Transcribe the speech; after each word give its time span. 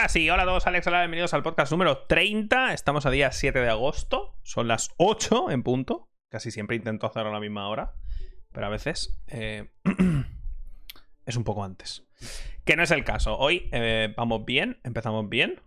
Ahora 0.00 0.08
sí, 0.08 0.30
hola 0.30 0.44
a 0.44 0.46
todos, 0.46 0.66
Alex, 0.66 0.86
hola, 0.86 1.00
bienvenidos 1.00 1.34
al 1.34 1.42
podcast 1.42 1.70
número 1.70 2.06
30. 2.06 2.72
Estamos 2.72 3.04
a 3.04 3.10
día 3.10 3.32
7 3.32 3.60
de 3.60 3.68
agosto, 3.68 4.34
son 4.42 4.66
las 4.66 4.94
8 4.96 5.50
en 5.50 5.62
punto. 5.62 6.08
Casi 6.30 6.50
siempre 6.50 6.76
intento 6.76 7.06
hacerlo 7.06 7.28
a 7.28 7.34
la 7.34 7.38
misma 7.40 7.68
hora, 7.68 7.92
pero 8.50 8.64
a 8.64 8.70
veces 8.70 9.20
eh, 9.26 9.68
es 11.26 11.36
un 11.36 11.44
poco 11.44 11.64
antes. 11.64 12.08
Que 12.64 12.76
no 12.76 12.82
es 12.82 12.90
el 12.92 13.04
caso. 13.04 13.36
Hoy 13.36 13.68
eh, 13.72 14.14
vamos 14.16 14.46
bien, 14.46 14.80
empezamos 14.84 15.28
bien 15.28 15.60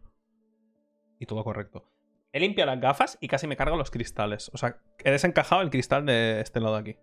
y 1.19 1.27
todo 1.27 1.43
correcto. 1.43 1.91
He 2.31 2.39
limpiado 2.39 2.71
las 2.71 2.81
gafas 2.81 3.19
y 3.21 3.27
casi 3.27 3.45
me 3.45 3.55
cargo 3.55 3.77
los 3.77 3.91
cristales. 3.91 4.49
O 4.51 4.57
sea, 4.57 4.77
he 5.03 5.11
desencajado 5.11 5.61
el 5.61 5.69
cristal 5.69 6.07
de 6.07 6.41
este 6.41 6.59
lado 6.59 6.73
de 6.73 6.79
aquí. 6.79 6.95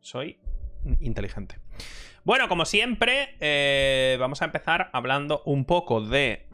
Soy 0.00 0.40
inteligente. 0.98 1.60
Bueno, 2.24 2.48
como 2.48 2.64
siempre, 2.64 3.36
eh, 3.38 4.16
vamos 4.18 4.42
a 4.42 4.46
empezar 4.46 4.90
hablando 4.92 5.44
un 5.44 5.64
poco 5.64 6.00
de 6.00 6.46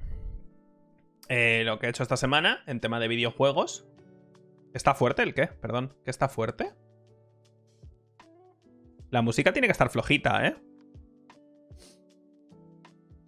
eh, 1.29 1.62
lo 1.64 1.79
que 1.79 1.86
he 1.86 1.90
hecho 1.90 2.03
esta 2.03 2.17
semana 2.17 2.62
en 2.67 2.81
tema 2.81 3.00
de 3.00 3.08
videojuegos. 3.08 3.86
¿Está 4.75 4.94
fuerte 4.94 5.22
el 5.22 5.35
qué? 5.35 5.46
Perdón, 5.46 5.94
¿qué 6.04 6.11
está 6.11 6.29
fuerte? 6.29 6.72
La 9.11 9.22
música 9.22 9.53
tiene 9.53 9.68
que 9.68 9.72
estar 9.72 9.90
flojita, 9.90 10.46
¿eh? 10.46 10.57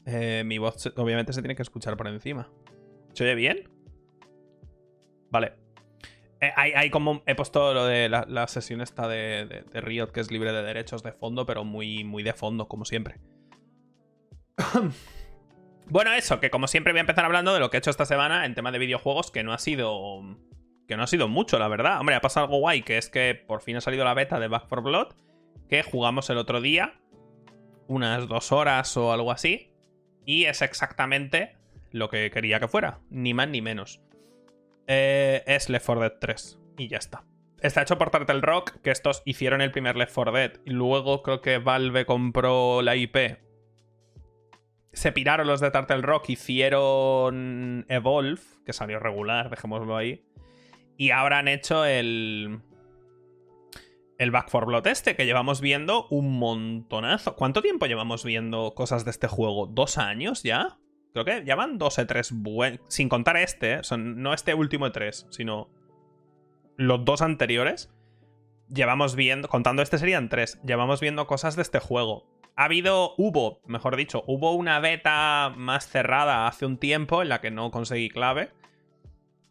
eh 0.06 0.42
mi 0.46 0.58
voz 0.58 0.86
obviamente 0.96 1.32
se 1.32 1.42
tiene 1.42 1.54
que 1.54 1.62
escuchar 1.62 1.96
por 1.96 2.08
encima. 2.08 2.50
¿Se 3.12 3.24
oye 3.24 3.34
bien? 3.34 3.68
Vale. 5.30 5.64
Eh, 6.40 6.52
hay, 6.56 6.90
como. 6.90 7.22
He 7.26 7.34
puesto 7.34 7.74
lo 7.74 7.86
de 7.86 8.08
la, 8.08 8.46
sesión 8.48 8.80
esta 8.80 9.08
de, 9.08 9.64
Riot, 9.72 10.08
que 10.08 10.20
es 10.20 10.30
libre 10.30 10.52
de 10.52 10.62
derechos 10.62 11.02
de 11.02 11.12
fondo, 11.12 11.46
pero 11.46 11.64
muy, 11.64 12.04
muy 12.04 12.22
de 12.22 12.32
fondo, 12.32 12.68
como 12.68 12.84
siempre. 12.84 13.20
bueno, 15.88 16.12
eso, 16.12 16.40
que 16.40 16.50
como 16.50 16.66
siempre 16.66 16.92
voy 16.92 16.98
a 16.98 17.02
empezar 17.02 17.24
hablando 17.24 17.54
de 17.54 17.60
lo 17.60 17.70
que 17.70 17.76
he 17.76 17.78
hecho 17.78 17.90
esta 17.90 18.06
semana 18.06 18.46
en 18.46 18.54
tema 18.54 18.72
de 18.72 18.78
videojuegos, 18.78 19.30
que 19.30 19.42
no 19.42 19.52
ha 19.52 19.58
sido. 19.58 20.20
Que 20.86 20.96
no 20.96 21.02
ha 21.02 21.06
sido 21.06 21.28
mucho, 21.28 21.58
la 21.58 21.68
verdad. 21.68 21.98
Hombre, 21.98 22.14
ha 22.14 22.20
pasado 22.20 22.46
algo 22.46 22.58
guay, 22.58 22.82
que 22.82 22.98
es 22.98 23.08
que 23.08 23.34
por 23.34 23.62
fin 23.62 23.76
ha 23.76 23.80
salido 23.80 24.04
la 24.04 24.12
beta 24.12 24.38
de 24.38 24.48
Back 24.48 24.66
4 24.68 24.82
Blood, 24.82 25.14
que 25.68 25.82
jugamos 25.82 26.28
el 26.28 26.36
otro 26.36 26.60
día, 26.60 27.00
unas 27.86 28.28
dos 28.28 28.52
horas 28.52 28.94
o 28.98 29.12
algo 29.12 29.32
así, 29.32 29.72
y 30.26 30.44
es 30.44 30.60
exactamente 30.60 31.56
lo 31.90 32.10
que 32.10 32.30
quería 32.30 32.60
que 32.60 32.68
fuera, 32.68 33.00
ni 33.08 33.32
más 33.32 33.48
ni 33.48 33.62
menos 33.62 34.04
eh, 34.86 35.42
es 35.46 35.68
Left 35.68 35.86
4 35.86 36.02
Dead 36.02 36.18
3. 36.20 36.58
Y 36.78 36.88
ya 36.88 36.98
está. 36.98 37.24
Está 37.60 37.82
hecho 37.82 37.98
por 37.98 38.10
Turtle 38.10 38.40
Rock, 38.40 38.80
que 38.82 38.90
estos 38.90 39.22
hicieron 39.24 39.60
el 39.60 39.70
primer 39.70 39.96
Left 39.96 40.14
4 40.14 40.32
Dead. 40.32 40.52
Y 40.64 40.70
luego 40.70 41.22
creo 41.22 41.40
que 41.40 41.58
Valve 41.58 42.04
compró 42.04 42.82
la 42.82 42.96
IP. 42.96 43.16
Se 44.94 45.12
piraron 45.12 45.46
los 45.46 45.60
de 45.60 45.70
Turtle 45.70 46.02
Rock, 46.02 46.30
hicieron 46.30 47.84
Evolve, 47.88 48.40
que 48.64 48.72
salió 48.72 48.98
regular, 48.98 49.50
dejémoslo 49.50 49.96
ahí. 49.96 50.24
Y 50.96 51.10
ahora 51.10 51.38
han 51.38 51.48
hecho 51.48 51.84
el. 51.84 52.60
El 54.16 54.30
Back 54.30 54.48
4 54.50 54.66
Blood 54.68 54.86
este, 54.86 55.16
que 55.16 55.26
llevamos 55.26 55.60
viendo 55.60 56.06
un 56.08 56.38
montonazo. 56.38 57.34
¿Cuánto 57.34 57.62
tiempo 57.62 57.86
llevamos 57.86 58.24
viendo 58.24 58.72
cosas 58.74 59.04
de 59.04 59.10
este 59.10 59.26
juego? 59.26 59.66
¿Dos 59.66 59.98
años 59.98 60.44
ya? 60.44 60.78
Creo 61.12 61.24
que 61.24 61.44
ya 61.44 61.56
van 61.56 61.78
dos 61.78 61.98
E3 61.98 62.30
buenos. 62.32 62.80
Sin 62.88 63.08
contar 63.08 63.36
este, 63.36 63.74
¿eh? 63.74 63.78
Son, 63.82 64.22
no 64.22 64.32
este 64.32 64.54
último 64.54 64.86
E3, 64.86 65.26
sino 65.30 65.68
los 66.76 67.04
dos 67.04 67.22
anteriores. 67.22 67.92
Llevamos 68.72 69.14
viendo, 69.14 69.48
contando 69.48 69.82
este 69.82 69.98
serían 69.98 70.28
tres, 70.28 70.60
llevamos 70.64 71.00
viendo 71.00 71.26
cosas 71.26 71.56
de 71.56 71.62
este 71.62 71.80
juego. 71.80 72.26
Ha 72.56 72.64
habido, 72.64 73.14
hubo, 73.18 73.60
mejor 73.66 73.96
dicho, 73.96 74.22
hubo 74.26 74.52
una 74.52 74.78
beta 74.80 75.52
más 75.56 75.88
cerrada 75.88 76.46
hace 76.46 76.66
un 76.66 76.78
tiempo 76.78 77.22
en 77.22 77.28
la 77.28 77.40
que 77.40 77.50
no 77.50 77.70
conseguí 77.70 78.08
clave. 78.08 78.50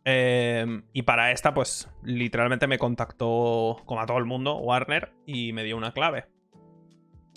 Em, 0.06 0.84
y 0.94 1.04
para 1.04 1.32
esta, 1.32 1.54
pues 1.54 1.90
literalmente 2.04 2.68
me 2.68 2.78
contactó, 2.78 3.82
como 3.86 4.02
a 4.02 4.06
todo 4.06 4.18
el 4.18 4.26
mundo, 4.26 4.56
Warner, 4.58 5.14
y 5.26 5.54
me 5.54 5.64
dio 5.64 5.78
una 5.78 5.94
clave. 5.94 6.28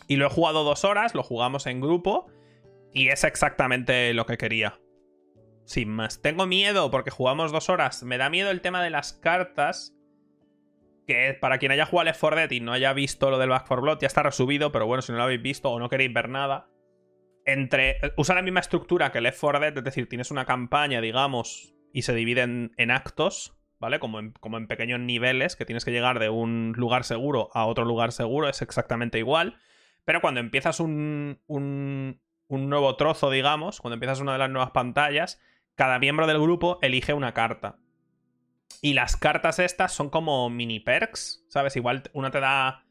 Y 0.09 0.17
lo 0.17 0.27
he 0.27 0.31
jugado 0.31 0.65
dos 0.65 0.85
horas, 0.85 1.15
lo 1.15 1.23
jugamos 1.23 1.67
en 1.67 1.81
grupo. 1.81 2.27
Y 2.93 3.09
es 3.09 3.25
exactamente 3.25 4.15
lo 4.15 4.27
que 4.27 4.39
quería. 4.39 4.81
Sin 5.65 5.91
más. 5.91 6.23
Tengo 6.23 6.47
miedo 6.47 6.91
porque 6.91 7.11
jugamos 7.11 7.53
dos 7.53 7.69
horas. 7.69 8.03
Me 8.05 8.19
da 8.19 8.31
miedo 8.31 8.51
el 8.51 8.61
tema 8.61 8.83
de 8.83 8.91
las 8.91 9.13
cartas. 9.13 9.96
Que 11.06 11.37
para 11.41 11.59
quien 11.59 11.72
haya 11.72 11.87
jugado 11.87 12.06
Left 12.06 12.21
4 12.21 12.37
Dead 12.41 12.50
y 12.50 12.61
no 12.61 12.72
haya 12.72 12.93
visto 12.93 13.31
lo 13.31 13.39
del 13.39 13.50
Back 13.50 13.67
4 13.69 13.83
Blood, 13.83 13.99
ya 14.00 14.06
está 14.06 14.22
resubido. 14.22 14.72
Pero 14.72 14.87
bueno, 14.87 15.03
si 15.03 15.12
no 15.12 15.19
lo 15.19 15.25
habéis 15.25 15.43
visto 15.43 15.71
o 15.71 15.78
no 15.78 15.89
queréis 15.89 16.12
ver 16.12 16.28
nada. 16.28 16.69
Entre. 17.44 17.99
Usa 18.17 18.34
la 18.34 18.43
misma 18.43 18.61
estructura 18.61 19.12
que 19.12 19.21
Left 19.21 19.41
4 19.41 19.61
Dead, 19.61 19.78
es 19.78 19.84
decir, 19.84 20.09
tienes 20.09 20.31
una 20.31 20.45
campaña, 20.45 21.00
digamos, 21.00 21.75
y 21.93 22.03
se 22.03 22.15
divide 22.15 22.43
en, 22.43 22.91
actos, 22.91 23.56
¿vale? 23.78 24.00
Como 24.00 24.19
en, 24.19 24.33
como 24.33 24.56
en 24.56 24.66
pequeños 24.66 25.00
niveles, 25.00 25.55
que 25.55 25.65
tienes 25.65 25.84
que 25.84 25.93
llegar 25.93 26.19
de 26.19 26.28
un 26.28 26.72
lugar 26.77 27.05
seguro 27.05 27.50
a 27.55 27.66
otro 27.66 27.84
lugar 27.84 28.12
seguro, 28.12 28.49
es 28.49 28.62
exactamente 28.62 29.19
igual. 29.19 29.59
Pero 30.05 30.21
cuando 30.21 30.41
empiezas 30.41 30.81
un, 30.81 31.41
un 31.47 32.21
nuevo 32.49 32.97
trozo, 32.97 33.31
digamos, 33.31 33.81
cuando 33.81 33.95
empiezas 33.95 34.21
una 34.21 34.33
de 34.33 34.39
las 34.39 34.50
nuevas 34.50 34.71
pantallas, 34.71 35.41
cada 35.75 35.99
miembro 35.99 36.27
del 36.27 36.41
grupo 36.41 36.78
elige 36.83 37.12
una 37.12 37.34
carta. 37.34 37.78
Y 38.82 38.94
las 38.94 39.16
cartas 39.16 39.59
estas 39.59 39.93
son 39.93 40.10
como 40.10 40.50
mini 40.50 40.81
perks, 40.81 41.44
¿sabes? 41.49 41.77
Igual 41.77 42.03
una 42.12 42.31
te 42.31 42.41
da 42.41 42.84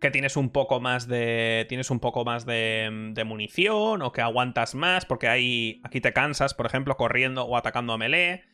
que 0.00 0.10
tienes 0.10 0.36
un 0.36 0.50
poco 0.50 0.80
más 0.80 1.08
de 1.08 1.64
tienes 1.68 1.90
un 1.90 2.00
poco 2.00 2.24
más 2.24 2.44
de, 2.44 3.12
de 3.14 3.24
munición 3.24 4.02
o 4.02 4.12
que 4.12 4.20
aguantas 4.20 4.74
más 4.74 5.06
porque 5.06 5.28
ahí 5.28 5.80
aquí 5.84 6.00
te 6.00 6.12
cansas, 6.12 6.52
por 6.54 6.66
ejemplo, 6.66 6.96
corriendo 6.96 7.44
o 7.44 7.56
atacando 7.56 7.92
a 7.92 7.98
melee. 7.98 8.44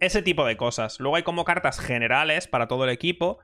Ese 0.00 0.22
tipo 0.22 0.46
de 0.46 0.56
cosas. 0.56 1.00
Luego 1.00 1.16
hay 1.16 1.24
como 1.24 1.44
cartas 1.44 1.80
generales 1.80 2.46
para 2.46 2.68
todo 2.68 2.84
el 2.84 2.90
equipo. 2.90 3.38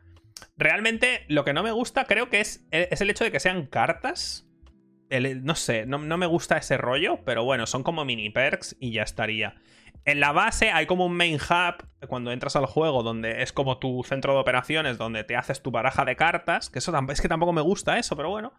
Realmente 0.56 1.24
lo 1.28 1.44
que 1.44 1.52
no 1.52 1.62
me 1.62 1.72
gusta 1.72 2.04
creo 2.04 2.30
que 2.30 2.40
es, 2.40 2.66
es 2.70 3.00
el 3.00 3.10
hecho 3.10 3.24
de 3.24 3.32
que 3.32 3.40
sean 3.40 3.66
cartas 3.66 4.48
no 5.20 5.54
sé, 5.54 5.86
no, 5.86 5.98
me 5.98 6.26
gusta 6.26 6.56
ese 6.56 6.76
rollo, 6.76 7.20
pero 7.24 7.44
bueno, 7.44 7.66
son 7.66 7.82
como 7.82 8.04
mini 8.04 8.30
perks 8.30 8.76
y 8.80 8.92
ya 8.92 9.02
estaría. 9.02 9.56
En 10.04 10.20
la 10.20 10.32
base 10.32 10.70
hay 10.70 10.86
como 10.86 11.06
un 11.06 11.16
main 11.16 11.36
hub 11.36 12.08
cuando 12.08 12.30
entras 12.30 12.56
al 12.56 12.66
juego 12.66 13.02
donde 13.02 13.42
es 13.42 13.52
como 13.52 13.78
tu 13.78 14.02
centro 14.04 14.34
de 14.34 14.40
operaciones 14.40 14.98
donde 14.98 15.24
te 15.24 15.36
haces 15.36 15.62
tu 15.62 15.70
baraja 15.70 16.04
de 16.04 16.16
cartas, 16.16 16.68
que 16.68 16.78
eso 16.78 16.92
es 17.08 17.20
que 17.20 17.28
tampoco 17.28 17.52
me 17.52 17.62
gusta 17.62 17.98
eso, 17.98 18.14
pero 18.14 18.28
bueno, 18.28 18.52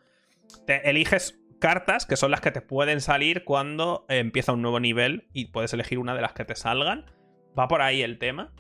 te 0.66 0.90
eliges 0.90 1.40
cartas 1.60 2.06
que 2.06 2.18
son 2.18 2.32
las 2.32 2.42
que 2.42 2.52
te 2.52 2.62
pueden 2.62 3.00
salir 3.00 3.44
cuando 3.44 4.06
empieza 4.10 4.54
un 4.54 4.62
nuevo 4.62 4.80
nivel 4.80 5.28
y 5.34 5.46
puedes 5.46 5.74
elegir 5.74 6.00
una 6.00 6.16
de 6.16 6.22
las 6.22 6.34
que 6.34 6.46
te 6.46 6.56
salgan. 6.56 7.06
Va 7.58 7.68
por 7.68 7.82
ahí 7.82 8.02
el 8.02 8.18
tema. 8.18 8.54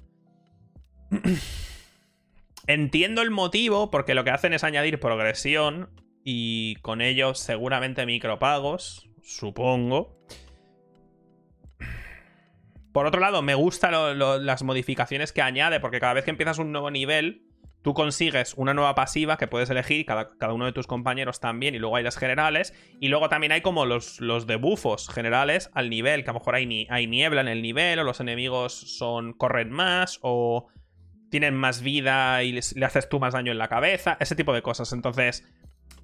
Entiendo 2.67 3.21
el 3.21 3.31
motivo 3.31 3.91
porque 3.91 4.15
lo 4.15 4.23
que 4.23 4.31
hacen 4.31 4.53
es 4.53 4.63
añadir 4.63 4.99
progresión 4.99 5.89
y 6.23 6.75
con 6.77 7.01
ello 7.01 7.35
seguramente 7.35 8.05
micropagos, 8.05 9.09
supongo. 9.23 10.17
Por 12.95 13.07
otro 13.07 13.19
lado, 13.19 13.41
me 13.41 13.55
gustan 13.55 14.17
las 14.45 14.63
modificaciones 14.63 15.33
que 15.33 15.41
añade, 15.41 15.81
porque 15.81 15.99
cada 15.99 16.13
vez 16.13 16.23
que 16.23 16.31
empiezas 16.31 16.59
un 16.59 16.71
nuevo 16.71 16.89
nivel, 16.91 17.43
tú 17.81 17.93
consigues 17.93 18.53
una 18.53 18.73
nueva 18.73 18.95
pasiva 18.95 19.35
que 19.35 19.47
puedes 19.47 19.69
elegir, 19.69 20.05
cada, 20.05 20.53
uno 20.53 20.63
de 20.63 20.71
tus 20.71 20.87
compañeros 20.87 21.41
también, 21.41 21.75
y 21.75 21.79
luego 21.79 21.97
hay 21.97 22.05
las 22.05 22.15
generales, 22.15 22.73
y 23.01 23.09
luego 23.09 23.27
también 23.27 23.51
hay 23.51 23.59
como 23.59 23.85
los, 23.85 24.21
los 24.21 24.47
debuffos 24.47 25.09
generales 25.09 25.69
al 25.73 25.89
nivel, 25.89 26.23
que 26.23 26.29
a 26.29 26.33
lo 26.33 26.39
mejor 26.39 26.55
hay, 26.55 26.87
hay 26.89 27.05
niebla 27.05 27.41
en 27.41 27.49
el 27.49 27.61
nivel, 27.61 27.99
o 27.99 28.05
los 28.05 28.21
enemigos 28.21 28.73
son 28.97 29.33
corren 29.33 29.71
más, 29.71 30.19
o 30.21 30.69
tienen 31.29 31.53
más 31.53 31.81
vida 31.81 32.43
y 32.43 32.53
le 32.53 32.85
haces 32.85 33.09
tú 33.09 33.19
más 33.19 33.33
daño 33.33 33.51
en 33.51 33.57
la 33.57 33.67
cabeza, 33.67 34.15
ese 34.21 34.37
tipo 34.37 34.53
de 34.53 34.61
cosas. 34.61 34.93
Entonces, 34.93 35.45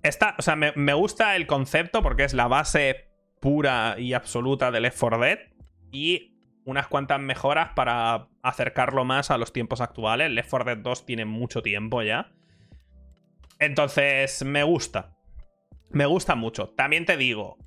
esta, 0.03 0.35
o 0.37 0.41
sea, 0.41 0.57
me, 0.57 0.93
gusta 0.93 1.37
el 1.37 1.47
concepto 1.47 2.03
porque 2.03 2.25
es 2.25 2.33
la 2.33 2.49
base 2.49 3.07
pura 3.39 3.95
y 3.97 4.11
absoluta 4.11 4.71
del 4.71 4.83
Left 4.83 4.99
4 4.99 5.19
Dead 5.19 5.39
y 5.89 6.30
unas 6.65 6.87
cuantas 6.87 7.19
mejoras 7.19 7.69
para 7.75 8.27
acercarlo 8.43 9.05
más 9.05 9.31
a 9.31 9.37
los 9.37 9.53
tiempos 9.53 9.81
actuales. 9.81 10.31
Left 10.31 10.49
4 10.49 10.75
Dead 10.75 10.83
2 10.83 11.05
tiene 11.05 11.25
mucho 11.25 11.61
tiempo 11.61 12.01
ya. 12.01 12.31
Entonces, 13.59 14.43
me 14.43 14.63
gusta. 14.63 15.17
Me 15.89 16.05
gusta 16.05 16.35
mucho. 16.35 16.69
También 16.69 17.05
te 17.05 17.17
digo, 17.17 17.57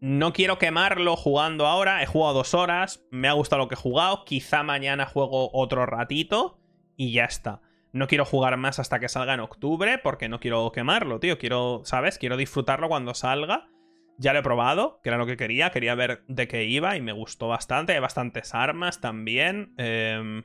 no 0.00 0.32
quiero 0.32 0.58
quemarlo 0.58 1.16
jugando 1.16 1.66
ahora. 1.66 2.02
He 2.02 2.06
jugado 2.06 2.34
dos 2.34 2.54
horas. 2.54 3.04
Me 3.10 3.28
ha 3.28 3.32
gustado 3.32 3.62
lo 3.62 3.68
que 3.68 3.74
he 3.74 3.78
jugado. 3.78 4.24
Quizá 4.24 4.62
mañana 4.62 5.06
juego 5.06 5.50
otro 5.52 5.86
ratito. 5.86 6.60
Y 6.96 7.12
ya 7.12 7.24
está. 7.24 7.62
No 7.92 8.06
quiero 8.06 8.24
jugar 8.24 8.56
más 8.58 8.78
hasta 8.78 9.00
que 9.00 9.08
salga 9.08 9.34
en 9.34 9.40
octubre 9.40 9.98
porque 9.98 10.28
no 10.28 10.40
quiero 10.40 10.70
quemarlo, 10.72 11.20
tío. 11.20 11.38
Quiero, 11.38 11.82
¿sabes? 11.84 12.18
Quiero 12.18 12.36
disfrutarlo 12.36 12.88
cuando 12.88 13.14
salga. 13.14 13.68
Ya 14.18 14.32
lo 14.32 14.40
he 14.40 14.42
probado, 14.42 15.00
que 15.02 15.10
era 15.10 15.18
lo 15.18 15.26
que 15.26 15.36
quería. 15.36 15.70
Quería 15.70 15.94
ver 15.94 16.24
de 16.26 16.48
qué 16.48 16.64
iba 16.64 16.96
y 16.96 17.00
me 17.00 17.12
gustó 17.12 17.46
bastante. 17.46 17.92
Hay 17.92 18.00
bastantes 18.00 18.52
armas 18.52 19.00
también. 19.00 19.74
Em, 19.78 20.42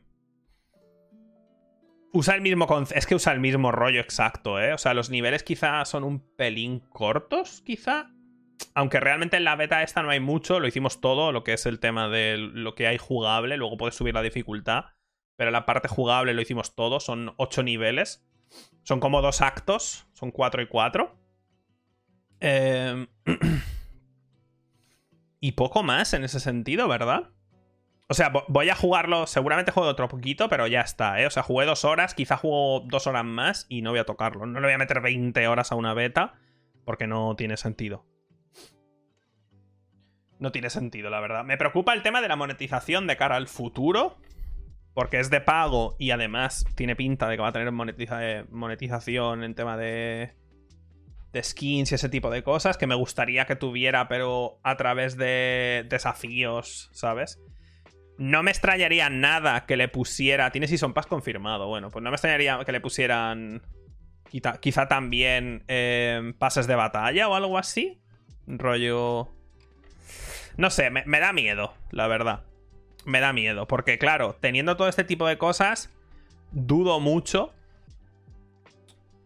usa 2.12 2.36
el 2.36 2.42
mismo 2.42 2.68
Es 2.94 3.08
que 3.08 3.16
usa 3.16 3.34
el 3.34 3.40
mismo 3.40 3.72
rollo 3.72 4.00
exacto, 4.00 4.62
¿eh? 4.62 4.74
O 4.74 4.78
sea, 4.78 4.94
los 4.94 5.10
niveles 5.10 5.44
quizá 5.44 5.84
son 5.86 6.04
un 6.04 6.20
pelín 6.36 6.82
cortos, 6.82 7.62
quizá. 7.66 8.12
Aunque 8.76 9.00
realmente 9.00 9.38
en 9.38 9.44
la 9.44 9.56
beta 9.56 9.82
esta 9.82 10.04
no 10.04 10.12
hay 10.12 10.20
mucho, 10.20 10.60
lo 10.60 10.68
hicimos 10.68 11.02
todo, 11.02 11.32
lo 11.32 11.44
que 11.44 11.54
es 11.54 11.66
el 11.66 11.80
tema 11.80 12.08
de 12.10 12.38
lo 12.38 12.76
que 12.76 12.86
hay 12.86 13.00
jugable, 13.00 13.58
luego 13.58 13.78
puedes 13.78 13.96
subir 13.96 14.14
la 14.14 14.22
dificultad, 14.22 14.86
pero 15.36 15.50
la 15.50 15.66
parte 15.66 15.88
jugable 15.88 16.36
lo 16.36 16.42
hicimos 16.42 16.76
todo, 16.76 17.00
son 17.00 17.34
ocho 17.38 17.64
niveles, 17.64 18.26
son 18.84 19.00
como 19.00 19.22
dos 19.22 19.42
actos, 19.42 20.08
son 20.14 20.32
cuatro 20.32 20.62
y 20.62 20.68
cuatro 20.68 21.23
Em, 22.46 23.08
y 25.40 25.54
poco 25.54 25.82
más 25.82 26.14
en 26.14 26.26
ese 26.26 26.42
sentido, 26.42 26.90
¿verdad? 26.90 27.30
O 28.10 28.14
sea, 28.14 28.34
voy 28.50 28.70
a 28.70 28.76
jugarlo, 28.76 29.28
seguramente 29.28 29.72
juego 29.72 29.88
otro 29.88 30.10
poquito, 30.10 30.50
pero 30.50 30.68
ya 30.68 30.82
está, 30.82 31.22
¿eh? 31.22 31.26
O 31.26 31.30
sea, 31.30 31.42
jugué 31.42 31.66
dos 31.66 31.86
horas, 31.86 32.14
quizá 32.14 32.36
juego 32.36 32.82
dos 32.82 33.08
horas 33.08 33.24
más 33.24 33.66
y 33.70 33.82
no 33.82 33.92
voy 33.92 34.00
a 34.00 34.06
tocarlo. 34.06 34.46
No 34.46 34.60
le 34.60 34.68
voy 34.68 34.74
a 34.74 34.78
meter 34.78 35.00
20 35.00 35.48
horas 35.48 35.72
a 35.72 35.76
una 35.76 35.94
beta 35.94 36.34
porque 36.84 37.08
no 37.08 37.34
tiene 37.38 37.56
sentido. 37.56 38.06
No 40.38 40.52
tiene 40.52 40.70
sentido, 40.70 41.10
la 41.10 41.22
verdad. 41.22 41.46
Me 41.46 41.56
preocupa 41.56 41.94
el 41.94 42.04
tema 42.04 42.22
de 42.22 42.28
la 42.28 42.36
monetización 42.36 43.08
de 43.08 43.16
cara 43.16 43.38
al 43.38 43.48
futuro, 43.48 44.18
porque 44.94 45.22
es 45.22 45.30
de 45.30 45.40
pago 45.40 45.96
y 45.98 46.12
además 46.12 46.66
tiene 46.76 46.98
pinta 46.98 47.30
de 47.30 47.38
que 47.38 47.42
va 47.42 47.48
a 47.48 47.54
tener 47.54 47.70
eh, 47.70 48.46
monetización 48.52 49.46
en 49.46 49.56
tema 49.56 49.78
de 49.78 50.43
de 51.34 51.44
skins 51.44 51.92
y 51.92 51.96
ese 51.96 52.10
tipo 52.10 52.30
de 52.30 52.44
cosas 52.44 52.78
que 52.78 52.88
me 52.88 52.96
gustaría 52.96 53.46
que 53.46 53.56
tuviera, 53.56 54.08
pero 54.08 54.60
a 54.64 54.78
través 54.78 55.18
de 55.18 55.86
desafíos, 55.90 56.90
¿sabes? 56.94 57.42
No 58.18 58.44
me 58.44 58.52
extrañaría 58.52 59.10
nada 59.10 59.66
que 59.66 59.76
le 59.76 59.88
pusiera. 59.88 60.52
Tiene 60.52 60.68
Season 60.68 60.94
Pass 60.94 61.08
confirmado. 61.08 61.68
Bueno, 61.68 61.90
pues 61.90 62.04
no 62.04 62.12
me 62.12 62.16
extrañaría 62.16 62.60
que 62.64 62.72
le 62.72 62.80
pusieran. 62.80 63.64
Quizá, 64.62 64.88
también 64.88 65.64
eh, 65.68 66.34
pases 66.38 66.68
de 66.68 66.76
batalla 66.76 67.28
o 67.28 67.36
algo 67.36 67.58
así. 67.58 68.00
Rollo. 68.46 69.30
No 70.58 70.70
sé, 70.70 70.92
me, 70.92 71.20
da 71.20 71.34
miedo, 71.34 71.74
la 71.90 72.08
verdad. 72.08 72.44
Me 73.06 73.20
da 73.20 73.34
miedo. 73.34 73.68
Porque, 73.68 73.98
claro, 73.98 74.38
teniendo 74.40 74.78
todo 74.78 74.88
este 74.88 75.04
tipo 75.04 75.28
de 75.28 75.40
cosas, 75.40 75.92
dudo 76.52 77.00
mucho. 77.00 77.52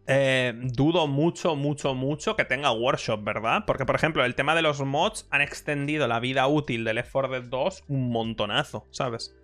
Eh, 0.09 0.53
dudo 0.55 1.07
mucho, 1.07 1.57
mucho, 1.57 1.93
mucho 1.93 2.37
que 2.37 2.45
tenga 2.45 2.71
workshop, 2.71 3.23
¿verdad? 3.23 3.63
Porque, 3.67 3.85
por 3.85 3.95
ejemplo, 3.95 4.23
el 4.23 4.35
tema 4.35 4.55
de 4.55 4.61
los 4.61 4.81
mods 4.81 5.27
han 5.31 5.41
extendido 5.41 6.07
la 6.07 6.21
vida 6.21 6.47
útil 6.47 6.85
del 6.85 6.95
Left 6.95 7.11
4 7.11 7.29
Dead 7.29 7.43
2 7.43 7.83
un 7.89 8.09
montonazo, 8.09 8.87
¿sabes? 8.89 9.35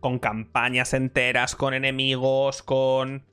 Con 0.00 0.18
campañas 0.18 0.94
enteras, 0.94 1.54
con 1.54 1.74
enemigos, 1.74 2.64
con 2.64 3.24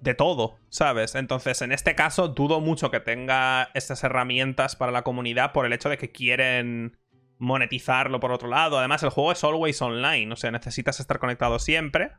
de 0.00 0.14
todo, 0.14 0.58
¿sabes? 0.68 1.16
Entonces, 1.16 1.62
en 1.62 1.72
este 1.72 1.96
caso, 1.96 2.28
dudo 2.28 2.60
mucho 2.60 2.90
que 2.92 3.00
tenga 3.00 3.70
estas 3.74 4.04
herramientas 4.04 4.76
para 4.76 4.92
la 4.92 5.02
comunidad 5.02 5.52
por 5.52 5.66
el 5.66 5.72
hecho 5.72 5.88
de 5.88 5.98
que 5.98 6.12
quieren 6.12 6.96
monetizarlo 7.38 8.20
por 8.20 8.30
otro 8.30 8.48
lado. 8.48 8.78
Además, 8.78 9.02
el 9.02 9.10
juego 9.10 9.32
es 9.32 9.42
always 9.42 9.80
online, 9.82 10.32
o 10.32 10.36
sea, 10.36 10.52
necesitas 10.52 11.00
estar 11.00 11.18
conectado 11.18 11.58
siempre. 11.58 12.12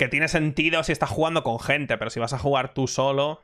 Que 0.00 0.08
tiene 0.08 0.28
sentido 0.28 0.82
si 0.82 0.92
estás 0.92 1.10
jugando 1.10 1.42
con 1.42 1.60
gente, 1.60 1.98
pero 1.98 2.08
si 2.08 2.18
vas 2.18 2.32
a 2.32 2.38
jugar 2.38 2.72
tú 2.72 2.86
solo, 2.86 3.42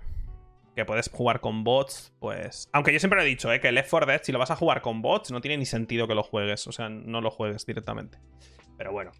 que 0.75 0.87
puedes 0.87 1.11
jugar 1.11 1.41
con 1.41 1.65
bots, 1.65 2.15
pues... 2.19 2.71
Aunque 2.73 2.95
yo 2.95 2.99
siempre 2.99 3.21
he 3.21 3.27
dicho, 3.27 3.53
¿eh? 3.53 3.61
que 3.61 3.71
Left 3.71 3.91
4 3.91 4.07
Dead, 4.07 4.23
si 4.23 4.33
lo 4.33 4.39
vas 4.39 4.51
a 4.51 4.57
jugar 4.57 4.81
con 4.81 5.03
bots, 5.03 5.31
no 5.31 5.43
tiene 5.43 5.59
ni 5.59 5.67
sentido 5.67 6.09
que 6.09 6.15
lo 6.15 6.23
juegues, 6.23 6.67
o 6.67 6.73
sea, 6.73 6.89
no 6.89 7.21
lo 7.21 7.31
juegues 7.31 7.67
directamente. 7.67 8.17
Pero 8.79 8.91
bueno, 8.91 9.13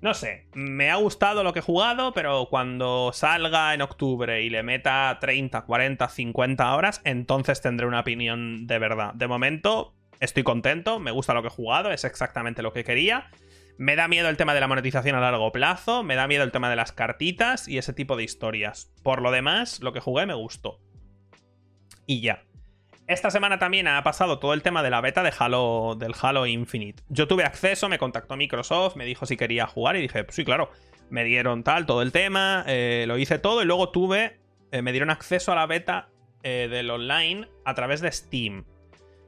no 0.00 0.14
sé, 0.14 0.48
me 0.52 0.90
ha 0.90 0.96
gustado 0.96 1.44
lo 1.44 1.52
que 1.52 1.60
he 1.60 1.62
jugado, 1.62 2.12
pero 2.12 2.48
cuando 2.50 3.12
salga 3.14 3.72
en 3.72 3.82
octubre 3.82 4.42
y 4.42 4.50
le 4.50 4.64
meta 4.64 5.16
30, 5.20 5.62
40, 5.62 6.08
50 6.08 6.74
horas, 6.74 7.02
entonces 7.04 7.60
tendré 7.60 7.86
una 7.86 8.00
opinión 8.00 8.66
de 8.66 8.80
verdad. 8.80 9.14
De 9.14 9.28
momento, 9.28 9.94
estoy 10.18 10.42
contento, 10.42 10.98
me 10.98 11.12
gusta 11.12 11.34
lo 11.34 11.42
que 11.42 11.48
he 11.48 11.52
jugado, 11.52 11.92
es 11.92 12.02
exactamente 12.02 12.62
lo 12.62 12.72
que 12.72 12.82
quería. 12.82 13.30
Me 13.80 13.96
da 13.96 14.08
miedo 14.08 14.28
el 14.28 14.36
tema 14.36 14.52
de 14.52 14.60
la 14.60 14.68
monetización 14.68 15.16
a 15.16 15.20
largo 15.20 15.52
plazo, 15.52 16.02
me 16.02 16.14
da 16.14 16.28
miedo 16.28 16.44
el 16.44 16.52
tema 16.52 16.68
de 16.68 16.76
las 16.76 16.92
cartitas 16.92 17.66
y 17.66 17.78
ese 17.78 17.94
tipo 17.94 18.14
de 18.14 18.24
historias. 18.24 18.92
Por 19.02 19.22
lo 19.22 19.30
demás, 19.30 19.80
lo 19.80 19.94
que 19.94 20.00
jugué 20.00 20.26
me 20.26 20.34
gustó. 20.34 20.82
Y 22.04 22.20
ya. 22.20 22.44
Esta 23.06 23.30
semana 23.30 23.58
también 23.58 23.88
ha 23.88 24.02
pasado 24.02 24.38
todo 24.38 24.52
el 24.52 24.60
tema 24.60 24.82
de 24.82 24.90
la 24.90 25.00
beta 25.00 25.22
de 25.22 25.32
Halo, 25.38 25.96
del 25.98 26.12
Halo 26.20 26.44
Infinite. 26.44 27.02
Yo 27.08 27.26
tuve 27.26 27.44
acceso, 27.44 27.88
me 27.88 27.96
contactó 27.96 28.36
Microsoft, 28.36 28.96
me 28.96 29.06
dijo 29.06 29.24
si 29.24 29.38
quería 29.38 29.66
jugar 29.66 29.96
y 29.96 30.02
dije, 30.02 30.24
pues 30.24 30.36
sí, 30.36 30.44
claro. 30.44 30.70
Me 31.08 31.24
dieron 31.24 31.64
tal, 31.64 31.86
todo 31.86 32.02
el 32.02 32.12
tema, 32.12 32.64
eh, 32.66 33.06
lo 33.08 33.16
hice 33.16 33.38
todo 33.38 33.62
y 33.62 33.64
luego 33.64 33.88
tuve, 33.88 34.40
eh, 34.72 34.82
me 34.82 34.92
dieron 34.92 35.08
acceso 35.08 35.52
a 35.52 35.54
la 35.54 35.64
beta 35.64 36.10
eh, 36.42 36.68
del 36.70 36.90
online 36.90 37.48
a 37.64 37.72
través 37.72 38.02
de 38.02 38.12
Steam. 38.12 38.66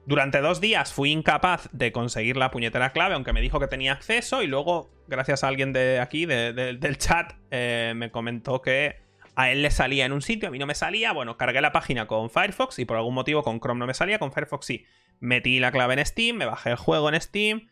Durante 0.05 0.41
dos 0.41 0.61
días 0.61 0.93
fui 0.93 1.13
incapaz 1.13 1.69
de 1.73 1.93
conseguir 1.93 2.37
la 2.37 2.51
puñetera 2.51 2.91
clave, 2.91 3.15
aunque 3.15 3.33
me 3.33 3.41
dijo 3.41 3.61
que 3.61 3.69
tenía 3.69 3.93
acceso, 3.93 4.43
y 4.43 4.49
luego, 4.49 4.91
gracias 5.07 5.45
a 5.45 5.49
alguien 5.49 5.73
de 5.73 6.01
aquí, 6.01 6.27
del 6.27 6.99
chat, 6.99 7.35
me 7.51 8.11
comentó 8.11 8.61
que 8.63 9.01
a 9.37 9.51
él 9.51 9.63
le 9.63 9.71
salía 9.71 10.05
en 10.05 10.13
un 10.13 10.21
sitio, 10.21 10.49
a 10.49 10.51
mí 10.51 10.59
no 10.59 10.67
me 10.67 10.75
salía. 10.75 11.13
Bueno, 11.13 11.37
cargué 11.37 11.61
la 11.61 11.73
página 11.73 12.07
con 12.07 12.31
Firefox 12.31 12.79
y 12.79 12.85
por 12.85 12.97
algún 12.97 13.15
motivo 13.15 13.43
con 13.43 13.61
Chrome 13.61 13.79
no 13.79 13.87
me 13.87 13.95
salía, 13.95 14.19
con 14.19 14.33
Firefox 14.33 14.67
sí. 14.67 14.85
Metí 15.21 15.61
la 15.61 15.71
clave 15.71 15.95
en 15.95 16.05
Steam, 16.05 16.37
me 16.37 16.47
bajé 16.47 16.71
el 16.71 16.77
juego 16.77 17.09
en 17.09 17.21
Steam, 17.21 17.69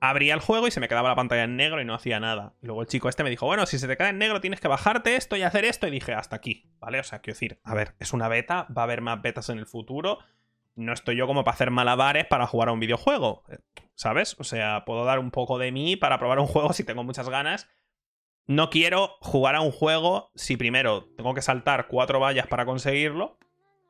abría 0.00 0.34
el 0.34 0.40
juego 0.40 0.66
y 0.66 0.70
se 0.70 0.80
me 0.80 0.88
quedaba 0.88 1.10
la 1.10 1.14
pantalla 1.14 1.44
en 1.44 1.56
negro 1.56 1.80
y 1.80 1.84
no 1.84 1.94
hacía 1.94 2.18
nada. 2.20 2.54
luego 2.62 2.80
el 2.80 2.88
chico 2.88 3.08
este 3.08 3.22
me 3.22 3.30
dijo, 3.30 3.46
bueno, 3.46 3.66
si 3.66 3.78
se 3.78 3.86
te 3.86 3.96
queda 3.96 4.08
en 4.08 4.18
negro 4.18 4.40
tienes 4.40 4.60
que 4.60 4.68
bajarte 4.68 5.16
esto 5.16 5.36
y 5.36 5.42
hacer 5.42 5.64
esto. 5.66 5.86
Y 5.86 5.90
dije, 5.90 6.14
hasta 6.14 6.36
aquí, 6.36 6.70
¿vale? 6.80 6.98
O 7.00 7.04
sea, 7.04 7.20
quiero 7.20 7.34
decir, 7.34 7.60
a 7.64 7.74
ver, 7.74 7.94
es 7.98 8.12
una 8.12 8.28
beta, 8.28 8.66
va 8.76 8.82
a 8.82 8.84
haber 8.84 9.02
más 9.02 9.20
betas 9.20 9.50
en 9.50 9.58
el 9.58 9.66
futuro. 9.66 10.18
No 10.76 10.92
estoy 10.92 11.16
yo 11.16 11.26
como 11.26 11.42
para 11.42 11.54
hacer 11.54 11.70
malabares 11.70 12.26
para 12.26 12.46
jugar 12.46 12.68
a 12.68 12.72
un 12.72 12.80
videojuego, 12.80 13.42
¿sabes? 13.94 14.36
O 14.38 14.44
sea, 14.44 14.84
puedo 14.84 15.04
dar 15.04 15.18
un 15.18 15.30
poco 15.30 15.58
de 15.58 15.72
mí 15.72 15.96
para 15.96 16.18
probar 16.18 16.38
un 16.38 16.46
juego 16.46 16.72
si 16.72 16.84
tengo 16.84 17.02
muchas 17.02 17.28
ganas 17.28 17.68
no 18.46 18.70
quiero 18.70 19.16
jugar 19.20 19.56
a 19.56 19.60
un 19.60 19.72
juego 19.72 20.30
si 20.34 20.56
primero 20.56 21.08
tengo 21.16 21.34
que 21.34 21.42
saltar 21.42 21.88
cuatro 21.88 22.20
vallas 22.20 22.46
para 22.46 22.64
conseguirlo 22.64 23.38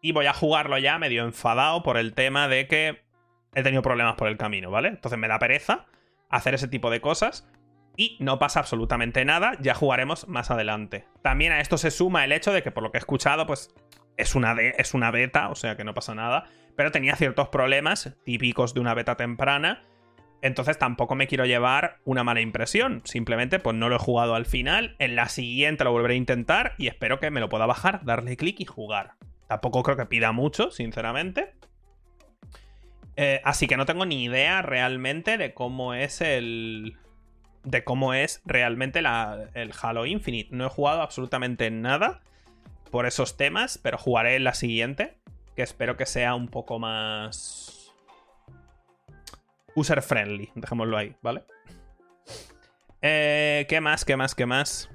y 0.00 0.12
voy 0.12 0.26
a 0.26 0.32
jugarlo 0.32 0.78
ya 0.78 0.98
medio 0.98 1.24
enfadado 1.24 1.82
por 1.82 1.96
el 1.98 2.14
tema 2.14 2.48
de 2.48 2.66
que 2.66 3.04
he 3.54 3.62
tenido 3.62 3.82
problemas 3.82 4.16
por 4.16 4.28
el 4.28 4.36
camino, 4.36 4.70
¿vale? 4.70 4.88
Entonces 4.88 5.18
me 5.18 5.28
da 5.28 5.38
pereza 5.38 5.86
hacer 6.30 6.54
ese 6.54 6.68
tipo 6.68 6.90
de 6.90 7.00
cosas 7.00 7.48
y 7.96 8.16
no 8.20 8.38
pasa 8.38 8.60
absolutamente 8.60 9.24
nada, 9.24 9.52
ya 9.60 9.74
jugaremos 9.74 10.28
más 10.28 10.50
adelante. 10.50 11.06
También 11.22 11.52
a 11.52 11.60
esto 11.60 11.78
se 11.78 11.90
suma 11.90 12.24
el 12.24 12.32
hecho 12.32 12.52
de 12.52 12.62
que 12.62 12.70
por 12.70 12.82
lo 12.82 12.90
que 12.90 12.98
he 12.98 13.00
escuchado, 13.00 13.46
pues 13.46 13.74
es 14.16 14.34
una, 14.34 14.52
es 14.60 14.94
una 14.94 15.10
beta, 15.10 15.48
o 15.48 15.54
sea 15.54 15.76
que 15.76 15.84
no 15.84 15.94
pasa 15.94 16.14
nada, 16.14 16.44
pero 16.76 16.92
tenía 16.92 17.16
ciertos 17.16 17.48
problemas 17.48 18.16
típicos 18.24 18.74
de 18.74 18.80
una 18.80 18.94
beta 18.94 19.16
temprana 19.16 19.82
entonces 20.42 20.78
tampoco 20.78 21.14
me 21.14 21.26
quiero 21.26 21.46
llevar 21.46 21.98
una 22.04 22.22
mala 22.22 22.40
impresión. 22.40 23.02
Simplemente 23.04 23.58
pues 23.58 23.76
no 23.76 23.88
lo 23.88 23.96
he 23.96 23.98
jugado 23.98 24.34
al 24.34 24.46
final. 24.46 24.94
En 24.98 25.16
la 25.16 25.28
siguiente 25.28 25.84
lo 25.84 25.92
volveré 25.92 26.14
a 26.14 26.18
intentar 26.18 26.74
y 26.78 26.88
espero 26.88 27.18
que 27.18 27.30
me 27.30 27.40
lo 27.40 27.48
pueda 27.48 27.66
bajar, 27.66 28.04
darle 28.04 28.36
clic 28.36 28.60
y 28.60 28.64
jugar. 28.64 29.14
Tampoco 29.48 29.82
creo 29.82 29.96
que 29.96 30.06
pida 30.06 30.32
mucho, 30.32 30.70
sinceramente. 30.70 31.54
Eh, 33.16 33.40
así 33.44 33.66
que 33.66 33.76
no 33.76 33.86
tengo 33.86 34.04
ni 34.04 34.24
idea 34.24 34.60
realmente 34.62 35.38
de 35.38 35.54
cómo 35.54 35.94
es 35.94 36.20
el. 36.20 36.96
De 37.64 37.82
cómo 37.82 38.14
es 38.14 38.42
realmente 38.44 39.00
el 39.00 39.72
Halo 39.80 40.06
Infinite. 40.06 40.54
No 40.54 40.66
he 40.66 40.68
jugado 40.68 41.02
absolutamente 41.02 41.70
nada 41.70 42.20
por 42.92 43.06
esos 43.06 43.36
temas, 43.36 43.78
pero 43.78 43.98
jugaré 43.98 44.36
en 44.36 44.44
la 44.44 44.54
siguiente. 44.54 45.16
Que 45.56 45.62
espero 45.62 45.96
que 45.96 46.06
sea 46.06 46.34
un 46.34 46.48
poco 46.48 46.78
más 46.78 47.92
user 49.74 50.02
friendly, 50.02 50.50
dejémoslo 50.54 50.96
ahí, 50.96 51.16
¿vale? 51.22 51.44
Eh, 53.02 53.66
¿Qué 53.68 53.80
más? 53.80 54.04
¿Qué 54.04 54.16
más? 54.16 54.34
¿Qué 54.34 54.46
más? 54.46 54.90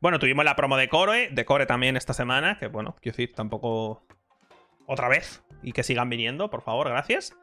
Bueno, 0.00 0.18
tuvimos 0.18 0.44
la 0.44 0.56
promo 0.56 0.76
de 0.76 0.88
Core, 0.88 1.30
de 1.30 1.44
Core 1.44 1.66
también 1.66 1.96
esta 1.96 2.12
semana, 2.12 2.58
que 2.58 2.66
bueno, 2.66 2.96
quiero 3.00 3.16
decir, 3.16 3.34
tampoco 3.34 4.06
otra 4.86 5.08
vez 5.08 5.42
y 5.62 5.72
que 5.72 5.82
sigan 5.82 6.10
viniendo, 6.10 6.50
por 6.50 6.62
favor, 6.62 6.88
gracias. 6.88 7.36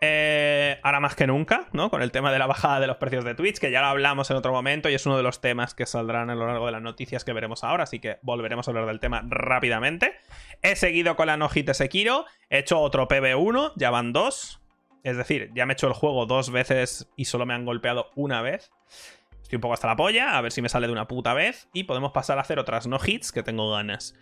Eh, 0.00 0.78
ahora 0.82 1.00
más 1.00 1.16
que 1.16 1.26
nunca, 1.26 1.68
¿no? 1.72 1.90
Con 1.90 2.02
el 2.02 2.12
tema 2.12 2.30
de 2.30 2.38
la 2.38 2.46
bajada 2.46 2.78
de 2.78 2.86
los 2.86 2.98
precios 2.98 3.24
de 3.24 3.34
Twitch, 3.34 3.58
que 3.58 3.70
ya 3.70 3.80
lo 3.80 3.88
hablamos 3.88 4.30
en 4.30 4.36
otro 4.36 4.52
momento 4.52 4.88
y 4.88 4.94
es 4.94 5.06
uno 5.06 5.16
de 5.16 5.22
los 5.22 5.40
temas 5.40 5.74
que 5.74 5.86
saldrán 5.86 6.30
a 6.30 6.34
lo 6.34 6.46
largo 6.46 6.66
de 6.66 6.72
las 6.72 6.82
noticias 6.82 7.24
que 7.24 7.32
veremos 7.32 7.64
ahora, 7.64 7.84
así 7.84 7.98
que 7.98 8.18
volveremos 8.22 8.68
a 8.68 8.70
hablar 8.70 8.86
del 8.86 9.00
tema 9.00 9.24
rápidamente. 9.26 10.14
He 10.62 10.76
seguido 10.76 11.16
con 11.16 11.26
la 11.26 11.36
no 11.36 11.48
hit 11.48 11.66
de 11.66 11.74
Sekiro, 11.74 12.26
he 12.48 12.58
hecho 12.58 12.80
otro 12.80 13.08
PB1, 13.08 13.72
ya 13.76 13.90
van 13.90 14.12
dos, 14.12 14.60
es 15.02 15.16
decir, 15.16 15.50
ya 15.54 15.66
me 15.66 15.72
he 15.72 15.74
hecho 15.74 15.88
el 15.88 15.94
juego 15.94 16.26
dos 16.26 16.50
veces 16.50 17.08
y 17.16 17.24
solo 17.24 17.46
me 17.46 17.54
han 17.54 17.64
golpeado 17.64 18.10
una 18.14 18.42
vez. 18.42 18.70
Estoy 19.42 19.56
un 19.56 19.62
poco 19.62 19.74
hasta 19.74 19.86
la 19.86 19.96
polla, 19.96 20.36
a 20.36 20.40
ver 20.42 20.52
si 20.52 20.60
me 20.60 20.68
sale 20.68 20.86
de 20.86 20.92
una 20.92 21.08
puta 21.08 21.32
vez. 21.32 21.68
Y 21.72 21.84
podemos 21.84 22.12
pasar 22.12 22.36
a 22.36 22.42
hacer 22.42 22.58
otras 22.58 22.86
no 22.86 22.98
hits 23.04 23.32
que 23.32 23.42
tengo 23.42 23.70
ganas. 23.70 24.14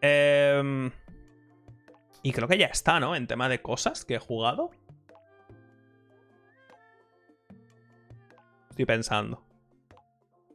Em, 0.00 0.90
y 2.24 2.32
creo 2.32 2.48
que 2.48 2.58
ya 2.58 2.66
está, 2.66 2.98
¿no? 2.98 3.14
En 3.14 3.28
tema 3.28 3.48
de 3.48 3.62
cosas 3.62 4.04
que 4.04 4.16
he 4.16 4.18
jugado. 4.18 4.70
Estoy 8.72 8.86
pensando. 8.86 9.44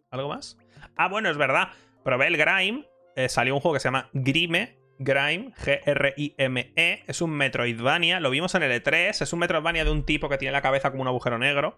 ¿Algo 0.10 0.30
más? 0.30 0.58
Ah, 0.96 1.08
bueno, 1.08 1.30
es 1.30 1.38
verdad. 1.38 1.68
Probé 2.04 2.26
el 2.26 2.36
Grime. 2.36 2.90
Eh, 3.16 3.30
salió 3.30 3.54
un 3.54 3.62
juego 3.62 3.76
que 3.76 3.80
se 3.80 3.90
llama 3.90 4.10
Grime. 4.12 4.80
Grime, 4.98 5.54
G-R-I-M-E. 5.64 7.04
Es 7.06 7.22
un 7.22 7.30
Metroidvania. 7.30 8.20
Lo 8.20 8.32
vimos 8.32 8.56
en 8.56 8.64
el 8.64 8.84
E3. 8.84 9.22
Es 9.22 9.34
un 9.34 9.38
Metroidvania 9.38 9.86
de 9.86 9.92
un 9.92 10.04
tipo 10.04 10.30
que 10.30 10.40
tiene 10.40 10.52
la 10.52 10.64
cabeza 10.64 10.90
como 10.90 11.04
un 11.04 11.08
agujero 11.08 11.38
negro. 11.38 11.78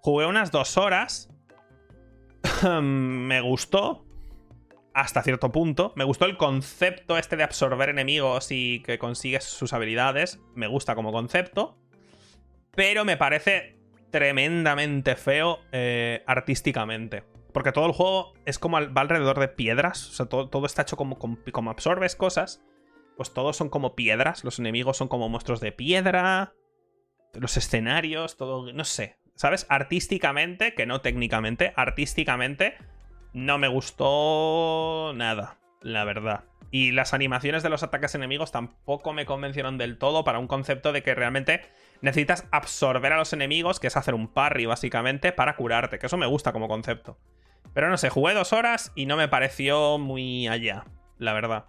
Jugué 0.00 0.26
unas 0.26 0.50
dos 0.50 0.76
horas. 0.76 1.30
Me 2.72 3.40
gustó. 3.40 4.04
Hasta 4.92 5.22
cierto 5.22 5.52
punto. 5.52 5.92
Me 5.94 6.02
gustó 6.02 6.24
el 6.24 6.36
concepto 6.36 7.16
este 7.16 7.36
de 7.36 7.44
absorber 7.44 7.90
enemigos 7.90 8.50
y 8.50 8.82
que 8.82 8.98
consigues 8.98 9.44
sus 9.44 9.72
habilidades. 9.72 10.40
Me 10.56 10.66
gusta 10.66 10.96
como 10.96 11.12
concepto. 11.12 11.78
Pero 12.72 13.04
me 13.04 13.16
parece 13.16 13.75
tremendamente 14.16 15.14
feo 15.14 15.58
eh, 15.72 16.22
artísticamente. 16.26 17.22
Porque 17.52 17.70
todo 17.70 17.84
el 17.84 17.92
juego 17.92 18.32
es 18.46 18.58
como 18.58 18.78
va 18.80 19.02
alrededor 19.02 19.38
de 19.38 19.48
piedras. 19.48 20.08
O 20.08 20.12
sea, 20.12 20.24
todo, 20.26 20.64
está 20.64 20.82
hecho 20.82 20.96
como, 20.96 21.18
como, 21.18 21.70
absorbes 21.70 22.16
cosas. 22.16 22.62
Pues 23.18 23.34
todos 23.34 23.58
son 23.58 23.68
como 23.68 23.94
piedras. 23.94 24.42
Los 24.42 24.58
enemigos 24.58 24.96
son 24.96 25.08
como 25.08 25.28
monstruos 25.28 25.60
de 25.60 25.70
piedra. 25.70 26.54
Los 27.34 27.58
escenarios, 27.58 28.38
todo. 28.38 28.72
No 28.72 28.84
sé. 28.84 29.18
¿Sabes? 29.34 29.66
Artísticamente, 29.68 30.72
que 30.74 30.86
no 30.86 31.02
técnicamente, 31.02 31.74
artísticamente, 31.76 32.78
no 33.34 33.58
me 33.58 33.68
gustó 33.68 35.12
nada, 35.14 35.58
la 35.82 36.04
verdad. 36.04 36.44
Y 36.70 36.92
las 36.92 37.12
animaciones 37.12 37.62
de 37.62 37.68
los 37.68 37.82
ataques 37.82 38.14
enemigos 38.14 38.50
tampoco 38.50 39.12
me 39.12 39.26
convencieron 39.26 39.76
del 39.76 39.98
todo 39.98 40.24
para 40.24 40.38
un 40.38 40.46
concepto 40.46 40.92
de 40.92 41.02
que 41.02 41.14
realmente 41.14 41.60
necesitas 42.00 42.46
absorber 42.50 43.12
a 43.12 43.18
los 43.18 43.32
enemigos, 43.32 43.80
que 43.80 43.86
es 43.86 43.96
hacer 43.96 44.14
un 44.14 44.28
parry 44.28 44.66
básicamente, 44.66 45.32
para 45.32 45.56
curarte, 45.56 45.98
que 45.98 46.06
eso 46.06 46.16
me 46.16 46.26
gusta 46.26 46.52
como 46.52 46.68
concepto. 46.68 47.18
Pero 47.74 47.90
no 47.90 47.96
sé, 47.96 48.08
jugué 48.08 48.34
dos 48.34 48.52
horas 48.52 48.92
y 48.94 49.06
no 49.06 49.16
me 49.16 49.28
pareció 49.28 49.98
muy 49.98 50.48
allá, 50.48 50.84
la 51.18 51.32
verdad. 51.32 51.66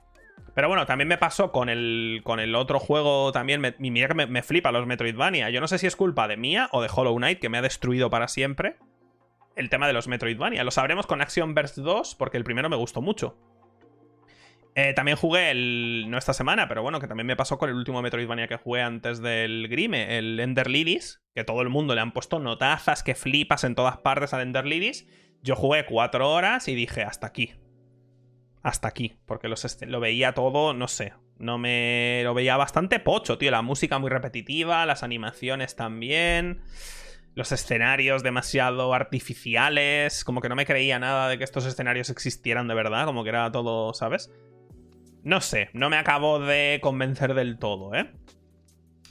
Pero 0.57 0.69
bueno, 0.69 0.86
también 0.88 1.07
me 1.07 1.19
pasó 1.19 1.51
con 1.51 1.69
el, 1.69 2.22
con 2.24 2.39
el 2.39 2.55
otro 2.55 2.79
juego 2.79 3.31
también. 3.31 3.62
Me, 3.62 3.75
mira 3.77 4.07
que 4.07 4.13
me, 4.15 4.41
flipa 4.41 4.72
los 4.72 4.88
Metroidvania. 4.88 5.51
Yo 5.51 5.62
no 5.62 5.67
sé 5.67 5.77
si 5.77 5.86
es 5.86 5.96
culpa 5.96 6.27
de 6.27 6.36
mía 6.36 6.67
o 6.72 6.81
de 6.81 6.89
Hollow 6.91 7.15
Knight, 7.15 7.39
que 7.39 7.50
me 7.50 7.60
ha 7.60 7.62
destruido 7.62 8.10
para 8.10 8.27
siempre 8.27 8.77
el 9.55 9.69
tema 9.69 9.86
de 9.86 9.93
los 9.93 10.07
Metroidvania. 10.07 10.63
Lo 10.63 10.72
sabremos 10.72 11.05
con 11.05 11.22
Action 11.22 11.53
Burst 11.53 11.77
2, 11.77 12.15
porque 12.15 12.38
el 12.38 12.43
primero 12.43 12.69
me 12.69 12.75
gustó 12.75 13.03
mucho. 13.03 13.38
Eh, 14.79 14.93
también 14.93 15.17
jugué 15.17 15.50
el. 15.50 16.05
No 16.07 16.19
esta 16.19 16.34
semana, 16.34 16.67
pero 16.67 16.84
bueno, 16.84 17.00
que 17.00 17.07
también 17.07 17.25
me 17.25 17.36
pasó 17.36 17.57
con 17.57 17.72
el 17.72 17.75
último 17.75 18.03
Metroidvania 18.03 18.48
que 18.48 18.57
jugué 18.57 18.84
antes 18.84 19.24
del 19.24 19.67
Grime, 19.69 20.19
el 20.19 20.39
Ender 20.39 20.69
Lilies, 20.69 21.24
que 21.34 21.43
todo 21.43 21.63
el 21.63 21.69
mundo 21.69 21.96
le 21.96 22.01
han 22.01 22.12
puesto 22.12 22.38
notazas 22.38 23.01
que 23.01 23.15
flipas 23.15 23.63
en 23.63 23.74
todas 23.74 23.98
partes 23.98 24.36
al 24.36 24.41
Ender 24.41 24.67
Lilies. 24.67 25.07
Yo 25.41 25.55
jugué 25.55 25.88
cuatro 25.88 26.29
horas 26.31 26.67
y 26.67 26.75
dije, 26.75 27.01
hasta 27.01 27.25
aquí. 27.25 27.55
Hasta 28.62 28.88
aquí. 28.88 29.17
Porque 29.25 29.50
lo 29.88 30.00
veía 30.00 30.34
todo, 30.34 30.75
no 30.75 30.88
sé. 30.88 31.13
No 31.39 31.57
me. 31.57 32.22
Lo 32.24 32.36
veía 32.36 32.55
bastante 32.55 33.00
pocho, 33.00 33.39
tío. 33.39 33.50
La 33.50 33.63
música 33.63 33.98
muy 33.98 34.12
repetitiva, 34.12 34.86
las 34.86 35.01
animaciones 35.01 35.75
también. 35.75 36.62
Los 37.34 37.51
escenarios 37.51 38.22
demasiado 38.22 38.93
artificiales. 38.93 40.24
Como 40.24 40.39
que 40.39 40.50
no 40.50 40.55
me 40.55 40.67
creía 40.67 41.00
nada 41.00 41.29
de 41.29 41.39
que 41.39 41.43
estos 41.46 41.65
escenarios 41.65 42.12
existieran 42.12 42.67
de 42.67 42.75
verdad. 42.75 43.05
Como 43.05 43.24
que 43.24 43.29
era 43.29 43.51
todo, 43.51 43.96
¿sabes? 43.96 44.29
No 45.27 45.41
sé, 45.41 45.69
no 45.74 45.89
me 45.89 45.98
acabo 45.98 46.39
de 46.39 46.79
convencer 46.81 47.34
del 47.34 47.60
todo, 47.60 47.93
¿eh? 47.93 48.10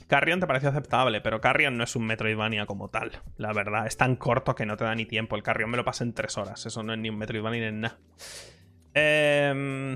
Carrion 0.07 0.39
te 0.39 0.47
pareció 0.47 0.69
aceptable, 0.69 1.21
pero 1.21 1.41
Carrion 1.41 1.77
no 1.77 1.83
es 1.83 1.95
un 1.95 2.07
Metroidvania 2.07 2.65
como 2.65 2.89
tal, 2.89 3.11
la 3.37 3.53
verdad. 3.53 3.85
Es 3.85 3.97
tan 3.97 4.15
corto 4.15 4.55
que 4.55 4.65
no 4.65 4.77
te 4.77 4.83
da 4.83 4.95
ni 4.95 5.05
tiempo. 5.05 5.35
El 5.35 5.43
Carrion 5.43 5.69
me 5.69 5.77
lo 5.77 5.85
pasé 5.85 6.05
en 6.05 6.13
tres 6.13 6.35
horas. 6.39 6.65
Eso 6.65 6.81
no 6.81 6.93
es 6.93 6.97
ni 6.97 7.09
un 7.09 7.19
Metroidvania 7.19 7.69
ni 7.69 7.81
nada. 7.81 7.99
Em, 8.95 9.95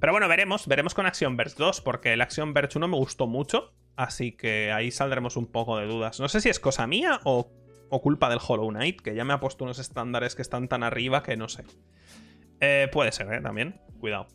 pero 0.00 0.12
bueno, 0.12 0.26
veremos. 0.26 0.66
Veremos 0.66 0.92
con 0.92 1.06
Action 1.06 1.36
Verge 1.36 1.54
2, 1.56 1.82
porque 1.82 2.14
el 2.14 2.20
Action 2.20 2.52
Verge 2.52 2.76
1 2.76 2.88
me 2.88 2.96
gustó 2.96 3.28
mucho. 3.28 3.74
Así 3.94 4.32
que 4.32 4.72
ahí 4.72 4.90
saldremos 4.90 5.36
un 5.36 5.46
poco 5.46 5.78
de 5.78 5.86
dudas. 5.86 6.18
No 6.18 6.28
sé 6.28 6.40
si 6.40 6.48
es 6.48 6.58
cosa 6.58 6.88
mía 6.88 7.20
o, 7.22 7.52
o 7.90 8.02
culpa 8.02 8.28
del 8.28 8.40
Hollow 8.44 8.70
Knight, 8.70 9.02
que 9.02 9.14
ya 9.14 9.24
me 9.24 9.34
ha 9.34 9.38
puesto 9.38 9.62
unos 9.62 9.78
estándares 9.78 10.34
que 10.34 10.42
están 10.42 10.66
tan 10.66 10.82
arriba 10.82 11.22
que 11.22 11.36
no 11.36 11.48
sé. 11.48 11.62
Eh, 12.58 12.88
puede 12.90 13.12
ser, 13.12 13.32
¿eh? 13.32 13.40
También. 13.40 13.80
Cuidado. 14.00 14.26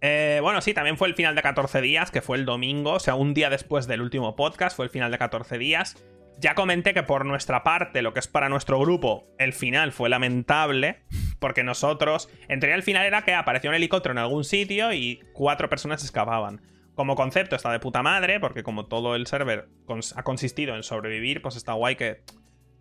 Eh, 0.00 0.38
bueno, 0.42 0.60
sí, 0.60 0.74
también 0.74 0.96
fue 0.96 1.08
el 1.08 1.14
final 1.14 1.34
de 1.34 1.42
14 1.42 1.80
días, 1.80 2.10
que 2.10 2.22
fue 2.22 2.36
el 2.36 2.44
domingo, 2.44 2.92
o 2.92 3.00
sea, 3.00 3.14
un 3.14 3.34
día 3.34 3.50
después 3.50 3.86
del 3.86 4.00
último 4.00 4.36
podcast, 4.36 4.76
fue 4.76 4.84
el 4.84 4.90
final 4.90 5.10
de 5.10 5.18
14 5.18 5.58
días. 5.58 5.96
Ya 6.40 6.54
comenté 6.54 6.94
que 6.94 7.02
por 7.02 7.26
nuestra 7.26 7.64
parte, 7.64 8.00
lo 8.00 8.12
que 8.12 8.20
es 8.20 8.28
para 8.28 8.48
nuestro 8.48 8.78
grupo, 8.78 9.26
el 9.38 9.52
final 9.52 9.90
fue 9.90 10.08
lamentable, 10.08 11.00
porque 11.40 11.64
nosotros, 11.64 12.30
en 12.46 12.60
teoría 12.60 12.76
el 12.76 12.84
final 12.84 13.06
era 13.06 13.22
que 13.22 13.34
apareció 13.34 13.70
un 13.70 13.76
helicóptero 13.76 14.12
en 14.12 14.18
algún 14.18 14.44
sitio 14.44 14.92
y 14.92 15.20
cuatro 15.32 15.68
personas 15.68 16.04
escapaban. 16.04 16.60
Como 16.94 17.16
concepto 17.16 17.56
está 17.56 17.72
de 17.72 17.80
puta 17.80 18.02
madre, 18.02 18.38
porque 18.38 18.62
como 18.62 18.86
todo 18.86 19.16
el 19.16 19.26
server 19.26 19.68
ha 20.14 20.22
consistido 20.22 20.76
en 20.76 20.82
sobrevivir, 20.84 21.42
pues 21.42 21.56
está 21.56 21.72
guay 21.72 21.96
que 21.96 22.22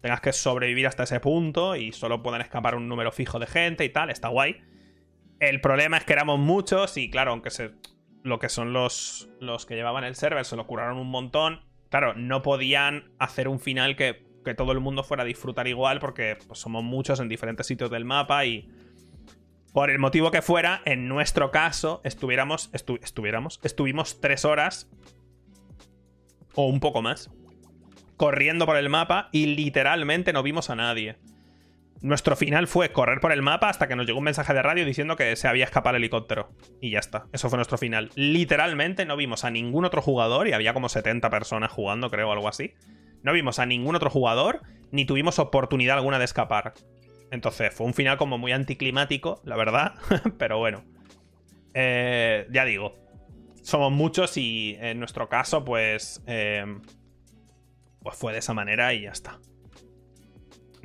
tengas 0.02 0.22
que 0.22 0.34
sobrevivir 0.34 0.88
hasta 0.88 1.04
ese 1.04 1.20
punto 1.20 1.76
y 1.76 1.92
solo 1.92 2.22
puedan 2.22 2.42
escapar 2.42 2.76
un 2.76 2.88
número 2.88 3.12
fijo 3.12 3.40
de 3.40 3.48
gente 3.48 3.86
y 3.86 3.90
tal, 3.90 4.10
está 4.10 4.28
guay. 4.28 4.62
El 5.40 5.62
problema 5.62 5.98
es 5.98 6.04
que 6.04 6.14
éramos 6.14 6.40
muchos 6.40 6.98
y 6.98 7.10
claro, 7.10 7.32
aunque 7.32 7.52
se, 7.52 7.72
lo 8.24 8.40
que 8.40 8.50
son 8.50 8.74
los, 8.74 9.30
los 9.40 9.66
que 9.66 9.76
llevaban 9.76 10.04
el 10.04 10.16
server 10.16 10.46
se 10.46 10.56
lo 10.56 10.66
curaron 10.68 10.98
un 10.98 11.10
montón, 11.10 11.62
claro, 11.90 12.14
no 12.16 12.42
podían 12.42 13.12
hacer 13.20 13.48
un 13.48 13.60
final 13.60 13.96
que, 13.96 14.26
que 14.44 14.56
todo 14.56 14.72
el 14.72 14.80
mundo 14.80 15.04
fuera 15.04 15.24
a 15.24 15.26
disfrutar 15.26 15.68
igual 15.68 16.00
porque 16.00 16.38
pues, 16.48 16.60
somos 16.60 16.84
muchos 16.84 17.20
en 17.20 17.30
diferentes 17.30 17.68
sitios 17.68 17.92
del 17.92 18.06
mapa 18.06 18.46
y 18.46 18.70
por 19.74 19.92
el 19.92 20.00
motivo 20.00 20.32
que 20.32 20.42
fuera, 20.42 20.82
en 20.86 21.08
nuestro 21.08 21.52
caso, 21.52 22.02
estuviéramos, 22.04 22.72
estuviéramos, 22.74 23.60
estuvimos 23.64 24.20
tres 24.20 24.44
horas 24.44 24.90
o 26.56 26.66
un 26.66 26.80
poco 26.80 27.04
más 27.04 27.30
corriendo 28.18 28.66
por 28.66 28.76
el 28.78 28.90
mapa 28.90 29.30
y 29.32 29.46
literalmente 29.46 30.34
no 30.34 30.44
vimos 30.44 30.70
a 30.70 30.76
nadie. 30.76 31.18
Nuestro 32.02 32.36
final 32.36 32.68
fue 32.68 32.92
correr 32.92 33.20
por 33.20 33.32
el 33.32 33.42
mapa 33.42 33.70
hasta 33.70 33.88
que 33.88 33.96
nos 33.96 34.06
llegó 34.06 34.20
un 34.20 34.26
mensaje 34.26 34.54
de 34.54 34.62
radio 34.62 34.86
diciendo 34.86 35.16
que 35.16 35.36
se 35.36 35.48
había 35.48 35.66
escapado 35.66 35.96
el 35.96 36.04
helicóptero. 36.04 36.50
Y 36.80 36.92
ya 36.92 37.00
está. 37.00 37.26
Eso 37.34 37.50
fue 37.50 37.58
nuestro 37.58 37.78
final. 37.78 38.12
Literalmente 38.16 39.06
no 39.06 39.18
vimos 39.18 39.44
a 39.44 39.52
ningún 39.52 39.86
otro 39.86 40.02
jugador, 40.02 40.48
y 40.48 40.54
había 40.54 40.74
como 40.74 40.90
70 40.90 41.30
personas 41.30 41.72
jugando, 41.72 42.12
creo, 42.12 42.32
algo 42.32 42.48
así. 42.48 42.74
No 43.24 43.34
vimos 43.34 43.58
a 43.60 43.66
ningún 43.66 43.96
otro 43.96 44.10
jugador, 44.10 44.62
ni 44.92 45.06
tuvimos 45.06 45.40
oportunidad 45.40 45.98
alguna 45.98 46.20
de 46.20 46.26
escapar. 46.26 46.74
Entonces, 47.32 47.74
fue 47.74 47.88
un 47.88 47.94
final 47.94 48.18
como 48.18 48.38
muy 48.38 48.52
anticlimático, 48.52 49.42
la 49.44 49.58
verdad. 49.58 49.96
Pero 50.38 50.60
bueno. 50.60 50.84
Eh, 51.74 52.48
ya 52.52 52.64
digo. 52.66 52.96
Somos 53.64 53.92
muchos 53.92 54.38
y 54.38 54.78
en 54.80 55.00
nuestro 55.00 55.30
caso, 55.30 55.66
pues. 55.66 56.24
Eh, 56.28 56.64
pues 58.02 58.16
fue 58.16 58.32
de 58.32 58.40
esa 58.40 58.54
manera 58.54 58.94
y 58.94 59.02
ya 59.02 59.12
está. 59.12 59.40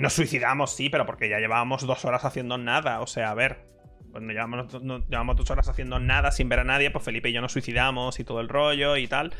Nos 0.03 0.15
suicidamos, 0.15 0.75
sí, 0.75 0.91
pero 0.91 1.07
porque 1.07 1.29
ya 1.29 1.39
llevábamos 1.39 1.87
dos 1.87 2.05
horas 2.05 2.25
haciendo 2.25 2.59
nada. 2.59 3.01
O 3.03 3.07
sea, 3.07 3.31
a 3.31 3.35
ver. 3.35 3.69
Pues 4.11 4.25
llevamos, 4.25 4.67
llevamos 5.09 5.37
dos 5.37 5.49
horas 5.53 5.69
haciendo 5.69 6.01
nada 6.01 6.33
sin 6.33 6.49
ver 6.49 6.59
a 6.59 6.65
nadie. 6.65 6.91
Pues 6.91 7.05
Felipe 7.05 7.29
y 7.29 7.33
yo 7.33 7.41
nos 7.41 7.53
suicidamos 7.53 8.19
y 8.19 8.25
todo 8.25 8.41
el 8.41 8.49
rollo 8.49 8.97
y 8.97 9.07
tal. 9.07 9.33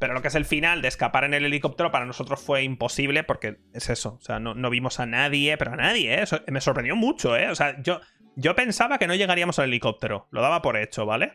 Pero 0.00 0.12
lo 0.12 0.22
que 0.22 0.28
es 0.28 0.34
el 0.34 0.44
final 0.44 0.82
de 0.82 0.88
escapar 0.88 1.22
en 1.22 1.34
el 1.34 1.44
helicóptero 1.44 1.92
para 1.92 2.04
nosotros 2.04 2.42
fue 2.42 2.64
imposible 2.64 3.22
porque 3.22 3.58
es 3.72 3.88
eso. 3.90 4.16
O 4.20 4.20
sea, 4.20 4.40
no, 4.40 4.70
vimos 4.70 4.98
a 4.98 5.06
nadie, 5.06 5.56
pero 5.56 5.74
a 5.74 5.76
nadie, 5.76 6.20
¿eh? 6.20 6.24
me 6.48 6.60
sorprendió 6.60 6.96
mucho, 6.96 7.36
¿eh? 7.36 7.48
O 7.48 7.54
sea, 7.54 7.80
yo, 7.80 8.00
yo 8.34 8.56
pensaba 8.56 8.98
que 8.98 9.06
no 9.06 9.14
llegaríamos 9.14 9.60
al 9.60 9.66
helicóptero. 9.66 10.26
Lo 10.32 10.42
daba 10.42 10.62
por 10.62 10.78
hecho, 10.78 11.06
¿vale? 11.06 11.34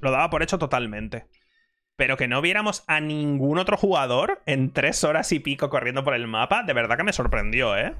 Lo 0.00 0.10
daba 0.10 0.30
por 0.30 0.42
hecho 0.42 0.58
totalmente 0.58 1.28
pero 1.96 2.16
que 2.16 2.28
no 2.28 2.42
viéramos 2.42 2.84
a 2.86 3.00
ningún 3.00 3.58
otro 3.58 3.76
jugador 3.76 4.42
en 4.46 4.72
tres 4.72 5.02
horas 5.04 5.32
y 5.32 5.40
pico 5.40 5.70
corriendo 5.70 6.04
por 6.04 6.14
el 6.14 6.26
mapa, 6.26 6.62
de 6.62 6.72
verdad 6.72 6.96
que 6.96 7.04
me 7.04 7.12
sorprendió, 7.12 7.76
¿eh? 7.76 7.94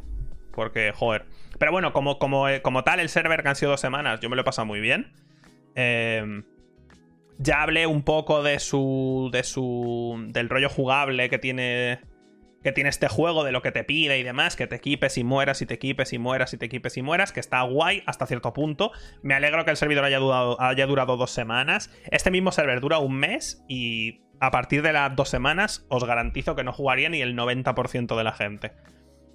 Porque, 0.53 0.93
joder. 0.95 1.27
Pero 1.59 1.73
bueno, 1.73 1.93
como, 1.93 2.19
como, 2.19 2.49
eh, 2.49 2.63
como 2.63 2.85
tal, 2.85 3.01
el 3.01 3.09
server 3.09 3.43
que 3.43 3.49
han 3.49 3.57
sido 3.57 3.73
dos 3.73 3.81
semanas, 3.81 4.21
yo 4.21 4.31
me 4.31 4.37
lo 4.37 4.43
he 4.43 4.45
pasado 4.45 4.67
muy 4.67 4.81
bien. 4.81 5.13
Eh, 5.75 6.43
ya 7.39 7.63
hablé 7.63 7.87
un 7.87 8.03
poco 8.03 8.43
de 8.43 8.59
su. 8.59 9.29
de 9.33 9.45
su. 9.45 10.27
del 10.29 10.49
rollo 10.49 10.71
jugable 10.71 11.29
que 11.29 11.39
tiene 11.39 12.01
que 12.67 12.73
tiene 12.73 12.91
este 12.91 13.07
juego 13.07 13.45
de 13.45 13.53
lo 13.53 13.63
que 13.63 13.71
te 13.71 13.85
pide 13.85 14.19
y 14.19 14.25
demás, 14.25 14.57
que 14.57 14.67
te 14.67 14.75
equipes 14.75 15.17
y 15.19 15.23
mueras 15.23 15.63
y 15.63 15.67
te 15.67 15.75
equipes 15.75 16.13
y 16.13 16.19
mueras 16.19 16.53
y 16.53 16.59
te 16.59 16.67
equipes 16.67 16.97
y 16.97 17.03
mueras, 17.03 17.31
que 17.31 17.39
está 17.39 17.63
guay 17.63 18.03
hasta 18.07 18.27
cierto 18.27 18.53
punto. 18.53 18.91
Me 19.23 19.35
alegro 19.35 19.65
que 19.65 19.71
el 19.71 19.77
servidor 19.77 20.05
haya 20.05 20.19
durado, 20.19 20.61
haya 20.61 20.85
durado 20.85 21.17
dos 21.17 21.31
semanas. 21.31 21.93
Este 22.11 22.33
mismo 22.33 22.51
server 22.51 22.81
dura 22.81 22.99
un 22.99 23.15
mes 23.15 23.65
y 23.69 24.23
a 24.41 24.51
partir 24.51 24.83
de 24.83 24.93
las 24.93 25.15
dos 25.15 25.29
semanas 25.29 25.87
os 25.91 26.03
garantizo 26.03 26.57
que 26.57 26.65
no 26.65 26.73
jugaría 26.73 27.09
ni 27.09 27.23
el 27.23 27.37
90% 27.37 28.17
de 28.17 28.25
la 28.25 28.33
gente. 28.33 28.73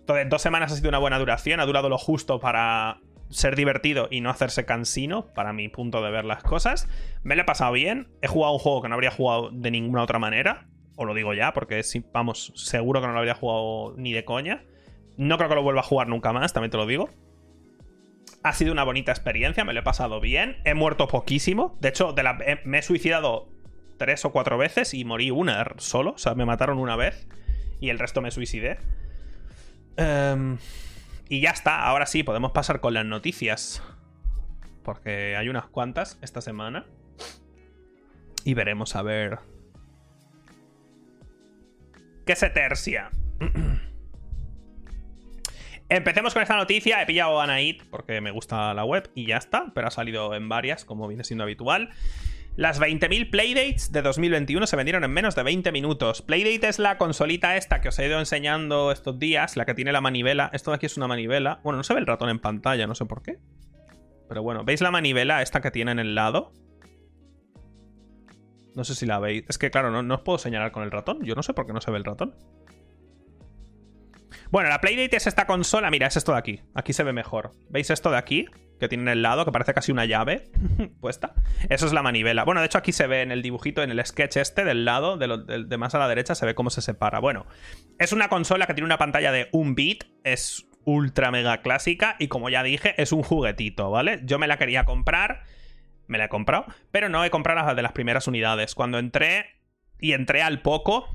Entonces, 0.02 0.28
dos 0.30 0.42
semanas 0.42 0.74
ha 0.74 0.76
sido 0.76 0.90
una 0.90 1.00
buena 1.00 1.18
duración, 1.18 1.62
ha 1.62 1.66
durado 1.66 1.88
lo 1.88 1.98
justo 1.98 2.42
para 2.42 3.00
ser 3.30 3.56
divertido 3.56 4.10
y 4.12 4.20
no 4.20 4.30
hacerse 4.30 4.66
cansino, 4.66 5.28
para 5.34 5.54
mi 5.54 5.70
punto 5.70 6.02
de 6.02 6.12
ver 6.12 6.26
las 6.26 6.44
cosas. 6.44 6.90
Me 7.24 7.38
lo 7.38 7.44
he 7.44 7.46
pasado 7.46 7.72
bien, 7.72 8.10
he 8.22 8.28
jugado 8.28 8.52
un 8.52 8.60
juego 8.60 8.82
que 8.82 8.90
no 8.90 8.96
habría 8.96 9.12
jugado 9.12 9.52
de 9.52 9.72
ninguna 9.72 10.04
otra 10.04 10.20
manera, 10.20 10.68
o 10.96 11.06
lo 11.06 11.14
digo 11.14 11.34
ya, 11.34 11.54
porque 11.54 11.82
vamos, 12.14 12.54
seguro 12.56 13.02
que 13.02 13.08
no 13.08 13.14
lo 13.14 13.20
habría 13.20 13.36
jugado 13.36 13.96
ni 13.98 14.14
de 14.14 14.26
coña. 14.26 14.64
No 15.18 15.38
creo 15.38 15.50
que 15.50 15.56
lo 15.56 15.64
vuelva 15.64 15.82
a 15.82 15.84
jugar 15.84 16.08
nunca 16.08 16.34
más, 16.34 16.54
también 16.54 16.72
te 16.72 16.78
lo 16.78 16.86
digo. 16.86 17.10
Ha 18.44 18.54
sido 18.54 18.72
una 18.72 18.84
bonita 18.84 19.12
experiencia, 19.12 19.64
me 19.64 19.74
lo 19.74 19.82
he 19.82 19.84
pasado 19.84 20.20
bien. 20.20 20.58
He 20.66 20.74
muerto 20.74 21.08
poquísimo. 21.08 21.78
De 21.80 21.90
hecho, 21.90 22.16
me 22.66 22.80
he 22.80 22.82
suicidado 22.82 23.50
tres 23.98 24.26
o 24.26 24.32
cuatro 24.32 24.58
veces 24.58 24.96
y 24.96 25.06
morí 25.06 25.30
una 25.30 25.64
solo. 25.78 26.14
O 26.14 26.18
sea, 26.18 26.34
me 26.34 26.46
mataron 26.46 26.80
una 26.80 26.96
vez 26.96 27.28
y 27.80 27.90
el 27.90 28.00
resto 28.00 28.22
me 28.22 28.32
suicidé. 28.32 28.80
Em, 29.98 30.58
y 31.30 31.42
ya 31.42 31.52
está, 31.52 31.86
ahora 31.86 32.08
sí, 32.08 32.24
podemos 32.24 32.52
pasar 32.52 32.80
con 32.82 32.96
las 32.96 33.06
noticias. 33.06 33.84
Porque 34.84 35.36
hay 35.36 35.50
unas 35.50 35.68
cuantas 35.68 36.18
esta 36.22 36.42
semana. 36.42 36.86
Y 38.44 38.56
veremos 38.56 38.96
a 38.96 39.04
ver. 39.04 39.51
¿Qué 42.26 42.36
se 42.36 42.50
tercia? 42.50 43.12
Empecemos 45.90 46.34
con 46.34 46.42
esta 46.42 46.56
noticia. 46.56 47.02
He 47.02 47.06
pillado 47.06 47.42
a 47.42 47.44
Anaid 47.44 47.82
porque 47.90 48.22
me 48.22 48.32
gusta 48.32 48.74
la 48.74 48.86
web 48.86 49.10
y 49.14 49.26
ya 49.26 49.38
está, 49.38 49.72
pero 49.74 49.88
ha 49.88 49.92
salido 49.92 50.34
en 50.36 50.48
varias, 50.48 50.86
como 50.86 51.08
viene 51.08 51.24
siendo 51.24 51.44
habitual. 51.44 51.90
Las 52.56 52.80
20.000 52.82 53.30
Playdates 53.30 53.92
de 53.92 54.02
2021 54.02 54.68
se 54.68 54.76
vendieron 54.76 55.04
en 55.04 55.12
menos 55.12 55.36
de 55.36 55.44
20 55.44 55.72
minutos. 55.72 56.22
Playdate 56.22 56.68
es 56.68 56.80
la 56.80 56.98
consolita 56.98 57.56
esta 57.56 57.82
que 57.82 57.90
os 57.90 58.00
he 58.00 58.06
ido 58.06 58.20
enseñando 58.20 58.92
estos 58.92 59.20
días, 59.20 59.56
la 59.58 59.66
que 59.66 59.74
tiene 59.74 59.92
la 59.92 60.02
manivela. 60.02 60.50
Esto 60.54 60.72
de 60.72 60.76
aquí 60.76 60.86
es 60.86 60.98
una 60.98 61.08
manivela. 61.08 61.60
Bueno, 61.64 61.78
no 61.78 61.84
se 61.84 61.94
ve 61.94 62.02
el 62.02 62.08
ratón 62.08 62.30
en 62.30 62.40
pantalla, 62.40 62.88
no 62.88 62.96
sé 62.96 63.06
por 63.06 63.22
qué. 63.22 63.40
Pero 64.28 64.44
bueno, 64.44 64.64
¿veis 64.64 64.82
la 64.82 64.92
manivela 64.92 65.42
esta 65.42 65.62
que 65.62 65.72
tiene 65.72 65.92
en 65.92 66.00
el 66.00 66.14
lado? 66.14 66.54
No 68.76 68.84
sé 68.84 68.96
si 68.96 69.06
la 69.06 69.20
veis. 69.20 69.44
Es 69.50 69.58
que 69.58 69.72
claro, 69.72 69.92
no, 69.92 70.02
no 70.02 70.16
os 70.16 70.22
puedo 70.22 70.38
señalar 70.38 70.72
con 70.72 70.84
el 70.84 70.92
ratón. 70.92 71.24
Yo 71.24 71.36
no 71.36 71.44
sé 71.44 71.54
por 71.54 71.66
qué 71.66 71.74
no 71.74 71.82
se 71.82 71.92
ve 71.92 71.98
el 71.98 72.06
ratón. 72.06 72.36
Bueno, 74.52 74.70
la 74.70 74.82
Playdate 74.82 75.16
es 75.16 75.28
esta 75.28 75.46
consola. 75.46 75.90
Mira, 75.90 76.08
es 76.08 76.18
esto 76.18 76.34
de 76.34 76.38
aquí. 76.38 76.62
Aquí 76.74 76.94
se 76.94 77.04
ve 77.04 77.14
mejor. 77.14 77.52
¿Veis 77.70 77.90
esto 77.90 78.12
de 78.12 78.18
aquí? 78.18 78.48
Que 78.80 78.90
tiene 78.90 79.04
en 79.04 79.10
el 79.10 79.22
lado, 79.22 79.46
que 79.46 79.52
parece 79.52 79.74
casi 79.74 79.92
una 79.92 80.06
llave 80.06 80.52
puesta. 81.00 81.34
Eso 81.70 81.86
es 81.86 81.94
la 81.94 82.02
manivela. 82.02 82.44
Bueno, 82.44 82.60
de 82.60 82.66
hecho 82.66 82.78
aquí 82.78 82.92
se 82.92 83.08
ve 83.08 83.22
en 83.22 83.32
el 83.32 83.42
dibujito, 83.42 83.84
en 83.84 83.92
el 83.92 84.06
sketch 84.06 84.38
este 84.38 84.66
del 84.66 84.86
lado, 84.86 85.18
de, 85.18 85.78
más 85.78 85.96
a 85.96 86.00
la 86.00 86.08
derecha, 86.08 86.36
se 86.36 86.46
ve 86.46 86.56
cómo 86.56 86.70
se 86.70 86.82
separa. 86.82 87.20
Bueno, 87.20 87.46
es 88.00 88.12
una 88.12 88.28
consola 88.28 88.68
que 88.68 88.74
tiene 88.74 88.86
una 88.86 88.98
pantalla 88.98 89.32
de 89.32 89.48
un 89.52 89.76
bit. 89.76 90.06
Es 90.24 90.68
ultra 90.84 91.32
mega 91.32 91.62
clásica 91.62 92.16
y 92.20 92.28
como 92.28 92.50
ya 92.50 92.64
dije, 92.64 93.00
es 93.02 93.12
un 93.12 93.24
juguetito, 93.24 93.92
¿vale? 93.92 94.20
Yo 94.24 94.40
me 94.40 94.48
la 94.48 94.58
quería 94.58 94.84
comprar, 94.84 95.44
me 96.12 96.18
la 96.18 96.26
he 96.26 96.30
comprado, 96.30 96.66
pero 96.92 97.08
no 97.08 97.24
he 97.24 97.30
comprado 97.30 97.66
las 97.66 97.76
de 97.76 97.82
las 97.82 97.94
primeras 97.94 98.28
unidades. 98.28 98.76
Cuando 98.76 99.00
entré 99.00 99.46
y 99.98 100.12
entré 100.12 100.42
al 100.42 100.62
poco, 100.62 101.08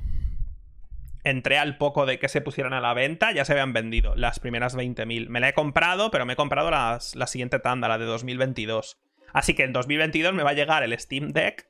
entré 1.22 1.58
al 1.58 1.76
poco 1.76 2.06
de 2.06 2.18
que 2.18 2.28
se 2.28 2.40
pusieran 2.40 2.72
a 2.72 2.80
la 2.80 2.94
venta, 2.94 3.30
ya 3.32 3.44
se 3.44 3.52
habían 3.52 3.74
vendido 3.74 4.16
las 4.16 4.40
primeras 4.40 4.74
20.000. 4.74 5.28
Me 5.28 5.40
la 5.40 5.50
he 5.50 5.52
comprado, 5.52 6.10
pero 6.10 6.24
me 6.24 6.32
he 6.32 6.36
comprado 6.36 6.70
la 6.70 7.26
siguiente 7.26 7.58
tanda, 7.58 7.88
la 7.88 7.98
de 7.98 8.06
2022. 8.06 8.98
Así 9.34 9.52
que 9.52 9.64
en 9.64 9.74
2022 9.74 10.32
me 10.32 10.42
va 10.42 10.50
a 10.50 10.54
llegar 10.54 10.82
el 10.82 10.98
Steam 10.98 11.32
Deck 11.32 11.68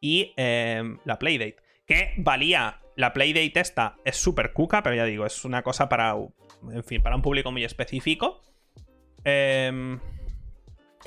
y 0.00 0.32
em, 0.36 0.98
la 1.04 1.18
Playdate. 1.18 1.56
Que 1.84 2.14
valía, 2.16 2.80
la 2.94 3.12
Playdate 3.12 3.58
esta 3.58 3.96
es 4.04 4.16
súper 4.16 4.52
cuca, 4.52 4.84
pero 4.84 4.94
ya 4.94 5.04
digo, 5.04 5.26
es 5.26 5.44
una 5.44 5.62
cosa 5.62 5.88
para, 5.88 6.14
en 6.70 6.84
fin, 6.84 7.02
para 7.02 7.16
un 7.16 7.22
público 7.22 7.50
muy 7.50 7.64
específico. 7.64 8.40
Eh, 9.24 9.98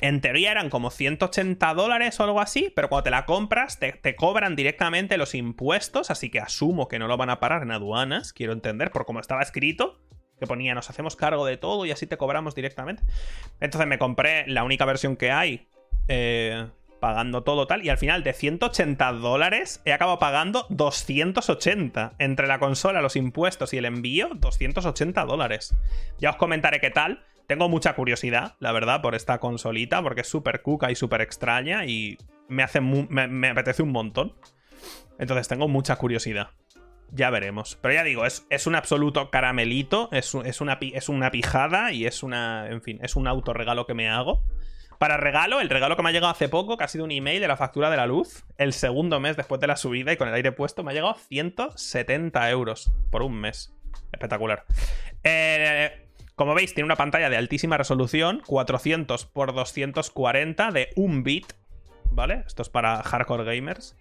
en 0.01 0.21
teoría 0.21 0.51
eran 0.51 0.69
como 0.69 0.91
180 0.91 1.73
dólares 1.73 2.19
o 2.19 2.23
algo 2.23 2.41
así, 2.41 2.71
pero 2.75 2.89
cuando 2.89 3.03
te 3.03 3.09
la 3.11 3.25
compras 3.25 3.79
te, 3.79 4.15
cobran 4.15 4.55
directamente 4.55 5.17
los 5.17 5.35
impuestos, 5.35 6.11
así 6.11 6.29
que 6.29 6.39
asumo 6.39 6.87
que 6.87 6.99
no 6.99 7.07
lo 7.07 7.17
van 7.17 7.29
a 7.29 7.39
parar 7.39 7.63
en 7.63 7.71
aduanas, 7.71 8.33
quiero 8.33 8.53
entender, 8.53 8.91
por 8.91 9.05
cómo 9.05 9.19
estaba 9.19 9.41
escrito, 9.41 9.99
que 10.39 10.47
ponía 10.47 10.75
nos 10.75 10.89
hacemos 10.89 11.15
cargo 11.15 11.45
de 11.45 11.57
todo 11.57 11.85
y 11.85 11.91
así 11.91 12.07
te 12.07 12.17
cobramos 12.17 12.55
directamente. 12.55 13.03
Entonces 13.59 13.87
me 13.87 13.97
compré 13.97 14.45
la 14.47 14.63
única 14.63 14.85
versión 14.85 15.15
que 15.15 15.31
hay, 15.31 15.69
eh, 16.07 16.67
pagando 16.99 17.43
todo 17.43 17.67
tal, 17.67 17.85
y 17.85 17.89
al 17.89 17.97
final 17.97 18.23
de 18.23 18.33
180 18.33 19.11
dólares 19.13 19.81
he 19.85 19.93
acabado 19.93 20.19
pagando 20.19 20.65
280. 20.69 22.15
Entre 22.19 22.47
la 22.47 22.59
consola, 22.59 23.01
los 23.01 23.15
impuestos 23.15 23.73
y 23.73 23.77
el 23.77 23.85
envío, 23.85 24.29
280 24.36 25.23
dólares. 25.25 25.73
Ya 26.19 26.31
os 26.31 26.36
comentaré 26.36 26.81
qué 26.81 26.89
tal. 26.89 27.23
Tengo 27.47 27.69
mucha 27.69 27.93
curiosidad, 27.93 28.55
la 28.60 28.71
verdad, 28.71 29.01
por 29.01 29.15
esta 29.15 29.39
consolita, 29.39 30.01
porque 30.01 30.21
es 30.21 30.27
súper 30.27 30.62
cuca 30.62 30.91
y 30.91 30.95
súper 30.95 31.21
extraña 31.21 31.86
y 31.86 32.17
me, 32.47 32.63
hace 32.63 32.81
me, 32.81 33.49
apetece 33.49 33.84
un 33.84 33.91
montón. 33.91 34.34
Entonces 35.19 35.47
tengo 35.47 35.67
mucha 35.67 35.95
curiosidad. 35.95 36.49
Ya 37.12 37.29
veremos. 37.29 37.77
Pero 37.81 37.93
ya 37.93 38.03
digo, 38.03 38.25
es, 38.25 38.47
es 38.49 38.65
un 38.65 38.75
absoluto 38.75 39.29
caramelito, 39.29 40.10
es, 40.12 40.34
es, 40.43 40.60
una, 40.60 40.79
es 40.81 41.08
una 41.08 41.29
pijada 41.31 41.91
y 41.91 42.05
es 42.05 42.23
una. 42.23 42.67
En 42.67 42.81
fin, 42.81 42.99
es 43.03 43.15
un 43.15 43.27
autorregalo 43.27 43.86
que 43.86 43.93
me 43.93 44.10
hago. 44.10 44.43
Para 44.97 45.17
regalo, 45.17 45.60
el 45.62 45.69
regalo 45.69 45.95
que 45.95 46.03
me 46.03 46.10
ha 46.10 46.13
llegado 46.13 46.31
hace 46.31 46.49
poco, 46.49 46.77
que 46.77 46.84
ha 46.84 46.88
sido 46.88 47.03
un 47.03 47.12
email 47.12 47.41
de 47.41 47.47
la 47.47 47.58
factura 47.58 47.89
de 47.89 47.97
la 47.97 48.08
luz, 48.08 48.45
el 48.58 48.73
segundo 48.73 49.19
mes 49.19 49.36
después 49.36 49.60
de 49.60 49.67
la 49.67 49.75
subida 49.75 50.13
y 50.13 50.17
con 50.17 50.27
el 50.27 50.34
aire 50.34 50.51
puesto, 50.51 50.84
me 50.84 50.91
ha 50.91 50.93
llegado 50.93 51.15
170 51.15 52.49
euros 52.49 52.91
por 53.12 53.21
un 53.21 53.39
mes. 53.39 53.73
Espectacular. 54.12 54.65
Eh, 55.23 56.05
como 56.36 56.54
veis, 56.54 56.74
tiene 56.74 56.86
una 56.86 56.98
pantalla 56.98 57.30
de 57.30 57.38
altísima 57.38 57.78
resolución, 57.78 58.41
400 58.45 59.21
x 59.24 59.54
240 59.56 60.71
de 60.71 60.89
1 60.95 61.24
bit, 61.24 61.54
¿vale? 62.12 62.43
Esto 62.45 62.62
es 62.62 62.69
para 62.69 63.02
hardcore 63.04 63.43
gamers. 63.43 63.95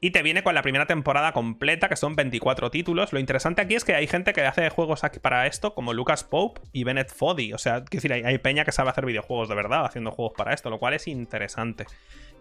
Y 0.00 0.10
te 0.10 0.22
viene 0.22 0.42
con 0.42 0.54
la 0.54 0.62
primera 0.62 0.86
temporada 0.86 1.32
completa, 1.32 1.88
que 1.88 1.96
son 1.96 2.14
24 2.14 2.70
títulos. 2.70 3.12
Lo 3.12 3.18
interesante 3.18 3.62
aquí 3.62 3.74
es 3.74 3.84
que 3.84 3.94
hay 3.94 4.06
gente 4.06 4.32
que 4.32 4.42
hace 4.42 4.68
juegos 4.70 5.02
para 5.22 5.46
esto, 5.46 5.74
como 5.74 5.92
Lucas 5.92 6.24
Pope 6.24 6.60
y 6.72 6.84
Bennett 6.84 7.12
Foddy. 7.12 7.52
O 7.52 7.58
sea, 7.58 7.80
decir, 7.80 8.12
hay, 8.12 8.38
peña 8.38 8.64
que 8.64 8.72
sabe 8.72 8.90
hacer 8.90 9.06
videojuegos 9.06 9.48
de 9.48 9.54
verdad, 9.54 9.84
haciendo 9.84 10.12
juegos 10.12 10.34
para 10.36 10.54
esto, 10.54 10.70
lo 10.70 10.78
cual 10.78 10.94
es 10.94 11.08
interesante. 11.08 11.86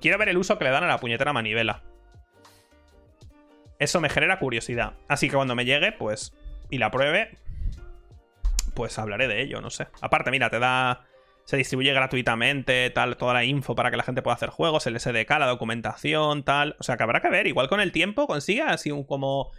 Quiero 0.02 0.18
ver 0.18 0.30
el 0.30 0.38
uso 0.38 0.58
que 0.58 0.66
le 0.66 0.72
dan 0.72 0.84
a 0.84 0.88
la 0.88 1.00
puñetera 1.00 1.34
manivela. 1.34 1.84
Eso 3.80 4.02
me 4.02 4.10
genera 4.10 4.40
curiosidad. 4.40 4.94
Así 5.08 5.28
que 5.30 5.36
cuando 5.36 5.56
me 5.56 5.66
llegue, 5.66 5.92
pues, 5.92 6.34
y 6.70 6.78
la 6.78 6.92
pruebe, 6.92 7.38
pues 8.78 9.00
hablaré 9.00 9.28
de 9.28 9.42
ello, 9.42 9.60
no 9.60 9.72
sé. 9.72 9.88
Aparte, 10.02 10.30
mira, 10.30 10.52
te 10.52 10.60
da. 10.60 11.04
Se 11.46 11.58
distribuye 11.58 11.94
gratuitamente, 11.94 12.92
tal, 12.92 13.18
toda 13.18 13.34
la 13.34 13.44
info 13.44 13.74
para 13.74 13.90
que 13.90 13.98
la 13.98 14.04
gente 14.04 14.22
pueda 14.22 14.36
hacer 14.36 14.50
juegos, 14.50 14.86
el 14.86 15.00
SDK, 15.00 15.32
la 15.40 15.48
documentación, 15.48 16.44
tal. 16.44 16.76
O 16.80 16.84
sea 16.84 16.96
que 16.96 17.02
habrá 17.02 17.20
que 17.20 17.30
ver. 17.30 17.48
Igual 17.48 17.70
con 17.70 17.80
el 17.80 17.92
tiempo 17.92 18.28
consigue 18.28 18.62
así 18.62 18.92
un 18.92 19.04
como. 19.04 19.50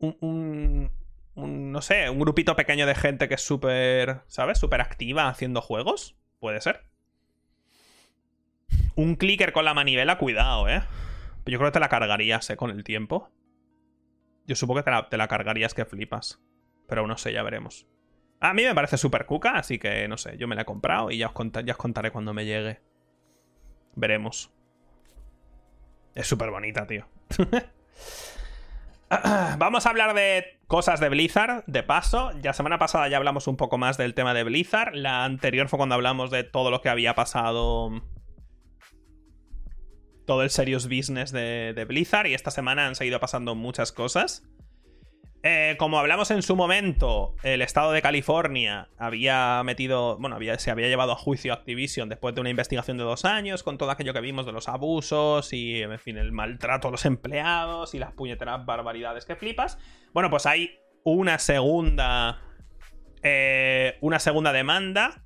Un, 0.00 0.90
no 1.36 1.82
sé, 1.82 2.10
un 2.10 2.18
grupito 2.18 2.56
pequeño 2.56 2.84
de 2.84 2.96
gente 2.96 3.28
que 3.28 3.34
es 3.34 3.42
súper, 3.42 4.22
¿sabes? 4.26 4.58
Súper 4.58 4.80
activa 4.80 5.28
haciendo 5.28 5.60
juegos. 5.60 6.16
Puede 6.40 6.60
ser. 6.60 6.82
Un 8.96 9.14
clicker 9.14 9.52
con 9.52 9.64
la 9.64 9.74
manivela, 9.74 10.18
cuidado, 10.18 10.68
¿eh? 10.68 10.82
Yo 11.46 11.58
creo 11.58 11.70
que 11.70 11.74
te 11.74 11.80
la 11.80 11.88
cargarías, 11.88 12.50
¿eh? 12.50 12.56
Con 12.56 12.70
el 12.70 12.82
tiempo. 12.82 13.30
Yo 14.48 14.56
supongo 14.56 14.82
que 14.82 14.90
te 15.10 15.16
la 15.16 15.28
cargarías 15.28 15.74
que 15.74 15.84
flipas. 15.84 16.40
Pero 16.88 17.06
no 17.06 17.16
sé, 17.16 17.32
ya 17.32 17.42
veremos. 17.42 17.86
A 18.40 18.54
mí 18.54 18.64
me 18.64 18.74
parece 18.74 18.96
súper 18.96 19.26
cuca, 19.26 19.52
así 19.52 19.78
que 19.78 20.08
no 20.08 20.16
sé, 20.16 20.36
yo 20.38 20.48
me 20.48 20.54
la 20.54 20.62
he 20.62 20.64
comprado 20.64 21.10
y 21.10 21.18
ya 21.18 21.28
os, 21.28 21.34
ya 21.64 21.72
os 21.72 21.78
contaré 21.78 22.10
cuando 22.10 22.32
me 22.32 22.44
llegue. 22.44 22.80
Veremos. 23.94 24.52
Es 26.14 26.26
súper 26.26 26.50
bonita, 26.50 26.86
tío. 26.86 27.06
Vamos 29.58 29.86
a 29.86 29.90
hablar 29.90 30.14
de 30.14 30.60
cosas 30.66 31.00
de 31.00 31.08
Blizzard, 31.08 31.64
de 31.66 31.82
paso. 31.82 32.30
Ya 32.42 32.52
semana 32.52 32.78
pasada 32.78 33.08
ya 33.08 33.16
hablamos 33.16 33.46
un 33.46 33.56
poco 33.56 33.78
más 33.78 33.96
del 33.96 34.14
tema 34.14 34.34
de 34.34 34.44
Blizzard. 34.44 34.94
La 34.94 35.24
anterior 35.24 35.68
fue 35.68 35.78
cuando 35.78 35.94
hablamos 35.94 36.30
de 36.30 36.44
todo 36.44 36.70
lo 36.70 36.80
que 36.80 36.90
había 36.90 37.14
pasado. 37.14 38.02
Todo 40.26 40.42
el 40.42 40.50
serious 40.50 40.88
business 40.88 41.32
de, 41.32 41.72
de 41.74 41.84
Blizzard. 41.86 42.26
Y 42.26 42.34
esta 42.34 42.50
semana 42.50 42.86
han 42.86 42.94
seguido 42.94 43.18
pasando 43.18 43.54
muchas 43.54 43.92
cosas. 43.92 44.46
Eh, 45.44 45.76
como 45.78 45.98
hablamos 46.00 46.32
en 46.32 46.42
su 46.42 46.56
momento, 46.56 47.36
el 47.44 47.62
estado 47.62 47.92
de 47.92 48.02
California 48.02 48.88
había 48.98 49.62
metido, 49.64 50.18
bueno, 50.18 50.36
se 50.58 50.70
había 50.72 50.88
llevado 50.88 51.12
a 51.12 51.16
juicio 51.16 51.52
Activision 51.52 52.08
después 52.08 52.34
de 52.34 52.40
una 52.40 52.50
investigación 52.50 52.98
de 52.98 53.04
dos 53.04 53.24
años 53.24 53.62
con 53.62 53.78
todo 53.78 53.90
aquello 53.92 54.12
que 54.12 54.20
vimos 54.20 54.46
de 54.46 54.52
los 54.52 54.68
abusos 54.68 55.52
y, 55.52 55.80
en 55.82 55.98
fin, 56.00 56.18
el 56.18 56.32
maltrato 56.32 56.88
a 56.88 56.90
los 56.90 57.04
empleados 57.04 57.94
y 57.94 58.00
las 58.00 58.12
puñeteras 58.12 58.66
barbaridades 58.66 59.26
que 59.26 59.36
flipas. 59.36 59.78
Bueno, 60.12 60.28
pues 60.28 60.44
hay 60.44 60.80
una 61.04 61.38
segunda, 61.38 62.42
eh, 63.22 63.96
una 64.00 64.18
segunda 64.18 64.52
demanda 64.52 65.24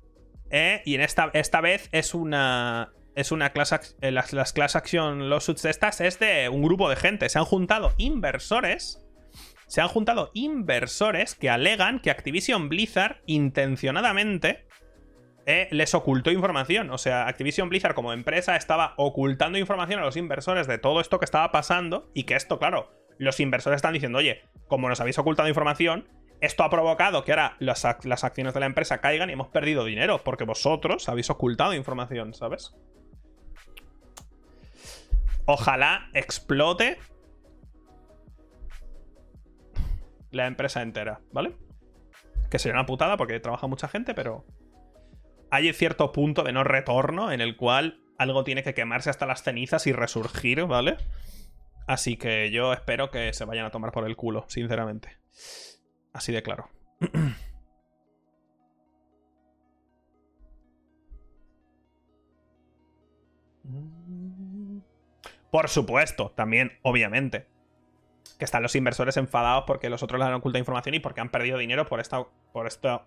eh, 0.51 0.83
y 0.85 0.93
en 0.93 1.01
esta, 1.01 1.31
esta 1.33 1.59
vez 1.59 1.89
es 1.91 2.13
una, 2.13 2.93
es 3.15 3.31
una 3.31 3.49
class, 3.49 3.97
las, 3.99 4.31
las 4.31 4.53
class 4.53 4.75
action 4.75 5.31
lawsuits 5.31 5.63
de 5.63 5.71
estas 5.71 6.01
es 6.01 6.19
de 6.19 6.49
un 6.49 6.61
grupo 6.61 6.87
de 6.87 6.97
gente. 6.97 7.27
Se 7.29 7.39
han 7.39 7.45
juntado 7.45 7.95
inversores 7.97 9.02
se 9.73 9.81
han 9.81 9.87
juntado 9.87 10.29
inversores 10.35 11.33
que 11.33 11.49
alegan 11.49 11.99
que 11.99 12.11
Activision 12.11 12.69
Blizzard 12.69 13.23
intencionadamente 13.25 14.67
eh, 15.47 15.67
les 15.71 15.95
ocultó 15.95 16.29
información. 16.29 16.91
O 16.91 16.99
sea, 16.99 17.27
Activision 17.27 17.69
Blizzard 17.69 17.95
como 17.95 18.13
empresa 18.13 18.55
estaba 18.55 18.93
ocultando 18.97 19.57
información 19.57 19.99
a 19.99 20.05
los 20.05 20.15
inversores 20.15 20.67
de 20.67 20.77
todo 20.77 21.01
esto 21.01 21.17
que 21.17 21.25
estaba 21.25 21.51
pasando 21.51 22.11
y 22.13 22.25
que 22.25 22.35
esto, 22.35 22.59
claro, 22.59 22.93
los 23.17 23.39
inversores 23.39 23.77
están 23.77 23.93
diciendo, 23.93 24.19
oye, 24.19 24.43
como 24.67 24.89
nos 24.89 25.01
habéis 25.01 25.17
ocultado 25.17 25.49
información, 25.49 26.07
Esto 26.39 26.63
ha 26.63 26.69
provocado 26.69 27.23
que 27.23 27.31
ahora 27.31 27.55
las, 27.57 27.83
las 28.03 28.23
acciones 28.23 28.53
de 28.53 28.59
la 28.59 28.67
empresa 28.67 29.01
caigan 29.01 29.31
y 29.31 29.33
hemos 29.33 29.47
perdido 29.47 29.85
dinero, 29.85 30.21
porque 30.23 30.43
vosotros 30.43 31.09
habéis 31.09 31.31
ocultado 31.31 31.73
información, 31.73 32.35
¿sabes? 32.35 32.75
Ojalá 35.45 36.09
explote 36.13 36.99
la 40.33 40.47
empresa 40.47 40.81
entera, 40.81 41.21
¿vale? 41.31 41.55
Que 42.49 42.59
sería 42.59 42.73
una 42.73 42.85
putada 42.85 43.17
porque 43.17 43.39
trabaja 43.39 43.67
mucha 43.67 43.87
gente, 43.87 44.13
pero 44.13 44.45
hay 45.51 45.71
cierto 45.73 46.11
punto 46.11 46.43
de 46.43 46.51
no 46.51 46.63
retorno 46.63 47.31
en 47.31 47.41
el 47.41 47.55
cual 47.55 48.01
algo 48.17 48.43
tiene 48.43 48.63
que 48.63 48.73
quemarse 48.73 49.09
hasta 49.09 49.25
las 49.25 49.43
cenizas 49.43 49.87
y 49.87 49.93
resurgir, 49.93 50.65
¿vale? 50.65 50.97
Así 51.87 52.17
que 52.17 52.51
yo 52.51 52.73
espero 52.73 53.11
que 53.11 53.33
se 53.33 53.45
vayan 53.45 53.65
a 53.65 53.71
tomar 53.71 53.91
por 53.91 54.05
el 54.05 54.15
culo, 54.15 54.45
sinceramente. 54.47 55.17
Así 56.13 56.31
de 56.31 56.43
claro. 56.43 56.69
Por 65.51 65.69
supuesto, 65.69 66.31
también, 66.31 66.79
obviamente. 66.81 67.47
Que 68.43 68.45
están 68.45 68.61
los 68.61 68.75
inversores 68.75 69.15
enfadados 69.15 69.63
porque 69.65 69.89
los 69.89 70.03
otros 70.03 70.19
les 70.19 70.27
han 70.27 70.33
ocultado 70.33 70.59
información 70.59 70.95
y 70.95 70.99
porque 70.99 71.21
han 71.21 71.29
perdido 71.29 71.57
dinero 71.57 71.85
por 71.85 72.01
esta, 72.01 72.25
por 72.51 72.67
esta, 72.67 73.05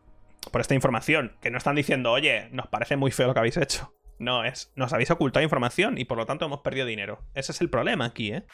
por 0.51 0.63
esta 0.63 0.75
información. 0.75 1.37
Que 1.43 1.51
no 1.51 1.59
están 1.59 1.77
diciendo, 1.77 2.11
oye, 2.11 2.49
nos 2.53 2.69
parece 2.69 2.97
muy 2.97 3.11
feo 3.11 3.27
lo 3.27 3.35
que 3.35 3.41
habéis 3.41 3.59
hecho. 3.59 3.95
No, 4.19 4.45
es, 4.45 4.73
nos 4.77 4.95
habéis 4.95 5.11
ocultado 5.11 5.45
información 5.45 5.99
y 5.99 6.07
por 6.07 6.17
lo 6.17 6.25
tanto 6.25 6.47
hemos 6.47 6.61
perdido 6.61 6.87
dinero. 6.87 7.23
Ese 7.35 7.53
es 7.53 7.61
el 7.61 7.69
problema 7.69 8.07
aquí, 8.07 8.33
¿eh? 8.33 8.47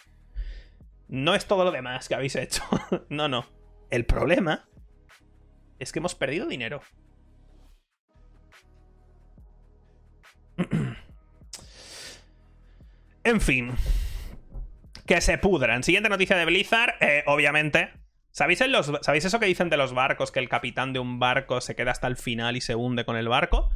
No 1.06 1.36
es 1.36 1.46
todo 1.46 1.62
lo 1.62 1.70
demás 1.70 2.08
que 2.08 2.16
habéis 2.16 2.34
hecho. 2.34 2.64
no, 3.08 3.28
no. 3.28 3.46
El 3.88 4.04
problema 4.04 4.68
es 5.78 5.92
que 5.92 6.00
hemos 6.00 6.16
perdido 6.16 6.48
dinero. 6.48 6.80
en 13.22 13.40
fin. 13.40 13.72
Que 15.06 15.20
se 15.20 15.38
pudran. 15.38 15.82
Siguiente 15.82 16.08
noticia 16.08 16.36
de 16.36 16.44
Blizzard, 16.44 16.94
eh, 17.00 17.24
obviamente. 17.26 17.90
¿Sabéis, 18.30 18.66
los, 18.68 18.90
¿Sabéis 19.02 19.24
eso 19.24 19.40
que 19.40 19.46
dicen 19.46 19.68
de 19.68 19.76
los 19.76 19.92
barcos? 19.92 20.32
Que 20.32 20.40
el 20.40 20.48
capitán 20.48 20.92
de 20.92 20.98
un 20.98 21.18
barco 21.18 21.60
se 21.60 21.76
queda 21.76 21.90
hasta 21.90 22.06
el 22.06 22.16
final 22.16 22.56
y 22.56 22.60
se 22.60 22.74
hunde 22.74 23.04
con 23.04 23.16
el 23.16 23.28
barco. 23.28 23.70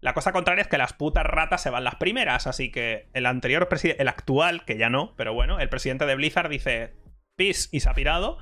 La 0.00 0.14
cosa 0.14 0.32
contraria 0.32 0.62
es 0.62 0.68
que 0.68 0.78
las 0.78 0.92
putas 0.92 1.24
ratas 1.24 1.62
se 1.62 1.70
van 1.70 1.84
las 1.84 1.94
primeras, 1.94 2.48
así 2.48 2.72
que 2.72 3.08
el 3.12 3.24
anterior 3.24 3.68
presidente, 3.68 4.02
el 4.02 4.08
actual, 4.08 4.64
que 4.64 4.76
ya 4.76 4.90
no, 4.90 5.14
pero 5.16 5.32
bueno, 5.32 5.60
el 5.60 5.68
presidente 5.68 6.06
de 6.06 6.16
Blizzard 6.16 6.50
dice 6.50 6.92
pis 7.36 7.68
y 7.70 7.80
se 7.80 7.88
ha 7.88 7.94
pirado 7.94 8.38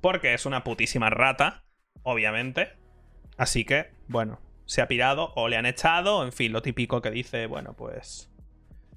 porque 0.00 0.34
es 0.34 0.46
una 0.46 0.64
putísima 0.64 1.08
rata, 1.08 1.64
obviamente. 2.02 2.72
Así 3.38 3.64
que, 3.64 3.92
bueno, 4.08 4.40
se 4.64 4.82
ha 4.82 4.88
pirado 4.88 5.32
o 5.36 5.48
le 5.48 5.56
han 5.56 5.66
echado, 5.66 6.24
en 6.24 6.32
fin, 6.32 6.52
lo 6.52 6.60
típico 6.60 7.00
que 7.00 7.12
dice, 7.12 7.46
bueno, 7.46 7.74
pues 7.74 8.32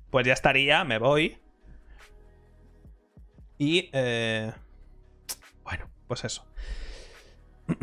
pues 0.10 0.26
ya 0.26 0.34
estaría, 0.34 0.84
me 0.84 0.98
voy. 0.98 1.38
Y, 3.60 3.90
eh, 3.92 4.52
bueno, 5.64 5.90
pues 6.08 6.24
eso. 6.24 6.48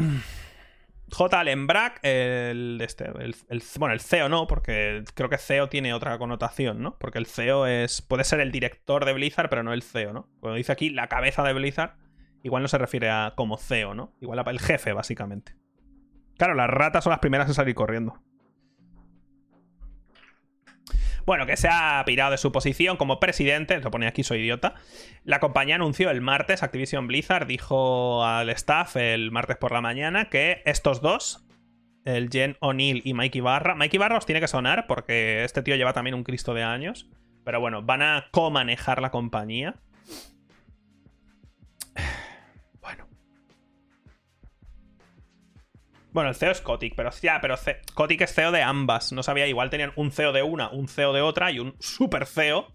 J. 1.12 1.40
Allenbrack, 1.40 2.00
el, 2.02 2.80
este, 2.80 3.04
el, 3.04 3.36
bueno, 3.78 3.94
el 3.94 4.00
CEO 4.00 4.28
no, 4.28 4.48
porque 4.48 5.04
creo 5.14 5.28
que 5.28 5.38
CEO 5.38 5.68
tiene 5.68 5.94
otra 5.94 6.18
connotación, 6.18 6.82
¿no? 6.82 6.98
Porque 6.98 7.18
el 7.18 7.26
CEO 7.26 7.66
es, 7.66 8.02
puede 8.02 8.24
ser 8.24 8.40
el 8.40 8.50
director 8.50 9.04
de 9.04 9.12
Blizzard, 9.12 9.48
pero 9.48 9.62
no 9.62 9.72
el 9.72 9.82
CEO, 9.82 10.12
¿no? 10.12 10.28
Cuando 10.40 10.56
dice 10.56 10.72
aquí 10.72 10.90
la 10.90 11.08
cabeza 11.08 11.44
de 11.44 11.52
Blizzard, 11.52 11.96
igual 12.42 12.62
no 12.62 12.68
se 12.68 12.78
refiere 12.78 13.10
a 13.10 13.34
como 13.36 13.56
CEO, 13.56 13.94
¿no? 13.94 14.16
Igual 14.20 14.42
el 14.48 14.58
jefe, 14.58 14.92
básicamente. 14.92 15.54
Claro, 16.38 16.54
las 16.54 16.70
ratas 16.70 17.04
son 17.04 17.12
las 17.12 17.20
primeras 17.20 17.48
en 17.48 17.54
salir 17.54 17.74
corriendo. 17.74 18.20
Bueno, 21.26 21.44
que 21.44 21.56
se 21.56 21.68
ha 21.68 22.04
pirado 22.06 22.30
de 22.30 22.38
su 22.38 22.52
posición 22.52 22.96
como 22.96 23.18
presidente, 23.18 23.80
lo 23.80 23.90
pone 23.90 24.06
aquí, 24.06 24.22
soy 24.22 24.38
idiota. 24.38 24.74
La 25.24 25.40
compañía 25.40 25.74
anunció 25.74 26.08
el 26.10 26.20
martes, 26.20 26.62
Activision 26.62 27.08
Blizzard 27.08 27.48
dijo 27.48 28.24
al 28.24 28.48
staff 28.50 28.94
el 28.94 29.32
martes 29.32 29.56
por 29.56 29.72
la 29.72 29.80
mañana 29.80 30.30
que 30.30 30.62
estos 30.66 31.00
dos, 31.00 31.44
el 32.04 32.30
Jen 32.30 32.56
O'Neill 32.60 33.02
y 33.04 33.12
Mikey 33.12 33.40
Barra, 33.40 33.74
Mikey 33.74 33.98
Barra 33.98 34.18
os 34.18 34.24
tiene 34.24 34.40
que 34.40 34.46
sonar 34.46 34.86
porque 34.86 35.42
este 35.42 35.62
tío 35.62 35.74
lleva 35.74 35.92
también 35.92 36.14
un 36.14 36.22
Cristo 36.22 36.54
de 36.54 36.62
años, 36.62 37.08
pero 37.42 37.58
bueno, 37.58 37.82
van 37.82 38.02
a 38.02 38.28
co-manejar 38.30 39.02
la 39.02 39.10
compañía. 39.10 39.74
Bueno, 46.16 46.30
el 46.30 46.34
CEO 46.34 46.50
es 46.50 46.62
Kotick, 46.62 46.94
pero 46.96 47.10
ya, 47.10 47.42
pero 47.42 47.56
Kotick 47.92 48.22
es 48.22 48.32
CEO 48.32 48.50
de 48.50 48.62
ambas. 48.62 49.12
No 49.12 49.22
sabía, 49.22 49.46
igual 49.48 49.68
tenían 49.68 49.92
un 49.96 50.10
CEO 50.10 50.32
de 50.32 50.42
una, 50.42 50.70
un 50.70 50.88
CEO 50.88 51.12
de 51.12 51.20
otra 51.20 51.50
y 51.50 51.58
un 51.58 51.76
super 51.78 52.24
CEO, 52.24 52.72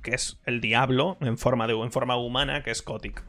que 0.00 0.14
es 0.14 0.40
el 0.46 0.60
diablo 0.60 1.16
en 1.20 1.38
forma, 1.38 1.66
de, 1.66 1.72
en 1.72 1.90
forma 1.90 2.14
humana, 2.14 2.62
que 2.62 2.70
es 2.70 2.82
Kotick. 2.82 3.24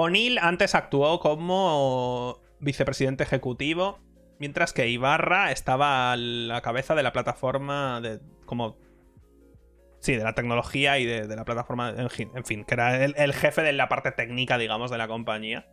O'Neill 0.00 0.38
antes 0.38 0.76
actuó 0.76 1.18
como 1.18 2.40
vicepresidente 2.60 3.24
ejecutivo, 3.24 3.98
mientras 4.38 4.72
que 4.72 4.88
Ibarra 4.88 5.50
estaba 5.50 6.12
a 6.12 6.16
la 6.16 6.60
cabeza 6.62 6.94
de 6.94 7.02
la 7.02 7.12
plataforma 7.12 8.00
de 8.00 8.20
como 8.46 8.78
sí, 9.98 10.14
de 10.14 10.22
la 10.22 10.36
tecnología 10.36 11.00
y 11.00 11.04
de, 11.04 11.26
la 11.26 11.44
plataforma, 11.44 11.92
en 11.96 12.44
fin, 12.44 12.64
que 12.64 12.74
era 12.74 13.04
el, 13.04 13.34
jefe 13.34 13.62
de 13.62 13.72
la 13.72 13.88
parte 13.88 14.12
técnica, 14.12 14.56
digamos, 14.56 14.92
de 14.92 14.98
la 14.98 15.08
compañía. 15.08 15.68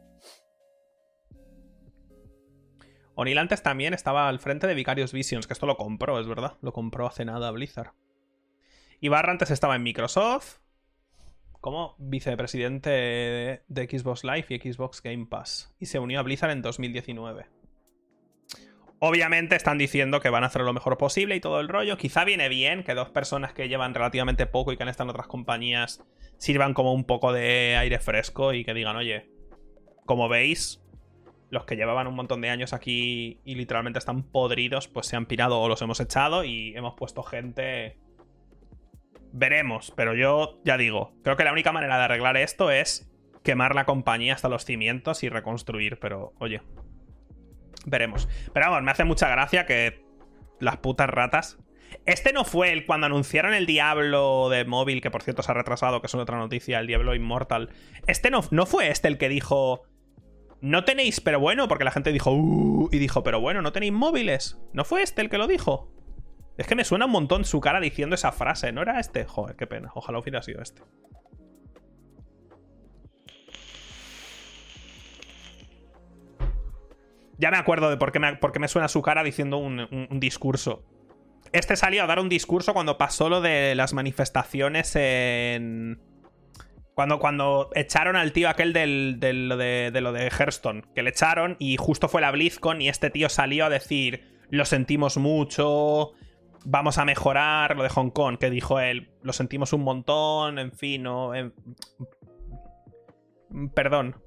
O'Neill 3.14 3.38
antes 3.38 3.62
también 3.62 3.94
estaba 3.94 4.28
al 4.28 4.40
frente 4.40 4.66
de 4.66 4.74
Vicarious 4.74 5.14
Visions, 5.14 5.46
que 5.46 5.54
esto 5.54 5.68
lo 5.68 5.78
compró, 5.78 6.20
es 6.20 6.28
verdad, 6.28 6.58
lo 6.62 6.74
compró 6.74 7.06
hace 7.06 7.26
nada 7.26 7.52
Blizzard. 7.52 7.94
Ibarra 9.02 9.34
antes 9.34 9.52
estaba 9.52 9.76
en 9.76 9.84
Microsoft, 9.84 10.65
como 11.66 11.96
vicepresidente 11.98 12.92
de 13.68 13.90
Xbox 13.90 14.24
Live 14.24 14.46
y 14.50 14.72
Xbox 14.72 15.02
Game 15.02 15.26
Pass. 15.26 15.76
Y 15.80 15.88
se 15.88 15.98
unió 15.98 16.20
a 16.20 16.22
Blizzard 16.22 16.52
en 16.52 16.62
2019. 16.62 17.48
Obviamente 19.00 19.56
están 19.56 19.80
diciendo 19.80 20.20
que 20.20 20.30
van 20.30 20.44
a 20.44 20.46
hacer 20.46 20.62
lo 20.62 20.74
mejor 20.74 21.00
posible 21.00 21.36
y 21.36 21.40
todo 21.40 21.60
el 21.60 21.68
rollo. 21.68 21.98
Quizá 21.98 22.24
viene 22.24 22.50
bien 22.50 22.84
que 22.84 22.94
dos 22.94 23.10
personas 23.10 23.54
que 23.54 23.68
llevan 23.68 23.96
relativamente 23.96 24.46
poco 24.46 24.74
y 24.74 24.78
que 24.78 24.84
han 24.84 24.90
estado 24.90 25.08
en 25.08 25.16
otras 25.16 25.26
compañías 25.26 26.06
sirvan 26.38 26.76
como 26.76 26.94
un 26.94 27.04
poco 27.04 27.34
de 27.34 27.76
aire 27.78 27.98
fresco 27.98 28.54
y 28.54 28.64
que 28.64 28.76
digan, 28.76 28.96
oye, 28.96 29.32
como 30.06 30.30
veis, 30.30 30.84
los 31.50 31.66
que 31.66 31.78
llevaban 31.78 32.06
un 32.06 32.14
montón 32.14 32.42
de 32.42 32.52
años 32.52 32.74
aquí 32.74 33.40
y 33.44 33.56
literalmente 33.56 33.98
están 33.98 34.22
podridos, 34.22 34.88
pues 34.88 35.08
se 35.08 35.16
han 35.16 35.26
pirado 35.26 35.60
o 35.60 35.68
los 35.68 35.82
hemos 35.82 36.00
echado 36.00 36.44
y 36.44 36.78
hemos 36.78 36.94
puesto 36.94 37.24
gente 37.24 37.98
veremos, 39.36 39.92
pero 39.96 40.16
yo 40.16 40.62
ya 40.64 40.78
digo, 40.78 41.14
creo 41.24 41.36
que 41.36 41.44
la 41.44 41.52
única 41.52 41.74
manera 41.74 41.98
de 41.98 42.04
arreglar 42.06 42.38
esto 42.38 42.72
es 42.72 43.12
quemar 43.44 43.76
la 43.76 43.86
compañía 43.86 44.34
hasta 44.34 44.50
los 44.50 44.64
cimientos 44.66 45.24
y 45.24 45.30
reconstruir, 45.30 46.00
pero 46.00 46.34
oye, 46.40 46.62
veremos. 47.86 48.30
Pero 48.54 48.68
vamos, 48.68 48.84
me 48.84 48.92
hace 48.92 49.04
mucha 49.04 49.28
gracia 49.30 49.66
que 49.66 50.04
las 50.60 50.78
putas 50.78 51.10
ratas... 51.10 51.60
Este 52.06 52.34
no 52.34 52.44
fue 52.44 52.74
el 52.74 52.86
cuando 52.86 53.06
anunciaron 53.06 53.54
el 53.54 53.66
Diablo 53.66 54.50
de 54.50 54.66
móvil, 54.66 55.02
que 55.02 55.12
por 55.12 55.24
cierto 55.24 55.44
se 55.44 55.52
ha 55.52 55.56
retrasado, 55.56 56.02
que 56.02 56.08
es 56.08 56.16
otra 56.16 56.38
noticia, 56.38 56.80
el 56.80 56.88
Diablo 56.88 57.16
Immortal. 57.16 57.70
Este 58.06 58.30
no, 58.30 58.42
no 58.52 58.66
fue 58.66 58.90
este 58.90 59.08
el 59.08 59.18
que 59.18 59.30
dijo... 59.30 59.84
No 60.62 60.84
tenéis, 60.84 61.22
pero 61.22 61.40
bueno, 61.40 61.68
porque 61.68 61.84
la 61.84 61.92
gente 61.92 62.12
dijo... 62.12 62.32
Uh", 62.32 62.90
y 62.92 62.98
dijo, 62.98 63.24
pero 63.24 63.40
bueno, 63.40 63.62
no 63.62 63.72
tenéis 63.72 63.94
móviles. 63.94 64.58
¿No 64.74 64.84
fue 64.84 65.04
este 65.04 65.22
el 65.22 65.30
que 65.30 65.38
lo 65.38 65.48
dijo? 65.48 65.92
Es 66.58 66.68
que 66.68 66.76
me 66.76 66.86
suena 66.86 67.06
un 67.06 67.12
montón 67.12 67.44
su 67.44 67.60
cara 67.60 67.80
diciendo 67.80 68.16
esa 68.16 68.32
frase. 68.32 68.72
¿No 68.72 68.82
era 68.82 69.00
este? 69.00 69.26
Joder, 69.26 69.56
qué 69.56 69.68
pena. 69.68 69.92
Ojalá 69.94 70.20
hubiera 70.20 70.42
sido 70.42 70.62
este. 70.62 70.82
Ya 77.38 77.52
me 77.52 77.58
acuerdo 77.58 77.90
de 77.90 77.98
por 77.98 78.14
qué 78.14 78.20
me, 78.20 78.40
me 78.60 78.68
suena 78.70 78.88
su 78.88 79.02
cara 79.02 79.22
diciendo 79.22 79.58
un, 79.58 80.08
discurso. 80.20 80.86
Este 81.52 81.76
salió 81.76 82.04
a 82.04 82.08
dar 82.08 82.20
un 82.20 82.30
discurso 82.30 82.74
cuando 82.74 82.98
pasó 82.98 83.30
lo 83.30 83.42
de 83.42 83.76
las 83.76 83.94
manifestaciones 83.94 84.96
en... 84.96 86.02
Cuando, 86.94 87.20
cuando 87.20 87.72
echaron 87.76 88.16
al 88.16 88.32
tío 88.32 88.48
aquel 88.48 88.72
del, 88.72 89.18
de, 89.20 89.92
lo 90.02 90.14
de 90.14 90.28
Hearthstone. 90.28 90.84
Que 90.96 91.04
le 91.04 91.10
echaron 91.10 91.58
y 91.60 91.76
justo 91.76 92.08
fue 92.08 92.22
la 92.22 92.32
BlizzCon 92.32 92.82
y 92.82 92.88
este 92.88 93.10
tío 93.10 93.28
salió 93.28 93.66
a 93.66 93.70
decir... 93.70 94.34
Lo 94.52 94.64
sentimos 94.64 95.18
mucho 95.18 96.14
vamos 96.66 96.98
a 96.98 97.06
mejorar 97.06 97.78
lo 97.78 97.84
de 97.84 97.90
Hong 97.90 98.10
Kong, 98.10 98.38
que 98.38 98.50
dijo 98.50 98.80
él, 98.80 99.12
lo 99.22 99.32
sentimos 99.34 99.72
un 99.72 99.84
montón, 99.84 100.60
en 100.60 100.72
fin, 100.72 101.04
no, 101.04 101.32
perdón. 103.74 104.22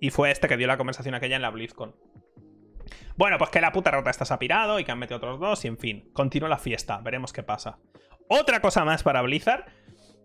Y 0.00 0.10
fue 0.10 0.30
este 0.30 0.48
que 0.48 0.56
dio 0.56 0.66
la 0.66 0.76
conversación 0.76 1.14
aquella 1.14 1.36
en 1.36 1.42
la 1.42 1.50
BlizzCon. 1.50 1.94
Bueno, 3.16 3.38
pues 3.38 3.50
que 3.50 3.60
la 3.60 3.72
puta 3.72 3.90
rota 3.90 4.10
está 4.10 4.24
sapirado 4.24 4.80
y 4.80 4.84
que 4.84 4.90
han 4.90 4.98
metido 4.98 5.18
otros 5.18 5.38
dos 5.38 5.64
y 5.64 5.68
en 5.68 5.78
fin, 5.78 6.10
continúa 6.12 6.48
la 6.48 6.58
fiesta, 6.58 6.98
veremos 6.98 7.32
qué 7.32 7.42
pasa. 7.42 7.78
Otra 8.28 8.60
cosa 8.60 8.84
más 8.84 9.02
para 9.02 9.22
Blizzard. 9.22 9.64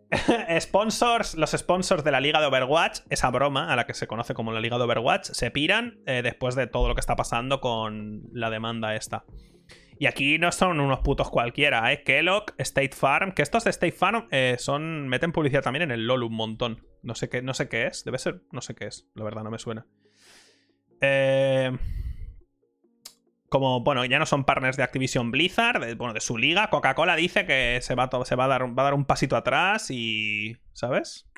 sponsors, 0.61 1.35
los 1.35 1.51
sponsors 1.51 2.03
de 2.05 2.11
la 2.11 2.21
liga 2.21 2.39
de 2.39 2.47
Overwatch, 2.47 3.01
esa 3.09 3.29
broma 3.29 3.71
a 3.71 3.75
la 3.75 3.85
que 3.85 3.93
se 3.93 4.07
conoce 4.07 4.33
como 4.33 4.53
la 4.53 4.61
liga 4.61 4.77
de 4.77 4.85
Overwatch, 4.85 5.31
se 5.31 5.51
piran 5.51 5.99
eh, 6.05 6.21
después 6.23 6.55
de 6.55 6.65
todo 6.65 6.87
lo 6.87 6.95
que 6.95 7.01
está 7.01 7.17
pasando 7.17 7.59
con 7.59 8.23
la 8.31 8.49
demanda 8.49 8.95
esta. 8.95 9.25
Y 9.99 10.05
aquí 10.05 10.37
no 10.37 10.51
son 10.51 10.79
unos 10.79 10.99
putos 10.99 11.29
cualquiera, 11.29 11.91
¿eh? 11.91 12.03
Kellogg, 12.03 12.53
State 12.57 12.95
Farm, 12.95 13.31
que 13.31 13.41
estos 13.41 13.63
de 13.63 13.71
State 13.71 13.93
Farm 13.93 14.27
eh, 14.31 14.55
son 14.59 15.07
meten 15.07 15.31
publicidad 15.31 15.63
también 15.63 15.83
en 15.83 15.91
el 15.91 16.05
LoL 16.05 16.23
un 16.23 16.33
montón. 16.33 16.85
No 17.01 17.15
sé 17.15 17.29
qué, 17.29 17.41
no 17.41 17.53
sé 17.53 17.69
qué 17.69 17.87
es, 17.87 18.03
debe 18.03 18.17
ser, 18.17 18.41
no 18.51 18.61
sé 18.61 18.75
qué 18.75 18.85
es, 18.85 19.09
la 19.15 19.23
verdad 19.23 19.43
no 19.43 19.51
me 19.51 19.59
suena. 19.59 19.87
Eh 21.01 21.71
como, 23.49 23.81
bueno, 23.81 24.03
ya 24.05 24.19
no 24.19 24.25
son 24.25 24.43
partners 24.43 24.77
de 24.77 24.83
Activision 24.83 25.31
Blizzard, 25.31 25.95
bueno, 25.95 26.13
de 26.13 26.19
su 26.19 26.37
liga, 26.37 26.69
Coca-Cola 26.69 27.15
dice 27.15 27.45
que 27.45 27.79
se, 27.81 27.95
va, 27.95 28.09
se 28.25 28.35
va, 28.35 28.45
a 28.45 28.47
dar, 28.47 28.77
va 28.77 28.83
a 28.83 28.85
dar 28.85 28.93
un 28.93 29.05
pasito 29.05 29.35
atrás 29.35 29.89
y, 29.89 30.57
¿sabes? 30.73 31.29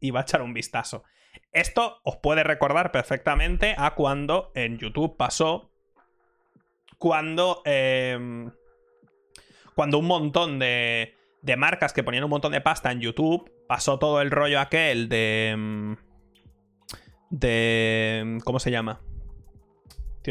Y 0.00 0.10
va 0.10 0.20
a 0.20 0.22
echar 0.22 0.42
un 0.42 0.52
vistazo. 0.52 1.04
Esto 1.52 2.00
os 2.04 2.16
puede 2.16 2.44
recordar 2.44 2.92
perfectamente 2.92 3.74
a 3.78 3.94
cuando 3.94 4.52
en 4.54 4.78
YouTube 4.78 5.16
pasó, 5.16 5.72
cuando, 6.98 7.62
em, 7.64 8.50
cuando 9.74 9.98
un 9.98 10.06
montón 10.06 10.58
de, 10.58 11.14
de 11.42 11.56
marcas 11.56 11.92
que 11.92 12.02
ponían 12.02 12.24
un 12.24 12.30
montón 12.30 12.52
de 12.52 12.60
pasta 12.60 12.92
en 12.92 13.00
YouTube, 13.00 13.50
pasó 13.66 13.98
todo 13.98 14.20
el 14.20 14.30
rollo 14.30 14.60
aquel 14.60 15.08
de... 15.08 15.50
Em, 15.50 15.96
de... 17.30 18.38
¿Cómo 18.44 18.60
se 18.60 18.70
llama? 18.70 19.00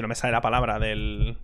no 0.01 0.07
me 0.07 0.15
sale 0.15 0.31
la 0.31 0.41
palabra 0.41 0.79
del. 0.79 1.37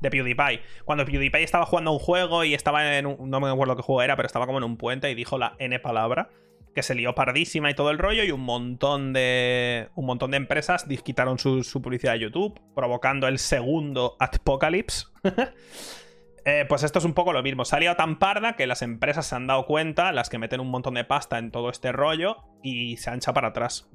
De 0.00 0.10
PewDiePie. 0.10 0.60
Cuando 0.84 1.04
PewDiePie 1.04 1.42
estaba 1.42 1.64
jugando 1.64 1.92
un 1.92 1.98
juego 1.98 2.44
y 2.44 2.54
estaba 2.54 2.98
en 2.98 3.06
un. 3.06 3.30
No 3.30 3.40
me 3.40 3.48
acuerdo 3.48 3.76
qué 3.76 3.82
juego 3.82 4.02
era, 4.02 4.16
pero 4.16 4.26
estaba 4.26 4.46
como 4.46 4.58
en 4.58 4.64
un 4.64 4.76
puente 4.76 5.10
y 5.10 5.14
dijo 5.14 5.38
la 5.38 5.54
N 5.58 5.78
palabra. 5.78 6.30
Que 6.74 6.82
se 6.82 6.94
lió 6.94 7.14
pardísima 7.14 7.70
y 7.70 7.74
todo 7.74 7.90
el 7.90 7.98
rollo. 7.98 8.24
Y 8.24 8.30
un 8.30 8.40
montón 8.40 9.12
de. 9.12 9.88
Un 9.94 10.06
montón 10.06 10.32
de 10.32 10.36
empresas 10.38 10.86
quitaron 11.04 11.38
su, 11.38 11.62
publicidad 11.82 12.14
de 12.14 12.20
YouTube. 12.20 12.60
Provocando 12.74 13.28
el 13.28 13.38
segundo 13.38 14.16
Apocalypse. 14.18 15.06
Eh, 16.46 16.66
pues 16.68 16.82
esto 16.82 16.98
es 16.98 17.06
un 17.06 17.14
poco 17.14 17.32
lo 17.32 17.42
mismo. 17.42 17.64
Se 17.64 17.74
ha 17.74 17.80
liado 17.80 17.96
tan 17.96 18.18
parda 18.18 18.54
que 18.54 18.66
las 18.66 18.82
empresas 18.82 19.24
se 19.24 19.34
han 19.34 19.46
dado 19.46 19.64
cuenta, 19.64 20.12
las 20.12 20.28
que 20.28 20.36
meten 20.36 20.60
un 20.60 20.68
montón 20.68 20.92
de 20.92 21.02
pasta 21.02 21.38
en 21.38 21.50
todo 21.50 21.70
este 21.70 21.90
rollo, 21.90 22.36
y 22.62 22.98
se 22.98 23.08
han 23.08 23.16
echado 23.16 23.32
para 23.32 23.48
atrás. 23.48 23.88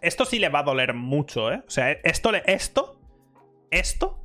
Esto 0.00 0.24
sí 0.24 0.38
le 0.38 0.48
va 0.48 0.60
a 0.60 0.62
doler 0.62 0.94
mucho, 0.94 1.52
¿eh? 1.52 1.62
O 1.66 1.70
sea, 1.70 1.90
esto, 1.90 2.32
esto 2.46 3.02
esto 3.72 4.21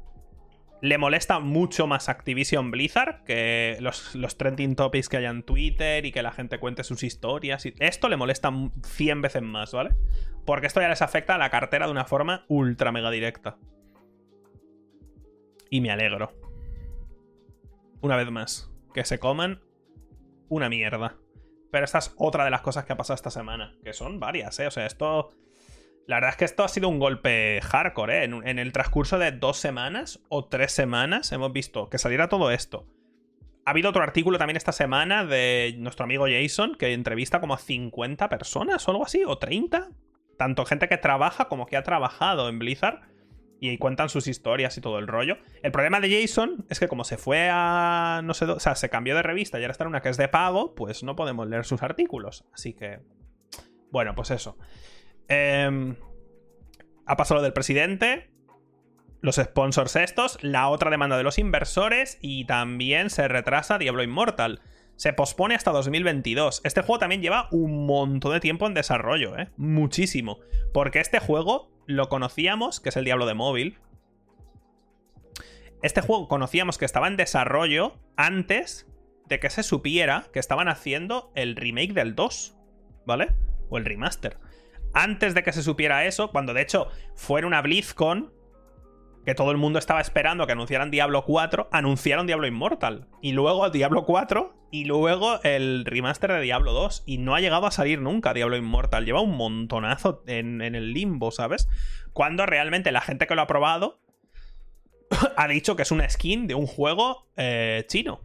le 0.81 0.97
molesta 0.97 1.39
mucho 1.39 1.87
más 1.87 2.09
Activision 2.09 2.71
Blizzard 2.71 3.23
que 3.23 3.77
los, 3.79 4.37
trending 4.37 4.75
topics 4.75 5.09
que 5.09 5.17
haya 5.17 5.29
en 5.29 5.43
Twitter 5.43 6.05
y 6.05 6.11
que 6.11 6.21
la 6.21 6.31
gente 6.31 6.59
cuente 6.59 6.83
sus 6.83 7.03
historias. 7.03 7.65
Y... 7.65 7.73
Esto 7.79 8.09
le 8.09 8.17
molesta 8.17 8.51
100 8.83 9.21
veces 9.21 9.41
más, 9.41 9.71
¿vale? 9.71 9.95
Porque 10.45 10.67
esto 10.67 10.81
ya 10.81 10.89
les 10.89 11.01
afecta 11.01 11.35
a 11.35 11.37
la 11.37 11.49
cartera 11.49 11.85
de 11.85 11.91
una 11.91 12.05
forma 12.05 12.45
ultra 12.47 12.91
mega 12.91 13.11
directa. 13.11 13.57
Y 15.69 15.81
me 15.81 15.91
alegro. 15.91 16.33
Una 18.01 18.15
vez 18.15 18.29
más. 18.31 18.71
Que 18.93 19.03
se 19.03 19.19
coman 19.19 19.61
una 20.47 20.69
mierda. 20.69 21.17
Pero 21.71 21.83
esta 21.83 21.97
es 21.97 22.13
otra 22.17 22.45
de 22.45 22.51
las 22.51 22.61
cosas 22.61 22.85
que 22.85 22.93
ha 22.93 22.97
pasado 22.97 23.15
esta 23.15 23.31
semana. 23.31 23.75
Que 23.83 23.93
son 23.93 24.19
varias, 24.19 24.57
¿eh? 24.59 24.67
O 24.67 24.71
sea, 24.71 24.85
esto 24.85 25.31
la 26.07 26.15
verdad 26.15 26.31
es 26.31 26.37
que 26.37 26.45
esto 26.45 26.63
ha 26.63 26.69
sido 26.69 26.87
un 26.87 26.99
golpe 26.99 27.59
hardcore, 27.61 28.23
¿eh? 28.23 28.23
En, 28.23 28.59
el 28.59 28.71
transcurso 28.71 29.19
de 29.19 29.33
dos 29.33 29.57
semanas 29.57 30.21
o 30.29 30.45
tres 30.45 30.71
semanas 30.71 31.33
hemos 31.33 31.51
visto 31.51 31.89
que 31.89 31.97
saliera 31.97 32.29
todo 32.29 32.49
esto. 32.49 32.87
Ha 33.65 33.71
habido 33.71 33.89
otro 33.89 34.03
artículo 34.03 34.37
también 34.37 34.55
esta 34.55 34.71
semana 34.71 35.25
de 35.25 35.75
nuestro 35.79 36.05
amigo 36.05 36.25
Jason 36.25 36.75
que 36.75 36.93
entrevista 36.93 37.41
como 37.41 37.53
a 37.53 37.57
50 37.57 38.29
personas 38.29 38.87
o 38.87 38.91
algo 38.91 39.05
así, 39.05 39.23
o 39.25 39.37
30. 39.37 39.89
Tanto 40.37 40.65
gente 40.65 40.87
que 40.87 40.97
trabaja 40.97 41.49
como 41.49 41.65
que 41.65 41.75
ha 41.75 41.83
trabajado 41.83 42.47
en 42.47 42.59
Blizzard 42.59 43.01
y 43.59 43.77
cuentan 43.77 44.07
sus 44.07 44.27
historias 44.27 44.77
y 44.77 44.81
todo 44.81 44.99
el 44.99 45.07
rollo. 45.07 45.37
El 45.61 45.73
problema 45.73 45.99
de 45.99 46.21
Jason 46.21 46.65
es 46.69 46.79
que 46.79 46.87
como 46.87 47.03
se 47.03 47.17
fue 47.17 47.49
a 47.51 48.21
no 48.23 48.33
sé, 48.33 48.45
o 48.45 48.61
sea, 48.61 48.75
se 48.75 48.89
cambió 48.89 49.13
de 49.13 49.23
revista 49.23 49.59
y 49.59 49.63
ahora 49.63 49.73
está 49.73 49.83
en 49.83 49.89
una 49.89 50.01
que 50.01 50.07
es 50.07 50.15
de 50.15 50.29
pago, 50.29 50.73
pues 50.73 51.03
no 51.03 51.17
podemos 51.17 51.49
leer 51.49 51.65
sus 51.65 51.83
artículos. 51.83 52.45
Así 52.53 52.71
que 52.71 53.01
bueno, 53.91 54.15
pues 54.15 54.31
eso. 54.31 54.57
Em, 55.27 55.95
ha 57.05 57.17
pasado 57.17 57.39
lo 57.39 57.43
del 57.43 57.53
presidente, 57.53 58.29
los 59.21 59.35
sponsors 59.35 59.95
estos, 59.95 60.41
la 60.41 60.69
otra 60.69 60.89
demanda 60.89 61.17
de 61.17 61.23
los 61.23 61.37
inversores 61.37 62.17
y 62.21 62.45
también 62.45 63.09
se 63.09 63.27
retrasa 63.27 63.77
Diablo 63.77 64.03
Immortal. 64.03 64.61
Se 64.95 65.13
pospone 65.13 65.55
hasta 65.55 65.71
2022. 65.71 66.61
Este 66.63 66.81
juego 66.81 66.99
también 66.99 67.21
lleva 67.21 67.49
un 67.51 67.85
montón 67.85 68.33
de 68.33 68.39
tiempo 68.39 68.65
en 68.65 68.73
desarrollo, 68.73 69.37
¿eh? 69.37 69.49
Muchísimo. 69.57 70.39
Porque 70.73 70.99
este 70.99 71.19
juego 71.19 71.69
lo 71.85 72.09
conocíamos, 72.09 72.79
que 72.79 72.89
es 72.89 72.97
el 72.97 73.05
Diablo 73.05 73.25
de 73.27 73.35
móvil. 73.35 73.77
Este 75.83 76.01
juego 76.01 76.27
conocíamos 76.27 76.79
que 76.79 76.85
estaba 76.85 77.07
en 77.07 77.15
desarrollo 77.15 77.99
antes 78.15 78.87
de 79.27 79.39
que 79.39 79.51
se 79.51 79.61
supiera 79.61 80.25
que 80.33 80.39
estaban 80.39 80.67
haciendo 80.67 81.31
el 81.35 81.55
remake 81.55 81.93
del 81.93 82.15
2, 82.15 82.57
¿vale? 83.05 83.35
O 83.69 83.77
el 83.77 83.85
remaster 83.85 84.39
antes 84.93 85.33
de 85.33 85.43
que 85.43 85.53
se 85.53 85.63
supiera 85.63 86.05
eso, 86.05 86.31
cuando 86.31 86.53
de 86.53 86.61
hecho 86.61 86.87
fue 87.15 87.45
una 87.45 87.61
BlizzCon, 87.61 88.33
que 89.25 89.35
todo 89.35 89.51
el 89.51 89.57
mundo 89.57 89.77
estaba 89.77 89.99
esperando 89.99 90.45
que 90.47 90.53
anunciaran 90.53 90.89
Diablo 90.89 91.25
4, 91.25 91.67
anunciaron 91.71 92.27
Diablo 92.27 92.47
Immortal. 92.47 93.07
Y 93.21 93.33
luego 93.33 93.69
Diablo 93.69 94.05
4 94.05 94.55
y 94.71 94.85
luego 94.85 95.41
el 95.43 95.83
remaster 95.83 96.31
de 96.31 96.39
Diablo 96.39 96.71
2. 96.71 97.03
Y 97.05 97.17
no 97.17 97.35
ha 97.35 97.41
llegado 97.41 97.67
a 97.67 97.71
salir 97.71 97.99
nunca 97.99 98.33
Diablo 98.33 98.55
Immortal. 98.55 99.05
Lleva 99.05 99.19
un 99.19 99.35
montonazo 99.35 100.23
en, 100.27 100.61
el 100.61 100.93
limbo, 100.93 101.31
¿sabes? 101.31 101.67
Cuando 102.13 102.45
realmente 102.45 102.93
la 102.93 103.01
gente 103.01 103.27
que 103.27 103.35
lo 103.35 103.41
ha 103.41 103.47
probado 103.47 103.99
ha 105.35 105.47
dicho 105.49 105.75
que 105.75 105.81
es 105.81 105.91
una 105.91 106.09
skin 106.09 106.47
de 106.47 106.55
un 106.55 106.65
juego 106.65 107.27
eh, 107.35 107.83
chino 107.87 108.21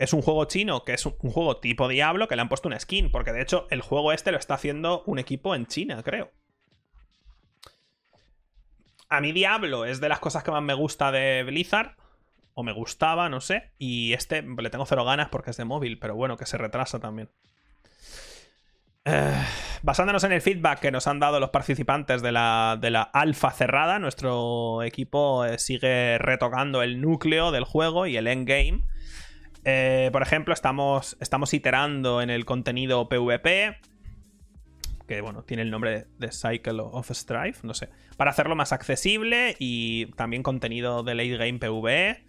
es 0.00 0.14
un 0.14 0.22
juego 0.22 0.46
chino 0.46 0.82
que 0.82 0.94
es 0.94 1.04
un, 1.04 1.12
juego 1.12 1.58
tipo 1.58 1.86
Diablo 1.86 2.26
que 2.26 2.34
le 2.34 2.40
han 2.40 2.48
puesto 2.48 2.68
una 2.68 2.80
skin, 2.80 3.10
porque 3.10 3.34
de 3.34 3.42
hecho 3.42 3.66
el 3.70 3.82
juego 3.82 4.12
este 4.12 4.32
lo 4.32 4.38
está 4.38 4.54
haciendo 4.54 5.02
un 5.04 5.18
equipo 5.18 5.54
en 5.54 5.66
China, 5.66 6.02
creo. 6.02 6.32
A 9.10 9.20
mí 9.20 9.32
Diablo 9.32 9.84
es 9.84 10.00
de 10.00 10.08
las 10.08 10.18
cosas 10.18 10.42
que 10.42 10.52
más 10.52 10.62
me 10.62 10.72
gusta 10.72 11.12
de 11.12 11.42
Blizzard, 11.42 11.96
o 12.54 12.62
me 12.62 12.72
gustaba, 12.72 13.28
no 13.28 13.42
sé, 13.42 13.72
y 13.76 14.14
este 14.14 14.40
le 14.40 14.70
tengo 14.70 14.86
cero 14.86 15.04
ganas 15.04 15.28
porque 15.28 15.50
es 15.50 15.58
de 15.58 15.66
móvil, 15.66 15.98
pero 15.98 16.16
bueno, 16.16 16.38
que 16.38 16.46
se 16.46 16.56
retrasa 16.56 16.98
también. 16.98 17.28
Eh, 19.04 19.44
basándonos 19.82 20.24
en 20.24 20.32
el 20.32 20.40
feedback 20.40 20.80
que 20.80 20.90
nos 20.90 21.08
han 21.08 21.20
dado 21.20 21.40
los 21.40 21.50
participantes 21.50 22.22
de 22.22 22.32
la, 22.32 22.78
de 22.80 22.90
la 22.90 23.02
alfa 23.02 23.50
cerrada, 23.50 23.98
nuestro 23.98 24.82
equipo 24.82 25.44
eh, 25.44 25.58
sigue 25.58 26.16
retocando 26.16 26.82
el 26.82 27.02
núcleo 27.02 27.50
del 27.50 27.64
juego 27.64 28.06
y 28.06 28.16
el 28.16 28.28
endgame 28.28 28.84
eh, 29.64 30.08
por 30.12 30.22
ejemplo, 30.22 30.54
estamos, 30.54 31.16
estamos 31.20 31.52
iterando 31.54 32.22
en 32.22 32.30
el 32.30 32.44
contenido 32.44 33.08
PvP, 33.08 33.76
que 35.06 35.20
bueno, 35.20 35.42
tiene 35.42 35.62
el 35.62 35.70
nombre 35.70 36.06
de 36.18 36.30
Cycle 36.30 36.80
of 36.80 37.10
Strife, 37.10 37.66
no 37.66 37.74
sé, 37.74 37.90
para 38.16 38.30
hacerlo 38.30 38.54
más 38.54 38.72
accesible 38.72 39.56
y 39.58 40.06
también 40.12 40.42
contenido 40.42 41.02
de 41.02 41.14
late 41.14 41.36
game 41.36 41.58
PvE. 41.58 42.24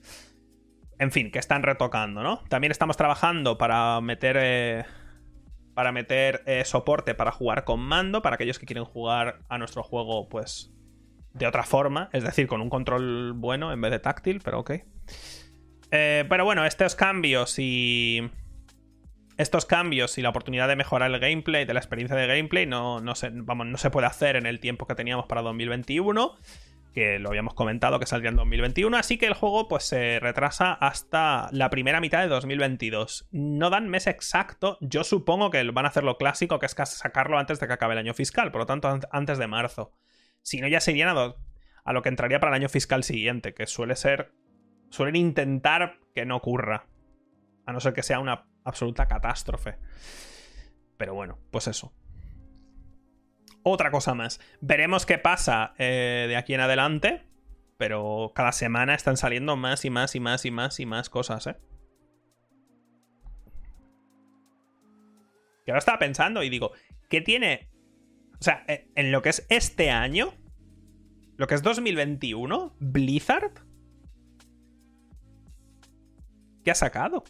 En 0.99 1.11
fin, 1.11 1.31
que 1.31 1.39
están 1.39 1.63
retocando, 1.63 2.21
¿no? 2.21 2.43
También 2.49 2.71
estamos 2.71 2.97
trabajando 2.97 3.57
para 3.57 4.01
meter. 4.01 4.37
Eh, 4.39 4.85
para 5.73 5.91
meter 5.93 6.43
eh, 6.45 6.65
soporte 6.65 7.15
para 7.15 7.31
jugar 7.31 7.63
con 7.63 7.79
mando, 7.79 8.21
para 8.21 8.35
aquellos 8.35 8.59
que 8.59 8.65
quieren 8.65 8.83
jugar 8.83 9.39
a 9.47 9.57
nuestro 9.57 9.83
juego, 9.83 10.27
pues. 10.27 10.73
de 11.33 11.47
otra 11.47 11.63
forma, 11.63 12.09
es 12.11 12.23
decir, 12.23 12.45
con 12.47 12.61
un 12.61 12.69
control 12.69 13.33
bueno 13.33 13.71
en 13.71 13.79
vez 13.79 13.91
de 13.91 13.99
táctil, 13.99 14.41
pero 14.43 14.59
ok. 14.59 14.71
Eh, 15.91 16.25
pero 16.29 16.45
bueno, 16.45 16.65
estos 16.65 16.95
cambios 16.95 17.59
y. 17.59 18.29
Estos 19.37 19.65
cambios 19.65 20.17
y 20.17 20.21
la 20.21 20.29
oportunidad 20.29 20.67
de 20.67 20.75
mejorar 20.75 21.09
el 21.09 21.19
gameplay, 21.19 21.65
de 21.65 21.73
la 21.73 21.79
experiencia 21.79 22.15
de 22.15 22.27
gameplay, 22.27 22.67
no, 22.67 22.99
no, 22.99 23.15
se, 23.15 23.31
vamos, 23.31 23.65
no 23.65 23.77
se 23.77 23.89
puede 23.89 24.05
hacer 24.05 24.35
en 24.35 24.45
el 24.45 24.59
tiempo 24.59 24.85
que 24.85 24.93
teníamos 24.93 25.25
para 25.25 25.41
2021 25.41 26.37
que 26.93 27.19
lo 27.19 27.29
habíamos 27.29 27.53
comentado 27.53 27.99
que 27.99 28.05
saldría 28.05 28.31
en 28.31 28.35
2021, 28.35 28.95
así 28.97 29.17
que 29.17 29.25
el 29.25 29.33
juego 29.33 29.67
pues 29.67 29.83
se 29.83 30.19
retrasa 30.19 30.73
hasta 30.73 31.49
la 31.51 31.69
primera 31.69 32.01
mitad 32.01 32.21
de 32.21 32.27
2022. 32.27 33.27
No 33.31 33.69
dan 33.69 33.89
mes 33.89 34.07
exacto, 34.07 34.77
yo 34.81 35.03
supongo 35.03 35.49
que 35.49 35.63
van 35.71 35.85
a 35.85 35.89
hacer 35.89 36.03
lo 36.03 36.17
clásico, 36.17 36.59
que 36.59 36.65
es 36.65 36.75
sacarlo 36.85 37.39
antes 37.39 37.59
de 37.59 37.67
que 37.67 37.73
acabe 37.73 37.93
el 37.93 37.99
año 37.99 38.13
fiscal, 38.13 38.51
por 38.51 38.61
lo 38.61 38.65
tanto 38.65 38.99
antes 39.11 39.37
de 39.37 39.47
marzo. 39.47 39.93
Si 40.41 40.59
no, 40.59 40.67
ya 40.67 40.79
se 40.79 40.91
irían 40.91 41.17
a, 41.17 41.35
a 41.83 41.93
lo 41.93 42.01
que 42.01 42.09
entraría 42.09 42.39
para 42.39 42.55
el 42.55 42.61
año 42.61 42.69
fiscal 42.69 43.03
siguiente, 43.03 43.53
que 43.53 43.67
suele 43.67 43.95
ser 43.95 44.33
suelen 44.91 45.15
intentar 45.15 45.97
que 46.13 46.25
no 46.25 46.35
ocurra. 46.35 46.85
A 47.65 47.73
no 47.73 47.79
ser 47.79 47.93
que 47.93 48.03
sea 48.03 48.19
una 48.19 48.45
absoluta 48.63 49.07
catástrofe. 49.07 49.77
Pero 50.97 51.15
bueno, 51.15 51.39
pues 51.49 51.67
eso. 51.67 51.93
otra 53.63 53.89
cosa 53.89 54.13
más. 54.13 54.39
Veremos 54.59 55.05
qué 55.05 55.17
pasa 55.17 55.73
eh, 55.77 56.25
de 56.27 56.35
aquí 56.35 56.53
en 56.53 56.61
adelante. 56.61 57.23
Pero 57.77 58.31
cada 58.35 58.51
semana 58.51 58.93
están 58.93 59.17
saliendo 59.17 59.55
más 59.55 59.85
y 59.85 59.89
más 59.89 60.15
y 60.15 60.19
más 60.19 60.45
y 60.45 60.51
más 60.51 60.79
y 60.79 60.85
más 60.85 61.09
cosas, 61.09 61.47
¿eh? 61.47 61.55
Que 65.65 65.71
ahora 65.71 65.79
estaba 65.79 65.97
pensando 65.97 66.43
y 66.43 66.49
digo, 66.49 66.73
¿qué 67.09 67.21
tiene? 67.21 67.71
O 68.39 68.43
sea, 68.43 68.63
eh, 68.67 68.91
en 68.95 69.11
lo 69.11 69.23
que 69.23 69.29
es 69.29 69.47
este 69.49 69.89
año, 69.89 70.33
lo 71.37 71.47
que 71.47 71.55
es 71.55 71.63
2021, 71.63 72.75
Blizzard, 72.79 73.53
¿qué 76.63 76.71
ha 76.71 76.75
sacado? 76.75 77.23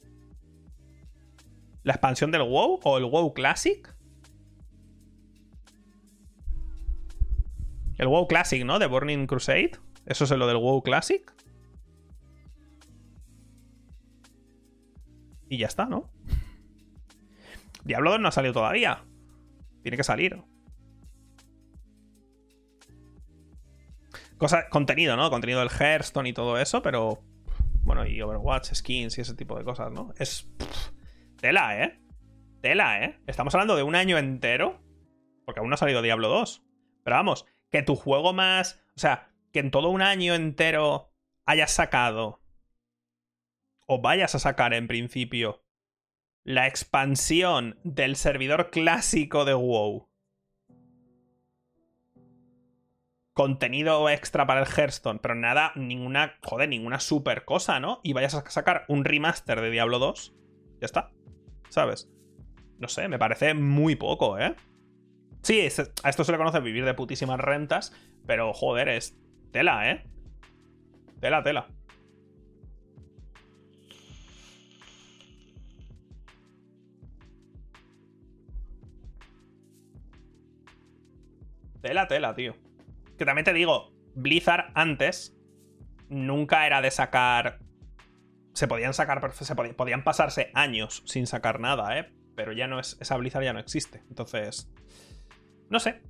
¿La 1.84 1.94
expansión 1.94 2.32
del 2.32 2.44
WoW 2.44 2.80
o 2.84 2.98
el 2.98 3.06
WoW 3.06 3.34
Classic? 3.34 3.96
El 7.98 8.08
WoW 8.08 8.28
Classic, 8.28 8.64
¿no? 8.66 8.80
De 8.80 8.88
Burning 8.88 9.28
Crusade. 9.28 9.72
Eso 10.06 10.24
es 10.24 10.32
lo 10.32 10.48
del 10.48 10.58
WoW 10.58 10.82
Classic. 10.82 11.34
Y 15.50 15.58
ya 15.58 15.68
está, 15.68 15.86
¿no? 15.86 16.10
Diablo 17.84 18.12
2 18.12 18.22
no 18.22 18.28
ha 18.30 18.32
salido 18.32 18.54
todavía. 18.54 19.04
Tiene 19.82 19.98
que 19.98 20.04
salir. 20.04 20.42
Cosa, 24.38 24.70
contenido, 24.70 25.16
¿no? 25.16 25.30
Contenido 25.30 25.60
del 25.60 25.70
Hearthstone 25.70 26.30
y 26.30 26.34
todo 26.34 26.58
eso, 26.58 26.82
pero. 26.82 27.22
Bueno, 27.94 28.08
y 28.08 28.22
Overwatch, 28.22 28.74
skins 28.74 29.18
y 29.18 29.22
ese 29.22 29.36
tipo 29.36 29.58
de 29.58 29.66
cosas, 29.66 29.92
¿no? 29.92 30.14
Es. 30.18 30.50
tela, 31.42 31.84
¿eh? 31.84 32.00
Tela, 32.62 33.04
¿eh? 33.04 33.20
Estamos 33.28 33.54
hablando 33.54 33.76
de 33.76 33.84
un 33.84 33.96
año 33.96 34.18
entero. 34.18 34.82
Porque 35.44 35.60
aún 35.60 35.68
no 35.68 35.74
ha 35.74 35.78
salido 35.78 36.02
Diablo 36.02 36.30
2. 36.30 36.64
Pero 37.04 37.18
vamos, 37.18 37.46
que 37.70 37.84
tu 37.84 37.98
juego 37.98 38.32
más. 38.32 38.82
O 38.96 39.00
sea, 39.02 39.34
que 39.52 39.60
en 39.60 39.72
todo 39.72 39.90
un 39.90 40.02
año 40.02 40.36
entero 40.36 41.12
hayas 41.46 41.72
sacado. 41.72 42.42
O 43.88 44.00
vayas 44.00 44.36
a 44.36 44.40
sacar 44.40 44.74
en 44.74 44.88
principio. 44.88 45.66
La 46.46 46.68
expansión 46.68 47.78
del 47.84 48.16
servidor 48.16 48.70
clásico 48.72 49.44
de 49.44 49.54
WoW. 49.54 50.10
Contenido 53.34 54.10
extra 54.10 54.46
para 54.46 54.62
el 54.62 54.68
Hearthstone, 54.68 55.20
pero 55.20 55.36
nada, 55.36 55.72
ninguna, 55.76 56.38
joder, 56.44 56.68
ninguna 56.68 57.00
super 57.00 57.46
cosa, 57.46 57.80
¿no? 57.80 58.02
Y 58.04 58.14
vayas 58.14 58.36
a 58.36 58.50
sacar 58.50 58.84
un 58.90 59.06
remaster 59.06 59.62
de 59.62 59.72
Diablo 59.72 60.00
2. 60.00 60.36
Ya 60.82 60.86
está. 60.86 61.12
¿Sabes? 61.70 62.10
No 62.80 62.90
sé, 62.90 63.08
me 63.08 63.20
parece 63.20 63.54
muy 63.54 63.96
poco, 63.96 64.38
¿eh? 64.38 64.56
Sí, 65.44 65.62
a 66.04 66.10
esto 66.10 66.24
se 66.24 66.32
le 66.32 66.38
conoce 66.38 66.60
vivir 66.60 66.84
de 66.84 66.94
putísimas 66.94 67.40
rentas, 67.40 67.94
pero 68.28 68.54
joder, 68.54 68.90
es 68.90 69.18
tela, 69.52 69.90
¿eh? 69.90 70.04
Tela, 71.20 71.42
tela. 71.42 71.68
Tela, 81.82 82.08
tela, 82.08 82.36
tío. 82.36 82.61
Que 83.22 83.26
también 83.26 83.46
te 83.46 83.54
digo, 83.54 83.94
Blizzard 84.16 84.72
antes 84.74 85.38
nunca 86.10 86.66
era 86.66 86.82
de 86.82 86.90
sacar. 86.90 87.60
Se 88.54 88.68
podían 88.68 88.96
sacar. 88.96 89.32
Se 89.36 89.54
podían 89.54 90.04
pasarse 90.04 90.50
años 90.56 91.04
sin 91.06 91.28
sacar 91.28 91.60
nada, 91.60 92.00
¿eh? 92.00 92.12
Pero 92.36 92.52
ya 92.52 92.66
no 92.66 92.80
es. 92.80 92.98
Esa 93.00 93.18
Blizzard 93.18 93.44
ya 93.44 93.54
no 93.54 93.60
existe. 93.60 94.02
Entonces. 94.10 94.74
No 95.70 95.80
sé. 95.80 96.02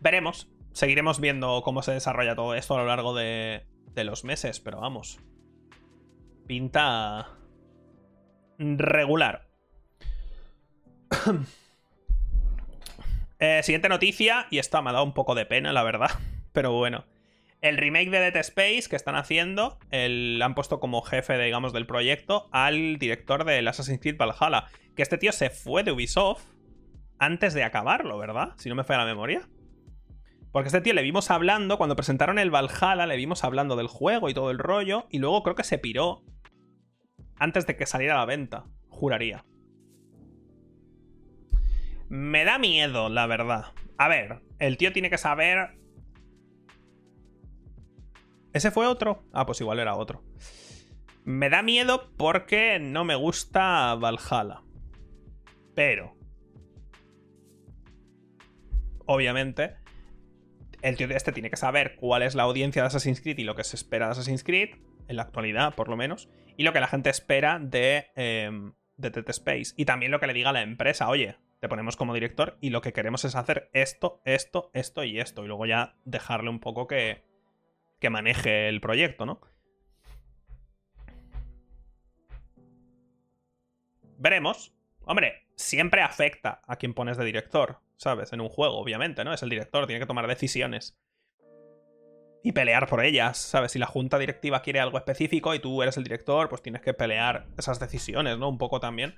Veremos. 0.00 0.52
Seguiremos 0.72 1.18
viendo 1.18 1.62
cómo 1.62 1.80
se 1.80 1.92
desarrolla 1.92 2.36
todo 2.36 2.54
esto 2.54 2.74
a 2.74 2.80
lo 2.80 2.86
largo 2.86 3.14
de, 3.14 3.64
los 3.96 4.22
meses, 4.22 4.60
pero 4.60 4.82
vamos. 4.82 5.18
Pinta 6.46 7.38
regular. 8.58 9.48
Eh, 13.38 13.60
siguiente 13.62 13.88
noticia, 13.88 14.46
y 14.50 14.58
esta 14.58 14.80
me 14.82 14.90
ha 14.90 14.92
dado 14.92 15.04
un 15.04 15.14
poco 15.14 15.34
de 15.34 15.46
pena, 15.46 15.72
la 15.72 15.82
verdad. 15.82 16.10
Pero 16.52 16.72
bueno. 16.72 17.04
El 17.60 17.78
remake 17.78 18.10
de 18.10 18.20
Dead 18.20 18.36
Space 18.36 18.84
que 18.90 18.96
están 18.96 19.16
haciendo, 19.16 19.78
el, 19.90 20.38
han 20.42 20.54
puesto 20.54 20.80
como 20.80 21.00
jefe, 21.00 21.38
digamos, 21.38 21.72
del 21.72 21.86
proyecto 21.86 22.46
al 22.52 22.98
director 22.98 23.44
del 23.44 23.66
Assassin's 23.66 24.00
Creed 24.00 24.18
Valhalla. 24.18 24.66
Que 24.94 25.02
este 25.02 25.16
tío 25.16 25.32
se 25.32 25.48
fue 25.48 25.82
de 25.82 25.92
Ubisoft 25.92 26.44
antes 27.18 27.54
de 27.54 27.64
acabarlo, 27.64 28.18
¿verdad? 28.18 28.52
Si 28.58 28.68
no 28.68 28.74
me 28.74 28.84
falla 28.84 29.00
la 29.00 29.06
memoria. 29.06 29.48
Porque 30.52 30.68
este 30.68 30.82
tío 30.82 30.92
le 30.92 31.02
vimos 31.02 31.30
hablando, 31.30 31.78
cuando 31.78 31.96
presentaron 31.96 32.38
el 32.38 32.50
Valhalla, 32.50 33.06
le 33.06 33.16
vimos 33.16 33.44
hablando 33.44 33.76
del 33.76 33.88
juego 33.88 34.28
y 34.28 34.34
todo 34.34 34.50
el 34.50 34.58
rollo, 34.58 35.06
y 35.10 35.18
luego 35.18 35.42
creo 35.42 35.56
que 35.56 35.64
se 35.64 35.78
piró 35.78 36.22
antes 37.36 37.66
de 37.66 37.76
que 37.76 37.86
saliera 37.86 38.14
a 38.14 38.18
la 38.18 38.26
venta, 38.26 38.66
juraría. 38.88 39.44
Me 42.08 42.44
da 42.44 42.58
miedo, 42.58 43.08
la 43.08 43.26
verdad. 43.26 43.66
A 43.98 44.08
ver, 44.08 44.42
el 44.58 44.76
tío 44.76 44.92
tiene 44.92 45.10
que 45.10 45.18
saber... 45.18 45.78
¿Ese 48.52 48.70
fue 48.70 48.86
otro? 48.86 49.24
Ah, 49.32 49.46
pues 49.46 49.60
igual 49.60 49.80
era 49.80 49.96
otro. 49.96 50.22
Me 51.24 51.50
da 51.50 51.62
miedo 51.62 52.12
porque 52.16 52.78
no 52.78 53.04
me 53.04 53.14
gusta 53.14 53.94
Valhalla. 53.96 54.62
Pero 55.74 56.16
obviamente, 59.06 59.76
el 60.82 60.96
tío 60.96 61.08
de 61.08 61.16
este 61.16 61.32
tiene 61.32 61.50
que 61.50 61.56
saber 61.56 61.96
cuál 61.96 62.22
es 62.22 62.34
la 62.34 62.44
audiencia 62.44 62.82
de 62.82 62.88
Assassin's 62.88 63.20
Creed 63.20 63.38
y 63.38 63.44
lo 63.44 63.54
que 63.54 63.64
se 63.64 63.76
espera 63.76 64.06
de 64.06 64.12
Assassin's 64.12 64.44
Creed, 64.44 64.76
en 65.08 65.16
la 65.16 65.22
actualidad 65.22 65.74
por 65.74 65.88
lo 65.88 65.96
menos, 65.96 66.28
y 66.56 66.62
lo 66.62 66.72
que 66.72 66.80
la 66.80 66.88
gente 66.88 67.10
espera 67.10 67.58
de, 67.58 68.06
eh, 68.16 68.50
de 68.96 69.10
Dead 69.10 69.28
Space. 69.30 69.74
Y 69.76 69.84
también 69.84 70.12
lo 70.12 70.20
que 70.20 70.26
le 70.26 70.34
diga 70.34 70.52
la 70.52 70.62
empresa, 70.62 71.08
oye, 71.08 71.36
te 71.64 71.68
ponemos 71.70 71.96
como 71.96 72.12
director 72.12 72.58
y 72.60 72.68
lo 72.68 72.82
que 72.82 72.92
queremos 72.92 73.24
es 73.24 73.34
hacer 73.34 73.70
esto, 73.72 74.20
esto, 74.26 74.70
esto 74.74 75.02
y 75.02 75.18
esto. 75.18 75.42
Y 75.42 75.46
luego 75.46 75.64
ya 75.64 75.96
dejarle 76.04 76.50
un 76.50 76.60
poco 76.60 76.86
que, 76.86 77.24
que 78.00 78.10
maneje 78.10 78.68
el 78.68 78.82
proyecto, 78.82 79.24
¿no? 79.24 79.40
Veremos. 84.18 84.74
Hombre, 85.06 85.46
siempre 85.56 86.02
afecta 86.02 86.60
a 86.66 86.76
quien 86.76 86.92
pones 86.92 87.16
de 87.16 87.24
director. 87.24 87.80
¿sabes? 87.96 88.34
En 88.34 88.42
un 88.42 88.50
juego, 88.50 88.76
obviamente, 88.76 89.24
¿no? 89.24 89.32
Es 89.32 89.42
el 89.42 89.48
director, 89.48 89.86
tiene 89.86 90.00
que 90.00 90.06
tomar 90.06 90.26
decisiones. 90.26 90.98
Y 92.42 92.52
pelear 92.52 92.86
por 92.86 93.02
ellas, 93.02 93.38
¿sabes? 93.38 93.72
Si 93.72 93.78
la 93.78 93.86
junta 93.86 94.18
directiva 94.18 94.60
quiere 94.60 94.80
algo 94.80 94.98
específico 94.98 95.54
y 95.54 95.60
tú 95.60 95.82
eres 95.82 95.96
el 95.96 96.04
director, 96.04 96.50
pues 96.50 96.60
tienes 96.60 96.82
que 96.82 96.92
pelear 96.92 97.46
esas 97.56 97.80
decisiones, 97.80 98.36
¿no? 98.36 98.50
Un 98.50 98.58
poco 98.58 98.80
también. 98.80 99.14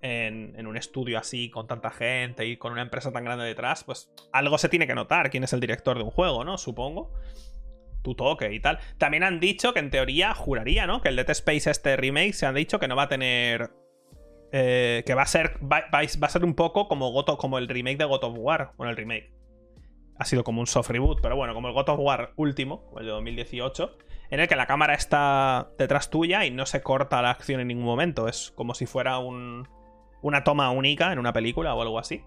En, 0.00 0.66
un 0.66 0.76
estudio 0.76 1.18
así, 1.18 1.50
con 1.50 1.66
tanta 1.66 1.90
gente 1.90 2.46
y 2.46 2.56
con 2.56 2.72
una 2.72 2.82
empresa 2.82 3.10
tan 3.10 3.24
grande 3.24 3.44
detrás, 3.44 3.82
pues 3.82 4.12
algo 4.32 4.56
se 4.58 4.68
tiene 4.68 4.86
que 4.86 4.94
notar 4.94 5.28
quién 5.30 5.42
es 5.42 5.52
el 5.52 5.60
director 5.60 5.96
de 5.96 6.04
un 6.04 6.10
juego, 6.10 6.44
¿no? 6.44 6.56
Supongo. 6.56 7.12
Tu 8.02 8.14
toque 8.14 8.52
y 8.52 8.60
tal. 8.60 8.78
También 8.96 9.24
han 9.24 9.40
dicho 9.40 9.74
que 9.74 9.80
en 9.80 9.90
teoría, 9.90 10.34
juraría, 10.34 10.86
¿no? 10.86 11.00
Que 11.00 11.08
el 11.08 11.16
Dead 11.16 11.28
Space 11.30 11.68
este 11.68 11.96
remake 11.96 12.32
se 12.32 12.46
han 12.46 12.54
dicho 12.54 12.78
que 12.78 12.86
no 12.86 12.94
va 12.94 13.04
a 13.04 13.08
tener 13.08 13.70
eh, 14.50 15.02
que 15.04 15.14
va 15.14 15.22
a 15.22 15.26
ser 15.26 15.58
va, 15.60 15.88
a 15.92 16.28
ser 16.28 16.44
un 16.44 16.54
poco 16.54 16.88
como, 16.88 17.12
como 17.24 17.58
el 17.58 17.68
remake 17.68 17.98
de 17.98 18.04
God 18.04 18.24
of 18.24 18.34
War. 18.38 18.72
Bueno, 18.76 18.90
el 18.90 18.96
remake. 18.96 19.32
Ha 20.16 20.24
sido 20.24 20.42
como 20.42 20.60
un 20.60 20.66
soft 20.66 20.90
reboot, 20.90 21.20
pero 21.20 21.36
bueno, 21.36 21.54
como 21.54 21.68
el 21.68 21.74
God 21.74 21.90
of 21.90 22.00
War 22.00 22.32
último, 22.36 22.90
el 22.98 23.06
de 23.06 23.12
2018, 23.12 23.98
en 24.30 24.40
el 24.40 24.48
que 24.48 24.56
la 24.56 24.66
cámara 24.66 24.94
está 24.94 25.70
detrás 25.78 26.10
tuya 26.10 26.44
y 26.44 26.50
no 26.50 26.66
se 26.66 26.82
corta 26.82 27.22
la 27.22 27.30
acción 27.30 27.60
en 27.60 27.68
ningún 27.68 27.84
momento. 27.84 28.26
Es 28.26 28.50
como 28.56 28.74
si 28.74 28.86
fuera 28.86 29.18
un, 29.18 29.68
una 30.22 30.44
toma 30.44 30.70
única 30.70 31.12
en 31.12 31.18
una 31.18 31.32
película 31.32 31.74
o 31.74 31.82
algo 31.82 31.98
así. 31.98 32.22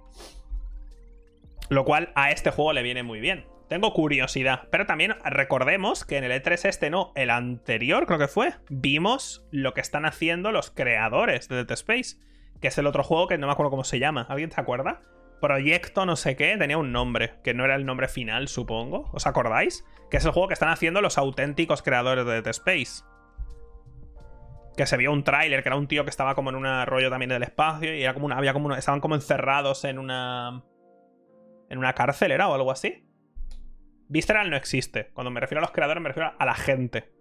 Lo 1.69 1.85
cual 1.85 2.11
a 2.15 2.31
este 2.31 2.51
juego 2.51 2.73
le 2.73 2.83
viene 2.83 3.03
muy 3.03 3.19
bien. 3.19 3.45
Tengo 3.69 3.93
curiosidad. 3.93 4.67
Pero 4.69 4.85
también 4.85 5.15
recordemos 5.23 6.03
que 6.03 6.17
en 6.17 6.25
el 6.25 6.31
E3 6.33 6.67
este 6.67 6.89
no, 6.89 7.13
el 7.15 7.29
anterior 7.29 8.05
creo 8.05 8.19
que 8.19 8.27
fue, 8.27 8.53
vimos 8.67 9.45
lo 9.51 9.73
que 9.73 9.79
están 9.79 10.05
haciendo 10.05 10.51
los 10.51 10.71
creadores 10.71 11.47
de 11.47 11.55
Dead 11.55 11.71
Space. 11.71 12.17
Que 12.59 12.67
es 12.67 12.77
el 12.77 12.85
otro 12.85 13.03
juego 13.03 13.27
que 13.27 13.37
no 13.37 13.47
me 13.47 13.53
acuerdo 13.53 13.69
cómo 13.69 13.85
se 13.85 13.99
llama. 13.99 14.25
¿Alguien 14.27 14.51
se 14.51 14.59
acuerda? 14.59 14.99
Proyecto 15.39 16.05
no 16.05 16.17
sé 16.17 16.35
qué, 16.35 16.57
tenía 16.57 16.77
un 16.77 16.91
nombre, 16.91 17.35
que 17.43 17.53
no 17.53 17.63
era 17.63 17.75
el 17.75 17.85
nombre 17.85 18.09
final, 18.09 18.49
supongo. 18.49 19.09
¿Os 19.13 19.25
acordáis? 19.25 19.85
Que 20.11 20.17
es 20.17 20.25
el 20.25 20.31
juego 20.31 20.49
que 20.49 20.53
están 20.53 20.69
haciendo 20.69 21.01
los 21.01 21.17
auténticos 21.17 21.81
creadores 21.81 22.25
de 22.25 22.41
Dead 22.41 22.47
Space. 22.47 23.05
Que 24.81 24.87
se 24.87 24.97
vio 24.97 25.13
un 25.13 25.23
tráiler, 25.23 25.61
que 25.61 25.69
era 25.69 25.75
un 25.75 25.87
tío 25.87 26.05
que 26.05 26.09
estaba 26.09 26.33
como 26.33 26.49
en 26.49 26.55
un 26.55 26.65
arroyo 26.65 27.11
también 27.11 27.29
del 27.29 27.43
espacio 27.43 27.95
y 27.95 28.03
había 28.03 28.51
como 28.51 28.73
estaban 28.73 28.99
como 28.99 29.13
encerrados 29.13 29.83
en 29.83 29.99
una 29.99 30.63
en 31.69 31.77
una 31.77 31.93
cárcel, 31.93 32.31
¿era 32.31 32.49
o 32.49 32.55
algo 32.55 32.71
así? 32.71 33.07
Visceral 34.07 34.49
no 34.49 34.55
existe. 34.55 35.11
Cuando 35.13 35.29
me 35.29 35.39
refiero 35.39 35.59
a 35.59 35.61
los 35.61 35.69
creadores, 35.69 36.01
me 36.01 36.09
refiero 36.09 36.33
a 36.35 36.45
la 36.47 36.55
gente. 36.55 37.13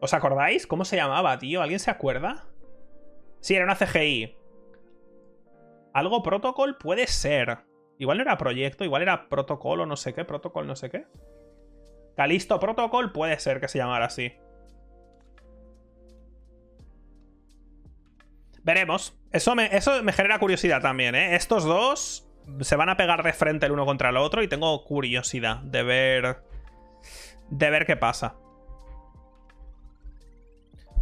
¿Os 0.00 0.12
acordáis? 0.12 0.66
¿Cómo 0.66 0.84
se 0.84 0.96
llamaba, 0.96 1.38
tío? 1.38 1.62
¿Alguien 1.62 1.78
se 1.78 1.92
acuerda? 1.92 2.48
Sí, 3.38 3.54
era 3.54 3.64
una 3.64 3.76
CGI. 3.76 4.36
Algo 5.92 6.24
protocol 6.24 6.78
puede 6.78 7.06
ser. 7.06 7.58
Igual 7.96 8.18
no 8.18 8.22
era 8.24 8.38
proyecto, 8.38 8.82
igual 8.82 9.02
era 9.02 9.28
protocolo, 9.28 9.86
no 9.86 9.94
sé 9.94 10.14
qué, 10.14 10.24
protocol, 10.24 10.66
no 10.66 10.74
sé 10.74 10.90
qué. 10.90 11.06
Calisto 12.16 12.58
Protocol 12.58 13.12
puede 13.12 13.38
ser 13.38 13.60
que 13.60 13.68
se 13.68 13.78
llamara 13.78 14.06
así. 14.06 14.32
Veremos. 18.64 19.14
Eso 19.30 19.54
me, 19.54 19.66
eso 19.76 20.02
me 20.02 20.12
genera 20.12 20.38
curiosidad 20.38 20.80
también, 20.80 21.14
¿eh? 21.14 21.36
Estos 21.36 21.64
dos 21.64 22.26
se 22.60 22.76
van 22.76 22.88
a 22.88 22.96
pegar 22.96 23.22
de 23.22 23.32
frente 23.32 23.66
el 23.66 23.72
uno 23.72 23.86
contra 23.86 24.10
el 24.10 24.16
otro 24.16 24.42
y 24.42 24.48
tengo 24.48 24.84
curiosidad 24.84 25.58
de 25.58 25.82
ver. 25.82 26.38
De 27.50 27.70
ver 27.70 27.86
qué 27.86 27.96
pasa. 27.96 28.34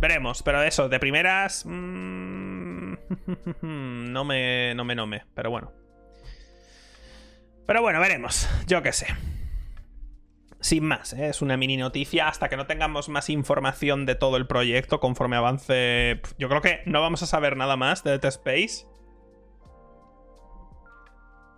Veremos, 0.01 0.43
pero 0.43 0.63
eso, 0.63 0.89
de 0.89 0.99
primeras. 0.99 1.65
Mmm, 1.65 2.95
no 3.63 4.25
me. 4.25 4.75
No 4.75 4.85
me, 4.85 4.95
no 4.97 5.07
me. 5.07 5.25
Pero 5.35 5.51
bueno. 5.51 5.73
Pero 7.67 7.81
bueno, 7.81 8.01
veremos. 8.01 8.49
Yo 8.67 8.83
qué 8.83 8.93
sé. 8.93 9.07
Sin 10.63 10.85
más, 10.85 11.13
¿eh? 11.13 11.27
es 11.27 11.43
una 11.43 11.57
mini 11.57 11.77
noticia. 11.77 12.29
Hasta 12.29 12.49
que 12.49 12.57
no 12.57 12.67
tengamos 12.67 13.09
más 13.09 13.29
información 13.29 14.07
de 14.07 14.15
todo 14.15 14.37
el 14.37 14.47
proyecto 14.47 15.01
conforme 15.01 15.35
avance. 15.35 16.23
Yo 16.39 16.49
creo 16.49 16.63
que 16.63 16.83
no 16.87 17.01
vamos 17.01 17.21
a 17.25 17.27
saber 17.27 17.57
nada 17.57 17.77
más 17.77 18.05
de 18.05 18.13
Dead 18.13 18.25
Space. 18.27 18.87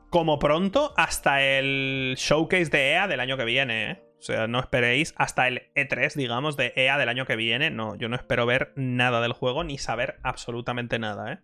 Como 0.09 0.39
pronto, 0.39 0.95
hasta 0.97 1.43
el 1.43 2.15
showcase 2.17 2.71
de 2.71 2.93
EA 2.93 3.07
del 3.07 3.21
año 3.21 3.37
que 3.37 3.45
viene. 3.45 3.91
¿eh? 3.91 4.03
O 4.19 4.23
sea, 4.23 4.47
no 4.47 4.59
esperéis 4.59 5.13
hasta 5.19 5.49
el 5.49 5.71
E3, 5.75 6.15
digamos, 6.15 6.57
de 6.57 6.73
EA 6.75 6.97
del 6.97 7.11
año 7.11 7.27
que 7.27 7.37
viene. 7.37 7.71
No, 7.71 7.97
yo 7.97 8.09
no 8.09 8.17
espero 8.17 8.47
ver 8.47 8.73
nada 8.75 9.21
del 9.21 9.35
juego 9.35 9.65
ni 9.65 9.77
saber 9.77 10.19
absolutamente 10.23 10.99
nada, 10.99 11.35
¿eh? 11.35 11.39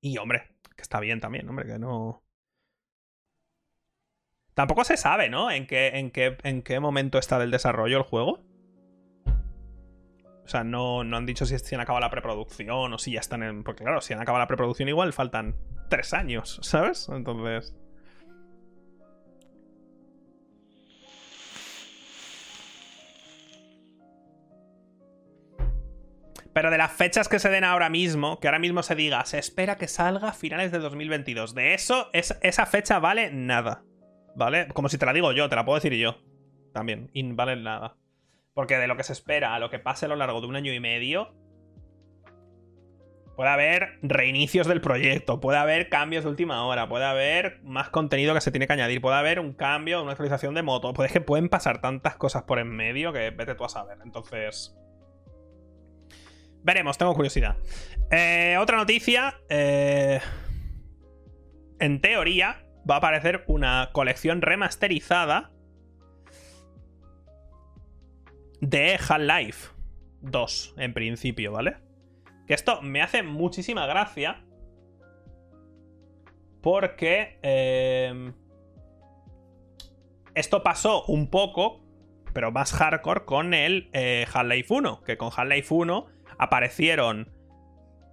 Y 0.00 0.18
hombre, 0.18 0.56
que 0.74 0.82
está 0.82 0.98
bien 0.98 1.20
también, 1.20 1.48
hombre, 1.48 1.66
que 1.66 1.78
no. 1.78 2.25
Tampoco 4.56 4.84
se 4.84 4.96
sabe, 4.96 5.28
¿no? 5.28 5.50
En 5.50 5.66
qué, 5.66 5.88
en 5.88 6.10
qué, 6.10 6.38
en 6.42 6.62
qué 6.62 6.80
momento 6.80 7.18
está 7.18 7.38
del 7.38 7.50
desarrollo 7.50 7.98
el 7.98 8.04
juego. 8.04 8.40
O 9.26 10.48
sea, 10.48 10.64
no, 10.64 11.04
no 11.04 11.18
han 11.18 11.26
dicho 11.26 11.44
si, 11.44 11.58
si 11.58 11.74
han 11.74 11.82
acabado 11.82 12.00
la 12.00 12.10
preproducción 12.10 12.90
o 12.90 12.98
si 12.98 13.12
ya 13.12 13.20
están 13.20 13.42
en. 13.42 13.64
Porque 13.64 13.84
claro, 13.84 14.00
si 14.00 14.14
han 14.14 14.20
acabado 14.22 14.42
la 14.42 14.46
preproducción 14.46 14.88
igual 14.88 15.12
faltan 15.12 15.56
tres 15.90 16.14
años, 16.14 16.58
¿sabes? 16.62 17.06
Entonces. 17.10 17.76
Pero 26.54 26.70
de 26.70 26.78
las 26.78 26.92
fechas 26.92 27.28
que 27.28 27.38
se 27.38 27.50
den 27.50 27.64
ahora 27.64 27.90
mismo, 27.90 28.40
que 28.40 28.48
ahora 28.48 28.58
mismo 28.58 28.82
se 28.82 28.94
diga, 28.94 29.22
se 29.26 29.38
espera 29.38 29.76
que 29.76 29.86
salga 29.86 30.30
a 30.30 30.32
finales 30.32 30.72
de 30.72 30.78
2022. 30.78 31.54
De 31.54 31.74
eso, 31.74 32.08
es, 32.14 32.38
esa 32.40 32.64
fecha 32.64 32.98
vale 32.98 33.30
nada. 33.30 33.82
¿Vale? 34.36 34.68
Como 34.68 34.88
si 34.88 34.98
te 34.98 35.06
la 35.06 35.14
digo 35.14 35.32
yo, 35.32 35.48
te 35.48 35.56
la 35.56 35.64
puedo 35.64 35.76
decir 35.76 35.94
yo. 35.94 36.18
También, 36.72 37.10
y 37.14 37.22
vale 37.32 37.56
nada. 37.56 37.96
Porque 38.52 38.76
de 38.76 38.86
lo 38.86 38.96
que 38.96 39.02
se 39.02 39.14
espera 39.14 39.54
a 39.54 39.58
lo 39.58 39.70
que 39.70 39.78
pase 39.78 40.04
a 40.04 40.08
lo 40.08 40.16
largo 40.16 40.40
de 40.40 40.46
un 40.46 40.56
año 40.56 40.72
y 40.72 40.80
medio, 40.80 41.34
puede 43.34 43.48
haber 43.48 43.98
reinicios 44.02 44.66
del 44.66 44.82
proyecto, 44.82 45.40
puede 45.40 45.58
haber 45.58 45.88
cambios 45.88 46.24
de 46.24 46.30
última 46.30 46.66
hora, 46.66 46.86
puede 46.86 47.06
haber 47.06 47.60
más 47.62 47.88
contenido 47.88 48.34
que 48.34 48.42
se 48.42 48.50
tiene 48.50 48.66
que 48.66 48.74
añadir, 48.74 49.00
puede 49.00 49.16
haber 49.16 49.40
un 49.40 49.54
cambio, 49.54 50.02
una 50.02 50.12
actualización 50.12 50.54
de 50.54 50.62
moto. 50.62 50.92
Pues 50.92 51.06
es 51.06 51.12
que 51.14 51.22
pueden 51.22 51.48
pasar 51.48 51.80
tantas 51.80 52.16
cosas 52.16 52.42
por 52.42 52.58
en 52.58 52.68
medio 52.68 53.14
que 53.14 53.30
vete 53.30 53.54
tú 53.54 53.64
a 53.64 53.70
saber. 53.70 53.98
Entonces. 54.04 54.76
Veremos, 56.62 56.98
tengo 56.98 57.14
curiosidad. 57.14 57.56
Eh, 58.10 58.56
otra 58.60 58.76
noticia. 58.76 59.40
Eh, 59.48 60.20
en 61.78 62.00
teoría, 62.00 62.65
va 62.88 62.96
a 62.96 62.98
aparecer 62.98 63.44
una 63.46 63.90
colección 63.92 64.42
remasterizada 64.42 65.50
de 68.60 68.98
Half-Life 69.08 69.70
2, 70.22 70.74
en 70.78 70.94
principio, 70.94 71.52
¿vale? 71.52 71.76
Que 72.46 72.54
esto 72.54 72.80
me 72.82 73.02
hace 73.02 73.22
muchísima 73.22 73.86
gracia. 73.86 74.44
Porque... 76.62 77.38
Eh, 77.42 78.32
esto 80.36 80.62
pasó 80.62 81.02
un 81.06 81.30
poco, 81.30 81.80
pero 82.34 82.52
más 82.52 82.72
hardcore, 82.74 83.24
con 83.24 83.54
el 83.54 83.88
eh, 83.94 84.26
Half-Life 84.32 84.72
1. 84.72 85.02
Que 85.02 85.16
con 85.16 85.30
Half-Life 85.34 85.72
1 85.72 86.06
aparecieron... 86.38 87.32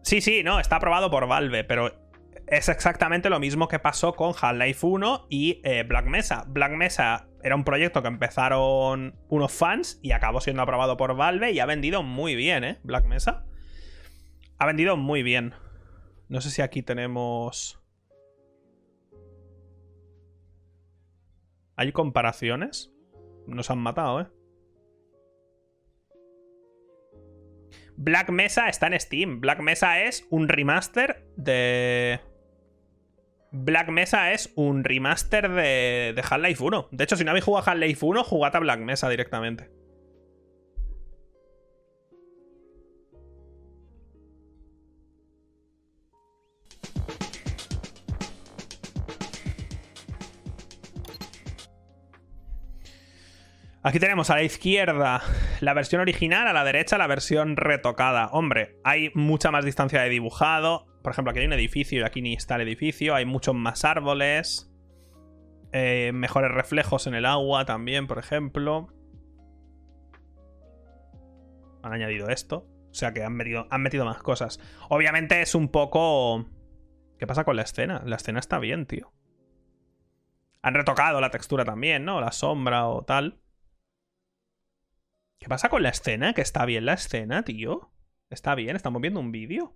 Sí, 0.04 0.22
sí, 0.22 0.42
no, 0.42 0.60
está 0.60 0.78
aprobado 0.78 1.12
por 1.12 1.28
Valve, 1.28 1.64
pero 1.66 2.03
es 2.48 2.70
exactamente 2.70 3.30
lo 3.30 3.40
mismo 3.40 3.68
que 3.68 3.80
pasó 3.80 4.14
con 4.14 4.34
Half-Life 4.40 4.86
1 4.86 5.28
y 5.30 5.62
eh, 5.64 5.84
Black 5.84 6.06
Mesa. 6.08 6.44
Black 6.48 6.74
Mesa 6.74 7.28
era 7.42 7.56
un 7.56 7.64
proyecto 7.64 8.02
que 8.02 8.08
empezaron 8.08 9.20
unos 9.30 9.52
fans 9.52 10.00
y 10.02 10.12
acabó 10.12 10.42
siendo 10.42 10.62
aprobado 10.62 10.98
por 10.98 11.16
Valve 11.16 11.52
y 11.52 11.60
ha 11.60 11.66
vendido 11.66 12.04
muy 12.04 12.36
bien, 12.36 12.64
¿eh? 12.64 12.80
Black 12.84 13.06
Mesa. 13.06 13.46
Ha 14.58 14.66
vendido 14.66 14.98
muy 14.98 15.24
bien. 15.24 15.54
No 16.30 16.42
sé 16.42 16.50
si 16.50 16.62
aquí 16.62 16.84
tenemos... 16.84 17.80
¿Hay 21.76 21.92
comparaciones? 21.92 22.94
Nos 23.48 23.72
han 23.72 23.80
matado, 23.80 24.22
¿eh? 24.22 24.28
Black 27.96 28.30
Mesa 28.30 28.70
está 28.70 28.88
en 28.88 29.00
Steam. 29.00 29.40
Black 29.42 29.60
Mesa 29.60 30.02
es 30.02 30.28
un 30.30 30.48
remaster 30.48 31.26
de... 31.36 32.20
Black 33.56 33.90
Mesa 33.90 34.32
es 34.32 34.52
un 34.56 34.84
remaster 34.84 35.48
de, 35.48 36.14
de 36.16 36.24
Half-Life 36.28 36.64
1. 36.64 36.88
De 36.90 37.04
hecho, 37.04 37.16
si 37.16 37.24
no 37.24 37.30
habéis 37.30 37.46
jugado 37.46 37.70
Half-Life 37.70 38.04
1, 38.04 38.24
jugad 38.24 38.56
a 38.56 38.60
Black 38.60 38.80
Mesa 38.80 39.08
directamente. 39.10 39.70
Aquí 53.84 54.00
tenemos 54.00 54.32
a 54.32 54.36
la 54.36 54.44
izquierda 54.44 55.22
la 55.60 55.74
versión 55.76 56.02
original, 56.02 56.48
a 56.48 56.54
la 56.54 56.64
derecha 56.64 56.98
la 56.98 57.06
versión 57.06 57.56
retocada. 57.56 58.30
Hombre, 58.32 58.80
hay 58.84 59.12
mucha 59.14 59.52
más 59.52 59.64
distancia 59.64 60.02
de 60.02 60.10
dibujado. 60.10 60.88
Por 61.04 61.12
ejemplo, 61.12 61.32
aquí 61.32 61.42
hay 61.42 61.48
un 61.48 61.54
edificio 61.54 62.00
y 62.00 62.04
aquí 62.04 62.22
ni 62.22 62.34
está 62.34 62.56
el 62.56 62.62
edificio. 62.62 63.14
Hay 63.14 63.26
muchos 63.26 63.54
más 63.54 63.84
árboles. 63.84 64.74
Eh, 65.74 66.12
mejores 66.14 66.52
reflejos 66.52 67.08
en 67.08 67.14
el 67.14 67.26
agua 67.26 67.66
también, 67.66 68.08
por 68.08 68.20
ejemplo. 68.20 68.88
Han 71.84 71.92
añadido 71.92 72.30
esto. 72.30 72.70
O 72.90 72.94
sea 72.94 73.14
que 73.14 73.24
han 73.24 73.34
metido, 73.34 73.68
han 73.70 73.82
metido 73.82 74.06
más 74.06 74.24
cosas. 74.24 74.60
Obviamente 74.90 75.42
es 75.42 75.56
un 75.56 75.68
poco... 75.68 76.46
¿Qué 77.20 77.28
pasa 77.28 77.44
con 77.44 77.58
la 77.58 77.64
escena? 77.64 78.02
La 78.06 78.16
escena 78.16 78.40
está 78.40 78.60
bien, 78.60 78.86
tío. 78.86 79.12
Han 80.62 80.76
retocado 80.76 81.20
la 81.20 81.32
textura 81.32 81.66
también, 81.66 82.06
¿no? 82.06 82.22
La 82.22 82.32
sombra 82.32 82.88
o 82.88 83.04
tal. 83.04 83.42
¿Qué 85.38 85.50
pasa 85.50 85.68
con 85.68 85.84
la 85.84 85.90
escena? 85.90 86.34
Que 86.34 86.42
está 86.42 86.66
bien 86.66 86.86
la 86.86 86.94
escena, 86.94 87.44
tío. 87.44 87.92
Está 88.30 88.56
bien, 88.56 88.78
estamos 88.78 89.02
viendo 89.02 89.20
un 89.20 89.34
vídeo. 89.34 89.76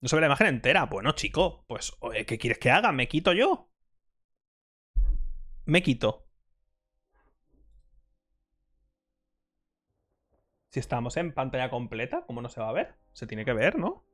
No 0.00 0.08
se 0.08 0.16
ve 0.16 0.20
la 0.20 0.26
imagen 0.28 0.46
entera. 0.46 0.86
Bueno, 0.86 1.12
chico, 1.12 1.64
pues, 1.68 1.92
¿qué 2.26 2.38
quieres 2.38 2.58
que 2.58 2.70
haga? 2.70 2.92
¿Me 2.92 3.08
quito 3.08 3.32
yo? 3.32 3.68
Me 5.66 5.82
quito. 5.82 6.26
Si 10.70 10.80
estamos 10.80 11.16
en 11.16 11.34
pantalla 11.34 11.68
completa, 11.68 12.24
¿cómo 12.26 12.40
no 12.42 12.48
se 12.48 12.60
va 12.60 12.68
a 12.68 12.72
ver? 12.72 12.94
Se 13.12 13.26
tiene 13.26 13.44
que 13.44 13.52
ver, 13.52 13.78
¿no? 13.78 14.04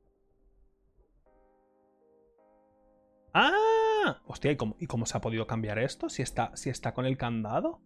¡Ah! 3.33 4.21
Hostia, 4.25 4.51
¿y 4.51 4.87
cómo, 4.87 5.05
se 5.05 5.17
ha 5.17 5.21
podido 5.21 5.45
cambiar 5.47 5.77
esto? 5.79 6.09
Si 6.09 6.21
está, 6.21 6.55
si 6.55 6.69
está 6.69 6.93
con 6.93 7.05
el 7.05 7.17
candado. 7.17 7.81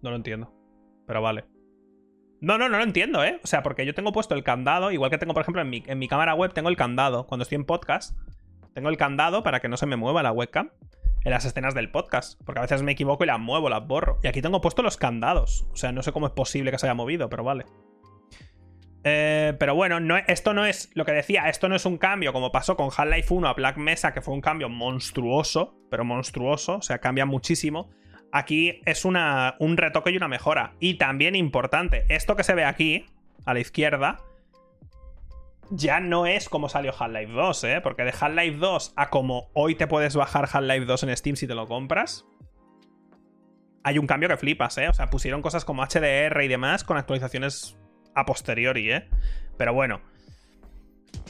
No 0.00 0.10
lo 0.10 0.16
entiendo. 0.16 0.52
Pero 1.06 1.20
vale. 1.22 1.44
No, 2.42 2.58
no, 2.58 2.68
no 2.68 2.76
lo 2.76 2.82
entiendo, 2.82 3.22
¿eh? 3.24 3.38
O 3.44 3.46
sea, 3.46 3.62
porque 3.62 3.86
yo 3.86 3.94
tengo 3.94 4.10
puesto 4.10 4.34
el 4.34 4.42
candado, 4.42 4.90
igual 4.90 5.12
que 5.12 5.18
tengo, 5.18 5.32
por 5.32 5.42
ejemplo, 5.42 5.62
en 5.62 5.70
mi, 5.70 5.84
en 5.86 6.00
mi 6.00 6.08
cámara 6.08 6.34
web 6.34 6.52
tengo 6.52 6.68
el 6.68 6.76
candado. 6.76 7.24
Cuando 7.28 7.44
estoy 7.44 7.54
en 7.54 7.64
podcast, 7.64 8.18
tengo 8.74 8.88
el 8.88 8.96
candado 8.96 9.44
para 9.44 9.60
que 9.60 9.68
no 9.68 9.76
se 9.76 9.86
me 9.86 9.94
mueva 9.94 10.24
la 10.24 10.32
webcam 10.32 10.70
en 11.24 11.30
las 11.30 11.44
escenas 11.44 11.72
del 11.72 11.92
podcast. 11.92 12.42
Porque 12.44 12.58
a 12.58 12.62
veces 12.62 12.82
me 12.82 12.90
equivoco 12.90 13.22
y 13.22 13.28
las 13.28 13.38
muevo, 13.38 13.68
las 13.68 13.86
borro. 13.86 14.18
Y 14.24 14.26
aquí 14.26 14.42
tengo 14.42 14.60
puesto 14.60 14.82
los 14.82 14.96
candados. 14.96 15.68
O 15.72 15.76
sea, 15.76 15.92
no 15.92 16.02
sé 16.02 16.10
cómo 16.10 16.26
es 16.26 16.32
posible 16.32 16.72
que 16.72 16.78
se 16.78 16.86
haya 16.86 16.94
movido, 16.94 17.30
pero 17.30 17.44
vale. 17.44 17.64
Eh, 19.04 19.54
pero 19.60 19.76
bueno, 19.76 20.00
no, 20.00 20.16
esto 20.16 20.52
no 20.52 20.66
es 20.66 20.90
lo 20.94 21.04
que 21.04 21.12
decía, 21.12 21.48
esto 21.48 21.68
no 21.68 21.76
es 21.76 21.86
un 21.86 21.96
cambio 21.96 22.32
como 22.32 22.50
pasó 22.50 22.76
con 22.76 22.90
Half-Life 22.96 23.32
1 23.34 23.48
a 23.48 23.54
Black 23.54 23.76
Mesa, 23.76 24.12
que 24.12 24.20
fue 24.20 24.34
un 24.34 24.40
cambio 24.40 24.68
monstruoso, 24.68 25.76
pero 25.90 26.04
monstruoso, 26.04 26.78
o 26.78 26.82
sea, 26.82 26.98
cambia 26.98 27.24
muchísimo. 27.24 27.90
Aquí 28.32 28.80
es 28.86 29.04
una, 29.04 29.56
un 29.58 29.76
retoque 29.76 30.10
y 30.10 30.16
una 30.16 30.28
mejora. 30.28 30.72
Y 30.80 30.94
también 30.94 31.36
importante, 31.36 32.06
esto 32.08 32.34
que 32.34 32.44
se 32.44 32.54
ve 32.54 32.64
aquí, 32.64 33.06
a 33.44 33.54
la 33.54 33.60
izquierda, 33.60 34.18
ya 35.70 36.00
no 36.00 36.26
es 36.26 36.48
como 36.48 36.68
salió 36.68 36.92
Half-Life 36.98 37.32
2, 37.32 37.64
¿eh? 37.64 37.80
Porque 37.82 38.04
de 38.04 38.14
Half-Life 38.18 38.56
2 38.56 38.94
a 38.96 39.10
como 39.10 39.50
hoy 39.52 39.74
te 39.74 39.86
puedes 39.86 40.16
bajar 40.16 40.48
Half-Life 40.50 40.86
2 40.86 41.02
en 41.04 41.16
Steam 41.16 41.36
si 41.36 41.46
te 41.46 41.54
lo 41.54 41.68
compras, 41.68 42.26
hay 43.84 43.98
un 43.98 44.06
cambio 44.06 44.28
que 44.28 44.36
flipas, 44.36 44.78
¿eh? 44.78 44.88
O 44.88 44.94
sea, 44.94 45.10
pusieron 45.10 45.42
cosas 45.42 45.64
como 45.64 45.84
HDR 45.84 46.42
y 46.42 46.48
demás 46.48 46.84
con 46.84 46.96
actualizaciones 46.96 47.76
a 48.14 48.24
posteriori, 48.24 48.92
¿eh? 48.92 49.08
Pero 49.56 49.74
bueno, 49.74 50.00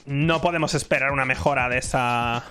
no 0.07 0.41
podemos 0.41 0.75
esperar 0.75 1.13
una 1.13 1.25
mejora 1.25 1.69
de 1.69 1.79
esa 1.79 2.45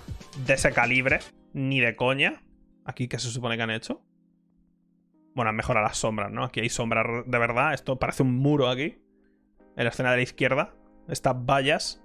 de 0.45 0.54
ese 0.54 0.72
calibre, 0.72 1.20
ni 1.54 1.80
de 1.80 1.95
coña. 1.95 2.41
Aquí, 2.86 3.08
¿qué 3.08 3.20
se 3.20 3.30
supone 3.30 3.58
que 3.58 3.64
han 3.64 3.72
hecho? 3.72 4.02
Bueno, 5.34 5.49
han 5.49 5.57
las 5.57 5.97
sombras, 5.97 6.32
¿no? 6.32 6.43
Aquí 6.43 6.59
hay 6.59 6.69
sombras 6.69 7.05
de 7.25 7.38
verdad. 7.38 7.73
Esto 7.73 7.97
parece 7.97 8.23
un 8.23 8.36
muro 8.36 8.69
aquí. 8.69 9.01
En 9.77 9.86
la 9.86 9.89
escena 9.89 10.11
de 10.11 10.17
la 10.17 10.23
izquierda. 10.23 10.73
Estas 11.07 11.36
vallas. 11.45 12.03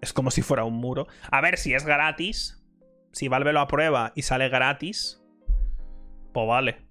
Es 0.00 0.12
como 0.12 0.30
si 0.30 0.42
fuera 0.42 0.64
un 0.64 0.74
muro. 0.74 1.06
A 1.30 1.40
ver, 1.40 1.58
si 1.58 1.74
es 1.74 1.84
gratis. 1.84 2.64
Si 3.12 3.28
Valve 3.28 3.52
lo 3.52 3.60
aprueba 3.60 4.12
y 4.14 4.22
sale 4.22 4.48
gratis. 4.48 5.22
Pues 6.32 6.46
vale. 6.46 6.86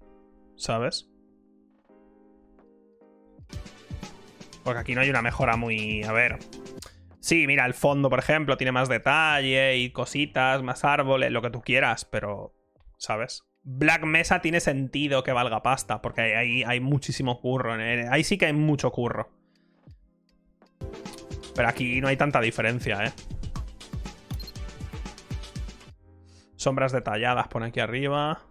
¿Sabes? 0.56 1.10
Porque 4.64 4.80
aquí 4.80 4.94
no 4.94 5.00
hay 5.00 5.10
una 5.10 5.22
mejora 5.22 5.56
muy... 5.56 6.02
A 6.04 6.12
ver... 6.12 6.38
Sí, 7.20 7.46
mira, 7.46 7.66
el 7.66 7.74
fondo, 7.74 8.08
por 8.08 8.18
ejemplo, 8.18 8.56
tiene 8.56 8.72
más 8.72 8.88
detalle 8.88 9.76
y 9.76 9.90
cositas, 9.90 10.62
más 10.62 10.84
árboles, 10.84 11.30
lo 11.30 11.42
que 11.42 11.50
tú 11.50 11.60
quieras, 11.60 12.06
pero... 12.06 12.54
¿Sabes? 12.96 13.49
Black 13.62 14.04
Mesa 14.04 14.40
tiene 14.40 14.60
sentido 14.60 15.22
que 15.22 15.32
valga 15.32 15.62
pasta, 15.62 16.00
porque 16.00 16.22
ahí 16.36 16.62
hay, 16.62 16.80
muchísimo 16.80 17.40
curro. 17.40 17.74
Ahí 18.10 18.24
sí 18.24 18.38
que 18.38 18.46
hay 18.46 18.52
mucho 18.52 18.90
curro. 18.90 19.30
Pero 21.54 21.68
aquí 21.68 22.00
no 22.00 22.08
hay 22.08 22.16
tanta 22.16 22.40
diferencia, 22.40 23.04
¿eh? 23.04 23.12
Sombras 26.56 26.92
detalladas 26.92 27.48
pone 27.48 27.66
aquí 27.66 27.80
arriba. 27.80 28.42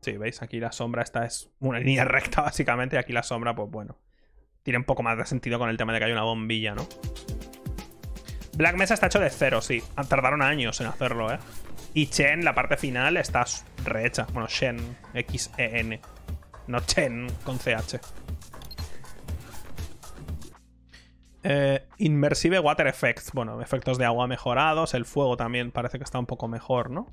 Sí, 0.00 0.16
¿veis? 0.16 0.42
Aquí 0.42 0.58
la 0.58 0.72
sombra 0.72 1.02
esta 1.02 1.24
es 1.24 1.50
una 1.60 1.78
línea 1.80 2.04
recta, 2.04 2.42
básicamente. 2.42 2.96
Y 2.96 2.98
aquí 2.98 3.12
la 3.12 3.22
sombra, 3.22 3.54
pues 3.54 3.70
bueno. 3.70 3.98
Tiene 4.62 4.78
un 4.78 4.84
poco 4.84 5.02
más 5.02 5.16
de 5.16 5.26
sentido 5.26 5.58
con 5.58 5.70
el 5.70 5.76
tema 5.76 5.92
de 5.92 5.98
que 5.98 6.04
hay 6.06 6.12
una 6.12 6.22
bombilla, 6.22 6.74
¿no? 6.74 6.86
Black 8.54 8.76
Mesa 8.76 8.94
está 8.94 9.06
hecho 9.06 9.20
de 9.20 9.30
cero, 9.30 9.60
sí. 9.60 9.82
Tardaron 10.08 10.42
años 10.42 10.80
en 10.80 10.86
hacerlo, 10.86 11.32
¿eh? 11.32 11.38
Y 11.94 12.06
Chen, 12.06 12.44
la 12.44 12.54
parte 12.54 12.76
final, 12.76 13.16
está 13.16 13.44
rehecha. 13.84 14.26
Bueno, 14.32 14.48
Shen, 14.48 14.96
X-E-N. 15.14 16.00
No 16.66 16.80
Chen 16.80 17.26
con 17.44 17.58
CH. 17.58 18.00
Eh, 21.44 21.86
Inmersive 21.98 22.60
Water 22.60 22.86
Effects. 22.86 23.32
Bueno, 23.32 23.60
efectos 23.60 23.98
de 23.98 24.04
agua 24.04 24.26
mejorados. 24.26 24.94
El 24.94 25.04
fuego 25.04 25.36
también 25.36 25.70
parece 25.70 25.98
que 25.98 26.04
está 26.04 26.18
un 26.18 26.26
poco 26.26 26.48
mejor, 26.48 26.90
¿no? 26.90 27.06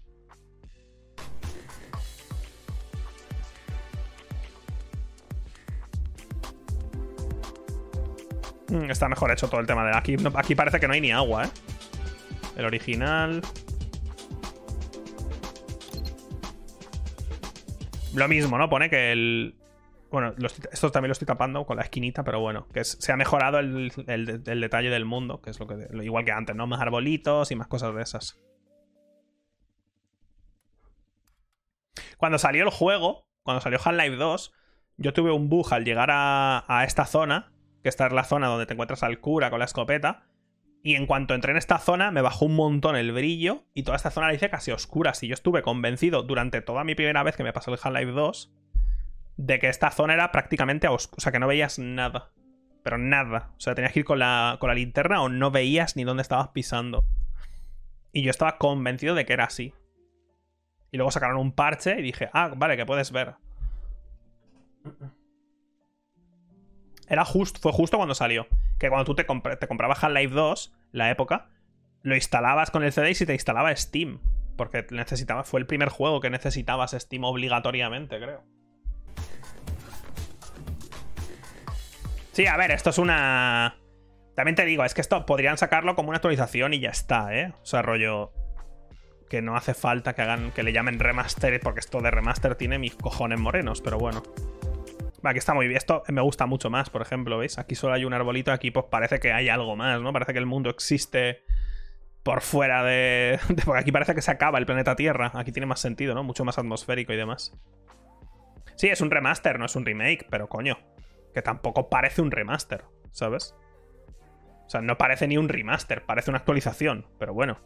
Está 8.89 9.09
mejor 9.09 9.31
hecho 9.31 9.47
todo 9.47 9.61
el 9.61 9.67
tema 9.67 9.85
de 9.85 9.95
aquí. 9.95 10.15
Aquí 10.35 10.55
parece 10.55 10.79
que 10.79 10.87
no 10.87 10.93
hay 10.93 11.01
ni 11.01 11.11
agua, 11.11 11.45
¿eh? 11.45 11.49
El 12.57 12.65
original. 12.65 13.41
Lo 18.13 18.27
mismo, 18.27 18.57
¿no? 18.57 18.69
Pone 18.69 18.89
que 18.89 19.11
el. 19.11 19.55
Bueno, 20.11 20.33
esto 20.71 20.91
también 20.91 21.09
lo 21.09 21.13
estoy 21.13 21.27
tapando 21.27 21.65
con 21.65 21.77
la 21.77 21.83
esquinita, 21.83 22.23
pero 22.23 22.39
bueno, 22.39 22.67
que 22.73 22.83
se 22.83 23.11
ha 23.11 23.15
mejorado 23.15 23.59
el, 23.59 23.91
detalle 24.05 24.89
del 24.89 25.05
mundo, 25.05 25.39
que 25.39 25.51
es 25.51 25.59
lo 25.59 25.67
que 25.67 25.87
igual 26.03 26.25
que 26.25 26.31
antes, 26.31 26.55
¿no? 26.55 26.65
Más 26.65 26.81
arbolitos 26.81 27.51
y 27.51 27.55
más 27.55 27.67
cosas 27.67 27.93
de 27.93 28.01
esas. 28.01 28.39
Cuando 32.17 32.39
salió 32.39 32.63
el 32.63 32.71
juego, 32.71 33.27
cuando 33.43 33.61
salió 33.61 33.79
Half-Life 33.83 34.15
2, 34.15 34.51
yo 34.97 35.13
tuve 35.13 35.31
un 35.31 35.47
bug 35.47 35.71
al 35.73 35.85
llegar 35.85 36.09
a, 36.11 36.65
a 36.67 36.85
esta 36.85 37.05
zona 37.05 37.51
que 37.83 37.89
esta 37.89 38.07
es 38.07 38.13
la 38.13 38.23
zona 38.23 38.47
donde 38.47 38.65
te 38.65 38.73
encuentras 38.73 39.03
al 39.03 39.19
cura 39.19 39.49
con 39.49 39.59
la 39.59 39.65
escopeta. 39.65 40.23
Y 40.81 40.95
en 40.95 41.07
cuanto 41.07 41.33
entré 41.33 41.51
en 41.51 41.57
esta 41.57 41.77
zona, 41.77 42.11
me 42.11 42.21
bajó 42.21 42.45
un 42.45 42.55
montón 42.55 42.95
el 42.95 43.11
brillo 43.11 43.65
y 43.73 43.83
toda 43.83 43.97
esta 43.97 44.11
zona 44.11 44.27
la 44.27 44.33
hice 44.33 44.49
casi 44.49 44.71
oscura. 44.71 45.13
Si 45.13 45.27
yo 45.27 45.33
estuve 45.33 45.61
convencido 45.61 46.23
durante 46.23 46.61
toda 46.61 46.83
mi 46.83 46.95
primera 46.95 47.21
vez 47.23 47.35
que 47.35 47.43
me 47.43 47.51
pasó 47.51 47.71
el 47.73 47.79
Half-Life 47.81 48.11
2 48.11 48.53
de 49.37 49.59
que 49.59 49.69
esta 49.69 49.91
zona 49.91 50.13
era 50.13 50.31
prácticamente 50.31 50.87
oscura. 50.87 51.17
O 51.17 51.21
sea, 51.21 51.31
que 51.31 51.39
no 51.39 51.47
veías 51.47 51.79
nada. 51.79 52.31
Pero 52.83 52.97
nada. 52.97 53.51
O 53.57 53.59
sea, 53.59 53.75
tenías 53.75 53.93
que 53.93 53.99
ir 53.99 54.05
con 54.05 54.19
la, 54.19 54.57
con 54.59 54.69
la 54.69 54.75
linterna 54.75 55.21
o 55.21 55.29
no 55.29 55.51
veías 55.51 55.95
ni 55.95 56.05
dónde 56.05 56.21
estabas 56.21 56.49
pisando. 56.49 57.05
Y 58.11 58.23
yo 58.23 58.31
estaba 58.31 58.57
convencido 58.57 59.15
de 59.15 59.25
que 59.25 59.33
era 59.33 59.45
así. 59.45 59.73
Y 60.91 60.97
luego 60.97 61.11
sacaron 61.11 61.37
un 61.37 61.51
parche 61.51 61.99
y 61.99 62.03
dije, 62.03 62.29
ah, 62.33 62.53
vale, 62.55 62.77
que 62.77 62.85
puedes 62.85 63.11
ver. 63.11 63.35
Era 67.09 67.25
just, 67.25 67.59
fue 67.59 67.71
justo 67.71 67.97
cuando 67.97 68.13
salió. 68.13 68.47
Que 68.77 68.89
cuando 68.89 69.03
tú 69.03 69.15
te, 69.15 69.25
comprabas 69.25 70.03
Half-Life 70.03 70.33
2, 70.33 70.73
la 70.91 71.09
época, 71.09 71.49
lo 72.03 72.15
instalabas 72.15 72.69
con 72.69 72.83
el 72.83 72.93
CD 72.93 73.11
y 73.11 73.25
te 73.25 73.33
instalaba 73.33 73.75
Steam. 73.75 74.19
Porque 74.55 74.85
necesitaba, 74.91 75.43
fue 75.43 75.59
el 75.59 75.65
primer 75.65 75.89
juego 75.89 76.21
que 76.21 76.29
necesitabas 76.29 76.91
Steam 76.91 77.23
obligatoriamente, 77.23 78.19
creo. 78.19 78.43
Sí, 82.31 82.45
a 82.45 82.55
ver, 82.57 82.71
esto 82.71 82.91
es 82.91 82.99
una. 82.99 83.77
También 84.35 84.55
te 84.55 84.63
digo, 84.65 84.85
es 84.85 84.93
que 84.93 85.01
esto 85.01 85.25
podrían 85.25 85.57
sacarlo 85.57 85.95
como 85.95 86.09
una 86.09 86.17
actualización 86.17 86.73
y 86.73 86.79
ya 86.79 86.89
está, 86.89 87.35
¿eh? 87.35 87.53
O 87.61 87.65
sea, 87.65 87.81
rollo. 87.81 88.31
Que 89.29 89.41
no 89.41 89.55
hace 89.55 89.73
falta 89.73 90.13
que 90.13 90.21
hagan. 90.21 90.51
que 90.51 90.63
le 90.63 90.73
llamen 90.73 90.99
remaster, 90.99 91.59
porque 91.59 91.79
esto 91.79 92.01
de 92.01 92.11
remaster 92.11 92.55
tiene 92.55 92.77
mis 92.79 92.95
cojones 92.95 93.39
morenos, 93.39 93.81
pero 93.81 93.97
bueno. 93.97 94.23
Aquí 95.23 95.37
está 95.37 95.53
muy 95.53 95.67
bien. 95.67 95.77
Esto 95.77 96.03
me 96.07 96.21
gusta 96.21 96.45
mucho 96.45 96.69
más, 96.69 96.89
por 96.89 97.01
ejemplo, 97.01 97.37
¿veis? 97.37 97.57
Aquí 97.57 97.75
solo 97.75 97.93
hay 97.93 98.05
un 98.05 98.13
arbolito, 98.13 98.51
aquí 98.51 98.71
pues 98.71 98.85
parece 98.89 99.19
que 99.19 99.33
hay 99.33 99.49
algo 99.49 99.75
más, 99.75 100.01
¿no? 100.01 100.13
Parece 100.13 100.33
que 100.33 100.39
el 100.39 100.45
mundo 100.45 100.69
existe 100.69 101.43
por 102.23 102.41
fuera 102.41 102.83
de... 102.85 103.39
Porque 103.65 103.81
aquí 103.81 103.91
parece 103.91 104.15
que 104.15 104.21
se 104.21 104.31
acaba 104.31 104.57
el 104.59 104.65
planeta 104.65 104.95
Tierra. 104.95 105.31
Aquí 105.33 105.51
tiene 105.51 105.65
más 105.65 105.79
sentido, 105.79 106.15
¿no? 106.15 106.23
Mucho 106.23 106.45
más 106.45 106.57
atmosférico 106.57 107.13
y 107.13 107.17
demás. 107.17 107.53
Sí, 108.75 108.87
es 108.87 109.01
un 109.01 109.11
remaster, 109.11 109.59
no 109.59 109.65
es 109.65 109.75
un 109.75 109.85
remake, 109.85 110.27
pero 110.29 110.47
coño. 110.47 110.77
Que 111.33 111.41
tampoco 111.41 111.89
parece 111.89 112.21
un 112.21 112.31
remaster, 112.31 112.85
¿sabes? 113.11 113.55
O 114.65 114.69
sea, 114.69 114.81
no 114.81 114.97
parece 114.97 115.27
ni 115.27 115.37
un 115.37 115.49
remaster, 115.49 116.05
parece 116.05 116.31
una 116.31 116.39
actualización, 116.39 117.07
pero 117.17 117.33
bueno. 117.33 117.59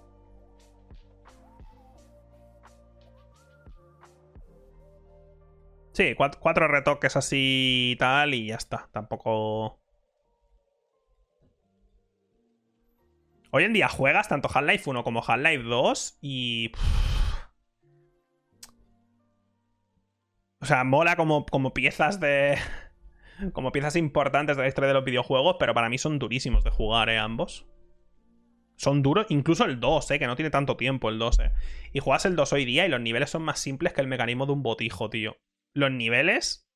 Sí, 5.93 6.15
cuatro, 6.15 6.67
retoques 6.67 7.15
así 7.15 7.91
y 7.93 7.95
tal 7.97 8.33
y 8.33 8.47
ya 8.47 8.55
está. 8.55 8.89
Tampoco... 8.91 9.79
Hoy 13.51 13.63
en 13.63 13.73
día 13.73 13.87
juegas 13.87 14.27
tanto 14.27 14.49
Half-Life 14.51 14.89
1 14.89 15.03
como 15.03 15.23
Half-Life 15.23 15.63
2 15.63 16.17
y... 16.21 16.71
O 20.59 20.65
sea, 20.65 20.83
mola 20.83 21.15
como, 21.15 21.45
como 21.45 21.75
piezas 21.75 22.19
de... 22.19 22.57
como 23.53 23.71
piezas 23.71 23.95
importantes 23.95 24.57
de 24.57 24.63
la 24.63 24.69
historia 24.69 24.87
de 24.87 24.95
los 24.95 25.05
videojuegos, 25.05 25.57
pero 25.59 25.75
para 25.75 25.89
mí 25.89 25.99
son 25.99 26.17
durísimos 26.17 26.63
de 26.63 26.71
jugar, 26.71 27.09
¿eh? 27.09 27.19
Ambos. 27.19 27.67
Son 28.77 29.03
duros, 29.03 29.27
incluso 29.29 29.65
el 29.65 29.79
2, 29.79 30.09
¿eh? 30.09 30.17
Que 30.19 30.25
no 30.25 30.35
tiene 30.35 30.49
tanto 30.49 30.75
tiempo 30.75 31.09
el 31.09 31.19
2, 31.19 31.39
¿eh? 31.39 31.51
Y 31.91 31.99
juegas 31.99 32.25
el 32.25 32.35
2 32.35 32.51
hoy 32.53 32.65
día 32.65 32.87
y 32.87 32.89
los 32.89 32.99
niveles 32.99 33.29
son 33.29 33.43
más 33.43 33.59
simples 33.59 33.93
que 33.93 34.01
el 34.01 34.07
mecanismo 34.07 34.47
de 34.47 34.53
un 34.53 34.63
botijo, 34.63 35.11
tío 35.11 35.37
los 35.73 35.91
niveles. 35.91 36.69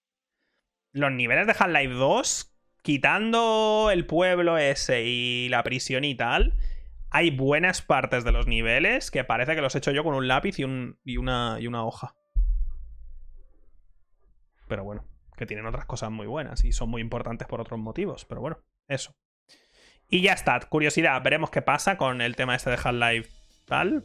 Los 0.92 1.12
niveles 1.12 1.48
de 1.48 1.56
Half-Life 1.58 1.94
2, 1.94 2.56
quitando 2.82 3.90
el 3.92 4.06
pueblo 4.06 4.58
ese 4.58 5.04
y 5.04 5.50
la 5.50 5.64
prisión 5.64 6.04
y 6.04 6.16
tal, 6.16 6.58
hay 7.10 7.30
buenas 7.30 7.82
partes 7.82 8.24
de 8.24 8.32
los 8.32 8.48
niveles 8.48 9.12
que 9.12 9.24
parece 9.24 9.56
que 9.56 9.62
los 9.62 9.76
he 9.76 9.78
hecho 9.78 9.92
yo 9.92 10.04
con 10.04 10.16
un 10.16 10.28
lápiz 10.28 10.60
y, 10.60 10.64
un, 10.64 11.00
y, 11.04 11.18
una, 11.18 11.58
y 11.60 11.68
una 11.68 11.86
hoja. 11.86 12.16
Pero 14.68 14.84
bueno, 14.84 15.06
que 15.36 15.46
tienen 15.46 15.66
otras 15.66 15.86
cosas 15.86 16.10
muy 16.10 16.28
buenas 16.28 16.66
y 16.66 16.72
son 16.72 16.90
muy 16.90 17.02
importantes 17.02 17.48
por 17.48 17.62
otros 17.62 17.80
motivos. 17.80 18.26
Pero 18.26 18.42
bueno, 18.42 18.60
eso. 18.88 19.16
Y 20.10 20.22
ya 20.22 20.34
está, 20.34 20.60
curiosidad, 20.62 21.22
veremos 21.22 21.52
qué 21.52 21.62
pasa 21.62 21.98
con 21.98 22.22
el 22.22 22.36
tema 22.36 22.56
este 22.56 22.72
de 22.72 22.80
Half-Life 22.84 23.30
tal. 23.66 24.04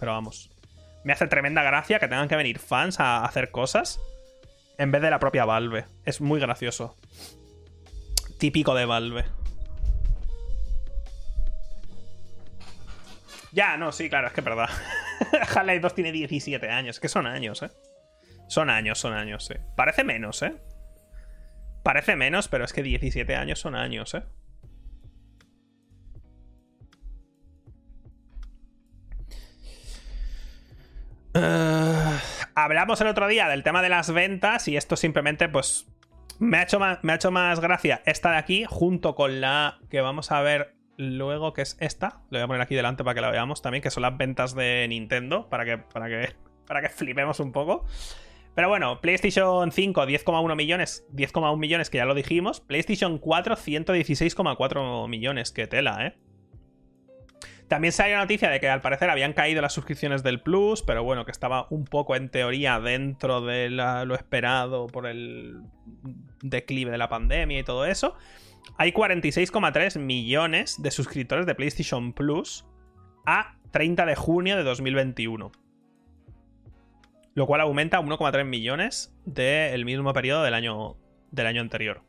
Pero 0.00 0.12
vamos. 0.12 0.50
Me 1.04 1.12
hace 1.12 1.26
tremenda 1.26 1.62
gracia 1.62 1.98
que 1.98 2.08
tengan 2.08 2.28
que 2.28 2.36
venir 2.36 2.58
fans 2.58 3.00
a 3.00 3.24
hacer 3.24 3.50
cosas 3.50 4.00
en 4.82 4.90
vez 4.90 5.00
de 5.00 5.10
la 5.10 5.20
propia 5.20 5.44
Valve. 5.44 5.84
Es 6.04 6.20
muy 6.20 6.40
gracioso. 6.40 6.96
Típico 8.38 8.74
de 8.74 8.84
Valve. 8.84 9.24
Ya, 13.52 13.76
no, 13.76 13.92
sí, 13.92 14.08
claro, 14.08 14.26
es 14.26 14.32
que 14.32 14.40
es 14.40 14.44
verdad. 14.44 14.68
Half-Life 15.54 15.80
2 15.80 15.94
tiene 15.94 16.10
17 16.10 16.68
años. 16.68 16.98
Que 16.98 17.08
son 17.08 17.28
años, 17.28 17.62
¿eh? 17.62 17.70
Son 18.48 18.70
años, 18.70 18.98
son 18.98 19.12
años, 19.12 19.46
sí. 19.46 19.54
Parece 19.76 20.02
menos, 20.02 20.42
¿eh? 20.42 20.54
Parece 21.84 22.16
menos, 22.16 22.48
pero 22.48 22.64
es 22.64 22.72
que 22.72 22.82
17 22.82 23.36
años 23.36 23.60
son 23.60 23.76
años, 23.76 24.14
¿eh? 24.14 24.24
Uh, 31.34 32.31
hablamos 32.54 33.00
el 33.00 33.06
otro 33.06 33.28
día 33.28 33.48
del 33.48 33.62
tema 33.62 33.82
de 33.82 33.88
las 33.88 34.12
ventas 34.12 34.68
y 34.68 34.76
esto 34.76 34.96
simplemente 34.96 35.48
pues 35.48 35.86
me 36.38 36.58
ha, 36.58 36.62
hecho 36.62 36.78
más, 36.78 36.98
me 37.02 37.12
ha 37.12 37.16
hecho 37.16 37.30
más 37.30 37.60
gracia 37.60 38.02
esta 38.04 38.32
de 38.32 38.36
aquí 38.36 38.64
junto 38.68 39.14
con 39.14 39.40
la 39.40 39.78
que 39.90 40.00
vamos 40.00 40.32
a 40.32 40.40
ver 40.40 40.74
luego 40.96 41.52
que 41.52 41.62
es 41.62 41.76
esta. 41.80 42.20
Le 42.30 42.38
voy 42.38 42.44
a 42.44 42.46
poner 42.46 42.62
aquí 42.62 42.74
delante 42.74 43.04
para 43.04 43.14
que 43.14 43.20
la 43.20 43.30
veamos 43.30 43.62
también, 43.62 43.82
que 43.82 43.90
son 43.90 44.02
las 44.02 44.16
ventas 44.16 44.54
de 44.54 44.86
Nintendo 44.88 45.48
para 45.48 45.64
que, 45.64 45.78
para 45.78 46.08
que, 46.08 46.34
para 46.66 46.82
que 46.82 46.88
flipemos 46.88 47.40
un 47.40 47.52
poco. 47.52 47.84
Pero 48.54 48.68
bueno, 48.68 49.00
PlayStation 49.00 49.72
5 49.72 50.06
10,1 50.06 50.56
millones, 50.56 51.06
10,1 51.12 51.58
millones 51.58 51.88
que 51.88 51.98
ya 51.98 52.04
lo 52.04 52.14
dijimos. 52.14 52.60
PlayStation 52.60 53.18
4 53.18 53.56
116,4 53.56 55.08
millones, 55.08 55.52
que 55.52 55.66
tela, 55.66 56.06
¿eh? 56.06 56.18
También 57.72 57.92
salió 57.92 58.16
la 58.16 58.20
noticia 58.20 58.50
de 58.50 58.60
que 58.60 58.68
al 58.68 58.82
parecer 58.82 59.08
habían 59.08 59.32
caído 59.32 59.62
las 59.62 59.72
suscripciones 59.72 60.22
del 60.22 60.42
Plus, 60.42 60.82
pero 60.82 61.04
bueno, 61.04 61.24
que 61.24 61.30
estaba 61.30 61.68
un 61.70 61.86
poco 61.86 62.14
en 62.14 62.28
teoría 62.28 62.78
dentro 62.78 63.40
de 63.40 63.70
lo 63.70 64.14
esperado 64.14 64.88
por 64.88 65.06
el 65.06 65.62
declive 66.42 66.90
de 66.90 66.98
la 66.98 67.08
pandemia 67.08 67.58
y 67.58 67.62
todo 67.62 67.86
eso. 67.86 68.14
Hay 68.76 68.92
46,3 68.92 69.98
millones 69.98 70.82
de 70.82 70.90
suscriptores 70.90 71.46
de 71.46 71.54
PlayStation 71.54 72.12
Plus 72.12 72.66
a 73.24 73.56
30 73.70 74.04
de 74.04 74.16
junio 74.16 74.58
de 74.58 74.64
2021. 74.64 75.50
Lo 77.32 77.46
cual 77.46 77.62
aumenta 77.62 77.96
a 77.96 78.02
1,3 78.02 78.44
millones 78.44 79.16
del 79.24 79.86
mismo 79.86 80.12
periodo 80.12 80.42
del 80.42 80.52
año, 80.52 80.98
del 81.30 81.46
año 81.46 81.62
anterior. 81.62 82.02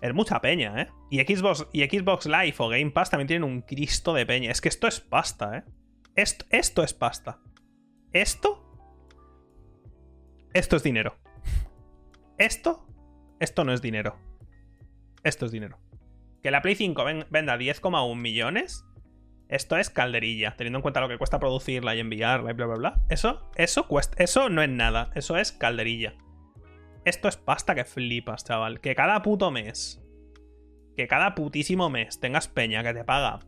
Es 0.00 0.14
mucha 0.14 0.40
peña, 0.40 0.80
¿eh? 0.80 0.88
Y 1.10 1.20
Xbox, 1.20 1.66
y 1.72 1.84
Xbox 1.84 2.26
Live 2.26 2.54
o 2.58 2.68
Game 2.68 2.90
Pass 2.90 3.10
también 3.10 3.26
tienen 3.26 3.44
un 3.44 3.62
cristo 3.62 4.14
de 4.14 4.26
peña. 4.26 4.50
Es 4.50 4.60
que 4.60 4.68
esto 4.68 4.86
es 4.86 5.00
pasta, 5.00 5.58
¿eh? 5.58 5.64
Esto, 6.14 6.44
esto 6.50 6.82
es 6.82 6.94
pasta. 6.94 7.40
Esto. 8.12 8.64
Esto 10.54 10.76
es 10.76 10.82
dinero. 10.82 11.16
Esto. 12.38 12.86
Esto 13.40 13.64
no 13.64 13.72
es 13.72 13.82
dinero. 13.82 14.18
Esto 15.24 15.46
es 15.46 15.52
dinero. 15.52 15.78
Que 16.42 16.50
la 16.50 16.62
Play 16.62 16.76
5 16.76 17.04
venda 17.30 17.56
10,1 17.56 18.16
millones. 18.16 18.84
Esto 19.48 19.76
es 19.76 19.90
calderilla, 19.90 20.56
teniendo 20.56 20.78
en 20.78 20.82
cuenta 20.82 21.00
lo 21.00 21.08
que 21.08 21.18
cuesta 21.18 21.40
producirla 21.40 21.96
y 21.96 22.00
enviarla 22.00 22.50
y 22.50 22.54
bla 22.54 22.66
bla 22.66 22.76
bla. 22.76 23.06
Eso, 23.08 23.50
eso 23.56 23.88
cuesta. 23.88 24.22
Eso 24.22 24.48
no 24.48 24.62
es 24.62 24.68
nada. 24.68 25.10
Eso 25.14 25.36
es 25.36 25.52
calderilla. 25.52 26.14
Esto 27.08 27.26
es 27.26 27.38
pasta 27.38 27.74
que 27.74 27.86
flipas, 27.86 28.44
chaval. 28.44 28.82
Que 28.82 28.94
cada 28.94 29.22
puto 29.22 29.50
mes, 29.50 29.98
que 30.94 31.08
cada 31.08 31.34
putísimo 31.34 31.88
mes 31.88 32.20
tengas 32.20 32.48
peña 32.48 32.82
que 32.82 32.92
te 32.92 33.02
paga. 33.02 33.40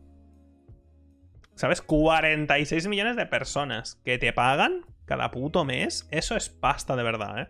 ¿Sabes? 1.53 1.83
46 1.83 2.87
millones 2.87 3.17
de 3.17 3.27
personas 3.27 4.01
que 4.03 4.17
te 4.17 4.33
pagan 4.33 4.83
cada 5.05 5.29
puto 5.29 5.63
mes. 5.63 6.07
Eso 6.09 6.35
es 6.35 6.49
pasta 6.49 6.95
de 6.95 7.03
verdad, 7.03 7.39
¿eh? 7.39 7.49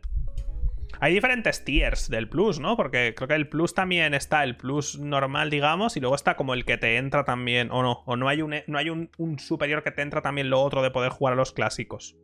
Hay 0.99 1.14
diferentes 1.14 1.64
tiers 1.64 2.09
del 2.09 2.28
plus, 2.28 2.59
¿no? 2.59 2.76
Porque 2.76 3.14
creo 3.16 3.30
que 3.30 3.36
el 3.36 3.47
plus 3.47 3.74
también 3.74 4.14
está 4.14 4.43
el 4.43 4.57
plus 4.57 4.99
normal, 4.99 5.49
digamos, 5.49 5.95
y 5.95 6.01
luego 6.01 6.16
está 6.16 6.36
como 6.36 6.53
el 6.53 6.66
que 6.66 6.78
te 6.78 6.97
entra 6.97 7.24
también, 7.24 7.72
o 7.72 7.84
no, 7.84 8.03
o 8.05 8.18
no 8.18 8.28
hay 8.28 8.41
un, 8.41 8.53
no 8.68 8.78
hay 8.78 8.89
un, 8.89 9.09
un 9.18 9.39
superior 9.39 9.82
que 9.82 9.91
te 9.91 10.01
entra 10.01 10.22
también 10.22 10.49
lo 10.49 10.62
otro 10.62 10.84
de 10.84 10.91
poder 10.91 11.14
jugar 11.14 11.34
a 11.34 11.38
los 11.38 11.53
clásicos. 11.53 12.18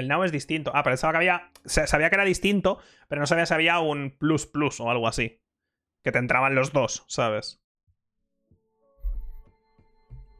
El 0.00 0.08
Now 0.08 0.24
es 0.24 0.32
distinto. 0.32 0.72
Ah, 0.74 0.82
pensaba 0.82 1.12
que 1.12 1.18
había. 1.18 1.52
Sabía 1.64 2.08
que 2.08 2.16
era 2.16 2.24
distinto, 2.24 2.78
pero 3.06 3.20
no 3.20 3.26
sabía 3.26 3.44
si 3.46 3.54
había 3.54 3.78
un 3.80 4.16
plus 4.18 4.46
plus 4.46 4.80
o 4.80 4.90
algo 4.90 5.06
así. 5.06 5.40
Que 6.02 6.10
te 6.10 6.18
entraban 6.18 6.54
los 6.54 6.72
dos, 6.72 7.04
¿sabes? 7.06 7.62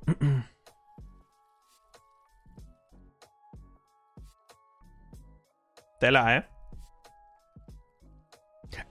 Tela, 6.00 6.36
¿eh? 6.38 6.46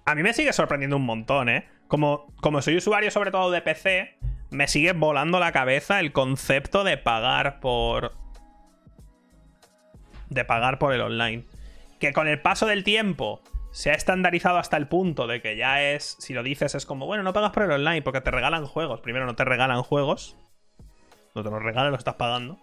A 0.06 0.14
mí 0.14 0.22
me 0.22 0.34
sigue 0.34 0.54
sorprendiendo 0.54 0.98
un 0.98 1.06
montón, 1.06 1.50
¿eh? 1.50 1.68
Como, 1.88 2.32
como 2.42 2.62
soy 2.62 2.78
usuario 2.78 3.10
sobre 3.10 3.32
todo 3.32 3.50
de 3.50 3.64
PC, 3.64 4.20
me 4.52 4.68
sigue 4.68 4.94
volando 4.94 5.40
la 5.40 5.52
cabeza 5.52 6.00
el 6.00 6.12
concepto 6.12 6.84
de 6.84 6.98
pagar 6.98 7.60
por 7.60 8.19
de 10.30 10.46
pagar 10.46 10.80
por 10.80 10.94
el 10.94 11.02
online. 11.02 11.46
Que 12.00 12.14
con 12.14 12.28
el 12.28 12.42
paso 12.42 12.66
del 12.66 12.84
tiempo 12.84 13.42
se 13.72 13.92
ha 13.92 13.94
estandarizado 13.94 14.58
hasta 14.58 14.78
el 14.78 14.88
punto 14.88 15.28
de 15.28 15.42
que 15.42 15.56
ya 15.56 15.84
es, 15.84 16.16
si 16.20 16.34
lo 16.34 16.44
dices, 16.44 16.76
es 16.76 16.86
como, 16.86 17.06
bueno, 17.06 17.24
no 17.24 17.34
pagas 17.34 17.52
por 17.52 17.64
el 17.64 17.72
online 17.72 18.02
porque 18.02 18.22
te 18.22 18.32
regalan 18.32 18.66
juegos. 18.66 19.02
Primero, 19.02 19.26
no 19.26 19.36
te 19.36 19.46
regalan 19.46 19.84
juegos. 19.84 20.38
No 21.36 21.44
te 21.44 21.50
los 21.50 21.62
regalan, 21.62 21.92
lo 21.92 21.98
estás 21.98 22.16
pagando. 22.16 22.58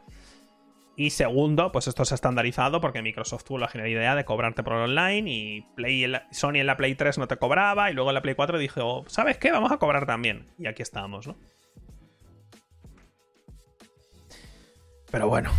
Y 0.99 1.11
segundo, 1.11 1.73
pues 1.73 1.89
esto 1.89 2.07
se 2.07 2.15
ha 2.15 2.17
estandarizado 2.17 2.81
porque 2.81 3.03
Microsoft 3.03 3.45
tuvo 3.45 3.59
la 3.59 3.69
genial 3.69 3.91
idea 3.91 4.15
de 4.15 4.25
cobrarte 4.25 4.63
por 4.63 4.73
el 4.73 4.83
online 4.83 5.31
y 5.31 5.67
Sony 6.31 6.57
en 6.57 6.67
la 6.67 6.79
Play 6.79 6.95
3 6.95 7.19
no 7.19 7.29
te 7.29 7.37
cobraba 7.37 7.91
y 7.91 7.95
luego 7.95 8.11
en 8.11 8.15
la 8.15 8.23
Play 8.23 8.35
4 8.35 8.59
dijo, 8.59 9.05
¿sabes 9.07 9.37
qué? 9.37 9.53
Vamos 9.53 9.71
a 9.71 9.77
cobrar 9.77 10.07
también. 10.07 10.47
Y 10.59 10.67
aquí 10.67 10.81
estamos, 10.81 11.27
¿no? 11.27 11.37
Pero 15.11 15.29
bueno, 15.29 15.51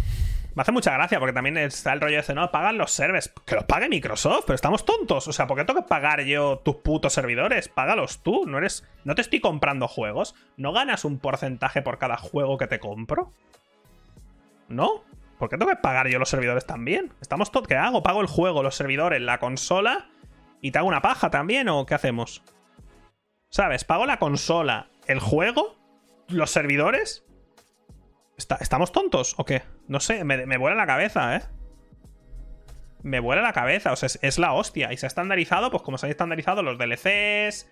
me 0.57 0.61
hace 0.61 0.71
mucha 0.71 0.91
gracia 0.91 1.19
porque 1.19 1.33
también 1.33 1.55
está 1.55 1.93
el 1.93 2.01
rollo 2.01 2.19
ese, 2.19 2.33
¿no? 2.33 2.49
Pagan 2.49 2.79
los 2.79 2.89
servers. 2.89 3.31
Que 3.45 3.53
los 3.53 3.65
pague 3.65 3.89
Microsoft, 3.89 4.45
pero 4.47 4.55
estamos 4.55 4.85
tontos. 4.85 5.27
O 5.27 5.31
sea, 5.31 5.45
¿por 5.45 5.55
qué 5.55 5.63
tengo 5.63 5.83
que 5.83 5.87
pagar 5.87 6.21
yo 6.23 6.57
tus 6.65 6.77
putos 6.77 7.13
servidores? 7.13 7.69
Págalos 7.69 8.23
tú. 8.23 8.47
No 8.47 8.57
eres. 8.57 8.83
No 9.03 9.13
te 9.13 9.21
estoy 9.21 9.39
comprando 9.39 9.87
juegos. 9.87 10.33
¿No 10.57 10.73
ganas 10.73 11.05
un 11.05 11.19
porcentaje 11.19 11.83
por 11.83 11.99
cada 11.99 12.17
juego 12.17 12.57
que 12.57 12.65
te 12.65 12.79
compro? 12.79 13.31
¿No? 14.67 15.03
¿Por 15.37 15.47
qué 15.47 15.59
tengo 15.59 15.69
que 15.69 15.77
pagar 15.77 16.07
yo 16.07 16.17
los 16.17 16.29
servidores 16.29 16.65
también? 16.65 17.13
Estamos 17.21 17.51
todos. 17.51 17.67
¿Qué 17.67 17.75
hago? 17.75 18.01
¿Pago 18.01 18.21
el 18.21 18.27
juego, 18.27 18.63
los 18.63 18.73
servidores, 18.73 19.21
la 19.21 19.37
consola? 19.37 20.09
¿Y 20.59 20.71
te 20.71 20.79
hago 20.79 20.87
una 20.87 21.03
paja 21.03 21.29
también? 21.29 21.69
¿O 21.69 21.85
qué 21.85 21.93
hacemos? 21.93 22.41
¿Sabes? 23.49 23.83
Pago 23.83 24.07
la 24.07 24.17
consola, 24.17 24.87
el 25.05 25.19
juego, 25.19 25.75
los 26.29 26.49
servidores 26.49 27.26
¿Estamos 28.37 28.91
tontos 28.91 29.33
o 29.37 29.45
qué? 29.45 29.63
No 29.87 29.99
sé, 29.99 30.23
me, 30.23 30.45
me 30.45 30.57
vuela 30.57 30.75
la 30.75 30.85
cabeza, 30.85 31.35
¿eh? 31.35 31.41
Me 33.01 33.19
vuela 33.19 33.41
la 33.41 33.51
cabeza, 33.51 33.91
o 33.91 33.95
sea, 33.95 34.09
es, 34.21 34.37
la 34.37 34.53
hostia. 34.53 34.93
Y 34.93 34.97
se 34.97 35.05
ha 35.05 35.09
estandarizado, 35.09 35.71
pues 35.71 35.81
como 35.81 35.97
se 35.97 36.05
han 36.05 36.11
estandarizado 36.11 36.61
los 36.61 36.77
DLCs 36.77 37.67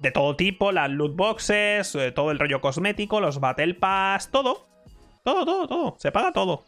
de 0.00 0.10
todo 0.10 0.34
tipo, 0.34 0.72
las 0.72 0.90
loot 0.90 1.14
boxes, 1.14 1.94
eh, 1.94 2.10
todo 2.10 2.32
el 2.32 2.40
rollo 2.40 2.60
cosmético, 2.60 3.20
los 3.20 3.38
Battle 3.38 3.74
Pass, 3.74 4.30
todo. 4.32 4.66
Todo, 5.22 5.44
todo, 5.44 5.68
todo. 5.68 5.94
Se 5.98 6.10
paga 6.10 6.32
todo. 6.32 6.64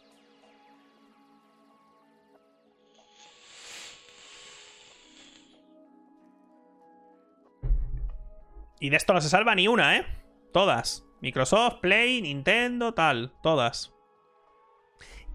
Y 8.79 8.89
de 8.89 8.95
esto 8.95 9.13
no 9.13 9.19
se 9.19 9.29
salva 9.29 9.55
ni 9.55 9.67
una, 9.67 9.97
¿eh? 9.97 10.05
Todas. 10.53 11.04
Microsoft, 11.25 11.79
Play, 11.81 12.21
Nintendo, 12.21 12.93
tal, 12.93 13.33
todas. 13.41 13.95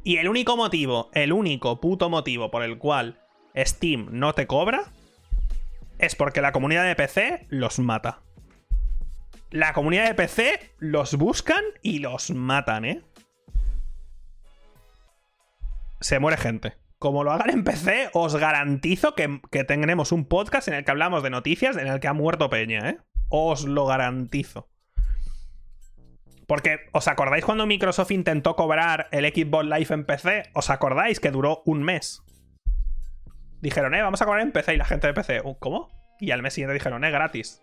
Y 0.05 0.19
el 0.19 0.29
único 0.29 0.57
motivo, 0.57 1.11
el 1.15 1.33
único 1.33 1.81
puto 1.81 2.09
motivo 2.09 2.49
por 2.53 2.63
el 2.63 2.79
cual 2.79 3.21
Steam 3.57 4.07
no 4.13 4.33
te 4.33 4.47
cobra 4.47 4.93
es 5.99 6.15
porque 6.15 6.43
la 6.43 6.53
comunidad 6.53 6.85
de 6.85 6.95
PC 6.95 7.49
los 7.49 7.81
mata. 7.81 8.23
La 9.51 9.73
comunidad 9.73 10.07
de 10.07 10.15
PC 10.15 10.75
los 10.79 11.17
buscan 11.17 11.65
y 11.83 11.99
los 11.99 12.31
matan, 12.31 12.85
¿eh? 12.85 13.03
Se 16.01 16.21
muere 16.21 16.37
gente. 16.37 16.75
Como 17.01 17.25
lo 17.25 17.33
hagan 17.33 17.51
en 17.51 17.65
PC, 17.65 18.11
os 18.13 18.37
garantizo 18.37 19.17
que, 19.17 19.41
que 19.51 19.65
tendremos 19.65 20.13
un 20.13 20.25
podcast 20.25 20.69
en 20.69 20.75
el 20.75 20.85
que 20.85 20.91
hablamos 20.93 21.25
de 21.25 21.31
noticias 21.31 21.77
en 21.77 21.89
el 21.89 21.99
que 21.99 22.07
ha 22.07 22.13
muerto 22.13 22.49
Peña, 22.49 22.91
¿eh? 22.91 22.99
Os 23.29 23.65
lo 23.65 23.87
garantizo. 23.87 24.70
Porque, 26.51 26.81
¿os 26.91 27.07
acordáis 27.07 27.45
cuando 27.45 27.65
Microsoft 27.65 28.11
intentó 28.11 28.57
cobrar 28.57 29.07
el 29.13 29.25
Xbox 29.25 29.67
Live 29.67 29.87
en 29.91 30.05
PC? 30.05 30.51
¿Os 30.53 30.69
acordáis 30.69 31.21
que 31.21 31.31
duró 31.31 31.63
un 31.65 31.85
mes? 31.85 32.25
Dijeron, 33.61 33.95
eh, 33.95 34.03
vamos 34.03 34.21
a 34.21 34.25
cobrar 34.25 34.43
en 34.43 34.51
PC 34.51 34.75
y 34.75 34.77
la 34.77 34.85
gente 34.85 35.07
de 35.07 35.15
PC, 35.15 35.43
uh, 35.45 35.57
¿cómo? 35.61 35.93
Y 36.19 36.33
al 36.33 36.43
mes 36.43 36.55
siguiente 36.55 36.75
dijeron, 36.75 37.05
eh, 37.05 37.13
gratis. 37.13 37.63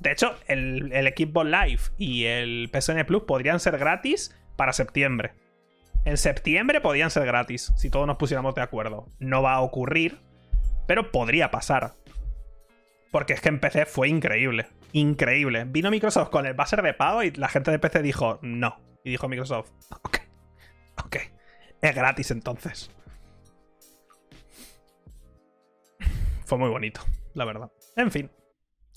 De 0.00 0.10
hecho, 0.10 0.34
el, 0.48 0.92
el 0.92 1.06
Xbox 1.06 1.46
Live 1.46 1.82
y 1.98 2.24
el 2.24 2.68
PSN 2.74 3.06
Plus 3.06 3.22
podrían 3.22 3.60
ser 3.60 3.78
gratis 3.78 4.36
para 4.56 4.72
septiembre. 4.72 5.30
En 6.04 6.16
septiembre 6.16 6.80
podrían 6.80 7.12
ser 7.12 7.26
gratis, 7.26 7.72
si 7.76 7.90
todos 7.90 8.08
nos 8.08 8.16
pusiéramos 8.16 8.56
de 8.56 8.62
acuerdo. 8.62 9.06
No 9.20 9.40
va 9.40 9.52
a 9.52 9.60
ocurrir, 9.60 10.18
pero 10.88 11.12
podría 11.12 11.52
pasar. 11.52 11.92
Porque 13.10 13.32
es 13.32 13.40
que 13.40 13.48
en 13.48 13.60
PC 13.60 13.86
fue 13.86 14.08
increíble. 14.08 14.66
Increíble. 14.92 15.64
Vino 15.66 15.90
Microsoft 15.90 16.30
con 16.30 16.46
el 16.46 16.54
buzzer 16.54 16.82
de 16.82 16.94
pago 16.94 17.22
y 17.22 17.32
la 17.32 17.48
gente 17.48 17.70
de 17.70 17.78
PC 17.78 18.02
dijo 18.02 18.38
no. 18.42 18.80
Y 19.04 19.10
dijo 19.10 19.28
Microsoft, 19.28 19.70
ok, 19.90 20.18
ok. 21.04 21.16
Es 21.80 21.94
gratis 21.94 22.30
entonces. 22.30 22.90
Fue 26.44 26.58
muy 26.58 26.68
bonito, 26.68 27.00
la 27.34 27.44
verdad. 27.44 27.70
En 27.96 28.10
fin. 28.10 28.30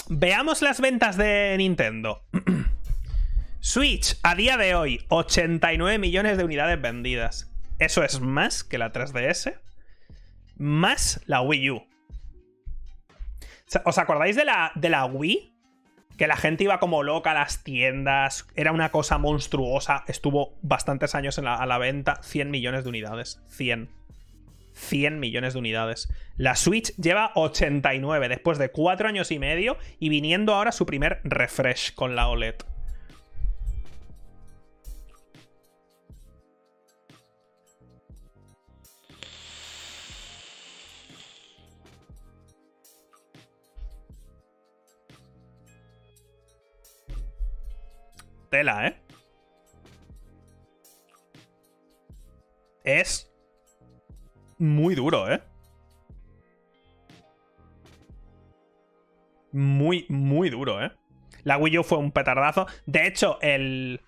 Veamos 0.10 0.62
las 0.62 0.82
ventas 0.82 1.18
de 1.18 1.56
Nintendo. 1.58 2.24
Switch, 3.60 4.18
a 4.24 4.36
día 4.36 4.58
de 4.58 4.76
hoy, 4.76 5.06
89 5.10 5.98
millones 5.98 6.38
de 6.38 6.44
unidades 6.44 6.82
vendidas. 6.82 7.54
Eso 7.80 8.04
es 8.04 8.20
más 8.20 8.64
que 8.64 8.78
la 8.78 8.92
3DS, 8.92 9.60
más 10.58 11.22
la 11.26 11.42
Wii 11.42 11.72
U. 11.72 11.93
¿Os 13.86 13.98
acordáis 13.98 14.36
de 14.36 14.46
la, 14.46 14.72
de 14.76 14.90
la 14.90 15.06
Wii? 15.06 15.54
Que 16.18 16.28
la 16.28 16.38
gente 16.38 16.66
iba 16.66 16.80
como 16.80 17.02
loca 17.02 17.32
a 17.32 17.34
las 17.34 17.64
tiendas, 17.64 18.48
era 18.56 18.72
una 18.72 18.90
cosa 18.90 19.18
monstruosa, 19.18 20.04
estuvo 20.08 20.54
bastantes 20.62 21.16
años 21.16 21.40
a 21.40 21.66
la 21.66 21.78
venta, 21.80 22.20
100 22.22 22.52
millones 22.52 22.84
de 22.84 22.90
unidades, 22.90 23.42
100. 23.48 23.90
100 24.74 25.20
millones 25.20 25.54
de 25.54 25.60
unidades. 25.60 26.10
La 26.38 26.56
Switch 26.56 26.96
lleva 26.98 27.32
89 27.36 28.30
después 28.30 28.58
de 28.58 28.70
4 28.70 29.08
años 29.08 29.32
y 29.32 29.40
medio 29.40 29.78
y 30.00 30.10
viniendo 30.10 30.54
ahora 30.54 30.72
su 30.72 30.86
primer 30.86 31.22
refresh 31.24 31.94
con 31.94 32.16
la 32.16 32.28
OLED. 32.28 32.56
Tela, 48.54 48.86
¿eh? 48.86 48.96
Es 52.84 53.34
muy 54.60 54.94
duro, 54.94 55.34
¿eh? 55.34 55.42
Muy, 59.54 60.06
muy 60.08 60.52
duro, 60.52 60.86
¿eh? 60.86 60.92
La 61.44 61.58
Wii 61.58 61.80
U 61.80 61.84
fue 61.84 61.98
un 61.98 62.12
petardazo. 62.12 62.68
De 62.86 63.08
hecho, 63.08 63.40
el. 63.42 64.02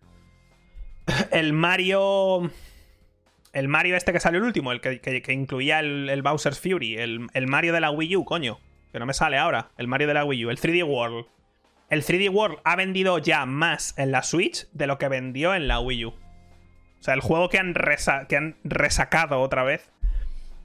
El 1.31 1.53
Mario. 1.53 2.51
El 3.51 3.67
Mario 3.67 3.95
este 3.95 4.13
que 4.13 4.19
salió 4.19 4.41
el 4.41 4.45
último, 4.45 4.71
el 4.71 4.79
que, 4.79 5.23
incluía 5.33 5.79
el, 5.79 6.21
Bowser's 6.21 6.59
Fury. 6.59 6.97
El, 6.97 7.29
el, 7.33 7.47
Mario 7.47 7.73
de 7.73 7.81
la 7.81 7.89
Wii 7.89 8.17
U, 8.17 8.25
coño. 8.25 8.59
Que 8.91 8.99
no 8.99 9.07
me 9.07 9.15
sale 9.15 9.39
ahora. 9.39 9.71
El 9.79 9.87
Mario 9.87 10.07
de 10.07 10.13
la 10.13 10.23
Wii 10.23 10.45
U. 10.45 10.49
El 10.51 10.59
3D 10.59 10.87
World. 10.87 11.25
El 11.89 12.03
3D 12.03 12.29
World 12.29 12.59
ha 12.63 12.75
vendido 12.75 13.17
ya 13.19 13.45
más 13.45 13.93
en 13.97 14.11
la 14.11 14.23
Switch 14.23 14.67
de 14.71 14.87
lo 14.87 14.97
que 14.97 15.07
vendió 15.07 15.53
en 15.53 15.67
la 15.67 15.79
Wii 15.79 16.05
U. 16.05 16.09
O 16.09 17.03
sea, 17.03 17.13
el 17.13 17.21
juego 17.21 17.49
que 17.49 17.59
han, 17.59 17.73
que 18.27 18.37
han 18.37 18.57
resacado 18.63 19.39
otra 19.41 19.63
vez 19.63 19.91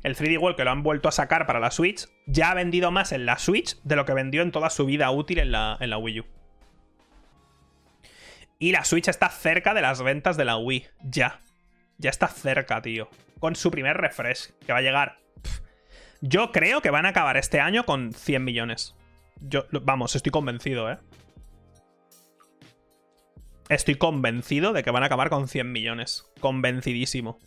el 0.03 0.17
3D 0.17 0.39
World 0.39 0.57
que 0.57 0.65
lo 0.65 0.71
han 0.71 0.83
vuelto 0.83 1.09
a 1.09 1.13
sacar 1.13 1.47
para 1.47 1.61
la 1.61 1.71
Switch, 1.71 2.09
ya 2.27 2.51
ha 2.51 2.55
vendido 2.55 2.91
más 2.91 3.13
en 3.13 3.27
la 3.27 3.39
Switch 3.39 3.77
de 3.83 3.97
lo 3.97 4.07
que 4.07 4.15
vendió 4.15 4.43
en 4.43 4.53
toda 4.53 4.71
su 4.71 4.87
vida 4.87 5.11
útil 5.11 5.39
en 5.39 5.53
la, 5.53 5.77
en 5.81 5.91
la 5.91 5.99
Wii 5.99 6.21
U. 6.21 6.27
Y 8.59 8.73
la 8.73 8.85
Switch 8.85 9.09
está 9.09 9.29
cerca 9.29 9.75
de 9.75 9.83
las 9.83 10.03
ventas 10.03 10.37
de 10.37 10.45
la 10.45 10.57
Wii. 10.57 10.87
Ya. 11.03 11.41
Ya 11.99 12.11
está 12.11 12.29
cerca, 12.29 12.81
tío. 12.83 13.09
Con 13.39 13.57
su 13.57 13.71
primer 13.71 13.97
refresh, 13.97 14.53
que 14.67 14.73
va 14.73 14.79
a 14.79 14.83
llegar. 14.83 15.19
Yo 16.21 16.53
creo 16.53 16.83
que 16.83 16.91
van 16.91 17.07
a 17.07 17.11
acabar 17.11 17.37
este 17.37 17.61
año 17.61 17.85
con 17.85 18.13
100 18.13 18.45
millones. 18.45 18.95
Yo, 19.41 19.65
vamos, 19.83 20.15
estoy 20.17 20.33
convencido, 20.33 20.91
¿eh? 20.91 20.99
Estoy 23.69 23.95
convencido 23.95 24.73
de 24.73 24.83
que 24.83 24.91
van 24.91 25.05
a 25.05 25.07
acabar 25.07 25.31
con 25.31 25.47
100 25.47 25.71
millones. 25.71 26.31
Convencidísimo. 26.41 27.39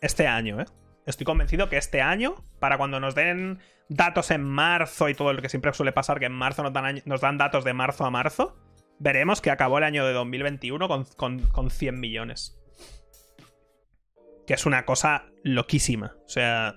Este 0.00 0.26
año, 0.26 0.60
¿eh? 0.60 0.64
Estoy 1.04 1.24
convencido 1.24 1.68
que 1.68 1.76
este 1.76 2.00
año, 2.00 2.36
para 2.58 2.78
cuando 2.78 2.98
nos 2.98 3.14
den 3.14 3.58
datos 3.88 4.30
en 4.30 4.42
marzo 4.42 5.08
y 5.08 5.14
todo 5.14 5.32
lo 5.32 5.42
que 5.42 5.48
siempre 5.48 5.72
suele 5.74 5.92
pasar, 5.92 6.18
que 6.18 6.26
en 6.26 6.32
marzo 6.32 6.62
nos 6.62 6.72
dan, 7.20 7.38
datos 7.38 7.64
de 7.64 7.74
marzo 7.74 8.04
a 8.04 8.10
marzo, 8.10 8.56
veremos 8.98 9.40
que 9.40 9.50
acabó 9.50 9.78
el 9.78 9.84
año 9.84 10.06
de 10.06 10.12
2021 10.12 10.88
con, 11.16 11.70
100 11.70 12.00
millones. 12.00 12.58
Que 14.46 14.54
es 14.54 14.64
una 14.64 14.84
cosa 14.84 15.26
loquísima. 15.44 16.16
O 16.24 16.28
sea... 16.28 16.76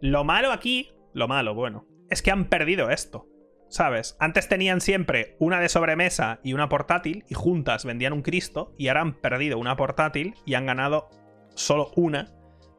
Lo 0.00 0.24
malo 0.24 0.52
aquí, 0.52 0.92
lo 1.14 1.28
malo, 1.28 1.54
bueno, 1.54 1.86
es 2.10 2.22
que 2.22 2.30
han 2.30 2.46
perdido 2.46 2.90
esto. 2.90 3.28
¿Sabes? 3.68 4.16
Antes 4.20 4.48
tenían 4.48 4.80
siempre 4.80 5.34
una 5.40 5.58
de 5.58 5.68
sobremesa 5.68 6.38
y 6.44 6.52
una 6.52 6.68
portátil 6.68 7.24
y 7.28 7.34
juntas 7.34 7.84
vendían 7.84 8.12
un 8.12 8.22
Cristo 8.22 8.72
y 8.78 8.86
ahora 8.86 9.00
han 9.00 9.14
perdido 9.14 9.58
una 9.58 9.74
portátil 9.74 10.34
y 10.44 10.54
han 10.54 10.66
ganado 10.66 11.08
solo 11.54 11.90
una 11.96 12.30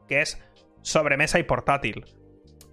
que 0.07 0.21
es 0.21 0.41
sobremesa 0.81 1.39
y 1.39 1.43
portátil. 1.43 2.05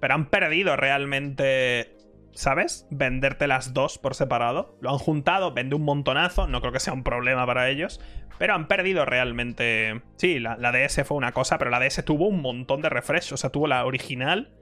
Pero 0.01 0.15
han 0.15 0.31
perdido 0.31 0.77
realmente, 0.77 1.97
¿sabes? 2.33 2.87
Venderte 2.91 3.47
las 3.47 3.73
dos 3.73 3.99
por 3.99 4.15
separado. 4.15 4.77
Lo 4.81 4.91
han 4.91 4.99
juntado, 4.99 5.53
vende 5.53 5.77
un 5.77 5.83
montonazo, 5.83 6.47
no 6.47 6.61
creo 6.61 6.73
que 6.73 6.81
sea 6.81 6.93
un 6.93 7.05
problema 7.05 7.47
para 7.47 7.71
ellos. 7.71 8.01
Pero 8.39 8.55
han 8.55 8.69
perdido 8.69 9.05
realmente... 9.05 10.03
Sí, 10.17 10.39
la, 10.39 10.57
DS 10.57 11.05
fue 11.05 11.17
una 11.17 11.33
cosa, 11.33 11.59
pero 11.59 11.71
la 11.71 11.81
DS 11.81 12.05
tuvo 12.05 12.27
un 12.27 12.43
montón 12.43 12.83
de 12.83 12.89
refresh. 12.89 13.33
O 13.33 13.37
sea, 13.37 13.51
tuvo 13.51 13.67
la 13.67 13.85
original, 13.85 14.53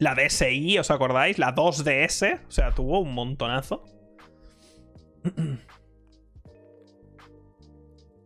la 0.00 0.14
DSi, 0.14 0.78
¿os 0.78 0.90
acordáis? 0.90 1.38
La 1.38 1.54
2DS, 1.54 2.46
o 2.48 2.50
sea, 2.50 2.72
tuvo 2.72 3.00
un 3.00 3.14
montonazo. 3.14 3.84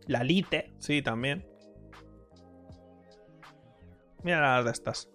La 0.07 0.23
Lite, 0.23 0.73
sí, 0.79 1.03
también. 1.03 1.47
Mira 4.23 4.41
las 4.41 4.65
de 4.67 4.71
estas. 4.71 5.11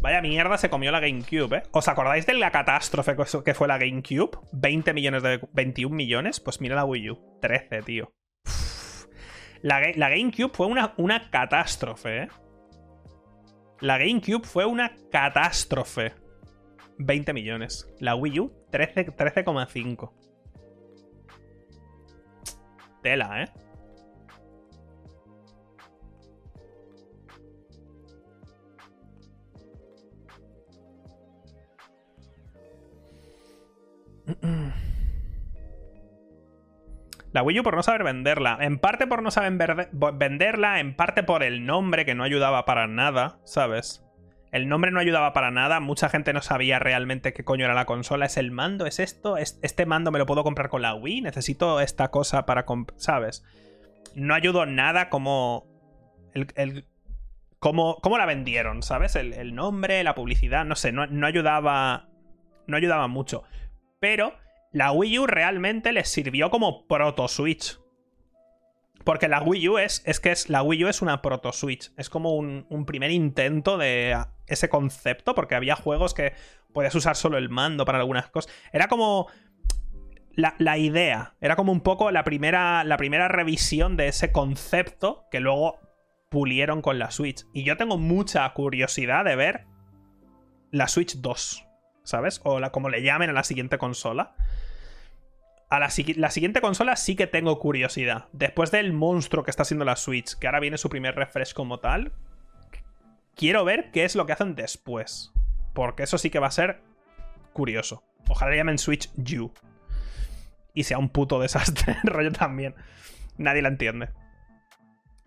Vaya 0.00 0.22
mierda 0.22 0.56
se 0.56 0.70
comió 0.70 0.90
la 0.90 1.00
GameCube, 1.00 1.58
¿eh? 1.58 1.62
¿Os 1.72 1.86
acordáis 1.86 2.24
de 2.24 2.32
la 2.32 2.50
catástrofe 2.50 3.14
que 3.44 3.54
fue 3.54 3.68
la 3.68 3.76
GameCube? 3.76 4.38
20 4.52 4.94
millones 4.94 5.22
de... 5.22 5.40
21 5.52 5.94
millones. 5.94 6.40
Pues 6.40 6.62
mira 6.62 6.74
la 6.76 6.86
Wii 6.86 7.10
U. 7.10 7.38
13, 7.42 7.82
tío. 7.82 8.10
La, 9.60 9.80
GameCube 9.80 10.50
fue 10.54 10.66
una, 10.66 10.94
una 10.96 11.30
catástrofe, 11.30 12.22
¿eh? 12.22 12.28
La 13.80 13.96
GameCube 13.96 14.44
fue 14.44 14.66
una 14.66 14.94
catástrofe. 15.10 16.12
20 16.98 17.32
millones. 17.32 17.88
La 17.98 18.14
Wii 18.14 18.40
U, 18.40 18.52
13,5. 18.70 20.12
Tela, 23.02 23.42
¿eh? 23.42 23.48
La 37.32 37.42
Wii 37.42 37.60
U 37.60 37.62
por 37.62 37.76
no 37.76 37.82
saber 37.82 38.02
venderla. 38.02 38.58
En 38.60 38.78
parte 38.78 39.06
por 39.06 39.22
no 39.22 39.30
saber 39.30 39.88
venderla, 40.14 40.80
en 40.80 40.96
parte 40.96 41.22
por 41.22 41.42
el 41.42 41.64
nombre 41.64 42.04
que 42.04 42.14
no 42.14 42.24
ayudaba 42.24 42.64
para 42.64 42.86
nada, 42.86 43.38
¿sabes? 43.44 44.04
El 44.50 44.68
nombre 44.68 44.90
no 44.90 44.98
ayudaba 44.98 45.32
para 45.32 45.52
nada, 45.52 45.78
mucha 45.78 46.08
gente 46.08 46.32
no 46.32 46.42
sabía 46.42 46.80
realmente 46.80 47.32
qué 47.32 47.44
coño 47.44 47.66
era 47.66 47.74
la 47.74 47.84
consola. 47.84 48.26
¿Es 48.26 48.36
el 48.36 48.50
mando? 48.50 48.84
¿Es 48.86 48.98
esto? 48.98 49.36
¿Este 49.36 49.86
mando 49.86 50.10
me 50.10 50.18
lo 50.18 50.26
puedo 50.26 50.42
comprar 50.42 50.68
con 50.68 50.82
la 50.82 50.94
Wii? 50.94 51.20
¿Necesito 51.20 51.80
esta 51.80 52.10
cosa 52.10 52.46
para 52.46 52.66
¿Sabes? 52.96 53.44
No 54.14 54.34
ayudó 54.34 54.66
nada 54.66 55.08
como... 55.08 55.68
El, 56.34 56.86
como, 57.60 58.00
la 58.18 58.26
vendieron, 58.26 58.82
¿sabes? 58.82 59.14
El, 59.14 59.54
nombre, 59.54 60.02
la 60.02 60.14
publicidad, 60.14 60.64
no 60.64 60.74
sé, 60.74 60.90
no, 60.90 61.06
no 61.06 61.26
ayudaba... 61.26 62.08
No 62.66 62.76
ayudaba 62.76 63.06
mucho. 63.06 63.44
Pero 64.00 64.34
la 64.72 64.92
Wii 64.92 65.18
U 65.18 65.26
realmente 65.26 65.92
les 65.92 66.08
sirvió 66.08 66.50
como 66.50 66.86
proto 66.86 67.28
Switch. 67.28 67.78
Porque 69.04 69.28
la 69.28 69.42
Wii 69.42 69.68
U 69.68 69.78
es, 69.78 70.02
es 70.04 70.20
que 70.20 70.30
es, 70.30 70.48
la 70.50 70.62
Wii 70.62 70.84
U 70.84 70.88
es 70.88 71.02
una 71.02 71.22
proto 71.22 71.52
Switch. 71.52 71.90
Es 71.96 72.10
como 72.10 72.34
un, 72.34 72.84
primer 72.86 73.10
intento 73.10 73.78
de 73.78 74.16
ese 74.46 74.68
concepto, 74.68 75.34
porque 75.34 75.54
había 75.54 75.74
juegos 75.74 76.14
que 76.14 76.34
podías 76.72 76.94
usar 76.94 77.16
solo 77.16 77.38
el 77.38 77.48
mando 77.48 77.84
para 77.84 77.98
algunas 77.98 78.28
cosas. 78.28 78.52
Era 78.72 78.88
como 78.88 79.28
la, 80.34 80.78
idea, 80.78 81.34
era 81.40 81.56
como 81.56 81.72
un 81.72 81.80
poco 81.80 82.10
la 82.10 82.24
primera, 82.24 82.84
la 82.84 82.96
primera 82.96 83.28
revisión 83.28 83.96
de 83.96 84.08
ese 84.08 84.32
concepto 84.32 85.24
que 85.30 85.40
luego 85.40 85.78
pulieron 86.28 86.82
con 86.82 86.98
la 86.98 87.10
Switch. 87.10 87.46
Y 87.52 87.64
yo 87.64 87.76
tengo 87.76 87.98
mucha 87.98 88.48
curiosidad 88.52 89.24
de 89.24 89.36
ver 89.36 89.66
la 90.70 90.88
Switch 90.88 91.16
2. 91.16 91.66
¿Sabes? 92.04 92.40
O 92.44 92.60
la, 92.60 92.70
como 92.70 92.88
le 92.88 93.02
llamen 93.02 93.30
a 93.30 93.32
la 93.32 93.44
siguiente 93.44 93.78
consola. 93.78 94.34
A 95.68 95.78
la, 95.78 95.88
la, 96.16 96.30
siguiente 96.30 96.60
consola 96.60 96.96
sí 96.96 97.14
que 97.14 97.26
tengo 97.26 97.58
curiosidad. 97.58 98.26
Después 98.32 98.70
del 98.70 98.92
monstruo 98.92 99.44
que 99.44 99.50
está 99.50 99.62
haciendo 99.62 99.84
la 99.84 99.96
Switch, 99.96 100.36
que 100.38 100.46
ahora 100.46 100.60
viene 100.60 100.78
su 100.78 100.88
primer 100.88 101.14
refresh 101.14 101.54
como 101.54 101.78
tal, 101.78 102.12
quiero 103.36 103.64
ver 103.64 103.90
qué 103.92 104.04
es 104.04 104.16
lo 104.16 104.26
que 104.26 104.32
hacen 104.32 104.56
después. 104.56 105.32
Porque 105.72 106.02
eso 106.02 106.18
sí 106.18 106.30
que 106.30 106.40
va 106.40 106.48
a 106.48 106.52
ser 106.52 106.82
curioso. 107.52 108.02
Ojalá 108.28 108.50
le 108.50 108.56
llamen 108.56 108.78
Switch 108.78 109.10
U. 109.38 109.52
Y 110.74 110.84
sea 110.84 110.98
un 110.98 111.08
puto 111.08 111.40
desastre 111.40 111.96
el 112.02 112.10
rollo 112.12 112.32
también. 112.32 112.74
Nadie 113.36 113.62
la 113.62 113.68
entiende. 113.68 114.10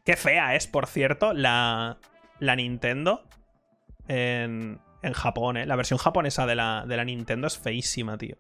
Qué 0.03 0.17
fea 0.17 0.55
es, 0.55 0.67
por 0.67 0.88
cierto, 0.88 1.34
la, 1.34 1.97
la 2.39 2.55
Nintendo 2.57 3.26
en, 4.07 4.80
en 5.04 5.14
Japón, 5.14 5.58
¿eh? 5.58 5.66
La 5.66 5.76
versión 5.76 5.99
japonesa 5.99 6.45
de 6.47 6.56
la, 6.56 6.86
de 6.88 6.97
la 6.97 7.04
Nintendo 7.04 7.45
es 7.45 7.60
feísima, 7.60 8.18
tío. 8.18 8.38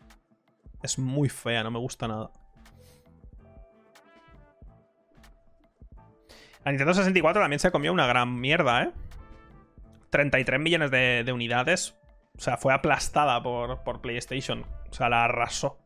Es 0.81 0.97
muy 0.97 1.29
fea, 1.29 1.61
no 1.63 1.71
me 1.71 1.79
gusta 1.79 2.07
nada. 2.07 2.31
La 6.63 6.71
Nintendo 6.71 6.93
64 6.93 7.41
también 7.41 7.59
se 7.59 7.71
comió 7.71 7.91
una 7.91 8.07
gran 8.07 8.39
mierda, 8.39 8.83
¿eh? 8.83 8.91
33 10.09 10.59
millones 10.59 10.91
de, 10.91 11.29
unidades. 11.33 11.95
O 12.37 12.41
sea, 12.41 12.57
fue 12.57 12.73
aplastada 12.73 13.43
por, 13.43 13.83
por, 13.83 14.01
PlayStation. 14.01 14.65
O 14.89 14.93
sea, 14.93 15.09
la 15.09 15.25
arrasó. 15.25 15.77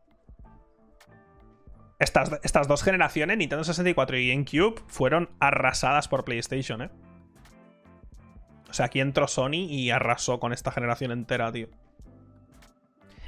Estas, 1.98 2.38
estas 2.44 2.68
dos 2.68 2.84
generaciones, 2.84 3.36
Nintendo 3.36 3.64
64 3.64 4.16
y 4.18 4.28
GameCube, 4.28 4.80
fueron 4.86 5.30
arrasadas 5.40 6.06
por 6.06 6.24
PlayStation, 6.24 6.82
¿eh? 6.82 6.90
O 8.68 8.72
sea, 8.72 8.86
aquí 8.86 9.00
entró 9.00 9.28
Sony 9.28 9.66
y 9.68 9.90
arrasó 9.90 10.40
con 10.40 10.52
esta 10.52 10.70
generación 10.70 11.10
entera, 11.10 11.50
tío. 11.52 11.68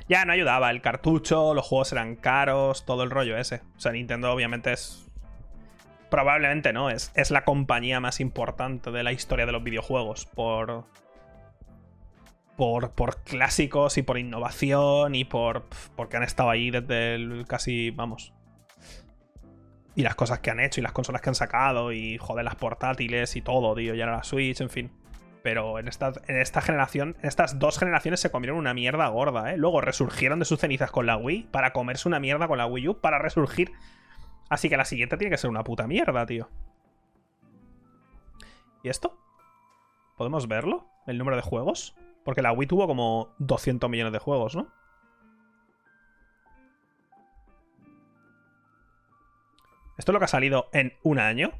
Ya 0.08 0.24
no 0.24 0.32
ayudaba 0.32 0.70
el 0.70 0.82
cartucho, 0.82 1.54
los 1.54 1.66
juegos 1.66 1.92
eran 1.92 2.16
caros, 2.16 2.84
todo 2.84 3.04
el 3.04 3.10
rollo 3.10 3.36
ese. 3.36 3.62
O 3.76 3.80
sea, 3.80 3.92
Nintendo 3.92 4.32
obviamente 4.32 4.72
es 4.72 5.10
probablemente 6.10 6.72
no, 6.72 6.90
es, 6.90 7.12
es 7.14 7.30
la 7.30 7.44
compañía 7.44 8.00
más 8.00 8.20
importante 8.20 8.90
de 8.90 9.02
la 9.02 9.12
historia 9.12 9.46
de 9.46 9.52
los 9.52 9.62
videojuegos 9.62 10.26
por, 10.26 10.84
por, 12.56 12.90
por 12.90 13.22
clásicos 13.22 13.96
y 13.96 14.02
por 14.02 14.18
innovación 14.18 15.14
y 15.14 15.24
por 15.24 15.66
porque 15.96 16.16
han 16.16 16.24
estado 16.24 16.50
ahí 16.50 16.70
desde 16.70 17.14
el 17.14 17.46
casi, 17.46 17.90
vamos. 17.90 18.34
Y 19.94 20.02
las 20.02 20.14
cosas 20.14 20.40
que 20.40 20.50
han 20.50 20.60
hecho 20.60 20.80
y 20.80 20.82
las 20.82 20.92
consolas 20.92 21.22
que 21.22 21.30
han 21.30 21.34
sacado 21.34 21.92
y 21.92 22.18
joder 22.18 22.44
las 22.44 22.56
portátiles 22.56 23.36
y 23.36 23.42
todo, 23.42 23.74
tío, 23.74 23.94
ya 23.94 24.04
era 24.04 24.16
la 24.16 24.24
Switch, 24.24 24.60
en 24.60 24.70
fin. 24.70 24.99
Pero 25.42 25.78
en 25.78 25.88
esta, 25.88 26.12
en 26.26 26.36
esta 26.36 26.60
generación, 26.60 27.16
en 27.20 27.28
estas 27.28 27.58
dos 27.58 27.78
generaciones 27.78 28.20
se 28.20 28.30
comieron 28.30 28.58
una 28.58 28.74
mierda 28.74 29.08
gorda, 29.08 29.52
¿eh? 29.52 29.56
Luego 29.56 29.80
resurgieron 29.80 30.38
de 30.38 30.44
sus 30.44 30.60
cenizas 30.60 30.90
con 30.90 31.06
la 31.06 31.16
Wii 31.16 31.48
para 31.50 31.72
comerse 31.72 32.08
una 32.08 32.20
mierda 32.20 32.46
con 32.46 32.58
la 32.58 32.66
Wii 32.66 32.88
U 32.88 33.00
para 33.00 33.18
resurgir 33.18 33.72
Así 34.50 34.68
que 34.68 34.76
la 34.76 34.84
siguiente 34.84 35.16
tiene 35.16 35.30
que 35.30 35.38
ser 35.38 35.48
una 35.48 35.62
puta 35.62 35.86
mierda, 35.86 36.26
tío. 36.26 36.50
¿Y 38.82 38.88
esto? 38.88 39.16
¿Podemos 40.16 40.48
verlo? 40.48 40.88
¿El 41.06 41.18
número 41.18 41.36
de 41.36 41.42
juegos? 41.42 41.94
Porque 42.24 42.42
la 42.42 42.52
Wii 42.52 42.66
tuvo 42.66 42.88
como 42.88 43.32
200 43.38 43.88
millones 43.88 44.12
de 44.12 44.18
juegos, 44.18 44.56
¿no? 44.56 44.66
¿Esto 49.96 50.10
es 50.10 50.14
lo 50.14 50.18
que 50.18 50.24
ha 50.24 50.28
salido 50.28 50.68
en 50.72 50.94
un 51.04 51.20
año? 51.20 51.52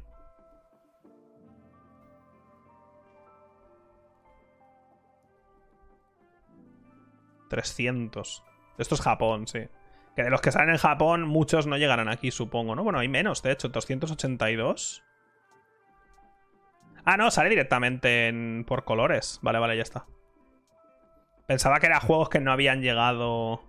¿300? 7.51 8.43
Esto 8.77 8.95
es 8.95 9.01
Japón, 9.01 9.47
sí. 9.47 9.67
Que 10.15 10.23
de 10.23 10.29
los 10.29 10.41
que 10.41 10.51
salen 10.51 10.71
en 10.71 10.77
Japón, 10.77 11.23
muchos 11.23 11.67
no 11.67 11.77
llegarán 11.77 12.09
aquí, 12.09 12.31
supongo, 12.31 12.75
¿no? 12.75 12.83
Bueno, 12.83 12.99
hay 12.99 13.07
menos, 13.07 13.43
de 13.43 13.51
hecho, 13.51 13.69
282. 13.69 15.03
Ah, 17.03 17.17
no, 17.17 17.31
sale 17.31 17.49
directamente 17.49 18.27
en... 18.27 18.63
por 18.67 18.83
colores. 18.83 19.39
Vale, 19.41 19.59
vale, 19.59 19.75
ya 19.75 19.83
está. 19.83 20.05
Pensaba 21.47 21.79
que 21.79 21.87
eran 21.87 21.99
juegos 21.99 22.29
que 22.29 22.39
no 22.39 22.51
habían 22.51 22.81
llegado... 22.81 23.63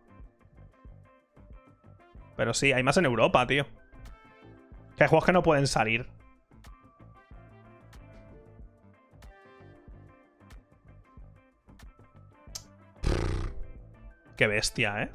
Pero 2.37 2.55
sí, 2.55 2.73
hay 2.73 2.83
más 2.83 2.97
en 2.97 3.05
Europa, 3.05 3.47
tío. 3.47 3.67
Que 4.97 5.05
hay 5.05 5.09
juegos 5.09 5.25
que 5.25 5.33
no 5.33 5.43
pueden 5.43 5.67
salir. 5.67 6.09
Qué 14.37 14.47
bestia, 14.47 15.03
¿eh? 15.03 15.11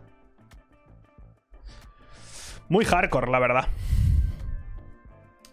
Muy 2.69 2.85
hardcore, 2.85 3.31
la 3.31 3.39
verdad. 3.39 3.67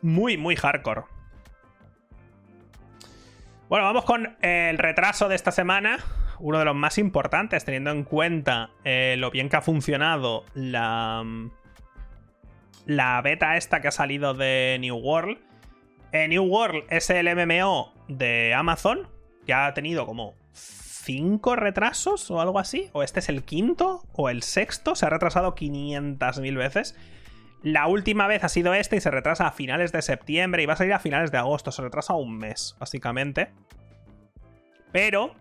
Muy, 0.02 0.36
muy 0.36 0.56
hardcore. 0.56 1.02
Bueno, 3.68 3.86
vamos 3.86 4.04
con 4.04 4.36
el 4.42 4.78
retraso 4.78 5.28
de 5.28 5.36
esta 5.36 5.50
semana. 5.50 5.98
Uno 6.40 6.58
de 6.58 6.64
los 6.64 6.74
más 6.74 6.98
importantes, 6.98 7.64
teniendo 7.64 7.90
en 7.90 8.04
cuenta 8.04 8.70
eh, 8.84 9.16
lo 9.18 9.30
bien 9.30 9.48
que 9.48 9.56
ha 9.56 9.62
funcionado 9.62 10.44
la, 10.54 11.24
la 12.86 13.22
beta 13.22 13.56
esta 13.56 13.80
que 13.80 13.88
ha 13.88 13.92
salido 13.92 14.34
de 14.34 14.76
New 14.80 14.96
World. 14.96 15.38
Eh, 16.12 16.28
New 16.28 16.44
World 16.44 16.84
es 16.90 17.08
el 17.10 17.34
MMO 17.34 17.92
de 18.08 18.52
Amazon, 18.54 19.08
que 19.46 19.54
ha 19.54 19.72
tenido 19.72 20.06
como 20.06 20.34
cinco 21.04 21.56
retrasos 21.56 22.30
o 22.30 22.40
algo 22.40 22.58
así. 22.58 22.90
O 22.92 23.02
este 23.02 23.20
es 23.20 23.28
el 23.28 23.44
quinto 23.44 24.02
o 24.12 24.30
el 24.30 24.42
sexto. 24.42 24.94
Se 24.94 25.06
ha 25.06 25.10
retrasado 25.10 25.54
500.000 25.54 26.56
veces. 26.56 26.96
La 27.62 27.86
última 27.86 28.26
vez 28.26 28.44
ha 28.44 28.48
sido 28.48 28.74
este 28.74 28.96
y 28.96 29.00
se 29.00 29.10
retrasa 29.10 29.46
a 29.46 29.52
finales 29.52 29.92
de 29.92 30.02
septiembre 30.02 30.62
y 30.62 30.66
va 30.66 30.74
a 30.74 30.76
salir 30.76 30.92
a 30.92 30.98
finales 30.98 31.30
de 31.30 31.38
agosto. 31.38 31.72
Se 31.72 31.82
retrasa 31.82 32.14
un 32.14 32.36
mes, 32.36 32.76
básicamente. 32.78 33.52
Pero 34.92 35.34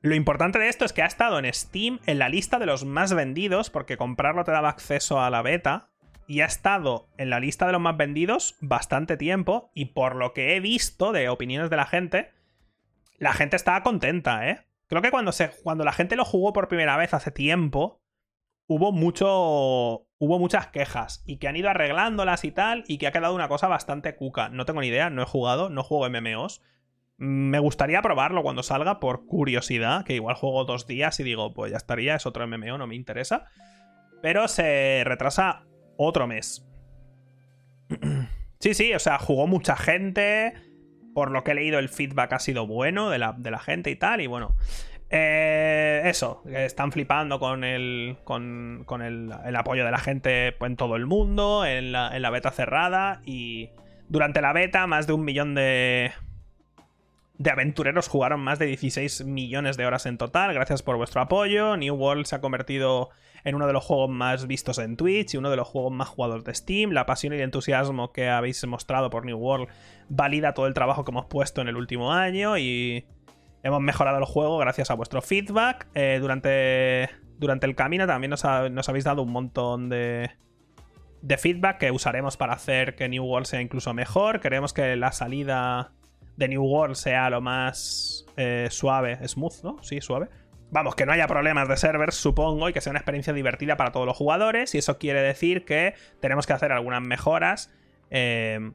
lo 0.00 0.14
importante 0.14 0.58
de 0.58 0.68
esto 0.68 0.84
es 0.84 0.92
que 0.92 1.02
ha 1.02 1.06
estado 1.06 1.38
en 1.38 1.52
Steam 1.52 2.00
en 2.06 2.18
la 2.18 2.28
lista 2.28 2.58
de 2.58 2.66
los 2.66 2.84
más 2.84 3.12
vendidos, 3.14 3.70
porque 3.70 3.96
comprarlo 3.96 4.44
te 4.44 4.52
daba 4.52 4.70
acceso 4.70 5.20
a 5.20 5.30
la 5.30 5.42
beta. 5.42 5.90
Y 6.26 6.40
ha 6.40 6.46
estado 6.46 7.06
en 7.18 7.28
la 7.28 7.38
lista 7.38 7.66
de 7.66 7.72
los 7.72 7.82
más 7.82 7.98
vendidos 7.98 8.56
bastante 8.60 9.18
tiempo. 9.18 9.70
Y 9.74 9.86
por 9.86 10.16
lo 10.16 10.32
que 10.32 10.56
he 10.56 10.60
visto 10.60 11.12
de 11.12 11.28
opiniones 11.28 11.68
de 11.68 11.76
la 11.76 11.84
gente, 11.84 12.32
la 13.18 13.32
gente 13.32 13.56
estaba 13.56 13.82
contenta, 13.82 14.48
¿eh? 14.48 14.66
Creo 14.86 15.02
que 15.02 15.10
cuando, 15.10 15.32
se, 15.32 15.50
cuando 15.62 15.84
la 15.84 15.92
gente 15.92 16.16
lo 16.16 16.24
jugó 16.24 16.52
por 16.52 16.68
primera 16.68 16.96
vez 16.96 17.14
hace 17.14 17.30
tiempo, 17.30 18.02
hubo 18.66 18.92
mucho. 18.92 20.06
Hubo 20.18 20.38
muchas 20.38 20.68
quejas 20.68 21.22
y 21.26 21.38
que 21.38 21.48
han 21.48 21.56
ido 21.56 21.68
arreglándolas 21.68 22.44
y 22.44 22.50
tal, 22.50 22.84
y 22.88 22.96
que 22.96 23.06
ha 23.06 23.12
quedado 23.12 23.34
una 23.34 23.48
cosa 23.48 23.68
bastante 23.68 24.16
cuca. 24.16 24.48
No 24.48 24.64
tengo 24.64 24.80
ni 24.80 24.86
idea, 24.86 25.10
no 25.10 25.22
he 25.22 25.26
jugado, 25.26 25.68
no 25.68 25.82
juego 25.82 26.08
MMOs. 26.08 26.62
Me 27.16 27.58
gustaría 27.58 28.00
probarlo 28.00 28.42
cuando 28.42 28.62
salga 28.62 29.00
por 29.00 29.26
curiosidad, 29.26 30.04
que 30.04 30.14
igual 30.14 30.34
juego 30.36 30.64
dos 30.64 30.86
días 30.86 31.20
y 31.20 31.24
digo, 31.24 31.52
pues 31.52 31.72
ya 31.72 31.76
estaría, 31.76 32.14
es 32.14 32.26
otro 32.26 32.46
MMO, 32.46 32.78
no 32.78 32.86
me 32.86 32.94
interesa. 32.94 33.46
Pero 34.22 34.48
se 34.48 35.02
retrasa 35.04 35.66
otro 35.98 36.26
mes. 36.26 36.66
sí, 38.60 38.72
sí, 38.72 38.94
o 38.94 38.98
sea, 38.98 39.18
jugó 39.18 39.46
mucha 39.46 39.76
gente 39.76 40.54
por 41.14 41.30
lo 41.30 41.44
que 41.44 41.52
he 41.52 41.54
leído, 41.54 41.78
el 41.78 41.88
feedback 41.88 42.32
ha 42.34 42.38
sido 42.38 42.66
bueno 42.66 43.08
de 43.10 43.18
la, 43.18 43.58
gente 43.58 43.90
y 43.90 43.96
tal. 43.96 44.20
Y 44.20 44.26
bueno, 44.26 44.54
eh, 45.10 46.02
eso, 46.04 46.42
están 46.46 46.92
flipando 46.92 47.38
con 47.38 47.64
el, 47.64 48.16
con, 48.24 48.84
el, 49.02 49.56
apoyo 49.56 49.84
de 49.84 49.90
la 49.90 49.98
gente 49.98 50.56
en 50.60 50.76
todo 50.76 50.96
el 50.96 51.06
mundo, 51.06 51.64
en 51.64 51.92
la, 51.92 52.14
en 52.14 52.22
la 52.22 52.30
beta 52.30 52.50
cerrada. 52.50 53.22
Y 53.24 53.70
durante 54.08 54.42
la 54.42 54.52
beta, 54.52 54.86
más 54.86 55.06
de 55.06 55.12
un 55.12 55.24
millón 55.24 55.54
de, 55.54 56.12
de 57.38 57.50
aventureros 57.50 58.08
jugaron 58.08 58.40
más 58.40 58.58
de 58.58 58.66
16 58.66 59.24
millones 59.24 59.76
de 59.76 59.86
horas 59.86 60.06
en 60.06 60.18
total. 60.18 60.52
Gracias 60.54 60.82
por 60.82 60.96
vuestro 60.96 61.20
apoyo. 61.20 61.76
New 61.76 61.94
World 61.94 62.26
se 62.26 62.36
ha 62.36 62.40
convertido 62.40 63.10
en 63.44 63.54
uno 63.54 63.66
de 63.66 63.72
los 63.72 63.84
juegos 63.84 64.10
más 64.10 64.46
vistos 64.46 64.78
en 64.78 64.96
Twitch 64.96 65.34
y 65.34 65.36
uno 65.36 65.50
de 65.50 65.56
los 65.56 65.68
juegos 65.68 65.92
más 65.92 66.08
jugados 66.08 66.44
de 66.44 66.54
Steam. 66.54 66.90
La 66.90 67.06
pasión 67.06 67.32
y 67.34 67.36
el 67.36 67.42
entusiasmo 67.42 68.12
que 68.12 68.28
habéis 68.28 68.66
mostrado 68.66 69.10
por 69.10 69.26
New 69.26 69.38
World 69.38 69.68
valida 70.08 70.54
todo 70.54 70.66
el 70.66 70.74
trabajo 70.74 71.04
que 71.04 71.10
hemos 71.10 71.26
puesto 71.26 71.60
en 71.60 71.68
el 71.68 71.76
último 71.76 72.12
año 72.12 72.56
y 72.56 73.06
hemos 73.62 73.80
mejorado 73.80 74.18
el 74.18 74.24
juego 74.24 74.58
gracias 74.58 74.90
a 74.90 74.94
vuestro 74.94 75.20
feedback. 75.20 75.86
Eh, 75.94 76.18
durante, 76.20 77.10
durante 77.38 77.66
el 77.66 77.74
camino 77.74 78.06
también 78.06 78.30
nos, 78.30 78.44
habéis 78.44 79.04
dado 79.04 79.22
un 79.22 79.30
montón 79.30 79.90
de, 79.90 80.30
feedback 81.38 81.78
que 81.78 81.90
usaremos 81.90 82.38
para 82.38 82.54
hacer 82.54 82.94
que 82.94 83.08
New 83.10 83.24
World 83.24 83.46
sea 83.46 83.60
incluso 83.60 83.92
mejor. 83.92 84.40
Queremos 84.40 84.72
que 84.72 84.96
la 84.96 85.12
salida 85.12 85.92
de 86.36 86.48
New 86.48 86.64
World 86.64 86.96
sea 86.96 87.28
lo 87.28 87.42
más 87.42 88.24
eh, 88.38 88.68
suave, 88.70 89.18
smooth, 89.28 89.62
¿no? 89.62 89.82
Sí, 89.82 90.00
suave 90.00 90.28
Vamos, 90.74 90.96
que 90.96 91.06
no 91.06 91.12
haya 91.12 91.28
problemas 91.28 91.68
de 91.68 91.76
servers, 91.76 92.16
supongo, 92.16 92.68
y 92.68 92.72
que 92.72 92.80
sea 92.80 92.90
una 92.90 92.98
experiencia 92.98 93.32
divertida 93.32 93.76
para 93.76 93.92
todos 93.92 94.06
los 94.06 94.16
jugadores. 94.16 94.74
Y 94.74 94.78
eso 94.78 94.98
quiere 94.98 95.22
decir 95.22 95.64
que 95.64 95.94
tenemos 96.18 96.48
que 96.48 96.52
hacer 96.52 96.72
algunas 96.72 97.00
mejoras 97.00 97.72
eh, 98.10 98.72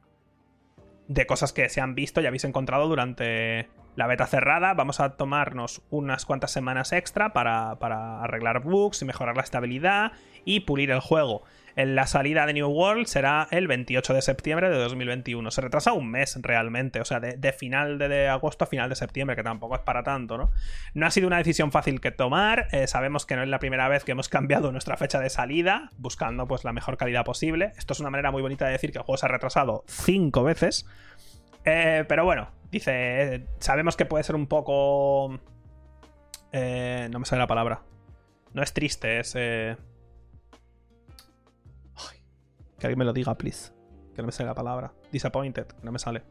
de 1.10 1.26
cosas 1.26 1.52
que 1.52 1.68
se 1.68 1.82
han 1.82 1.96
visto 1.96 2.22
y 2.22 2.26
habéis 2.26 2.46
encontrado 2.46 2.88
durante 2.88 3.68
la 3.98 4.08
beta 4.08 4.28
cerrada, 4.28 4.74
vamos 4.76 5.02
a 5.02 5.18
tomarnos 5.18 5.82
unas 5.90 6.26
cuantas 6.26 6.52
semanas 6.52 6.94
extra 6.94 7.34
para, 7.34 7.80
para 7.80 8.24
arreglar 8.24 8.62
bugs 8.62 9.02
y 9.02 9.06
mejorar 9.06 9.36
la 9.36 9.44
estabilidad 9.44 10.14
y 10.46 10.62
pulir 10.62 10.92
el 10.92 11.02
juego. 11.02 11.44
La 11.76 12.08
salida 12.08 12.46
de 12.46 12.54
New 12.54 12.68
World 12.68 13.06
será 13.06 13.48
el 13.52 13.68
28 13.68 14.14
de 14.14 14.22
septiembre 14.22 14.70
de 14.70 14.78
2021. 14.78 15.52
Se 15.52 15.62
retrasa 15.62 15.94
un 15.94 16.10
mes 16.10 16.38
realmente, 16.42 17.00
o 17.00 17.06
sea, 17.06 17.20
de, 17.20 17.54
final 17.54 17.98
de, 17.98 18.28
agosto 18.28 18.66
a 18.66 18.68
final 18.68 18.90
de 18.90 18.96
septiembre, 18.96 19.36
que 19.36 19.44
tampoco 19.44 19.76
es 19.76 19.82
para 19.82 20.04
tanto, 20.04 20.38
¿no? 20.38 20.52
No 20.94 21.06
ha 21.06 21.12
sido 21.12 21.28
una 21.28 21.38
decisión 21.38 21.72
fácil 21.72 22.02
que 22.02 22.12
tomar. 22.12 22.68
Eh, 22.72 22.88
sabemos 22.88 23.26
que 23.26 23.36
no 23.36 23.44
es 23.44 23.50
la 23.50 23.60
primera 23.60 23.88
vez 23.88 24.04
que 24.04 24.12
hemos 24.12 24.30
cambiado 24.30 24.72
nuestra 24.72 24.98
fecha 24.98 25.20
de 25.20 25.30
salida, 25.30 25.92
buscando 25.98 26.48
pues 26.48 26.64
la 26.64 26.74
mejor 26.74 26.98
calidad 26.98 27.24
posible. 27.24 27.72
Esto 27.78 27.94
es 27.94 28.00
una 28.00 28.10
manera 28.10 28.32
muy 28.32 28.42
bonita 28.42 28.66
de 28.66 28.72
decir 28.74 28.92
que 28.92 28.98
el 28.98 29.04
juego 29.04 29.18
se 29.18 29.26
ha 29.26 29.30
retrasado 29.30 29.84
cinco 29.88 30.44
veces. 30.44 30.86
Eh, 31.66 32.06
pero 32.08 32.26
bueno, 32.26 32.50
dice, 32.72 33.46
sabemos 33.60 33.96
que 33.96 34.06
puede 34.06 34.24
ser 34.24 34.36
un 34.36 34.48
poco... 34.48 35.40
Eh, 36.52 37.08
no 37.12 37.20
me 37.20 37.26
sale 37.26 37.40
la 37.40 37.48
palabra. 37.48 37.82
No 38.54 38.64
es 38.64 38.74
triste, 38.74 39.20
es... 39.20 39.36
Que 42.80 42.88
alguien 42.88 43.00
me 43.00 43.06
lo 43.06 43.14
diga, 43.14 43.38
please. 43.38 43.72
Que 44.16 44.22
no 44.22 44.28
me 44.28 44.32
sale 44.32 44.48
la 44.48 44.56
palabra. 44.56 44.94
Disappointed, 45.12 45.68
no 45.84 45.92
me 45.92 46.00
sale. 46.00 46.24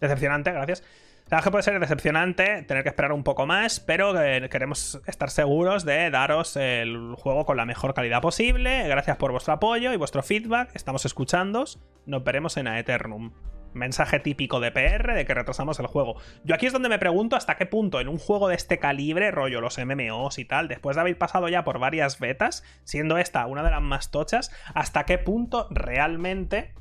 Decepcionante, 0.00 0.52
gracias. 0.52 0.82
La 1.28 1.42
que 1.42 1.50
puede 1.50 1.64
ser 1.64 1.80
decepcionante 1.80 2.62
tener 2.62 2.84
que 2.84 2.90
esperar 2.90 3.10
un 3.12 3.24
poco 3.24 3.46
más, 3.46 3.80
pero 3.80 4.14
queremos 4.48 5.00
estar 5.06 5.28
seguros 5.28 5.84
de 5.84 6.08
daros 6.10 6.56
el 6.56 7.16
juego 7.18 7.44
con 7.44 7.56
la 7.56 7.64
mejor 7.64 7.94
calidad 7.94 8.22
posible. 8.22 8.86
Gracias 8.86 9.16
por 9.16 9.32
vuestro 9.32 9.54
apoyo 9.54 9.92
y 9.92 9.96
vuestro 9.96 10.22
feedback. 10.22 10.70
Estamos 10.74 11.04
escuchándos. 11.04 11.80
Nos 12.04 12.22
veremos 12.22 12.56
en 12.56 12.68
Aeternum 12.68 13.32
mensaje 13.76 14.18
típico 14.18 14.60
de 14.60 14.72
PR 14.72 15.14
de 15.14 15.24
que 15.24 15.34
retrasamos 15.34 15.78
el 15.78 15.86
juego. 15.86 16.16
Yo 16.44 16.54
aquí 16.54 16.66
es 16.66 16.72
donde 16.72 16.88
me 16.88 16.98
pregunto 16.98 17.36
hasta 17.36 17.56
qué 17.56 17.66
punto 17.66 18.00
en 18.00 18.08
un 18.08 18.18
juego 18.18 18.48
de 18.48 18.56
este 18.56 18.78
calibre, 18.78 19.30
rollo 19.30 19.60
los 19.60 19.78
MMOs 19.78 20.38
y 20.38 20.44
tal, 20.44 20.68
después 20.68 20.96
de 20.96 21.02
haber 21.02 21.18
pasado 21.18 21.48
ya 21.48 21.64
por 21.64 21.78
varias 21.78 22.18
betas, 22.18 22.64
siendo 22.84 23.18
esta 23.18 23.46
una 23.46 23.62
de 23.62 23.70
las 23.70 23.82
más 23.82 24.10
tochas, 24.10 24.50
hasta 24.74 25.04
qué 25.04 25.18
punto 25.18 25.68
realmente 25.70 26.74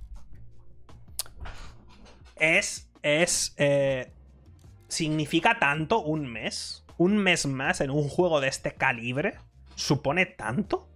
es... 2.35 2.89
es... 3.01 3.53
Eh, 3.57 4.11
significa 4.87 5.59
tanto 5.59 6.01
un 6.01 6.27
mes. 6.27 6.85
Un 6.97 7.17
mes 7.17 7.45
más 7.45 7.81
en 7.81 7.91
un 7.91 8.07
juego 8.07 8.39
de 8.39 8.47
este 8.47 8.73
calibre. 8.73 9.37
¿Supone 9.75 10.25
tanto? 10.25 10.87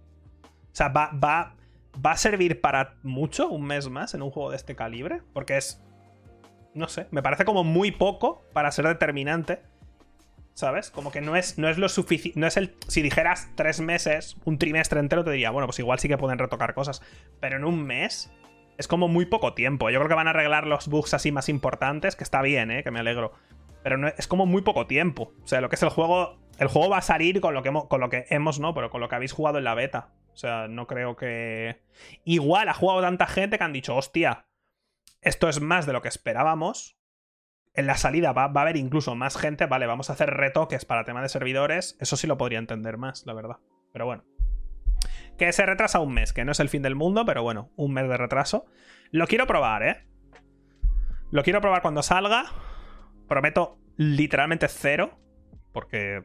O 0.42 0.72
sea, 0.72 0.88
va, 0.88 1.10
va, 1.12 1.56
va 2.04 2.12
a 2.12 2.16
servir 2.16 2.60
para 2.60 2.94
mucho 3.02 3.48
un 3.48 3.64
mes 3.64 3.88
más 3.88 4.14
en 4.14 4.22
un 4.22 4.30
juego 4.30 4.50
de 4.50 4.56
este 4.56 4.76
calibre. 4.76 5.22
Porque 5.32 5.56
es 5.56 5.82
no 6.74 6.88
sé, 6.88 7.06
me 7.10 7.22
parece 7.22 7.44
como 7.44 7.64
muy 7.64 7.90
poco 7.90 8.44
para 8.52 8.70
ser 8.70 8.86
determinante. 8.86 9.60
¿Sabes? 10.54 10.90
Como 10.90 11.10
que 11.10 11.20
no 11.20 11.36
es, 11.36 11.58
no 11.58 11.68
es 11.68 11.78
lo 11.78 11.88
suficiente. 11.88 12.38
No 12.38 12.46
es 12.46 12.56
el. 12.56 12.74
Si 12.86 13.00
dijeras 13.00 13.48
tres 13.54 13.80
meses, 13.80 14.36
un 14.44 14.58
trimestre 14.58 15.00
entero, 15.00 15.24
te 15.24 15.30
diría, 15.30 15.50
bueno, 15.50 15.66
pues 15.66 15.78
igual 15.78 15.98
sí 16.00 16.08
que 16.08 16.18
pueden 16.18 16.38
retocar 16.38 16.74
cosas. 16.74 17.02
Pero 17.40 17.56
en 17.56 17.64
un 17.64 17.82
mes. 17.82 18.32
Es 18.76 18.88
como 18.88 19.08
muy 19.08 19.26
poco 19.26 19.52
tiempo. 19.54 19.90
Yo 19.90 19.98
creo 19.98 20.08
que 20.08 20.14
van 20.14 20.26
a 20.26 20.30
arreglar 20.30 20.66
los 20.66 20.88
bugs 20.88 21.12
así 21.12 21.32
más 21.32 21.50
importantes, 21.50 22.16
que 22.16 22.24
está 22.24 22.40
bien, 22.40 22.70
¿eh? 22.70 22.82
Que 22.82 22.90
me 22.90 23.00
alegro. 23.00 23.32
Pero 23.82 23.98
no, 23.98 24.08
es 24.08 24.26
como 24.26 24.46
muy 24.46 24.62
poco 24.62 24.86
tiempo. 24.86 25.34
O 25.42 25.46
sea, 25.46 25.60
lo 25.60 25.68
que 25.68 25.76
es 25.76 25.82
el 25.82 25.90
juego. 25.90 26.38
El 26.58 26.68
juego 26.68 26.90
va 26.90 26.98
a 26.98 27.02
salir 27.02 27.40
con 27.40 27.54
lo, 27.54 27.62
que 27.62 27.70
hemos, 27.70 27.86
con 27.86 28.00
lo 28.00 28.10
que 28.10 28.26
hemos, 28.28 28.58
¿no? 28.58 28.74
Pero 28.74 28.90
con 28.90 29.00
lo 29.00 29.08
que 29.08 29.14
habéis 29.14 29.32
jugado 29.32 29.58
en 29.58 29.64
la 29.64 29.74
beta. 29.74 30.10
O 30.32 30.36
sea, 30.36 30.68
no 30.68 30.86
creo 30.86 31.16
que. 31.16 31.80
Igual 32.24 32.68
ha 32.68 32.74
jugado 32.74 33.00
tanta 33.00 33.26
gente 33.26 33.56
que 33.56 33.64
han 33.64 33.72
dicho, 33.72 33.96
hostia, 33.96 34.44
esto 35.22 35.48
es 35.48 35.60
más 35.60 35.86
de 35.86 35.92
lo 35.92 36.02
que 36.02 36.08
esperábamos. 36.08 36.96
En 37.74 37.86
la 37.86 37.96
salida 37.96 38.32
va, 38.32 38.44
a 38.44 38.60
haber 38.60 38.76
incluso 38.76 39.14
más 39.14 39.36
gente. 39.36 39.66
Vale, 39.66 39.86
vamos 39.86 40.10
a 40.10 40.14
hacer 40.14 40.30
retoques 40.30 40.84
para 40.84 41.04
tema 41.04 41.22
de 41.22 41.28
servidores. 41.28 41.96
Eso 42.00 42.16
sí 42.16 42.26
lo 42.26 42.38
podría 42.38 42.58
entender 42.58 42.96
más, 42.96 43.26
la 43.26 43.34
verdad. 43.34 43.58
Pero 43.92 44.06
bueno. 44.06 44.24
Que 45.38 45.52
se 45.52 45.64
retrasa 45.64 46.00
un 46.00 46.12
mes, 46.12 46.32
que 46.32 46.44
no 46.44 46.52
es 46.52 46.60
el 46.60 46.68
fin 46.68 46.82
del 46.82 46.96
mundo, 46.96 47.24
pero 47.24 47.42
bueno, 47.42 47.70
un 47.76 47.92
mes 47.92 48.08
de 48.08 48.16
retraso. 48.16 48.66
Lo 49.10 49.26
quiero 49.26 49.46
probar, 49.46 49.82
¿eh? 49.82 50.06
Lo 51.30 51.42
quiero 51.42 51.60
probar 51.60 51.82
cuando 51.82 52.02
salga. 52.02 52.46
Prometo 53.28 53.78
literalmente 53.96 54.68
cero, 54.68 55.18
porque 55.72 56.24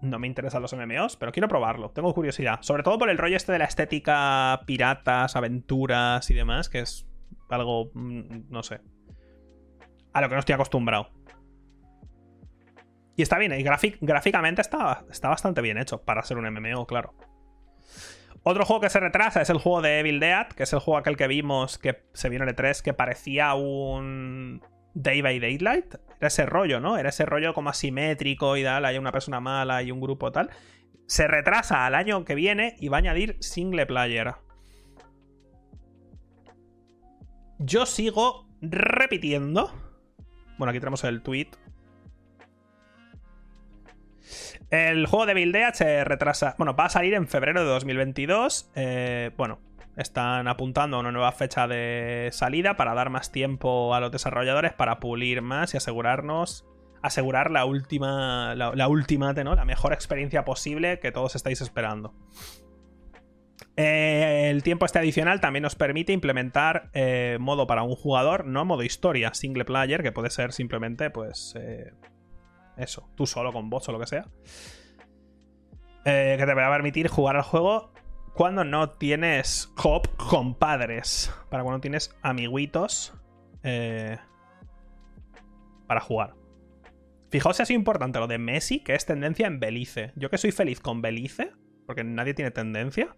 no 0.00 0.18
me 0.18 0.26
interesan 0.26 0.62
los 0.62 0.74
MMOs, 0.74 1.16
pero 1.16 1.32
quiero 1.32 1.48
probarlo. 1.48 1.90
Tengo 1.90 2.14
curiosidad. 2.14 2.58
Sobre 2.62 2.82
todo 2.82 2.98
por 2.98 3.10
el 3.10 3.18
rollo 3.18 3.36
este 3.36 3.52
de 3.52 3.58
la 3.58 3.64
estética 3.64 4.60
piratas, 4.66 5.36
aventuras 5.36 6.30
y 6.30 6.34
demás, 6.34 6.68
que 6.68 6.80
es 6.80 7.06
algo, 7.48 7.90
mm, 7.94 8.50
no 8.50 8.62
sé, 8.62 8.80
a 10.12 10.20
lo 10.20 10.28
que 10.28 10.34
no 10.34 10.40
estoy 10.40 10.54
acostumbrado. 10.54 11.10
Y 13.16 13.22
está 13.22 13.38
bien, 13.38 13.52
y 13.52 13.62
gráficamente 13.62 14.60
está, 14.60 15.04
está 15.10 15.28
bastante 15.28 15.62
bien 15.62 15.78
hecho 15.78 16.02
para 16.02 16.22
ser 16.22 16.36
un 16.36 16.46
MMO, 16.50 16.86
claro. 16.86 17.14
Otro 18.48 18.64
juego 18.64 18.80
que 18.80 18.90
se 18.90 19.00
retrasa 19.00 19.42
es 19.42 19.50
el 19.50 19.58
juego 19.58 19.82
de 19.82 19.98
Evil 19.98 20.20
Dead, 20.20 20.46
que 20.48 20.62
es 20.62 20.72
el 20.72 20.78
juego 20.78 20.98
aquel 20.98 21.16
que 21.16 21.26
vimos 21.26 21.78
que 21.78 22.04
se 22.12 22.28
en 22.28 22.42
el 22.42 22.54
E3 22.54 22.80
que 22.80 22.94
parecía 22.94 23.54
un 23.54 24.62
Day 24.94 25.20
by 25.20 25.40
Daylight. 25.40 25.94
Era 26.18 26.28
ese 26.28 26.46
rollo, 26.46 26.78
¿no? 26.78 26.96
Era 26.96 27.08
ese 27.08 27.26
rollo 27.26 27.54
como 27.54 27.70
asimétrico 27.70 28.56
y 28.56 28.62
tal, 28.62 28.84
hay 28.84 28.98
una 28.98 29.10
persona 29.10 29.40
mala 29.40 29.82
y 29.82 29.90
un 29.90 30.00
grupo 30.00 30.30
tal. 30.30 30.50
Se 31.06 31.26
retrasa 31.26 31.86
al 31.86 31.96
año 31.96 32.24
que 32.24 32.36
viene 32.36 32.76
y 32.78 32.88
va 32.88 32.98
a 32.98 33.00
añadir 33.00 33.36
single 33.40 33.84
player. 33.86 34.34
Yo 37.58 37.86
sigo 37.86 38.46
repitiendo. 38.60 39.72
Bueno, 40.58 40.70
aquí 40.70 40.80
tenemos 40.80 41.04
el 41.04 41.22
tweet. 41.22 41.48
El 44.70 45.06
juego 45.06 45.26
de 45.26 45.34
Build 45.34 45.74
se 45.74 46.04
retrasa. 46.04 46.54
Bueno, 46.58 46.74
va 46.74 46.86
a 46.86 46.90
salir 46.90 47.14
en 47.14 47.28
febrero 47.28 47.60
de 47.60 47.66
2022. 47.66 48.70
Eh, 48.74 49.30
bueno, 49.36 49.60
están 49.96 50.48
apuntando 50.48 50.96
a 50.96 51.00
una 51.00 51.12
nueva 51.12 51.32
fecha 51.32 51.68
de 51.68 52.30
salida 52.32 52.76
para 52.76 52.94
dar 52.94 53.10
más 53.10 53.30
tiempo 53.30 53.94
a 53.94 54.00
los 54.00 54.10
desarrolladores 54.10 54.72
para 54.72 54.98
pulir 54.98 55.40
más 55.40 55.74
y 55.74 55.76
asegurarnos. 55.76 56.66
Asegurar 57.02 57.50
la 57.50 57.64
última. 57.64 58.54
La, 58.54 58.74
la 58.74 58.88
última, 58.88 59.32
¿no? 59.32 59.54
La 59.54 59.64
mejor 59.64 59.92
experiencia 59.92 60.44
posible 60.44 60.98
que 60.98 61.12
todos 61.12 61.36
estáis 61.36 61.60
esperando. 61.60 62.12
Eh, 63.76 64.48
el 64.50 64.62
tiempo 64.62 64.86
este 64.86 64.98
adicional 64.98 65.40
también 65.40 65.62
nos 65.62 65.74
permite 65.74 66.12
implementar 66.12 66.90
eh, 66.94 67.36
modo 67.40 67.66
para 67.66 67.82
un 67.82 67.94
jugador, 67.94 68.46
no 68.46 68.64
modo 68.64 68.82
historia, 68.82 69.34
single 69.34 69.64
player, 69.64 70.02
que 70.02 70.12
puede 70.12 70.30
ser 70.30 70.52
simplemente, 70.52 71.10
pues, 71.10 71.54
eh, 71.58 71.92
eso, 72.76 73.08
tú 73.14 73.26
solo 73.26 73.52
con 73.52 73.68
bots 73.68 73.88
o 73.88 73.92
lo 73.92 74.00
que 74.00 74.06
sea. 74.06 74.26
que 76.04 76.42
te 76.46 76.54
va 76.54 76.68
a 76.68 76.72
permitir 76.72 77.08
jugar 77.08 77.36
al 77.36 77.42
juego 77.42 77.92
cuando 78.34 78.64
no 78.64 78.90
tienes 78.90 79.72
hop 79.82 80.08
compadres, 80.16 81.32
para 81.50 81.62
cuando 81.62 81.80
tienes 81.80 82.16
amiguitos 82.22 83.14
para 85.88 86.00
jugar. 86.00 86.34
Fijaos 87.30 87.56
si 87.56 87.72
ha 87.72 87.76
importante 87.76 88.20
lo 88.20 88.28
de 88.28 88.38
Messi, 88.38 88.80
que 88.80 88.94
es 88.94 89.04
tendencia 89.04 89.48
en 89.48 89.58
Belice. 89.58 90.12
Yo 90.14 90.30
que 90.30 90.38
soy 90.38 90.52
feliz 90.52 90.80
con 90.80 91.02
Belice, 91.02 91.50
porque 91.86 92.04
nadie 92.04 92.34
tiene 92.34 92.52
tendencia. 92.52 93.16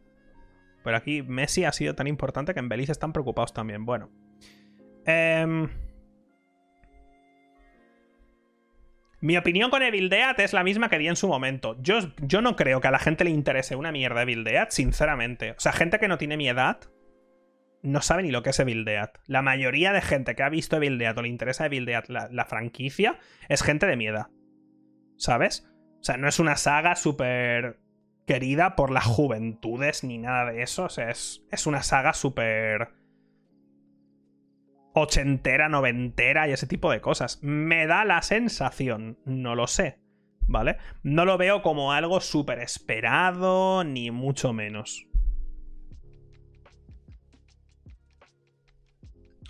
Pero 0.84 0.96
aquí 0.96 1.22
Messi 1.22 1.64
ha 1.64 1.72
sido 1.72 1.94
tan 1.94 2.06
importante 2.06 2.54
que 2.54 2.60
en 2.60 2.68
Belice 2.68 2.92
están 2.92 3.12
preocupados 3.12 3.52
también. 3.52 3.84
Bueno. 3.84 4.10
Em, 5.04 5.68
mi 9.20 9.36
opinión 9.36 9.70
con 9.70 9.82
Evil 9.82 10.08
Dead 10.08 10.38
es 10.40 10.52
la 10.52 10.62
misma 10.62 10.88
que 10.88 10.98
di 10.98 11.08
en 11.08 11.16
su 11.16 11.28
momento. 11.28 11.76
Yo, 11.80 11.98
yo 12.18 12.40
no 12.40 12.56
creo 12.56 12.80
que 12.80 12.88
a 12.88 12.92
la 12.92 12.98
gente 12.98 13.24
le 13.24 13.30
interese 13.30 13.74
una 13.74 13.90
mierda 13.90 14.22
Evil 14.22 14.44
Dead, 14.44 14.68
sinceramente. 14.70 15.52
O 15.52 15.60
sea, 15.60 15.72
gente 15.72 15.98
que 15.98 16.08
no 16.08 16.18
tiene 16.18 16.36
mi 16.36 16.48
edad 16.48 16.78
no 17.82 18.02
sabe 18.02 18.22
ni 18.22 18.30
lo 18.30 18.42
que 18.42 18.50
es 18.50 18.60
Evil 18.60 18.84
Dead. 18.84 19.10
La 19.26 19.42
mayoría 19.42 19.92
de 19.92 20.02
gente 20.02 20.34
que 20.34 20.42
ha 20.42 20.48
visto 20.48 20.76
Evil 20.76 20.98
Dead 20.98 21.16
o 21.16 21.22
le 21.22 21.28
interesa 21.28 21.66
Evil 21.66 21.84
Dead, 21.84 22.04
la, 22.08 22.28
la 22.30 22.44
franquicia, 22.44 23.18
es 23.48 23.62
gente 23.62 23.86
de 23.86 23.96
mi 23.96 24.06
edad. 24.06 24.28
¿Sabes? 25.16 25.68
O 26.00 26.04
sea, 26.04 26.16
no 26.16 26.28
es 26.28 26.38
una 26.38 26.56
saga 26.56 26.94
súper 26.94 27.80
querida 28.28 28.76
por 28.76 28.90
las 28.90 29.06
juventudes 29.06 30.04
ni 30.04 30.18
nada 30.18 30.52
de 30.52 30.62
eso. 30.62 30.84
O 30.84 30.88
sea, 30.90 31.10
es, 31.10 31.42
es 31.50 31.66
una 31.66 31.82
saga 31.82 32.12
súper 32.12 32.92
ochentera, 34.92 35.68
noventera 35.68 36.46
y 36.46 36.52
ese 36.52 36.66
tipo 36.66 36.92
de 36.92 37.00
cosas. 37.00 37.40
Me 37.42 37.86
da 37.86 38.04
la 38.04 38.20
sensación, 38.20 39.18
no 39.24 39.54
lo 39.54 39.66
sé, 39.66 39.98
¿vale? 40.46 40.76
No 41.02 41.24
lo 41.24 41.38
veo 41.38 41.62
como 41.62 41.92
algo 41.92 42.20
súper 42.20 42.58
esperado, 42.58 43.82
ni 43.82 44.10
mucho 44.10 44.52
menos. 44.52 45.06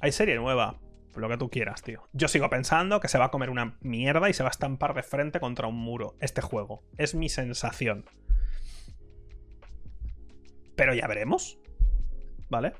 Hay 0.00 0.12
serie 0.12 0.36
nueva, 0.36 0.78
lo 1.16 1.28
que 1.28 1.36
tú 1.36 1.50
quieras, 1.50 1.82
tío. 1.82 2.08
Yo 2.12 2.28
sigo 2.28 2.48
pensando 2.48 3.00
que 3.00 3.08
se 3.08 3.18
va 3.18 3.24
a 3.24 3.30
comer 3.32 3.50
una 3.50 3.76
mierda 3.80 4.30
y 4.30 4.34
se 4.34 4.44
va 4.44 4.50
a 4.50 4.52
estampar 4.52 4.94
de 4.94 5.02
frente 5.02 5.40
contra 5.40 5.66
un 5.66 5.74
muro 5.74 6.14
este 6.20 6.42
juego. 6.42 6.84
Es 6.96 7.16
mi 7.16 7.28
sensación. 7.28 8.04
Pero 10.78 10.94
ya 10.94 11.08
veremos. 11.08 11.58
¿Vale? 12.48 12.72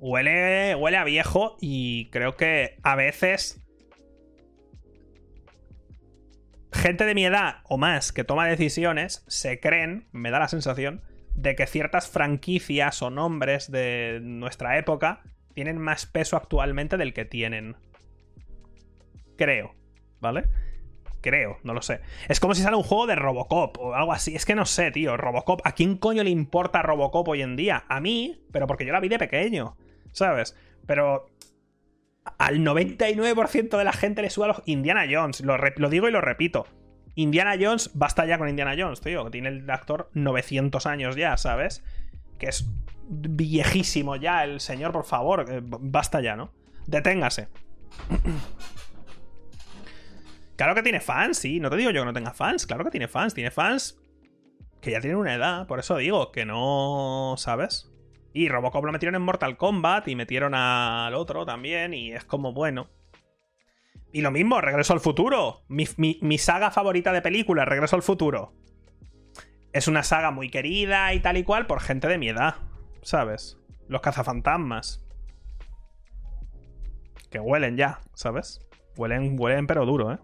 Huele, 0.00 0.74
huele 0.74 0.96
a 0.96 1.04
viejo 1.04 1.58
y 1.60 2.08
creo 2.10 2.36
que 2.36 2.78
a 2.82 2.96
veces 2.96 3.62
gente 6.72 7.04
de 7.04 7.14
mi 7.14 7.26
edad 7.26 7.56
o 7.64 7.76
más 7.76 8.12
que 8.12 8.24
toma 8.24 8.46
decisiones 8.46 9.24
se 9.28 9.60
creen, 9.60 10.08
me 10.10 10.30
da 10.30 10.38
la 10.38 10.48
sensación, 10.48 11.02
de 11.34 11.54
que 11.54 11.66
ciertas 11.66 12.08
franquicias 12.08 13.02
o 13.02 13.10
nombres 13.10 13.70
de 13.70 14.20
nuestra 14.22 14.78
época 14.78 15.20
tienen 15.54 15.76
más 15.78 16.06
peso 16.06 16.36
actualmente 16.36 16.96
del 16.96 17.12
que 17.12 17.26
tienen. 17.26 17.76
Creo, 19.36 19.74
¿vale? 20.20 20.44
Creo, 21.20 21.58
no 21.64 21.74
lo 21.74 21.82
sé. 21.82 22.00
Es 22.28 22.38
como 22.38 22.54
si 22.54 22.62
sale 22.62 22.76
un 22.76 22.82
juego 22.82 23.06
de 23.06 23.16
Robocop 23.16 23.78
o 23.78 23.94
algo 23.94 24.12
así. 24.12 24.36
Es 24.36 24.44
que 24.44 24.54
no 24.54 24.66
sé, 24.66 24.90
tío. 24.90 25.16
Robocop. 25.16 25.60
¿A 25.64 25.72
quién 25.72 25.96
coño 25.96 26.22
le 26.22 26.30
importa 26.30 26.82
Robocop 26.82 27.28
hoy 27.28 27.42
en 27.42 27.56
día? 27.56 27.84
A 27.88 28.00
mí, 28.00 28.44
pero 28.52 28.66
porque 28.66 28.86
yo 28.86 28.92
la 28.92 29.00
vi 29.00 29.08
de 29.08 29.18
pequeño. 29.18 29.76
¿Sabes? 30.12 30.56
Pero 30.86 31.26
al 32.38 32.58
99% 32.58 33.76
de 33.76 33.84
la 33.84 33.92
gente 33.92 34.22
le 34.22 34.30
suda 34.30 34.48
los 34.48 34.62
Indiana 34.66 35.06
Jones. 35.10 35.40
Lo, 35.40 35.56
lo, 35.56 35.90
digo 35.90 36.08
y 36.08 36.12
lo 36.12 36.20
repito. 36.20 36.66
Indiana 37.14 37.56
Jones, 37.60 37.90
basta 37.94 38.24
ya 38.26 38.38
con 38.38 38.48
Indiana 38.48 38.76
Jones, 38.78 39.00
tío. 39.00 39.28
Tiene 39.30 39.48
el 39.48 39.70
actor 39.70 40.10
900 40.14 40.86
años 40.86 41.16
ya, 41.16 41.36
¿sabes? 41.36 41.82
Que 42.38 42.46
es 42.46 42.66
viejísimo 43.08 44.14
ya 44.16 44.44
el 44.44 44.60
señor, 44.60 44.92
por 44.92 45.04
favor. 45.04 45.46
Basta 45.62 46.20
ya, 46.20 46.36
¿no? 46.36 46.52
Deténgase. 46.86 47.48
Claro 50.58 50.74
que 50.74 50.82
tiene 50.82 51.00
fans, 51.00 51.38
sí. 51.38 51.60
No 51.60 51.70
te 51.70 51.76
digo 51.76 51.92
yo 51.92 52.00
que 52.00 52.06
no 52.06 52.12
tenga 52.12 52.34
fans. 52.34 52.66
Claro 52.66 52.84
que 52.84 52.90
tiene 52.90 53.06
fans. 53.06 53.32
Tiene 53.32 53.52
fans 53.52 53.96
que 54.80 54.90
ya 54.90 55.00
tienen 55.00 55.16
una 55.16 55.32
edad. 55.32 55.68
Por 55.68 55.78
eso 55.78 55.96
digo 55.96 56.32
que 56.32 56.44
no. 56.44 57.36
¿Sabes? 57.38 57.92
Y 58.32 58.48
Robocop 58.48 58.84
lo 58.84 58.90
metieron 58.90 59.14
en 59.14 59.22
Mortal 59.22 59.56
Kombat 59.56 60.08
y 60.08 60.16
metieron 60.16 60.54
al 60.56 61.14
otro 61.14 61.46
también. 61.46 61.94
Y 61.94 62.10
es 62.10 62.24
como 62.24 62.52
bueno. 62.52 62.90
Y 64.12 64.20
lo 64.20 64.32
mismo, 64.32 64.60
Regreso 64.60 64.92
al 64.92 64.98
futuro. 64.98 65.62
Mi, 65.68 66.38
saga 66.38 66.72
favorita 66.72 67.12
de 67.12 67.22
película, 67.22 67.64
Regreso 67.64 67.94
al 67.94 68.02
futuro. 68.02 68.52
Es 69.72 69.86
una 69.86 70.02
saga 70.02 70.32
muy 70.32 70.50
querida 70.50 71.14
y 71.14 71.20
tal 71.20 71.36
y 71.36 71.44
cual 71.44 71.68
por 71.68 71.78
gente 71.78 72.08
de 72.08 72.18
mi 72.18 72.30
edad. 72.30 72.56
¿Sabes? 73.02 73.60
Los 73.86 74.00
cazafantasmas. 74.00 75.06
Que 77.30 77.38
huelen 77.38 77.76
ya, 77.76 78.00
¿sabes? 78.14 78.60
Huelen, 78.96 79.36
huelen 79.38 79.68
pero 79.68 79.86
duro, 79.86 80.14
¿eh? 80.14 80.18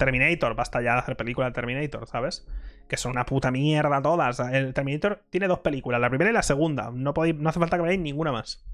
Terminator, 0.00 0.54
basta 0.54 0.82
ya 0.82 0.94
de 0.94 0.98
hacer 0.98 1.16
películas 1.16 1.50
de 1.50 1.54
Terminator, 1.54 2.06
¿sabes? 2.08 2.46
Que 2.88 2.96
son 2.96 3.12
una 3.12 3.24
puta 3.24 3.50
mierda 3.50 4.02
todas. 4.02 4.40
El 4.40 4.74
Terminator 4.74 5.22
tiene 5.30 5.46
dos 5.46 5.60
películas, 5.60 6.00
la 6.00 6.08
primera 6.08 6.30
y 6.30 6.32
la 6.32 6.42
segunda. 6.42 6.90
No, 6.92 7.14
no 7.14 7.48
hace 7.48 7.60
falta 7.60 7.76
que 7.76 7.82
veáis 7.82 8.00
ninguna 8.00 8.32
más. 8.32 8.64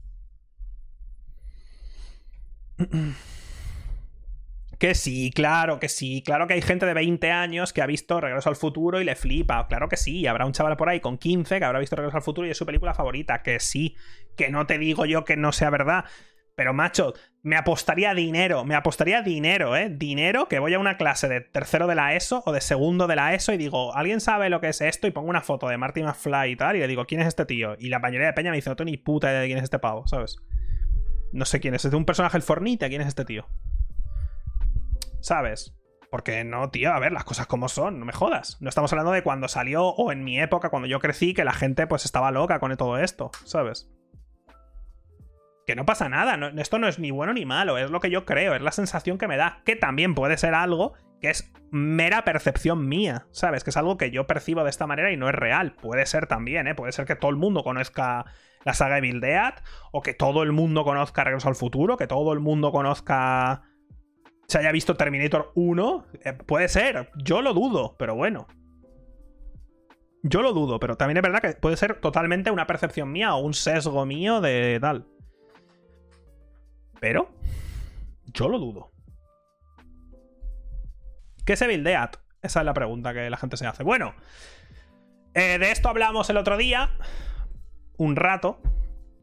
Que 4.78 4.94
sí, 4.94 5.30
claro 5.34 5.80
que 5.80 5.88
sí. 5.88 6.22
Claro 6.22 6.46
que 6.46 6.52
hay 6.54 6.60
gente 6.60 6.84
de 6.84 6.92
20 6.92 7.30
años 7.30 7.72
que 7.72 7.80
ha 7.80 7.86
visto 7.86 8.20
Regreso 8.20 8.50
al 8.50 8.56
Futuro 8.56 9.00
y 9.00 9.04
le 9.04 9.16
flipa. 9.16 9.66
Claro 9.68 9.88
que 9.88 9.96
sí. 9.96 10.26
Habrá 10.26 10.44
un 10.44 10.52
chaval 10.52 10.76
por 10.76 10.90
ahí 10.90 11.00
con 11.00 11.16
15 11.16 11.58
que 11.58 11.64
habrá 11.64 11.78
visto 11.78 11.96
Regreso 11.96 12.18
al 12.18 12.22
Futuro 12.22 12.46
y 12.46 12.50
es 12.50 12.58
su 12.58 12.66
película 12.66 12.92
favorita. 12.92 13.42
Que 13.42 13.58
sí. 13.58 13.96
Que 14.36 14.50
no 14.50 14.66
te 14.66 14.76
digo 14.76 15.06
yo 15.06 15.24
que 15.24 15.36
no 15.36 15.52
sea 15.52 15.70
verdad. 15.70 16.04
Pero 16.56 16.72
macho, 16.72 17.12
me 17.42 17.54
apostaría 17.54 18.14
dinero, 18.14 18.64
me 18.64 18.74
apostaría 18.74 19.20
dinero, 19.20 19.76
¿eh? 19.76 19.90
Dinero 19.90 20.48
que 20.48 20.58
voy 20.58 20.72
a 20.72 20.78
una 20.78 20.96
clase 20.96 21.28
de 21.28 21.42
tercero 21.42 21.86
de 21.86 21.94
la 21.94 22.14
ESO 22.14 22.42
o 22.46 22.52
de 22.52 22.62
segundo 22.62 23.06
de 23.06 23.14
la 23.14 23.34
ESO 23.34 23.52
y 23.52 23.58
digo, 23.58 23.94
¿alguien 23.94 24.22
sabe 24.22 24.48
lo 24.48 24.58
que 24.62 24.70
es 24.70 24.80
esto? 24.80 25.06
Y 25.06 25.10
pongo 25.10 25.28
una 25.28 25.42
foto 25.42 25.68
de 25.68 25.76
Marty 25.76 26.02
McFly 26.02 26.52
y 26.52 26.56
tal 26.56 26.76
y 26.76 26.78
le 26.78 26.88
digo, 26.88 27.04
¿quién 27.04 27.20
es 27.20 27.28
este 27.28 27.44
tío? 27.44 27.76
Y 27.78 27.90
la 27.90 27.98
mayoría 27.98 28.28
de 28.28 28.32
peña 28.32 28.50
me 28.50 28.56
dice, 28.56 28.70
no 28.70 28.76
tengo 28.76 28.90
ni 28.90 28.96
puta 28.96 29.28
idea 29.30 29.40
de 29.40 29.46
quién 29.46 29.58
es 29.58 29.64
este 29.64 29.78
pavo, 29.78 30.06
¿sabes? 30.06 30.38
No 31.32 31.44
sé 31.44 31.60
quién 31.60 31.74
es, 31.74 31.84
es 31.84 31.90
de 31.90 31.96
un 31.98 32.06
personaje 32.06 32.38
el 32.38 32.42
Fornite, 32.42 32.88
¿quién 32.88 33.02
es 33.02 33.08
este 33.08 33.26
tío? 33.26 33.46
¿Sabes? 35.20 35.76
Porque 36.10 36.42
no, 36.42 36.70
tío, 36.70 36.90
a 36.90 36.98
ver, 36.98 37.12
las 37.12 37.24
cosas 37.24 37.46
como 37.46 37.68
son, 37.68 38.00
no 38.00 38.06
me 38.06 38.14
jodas. 38.14 38.56
No 38.62 38.70
estamos 38.70 38.90
hablando 38.94 39.12
de 39.12 39.22
cuando 39.22 39.48
salió 39.48 39.88
o 39.88 40.10
en 40.10 40.24
mi 40.24 40.40
época, 40.40 40.70
cuando 40.70 40.88
yo 40.88 41.00
crecí, 41.00 41.34
que 41.34 41.44
la 41.44 41.52
gente 41.52 41.86
pues 41.86 42.06
estaba 42.06 42.30
loca 42.30 42.60
con 42.60 42.74
todo 42.78 42.96
esto, 42.96 43.30
¿sabes? 43.44 43.90
Que 45.66 45.74
no 45.74 45.84
pasa 45.84 46.08
nada, 46.08 46.38
esto 46.58 46.78
no 46.78 46.86
es 46.86 47.00
ni 47.00 47.10
bueno 47.10 47.34
ni 47.34 47.44
malo, 47.44 47.76
es 47.76 47.90
lo 47.90 47.98
que 47.98 48.08
yo 48.08 48.24
creo, 48.24 48.54
es 48.54 48.62
la 48.62 48.70
sensación 48.70 49.18
que 49.18 49.26
me 49.26 49.36
da, 49.36 49.62
que 49.64 49.74
también 49.74 50.14
puede 50.14 50.38
ser 50.38 50.54
algo 50.54 50.94
que 51.20 51.30
es 51.30 51.52
mera 51.72 52.24
percepción 52.24 52.86
mía, 52.88 53.26
¿sabes? 53.32 53.64
Que 53.64 53.70
es 53.70 53.76
algo 53.76 53.96
que 53.96 54.12
yo 54.12 54.28
percibo 54.28 54.62
de 54.62 54.70
esta 54.70 54.86
manera 54.86 55.10
y 55.10 55.16
no 55.16 55.28
es 55.28 55.34
real, 55.34 55.74
puede 55.74 56.06
ser 56.06 56.28
también, 56.28 56.68
¿eh? 56.68 56.76
Puede 56.76 56.92
ser 56.92 57.04
que 57.04 57.16
todo 57.16 57.32
el 57.32 57.36
mundo 57.36 57.64
conozca 57.64 58.26
la 58.64 58.74
saga 58.74 58.96
de 58.96 59.00
Bill 59.00 59.20
Dead, 59.20 59.54
o 59.90 60.02
que 60.02 60.14
todo 60.14 60.44
el 60.44 60.52
mundo 60.52 60.84
conozca 60.84 61.24
Regreso 61.24 61.48
al 61.48 61.56
Futuro, 61.56 61.96
que 61.96 62.06
todo 62.06 62.32
el 62.32 62.40
mundo 62.40 62.70
conozca... 62.70 63.62
Se 64.46 64.58
haya 64.58 64.70
visto 64.70 64.96
Terminator 64.96 65.50
1, 65.56 66.06
eh, 66.24 66.32
puede 66.34 66.68
ser, 66.68 67.10
yo 67.16 67.42
lo 67.42 67.54
dudo, 67.54 67.96
pero 67.98 68.14
bueno. 68.14 68.46
Yo 70.22 70.42
lo 70.42 70.52
dudo, 70.52 70.78
pero 70.78 70.96
también 70.96 71.16
es 71.16 71.22
verdad 71.24 71.40
que 71.40 71.58
puede 71.60 71.76
ser 71.76 72.00
totalmente 72.00 72.52
una 72.52 72.68
percepción 72.68 73.10
mía 73.10 73.34
o 73.34 73.40
un 73.40 73.54
sesgo 73.54 74.06
mío 74.06 74.40
de 74.40 74.78
tal. 74.80 75.06
Pero 77.00 77.30
yo 78.26 78.48
lo 78.48 78.58
dudo. 78.58 78.90
¿Qué 81.44 81.56
se 81.56 81.66
buildeat? 81.66 82.16
Esa 82.42 82.60
es 82.60 82.66
la 82.66 82.74
pregunta 82.74 83.14
que 83.14 83.30
la 83.30 83.36
gente 83.36 83.56
se 83.56 83.66
hace. 83.66 83.82
Bueno, 83.82 84.14
eh, 85.34 85.58
de 85.58 85.70
esto 85.70 85.88
hablamos 85.88 86.28
el 86.30 86.36
otro 86.36 86.56
día, 86.56 86.90
un 87.96 88.16
rato, 88.16 88.60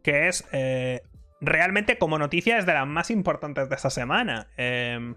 que 0.04 0.28
es 0.28 0.48
eh, 0.52 1.02
realmente 1.42 1.98
como 1.98 2.18
noticia 2.18 2.58
es 2.58 2.66
de 2.66 2.74
las 2.74 2.88
más 2.88 3.12
importantes 3.12 3.70
de 3.70 3.76
esta 3.76 3.90
semana. 3.90 4.48
Eh, 4.58 5.16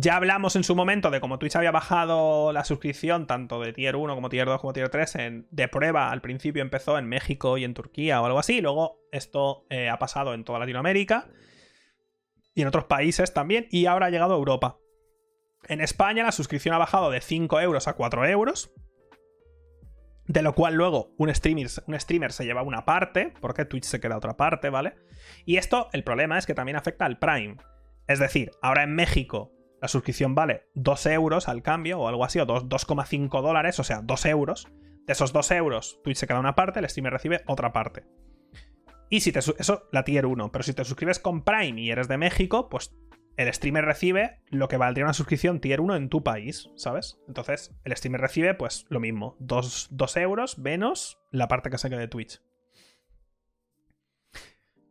ya 0.00 0.16
hablamos 0.16 0.56
en 0.56 0.64
su 0.64 0.74
momento 0.74 1.10
de 1.10 1.20
cómo 1.20 1.38
Twitch 1.38 1.56
había 1.56 1.72
bajado 1.72 2.52
la 2.52 2.64
suscripción 2.64 3.26
tanto 3.26 3.60
de 3.60 3.74
Tier 3.74 3.96
1 3.96 4.14
como 4.14 4.30
Tier 4.30 4.46
2 4.46 4.60
como 4.60 4.72
Tier 4.72 4.88
3 4.88 5.14
en, 5.16 5.46
de 5.50 5.68
prueba. 5.68 6.10
Al 6.10 6.22
principio 6.22 6.62
empezó 6.62 6.98
en 6.98 7.06
México 7.06 7.58
y 7.58 7.64
en 7.64 7.74
Turquía 7.74 8.22
o 8.22 8.24
algo 8.24 8.38
así. 8.38 8.62
Luego 8.62 8.98
esto 9.12 9.66
eh, 9.68 9.90
ha 9.90 9.98
pasado 9.98 10.32
en 10.32 10.44
toda 10.44 10.58
Latinoamérica 10.58 11.28
y 12.54 12.62
en 12.62 12.68
otros 12.68 12.84
países 12.84 13.34
también. 13.34 13.68
Y 13.70 13.86
ahora 13.86 14.06
ha 14.06 14.10
llegado 14.10 14.32
a 14.32 14.38
Europa. 14.38 14.78
En 15.68 15.82
España 15.82 16.24
la 16.24 16.32
suscripción 16.32 16.74
ha 16.74 16.78
bajado 16.78 17.10
de 17.10 17.20
5 17.20 17.60
euros 17.60 17.86
a 17.86 17.92
4 17.92 18.26
euros. 18.26 18.72
De 20.26 20.42
lo 20.42 20.54
cual 20.54 20.74
luego 20.74 21.12
un 21.18 21.34
streamer, 21.34 21.66
un 21.86 22.00
streamer 22.00 22.32
se 22.32 22.44
lleva 22.44 22.62
una 22.62 22.84
parte, 22.84 23.34
porque 23.40 23.66
Twitch 23.66 23.84
se 23.84 24.00
queda 24.00 24.16
otra 24.16 24.36
parte, 24.36 24.70
¿vale? 24.70 24.94
Y 25.44 25.56
esto, 25.56 25.88
el 25.92 26.04
problema 26.04 26.38
es 26.38 26.46
que 26.46 26.54
también 26.54 26.76
afecta 26.76 27.04
al 27.04 27.18
Prime. 27.18 27.56
Es 28.06 28.18
decir, 28.20 28.52
ahora 28.62 28.84
en 28.84 28.94
México 28.94 29.52
la 29.80 29.88
suscripción 29.88 30.34
vale 30.34 30.68
2 30.74 31.06
euros 31.06 31.48
al 31.48 31.62
cambio 31.62 32.00
o 32.00 32.08
algo 32.08 32.24
así, 32.24 32.38
o 32.38 32.46
2,5 32.46 33.42
dólares, 33.42 33.78
o 33.78 33.84
sea, 33.84 34.00
2 34.02 34.26
euros. 34.26 34.68
De 35.06 35.12
esos 35.12 35.32
2 35.32 35.50
euros, 35.52 36.00
Twitch 36.04 36.18
se 36.18 36.26
queda 36.26 36.38
una 36.38 36.54
parte, 36.54 36.78
el 36.78 36.88
streamer 36.88 37.12
recibe 37.12 37.42
otra 37.46 37.72
parte. 37.72 38.04
Y 39.08 39.20
si 39.20 39.32
te 39.32 39.40
eso, 39.40 39.88
la 39.90 40.04
tier 40.04 40.24
1. 40.24 40.52
Pero 40.52 40.62
si 40.62 40.72
te 40.72 40.84
suscribes 40.84 41.18
con 41.18 41.42
Prime 41.42 41.80
y 41.80 41.90
eres 41.90 42.06
de 42.06 42.16
México, 42.16 42.68
pues 42.68 42.94
el 43.36 43.52
streamer 43.52 43.84
recibe 43.84 44.40
lo 44.50 44.68
que 44.68 44.76
valdría 44.76 45.04
una 45.04 45.14
suscripción 45.14 45.60
tier 45.60 45.80
1 45.80 45.96
en 45.96 46.08
tu 46.08 46.22
país, 46.22 46.70
¿sabes? 46.76 47.18
Entonces, 47.26 47.74
el 47.84 47.96
streamer 47.96 48.20
recibe, 48.20 48.54
pues, 48.54 48.86
lo 48.88 49.00
mismo. 49.00 49.36
2, 49.40 49.88
2 49.90 50.16
euros 50.18 50.58
menos 50.58 51.18
la 51.32 51.48
parte 51.48 51.70
que 51.70 51.78
se 51.78 51.88
de 51.88 52.06
Twitch. 52.06 52.40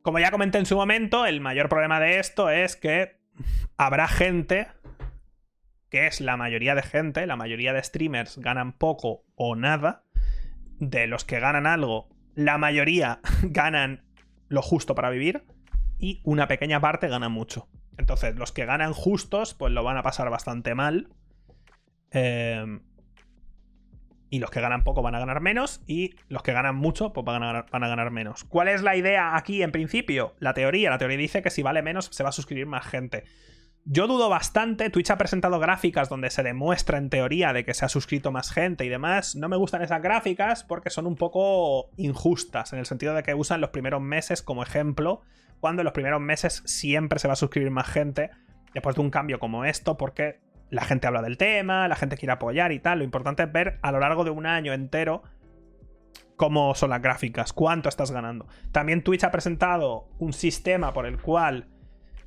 Como 0.02 0.20
ya 0.20 0.32
comenté 0.32 0.58
en 0.58 0.66
su 0.66 0.76
momento, 0.76 1.26
el 1.26 1.40
mayor 1.40 1.70
problema 1.70 2.00
de 2.00 2.20
esto 2.20 2.50
es 2.50 2.76
que 2.76 3.20
habrá 3.78 4.08
gente 4.08 4.68
que 5.90 6.08
es 6.08 6.22
la 6.22 6.38
mayoría 6.38 6.76
de 6.76 6.84
gente, 6.84 7.26
la 7.26 7.36
mayoría 7.36 7.74
de 7.74 7.84
streamers 7.84 8.38
ganan 8.38 8.74
poco 8.74 9.24
o 9.36 9.56
nada. 9.56 10.04
De 10.80 11.08
los 11.08 11.26
que 11.26 11.40
ganan 11.40 11.68
algo, 11.68 12.08
la 12.36 12.58
mayoría 12.58 13.20
ganan 13.44 14.06
lo 14.48 14.62
justo 14.62 14.96
para 14.96 15.10
vivir 15.10 15.44
y 15.98 16.22
una 16.24 16.48
pequeña 16.48 16.80
parte 16.80 17.08
gana 17.08 17.30
mucho. 17.30 17.68
Entonces, 17.98 18.36
los 18.36 18.54
que 18.54 18.66
ganan 18.66 18.94
justos, 18.94 19.54
pues 19.54 19.74
lo 19.74 19.84
van 19.84 19.98
a 19.98 20.04
pasar 20.04 20.30
bastante 20.30 20.74
mal. 20.74 21.10
Em, 22.12 22.82
y 24.30 24.40
los 24.40 24.50
que 24.52 24.62
ganan 24.62 24.84
poco 24.84 25.02
van 25.02 25.16
a 25.16 25.20
ganar 25.20 25.42
menos. 25.42 25.82
Y 25.86 26.16
los 26.30 26.42
que 26.42 26.54
ganan 26.54 26.76
mucho, 26.76 27.12
pues 27.12 27.26
van 27.26 27.44
a 27.44 27.48
ganar, 27.48 27.66
van 27.70 27.84
a 27.84 27.90
ganar 27.90 28.10
menos. 28.12 28.46
¿Cuál 28.46 28.70
es 28.70 28.82
la 28.82 28.96
idea 28.96 29.36
aquí 29.36 29.62
en 29.62 29.74
principio? 29.74 30.34
La 30.40 30.54
teoría. 30.54 30.90
La 30.90 30.98
teoría 30.98 31.18
dice 31.18 31.42
que 31.42 31.50
si 31.50 31.62
vale 31.62 31.82
menos, 31.82 32.08
se 32.12 32.24
va 32.24 32.30
a 32.30 32.32
suscribir 32.32 32.68
más 32.68 32.86
gente. 32.86 33.26
Yo 33.92 34.06
dudo 34.06 34.30
bastante, 34.30 34.92
Twitch 34.92 35.10
ha 35.10 35.18
presentado 35.18 35.60
gráficas 35.60 36.10
donde 36.10 36.30
se 36.30 36.44
demuestra 36.44 37.00
en 37.00 37.10
teoría 37.10 37.54
de 37.54 37.66
que 37.66 37.74
se 37.74 37.86
ha 37.86 37.90
suscrito 37.90 38.32
más 38.32 38.52
gente 38.52 38.86
y 38.86 38.90
demás. 38.90 39.36
No 39.36 39.50
me 39.50 39.58
gustan 39.58 39.82
esas 39.82 40.00
gráficas 40.04 40.64
porque 40.64 40.92
son 40.92 41.08
un 41.08 41.16
poco 41.16 41.90
injustas, 41.98 42.72
en 42.72 42.78
el 42.78 42.86
sentido 42.86 43.16
de 43.16 43.24
que 43.24 43.34
usan 43.34 43.62
los 43.62 43.72
primeros 43.72 44.00
meses 44.00 44.44
como 44.44 44.62
ejemplo, 44.62 45.22
cuando 45.60 45.82
en 45.82 45.86
los 45.86 45.94
primeros 45.94 46.22
meses 46.22 46.62
siempre 46.68 47.18
se 47.18 47.28
va 47.28 47.34
a 47.34 47.36
suscribir 47.36 47.72
más 47.72 47.88
gente 47.88 48.30
después 48.76 48.96
de 48.96 49.02
un 49.02 49.10
cambio 49.10 49.40
como 49.40 49.66
esto, 49.66 49.98
porque 49.98 50.40
la 50.70 50.84
gente 50.84 51.08
habla 51.08 51.24
del 51.24 51.40
tema, 51.40 51.88
la 51.88 51.96
gente 51.96 52.16
quiere 52.16 52.34
apoyar 52.34 52.72
y 52.72 52.80
tal. 52.80 53.00
Lo 53.00 53.06
importante 53.06 53.42
es 53.42 53.52
ver 53.52 53.80
a 53.82 53.92
lo 53.92 54.00
largo 54.00 54.24
de 54.24 54.30
un 54.30 54.46
año 54.46 54.72
entero 54.72 55.24
cómo 56.36 56.76
son 56.76 56.92
las 56.92 57.02
gráficas, 57.02 57.54
cuánto 57.54 57.90
estás 57.90 58.12
ganando. 58.12 58.46
También 58.72 59.04
Twitch 59.04 59.24
ha 59.24 59.32
presentado 59.32 60.10
un 60.20 60.34
sistema 60.34 60.94
por 60.94 61.08
el 61.08 61.20
cual 61.20 61.70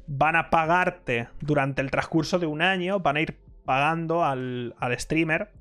van 0.07 0.37
a 0.37 0.51
pagarte 0.51 1.29
durante 1.41 1.83
el 1.83 1.91
transcurso 1.91 2.39
de 2.39 2.47
un 2.47 2.62
año, 2.62 3.01
van 3.01 3.16
a 3.16 3.20
ir 3.20 3.39
pagando 3.65 4.24
al, 4.24 4.74
streamer 4.99 5.53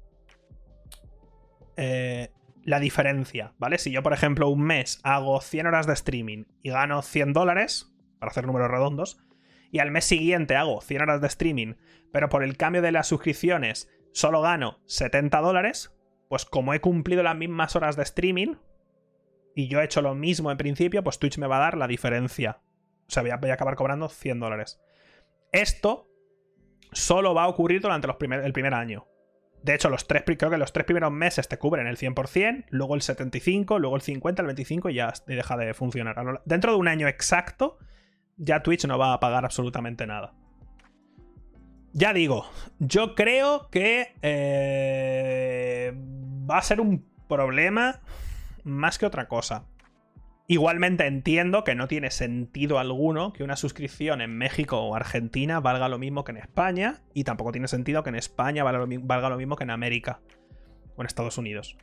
eh, 1.77 2.31
la 2.63 2.79
diferencia, 2.79 3.53
¿vale? 3.57 3.77
Si 3.77 3.91
yo, 3.91 4.03
por 4.03 4.13
ejemplo, 4.13 4.49
un 4.49 4.61
mes 4.61 4.99
hago 5.03 5.41
100 5.41 5.67
horas 5.67 5.87
de 5.87 5.93
streaming 5.93 6.45
y 6.61 6.69
gano 6.69 7.01
100 7.01 7.33
dólares, 7.33 7.93
para 8.19 8.31
hacer 8.31 8.45
números 8.45 8.69
redondos, 8.69 9.19
y 9.71 9.79
al 9.79 9.91
mes 9.91 10.05
siguiente 10.05 10.55
hago 10.55 10.81
100 10.81 11.01
horas 11.01 11.21
de 11.21 11.27
streaming, 11.27 11.75
pero 12.11 12.29
por 12.29 12.43
el 12.43 12.57
cambio 12.57 12.81
de 12.81 12.91
las 12.91 13.07
suscripciones 13.07 13.89
solo 14.13 14.41
gano 14.41 14.79
70 14.85 15.39
dólares, 15.39 15.95
pues 16.27 16.45
como 16.45 16.73
he 16.73 16.81
cumplido 16.81 17.23
las 17.23 17.37
mismas 17.37 17.75
horas 17.75 17.95
de 17.95 18.03
streaming 18.03 18.55
y 19.55 19.67
yo 19.67 19.81
he 19.81 19.85
hecho 19.85 20.01
lo 20.01 20.15
mismo 20.15 20.51
en 20.51 20.57
principio, 20.57 21.03
pues 21.03 21.19
Twitch 21.19 21.37
me 21.37 21.47
va 21.47 21.57
a 21.57 21.61
dar 21.61 21.77
la 21.77 21.87
diferencia. 21.87 22.61
O 23.11 23.13
sea, 23.13 23.23
voy 23.23 23.49
a, 23.49 23.53
acabar 23.53 23.75
cobrando 23.75 24.07
100 24.07 24.39
dólares. 24.39 24.79
Esto 25.51 26.07
solo 26.93 27.33
va 27.33 27.43
a 27.43 27.47
ocurrir 27.49 27.81
durante 27.81 28.07
los 28.07 28.15
el 28.21 28.53
primer 28.53 28.73
año. 28.73 29.05
De 29.63 29.75
hecho, 29.75 29.89
los 29.89 30.07
tres, 30.07 30.23
creo 30.25 30.49
que 30.49 30.57
los 30.57 30.71
tres 30.71 30.85
primeros 30.85 31.11
meses 31.11 31.49
te 31.49 31.57
cubren 31.57 31.87
el 31.87 31.97
100%, 31.97 32.67
luego 32.69 32.95
el 32.95 33.01
75%, 33.01 33.79
luego 33.79 33.97
el 33.97 34.01
50%, 34.01 34.39
el 34.39 34.55
25% 34.55 34.91
y 34.91 34.95
ya 34.95 35.13
deja 35.27 35.57
de 35.57 35.73
funcionar. 35.73 36.41
Dentro 36.45 36.71
de 36.71 36.77
un 36.77 36.87
año 36.87 37.09
exacto, 37.09 37.77
ya 38.37 38.63
Twitch 38.63 38.85
no 38.85 38.97
va 38.97 39.13
a 39.13 39.19
pagar 39.19 39.43
absolutamente 39.43 40.07
nada. 40.07 40.33
Ya 41.91 42.13
digo, 42.13 42.49
yo 42.79 43.13
creo 43.13 43.69
que 43.69 44.15
eh, 44.21 45.93
va 46.49 46.59
a 46.59 46.61
ser 46.61 46.79
un 46.79 47.05
problema 47.27 47.99
más 48.63 48.97
que 48.97 49.05
otra 49.05 49.27
cosa. 49.27 49.65
Igualmente 50.51 51.07
entiendo 51.07 51.63
que 51.63 51.75
no 51.75 51.87
tiene 51.87 52.11
sentido 52.11 52.77
alguno 52.77 53.31
que 53.31 53.45
una 53.45 53.55
suscripción 53.55 54.19
en 54.19 54.37
México 54.37 54.81
o 54.81 54.95
Argentina 54.95 55.61
valga 55.61 55.87
lo 55.87 55.97
mismo 55.97 56.25
que 56.25 56.33
en 56.33 56.39
España 56.39 57.03
y 57.13 57.23
tampoco 57.23 57.53
tiene 57.53 57.69
sentido 57.69 58.03
que 58.03 58.09
en 58.09 58.17
España 58.17 58.61
valga 58.65 59.29
lo, 59.29 59.37
mismo 59.37 59.55
que 59.55 59.63
en 59.63 59.69
América 59.69 60.19
o 60.97 61.01
en 61.03 61.07
Estados 61.07 61.37
Unidos. 61.37 61.77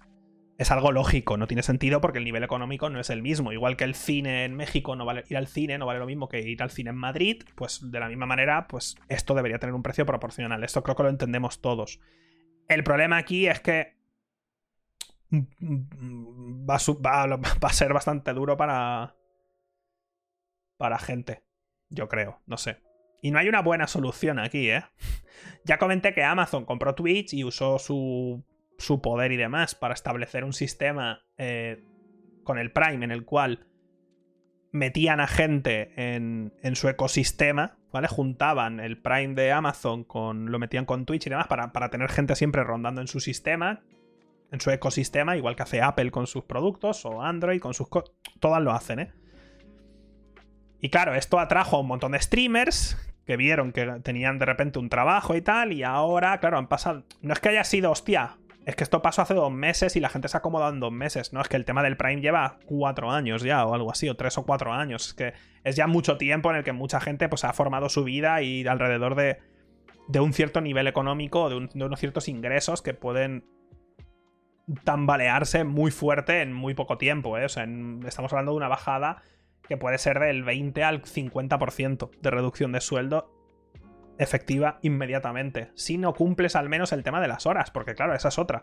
Es 0.58 0.70
algo 0.70 0.92
lógico, 0.92 1.38
no 1.38 1.46
tiene 1.46 1.62
sentido 1.62 2.02
porque 2.02 2.18
el 2.18 2.26
nivel 2.26 2.44
económico 2.44 2.90
no 2.90 3.00
es 3.00 3.08
el 3.08 3.22
mismo. 3.22 3.52
Igual 3.52 3.78
que 3.78 3.84
el 3.84 3.94
cine 3.94 4.44
en 4.44 4.54
México 4.54 4.96
no 4.96 5.06
vale 5.06 5.24
ir 5.30 5.38
al 5.38 5.46
cine, 5.46 5.78
no 5.78 5.86
vale 5.86 6.00
lo 6.00 6.06
mismo 6.06 6.28
que 6.28 6.40
ir 6.40 6.62
al 6.62 6.70
cine 6.70 6.90
en 6.90 6.96
Madrid, 6.96 7.44
pues 7.54 7.90
de 7.90 8.00
la 8.00 8.08
misma 8.10 8.26
manera, 8.26 8.68
pues 8.68 8.96
esto 9.08 9.32
debería 9.32 9.58
tener 9.58 9.74
un 9.74 9.82
precio 9.82 10.04
proporcional. 10.04 10.62
Esto 10.62 10.82
creo 10.82 10.94
que 10.94 11.04
lo 11.04 11.08
entendemos 11.08 11.62
todos. 11.62 12.00
El 12.68 12.84
problema 12.84 13.16
aquí 13.16 13.46
es 13.46 13.60
que 13.60 13.97
va 15.32 16.76
a, 16.76 17.72
ser 17.72 17.92
bastante 17.92 18.32
duro 18.32 18.56
para. 18.56 19.16
para 20.76 20.98
gente. 20.98 21.42
Yo 21.90 22.08
creo, 22.08 22.40
no 22.46 22.56
sé. 22.56 22.82
Y 23.20 23.30
no 23.30 23.38
hay 23.38 23.48
una 23.48 23.62
buena 23.62 23.86
solución 23.86 24.38
aquí, 24.38 24.70
¿eh? 24.70 24.84
Ya 25.64 25.78
comenté 25.78 26.14
que 26.14 26.24
Amazon 26.24 26.64
compró 26.64 26.94
Twitch 26.94 27.32
y 27.34 27.44
usó 27.44 27.78
su, 27.78 28.44
su 28.76 29.00
poder 29.00 29.32
y 29.32 29.36
demás 29.36 29.74
para 29.74 29.94
establecer 29.94 30.44
un 30.44 30.52
sistema 30.52 31.22
eh, 31.36 31.84
con 32.42 32.58
el 32.58 32.72
Prime 32.72 33.04
en 33.04 33.12
el 33.12 33.24
cual 33.24 33.66
metían 34.72 35.20
a 35.20 35.28
gente 35.28 35.92
en, 35.96 36.52
en, 36.62 36.74
su 36.74 36.88
ecosistema, 36.88 37.78
¿vale? 37.92 38.08
Juntaban 38.08 38.80
el 38.80 39.00
Prime 39.00 39.34
de 39.34 39.52
Amazon 39.52 40.04
con. 40.04 40.50
lo 40.50 40.58
metían 40.58 40.86
con 40.86 41.06
Twitch 41.06 41.26
y 41.26 41.30
demás 41.30 41.46
para, 41.46 41.72
para 41.72 41.90
tener 41.90 42.10
gente 42.10 42.34
siempre 42.34 42.64
rondando 42.64 43.00
en 43.00 43.08
su 43.08 43.20
sistema 43.20 43.82
en 44.50 44.60
su 44.60 44.70
ecosistema, 44.70 45.36
igual 45.36 45.56
que 45.56 45.62
hace 45.62 45.82
Apple 45.82 46.10
con 46.10 46.26
sus 46.26 46.44
productos 46.44 47.04
o 47.04 47.22
Android 47.22 47.60
con 47.60 47.74
sus... 47.74 47.88
Todas 48.40 48.62
lo 48.62 48.72
hacen, 48.72 48.98
¿eh? 49.00 49.12
Y 50.80 50.90
claro, 50.90 51.14
esto 51.14 51.38
atrajo 51.38 51.76
a 51.76 51.80
un 51.80 51.88
montón 51.88 52.12
de 52.12 52.20
streamers 52.20 52.96
que 53.26 53.36
vieron 53.36 53.72
que 53.72 53.84
tenían 54.02 54.38
de 54.38 54.46
repente 54.46 54.78
un 54.78 54.88
trabajo 54.88 55.34
y 55.34 55.42
tal, 55.42 55.72
y 55.72 55.82
ahora, 55.82 56.38
claro, 56.38 56.56
han 56.56 56.68
pasado... 56.68 57.04
No 57.20 57.32
es 57.32 57.40
que 57.40 57.50
haya 57.50 57.64
sido, 57.64 57.90
hostia, 57.90 58.38
es 58.64 58.76
que 58.76 58.84
esto 58.84 59.02
pasó 59.02 59.22
hace 59.22 59.34
dos 59.34 59.52
meses 59.52 59.96
y 59.96 60.00
la 60.00 60.08
gente 60.08 60.28
se 60.28 60.36
ha 60.36 60.40
acomodado 60.40 60.72
en 60.72 60.80
dos 60.80 60.92
meses, 60.92 61.32
¿no? 61.32 61.40
Es 61.40 61.48
que 61.48 61.56
el 61.56 61.64
tema 61.64 61.82
del 61.82 61.96
Prime 61.96 62.20
lleva 62.20 62.58
cuatro 62.66 63.10
años 63.10 63.42
ya, 63.42 63.64
o 63.64 63.74
algo 63.74 63.90
así, 63.90 64.08
o 64.08 64.16
tres 64.16 64.38
o 64.38 64.44
cuatro 64.44 64.72
años. 64.72 65.08
Es 65.08 65.14
que 65.14 65.32
es 65.64 65.76
ya 65.76 65.86
mucho 65.86 66.16
tiempo 66.16 66.50
en 66.50 66.56
el 66.56 66.64
que 66.64 66.72
mucha 66.72 67.00
gente 67.00 67.28
pues, 67.28 67.44
ha 67.44 67.52
formado 67.52 67.88
su 67.88 68.04
vida 68.04 68.40
y 68.42 68.66
alrededor 68.66 69.14
de, 69.14 69.38
de 70.08 70.20
un 70.20 70.32
cierto 70.32 70.60
nivel 70.60 70.86
económico, 70.86 71.48
de, 71.48 71.68
de 71.72 71.84
unos 71.84 71.98
ciertos 71.98 72.28
ingresos 72.28 72.82
que 72.82 72.94
pueden 72.94 73.44
tambalearse 74.84 75.64
muy 75.64 75.90
fuerte 75.90 76.42
en 76.42 76.52
muy 76.52 76.74
poco 76.74 76.98
tiempo. 76.98 77.38
¿eh? 77.38 77.44
O 77.44 77.48
sea, 77.48 77.66
estamos 78.06 78.32
hablando 78.32 78.52
de 78.52 78.58
una 78.58 78.68
bajada 78.68 79.22
que 79.68 79.76
puede 79.76 79.98
ser 79.98 80.18
del 80.18 80.44
20 80.44 80.82
al 80.84 81.02
50% 81.02 82.10
de 82.20 82.30
reducción 82.30 82.72
de 82.72 82.80
sueldo 82.80 83.34
efectiva 84.18 84.78
inmediatamente. 84.82 85.70
Si 85.74 85.98
no 85.98 86.14
cumples 86.14 86.56
al 86.56 86.68
menos 86.68 86.92
el 86.92 87.04
tema 87.04 87.20
de 87.20 87.28
las 87.28 87.46
horas, 87.46 87.70
porque 87.70 87.94
claro, 87.94 88.14
esa 88.14 88.28
es 88.28 88.38
otra. 88.38 88.62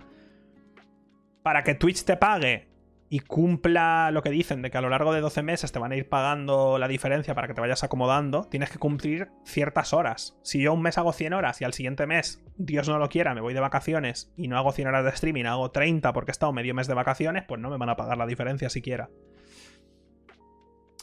Para 1.43 1.63
que 1.63 1.75
Twitch 1.75 2.03
te 2.03 2.17
pague 2.17 2.67
y 3.09 3.19
cumpla 3.19 4.09
lo 4.11 4.23
que 4.23 4.31
dicen 4.31 4.61
de 4.61 4.71
que 4.71 4.77
a 4.77 4.81
lo 4.81 4.89
largo 4.89 5.13
de 5.13 5.21
12 5.21 5.43
meses 5.43 5.71
te 5.71 5.79
van 5.79 5.91
a 5.91 5.95
ir 5.95 6.09
pagando 6.09 6.77
la 6.79 6.87
diferencia 6.87 7.35
para 7.35 7.47
que 7.47 7.53
te 7.53 7.61
vayas 7.61 7.83
acomodando, 7.83 8.45
tienes 8.45 8.71
que 8.71 8.79
cumplir 8.79 9.29
ciertas 9.45 9.93
horas. 9.93 10.37
Si 10.43 10.61
yo 10.61 10.73
un 10.73 10.81
mes 10.81 10.97
hago 10.97 11.13
100 11.13 11.33
horas 11.33 11.61
y 11.61 11.65
al 11.65 11.73
siguiente 11.73 12.07
mes, 12.07 12.43
Dios 12.57 12.89
no 12.89 12.97
lo 12.97 13.09
quiera, 13.09 13.35
me 13.35 13.41
voy 13.41 13.53
de 13.53 13.59
vacaciones 13.59 14.33
y 14.35 14.47
no 14.47 14.57
hago 14.57 14.71
100 14.71 14.87
horas 14.87 15.03
de 15.03 15.11
streaming, 15.11 15.45
hago 15.45 15.71
30 15.71 16.13
porque 16.13 16.31
he 16.31 16.33
estado 16.33 16.51
medio 16.53 16.73
mes 16.73 16.87
de 16.87 16.95
vacaciones, 16.95 17.43
pues 17.47 17.61
no 17.61 17.69
me 17.69 17.77
van 17.77 17.89
a 17.89 17.95
pagar 17.95 18.17
la 18.17 18.25
diferencia 18.25 18.69
siquiera. 18.69 19.09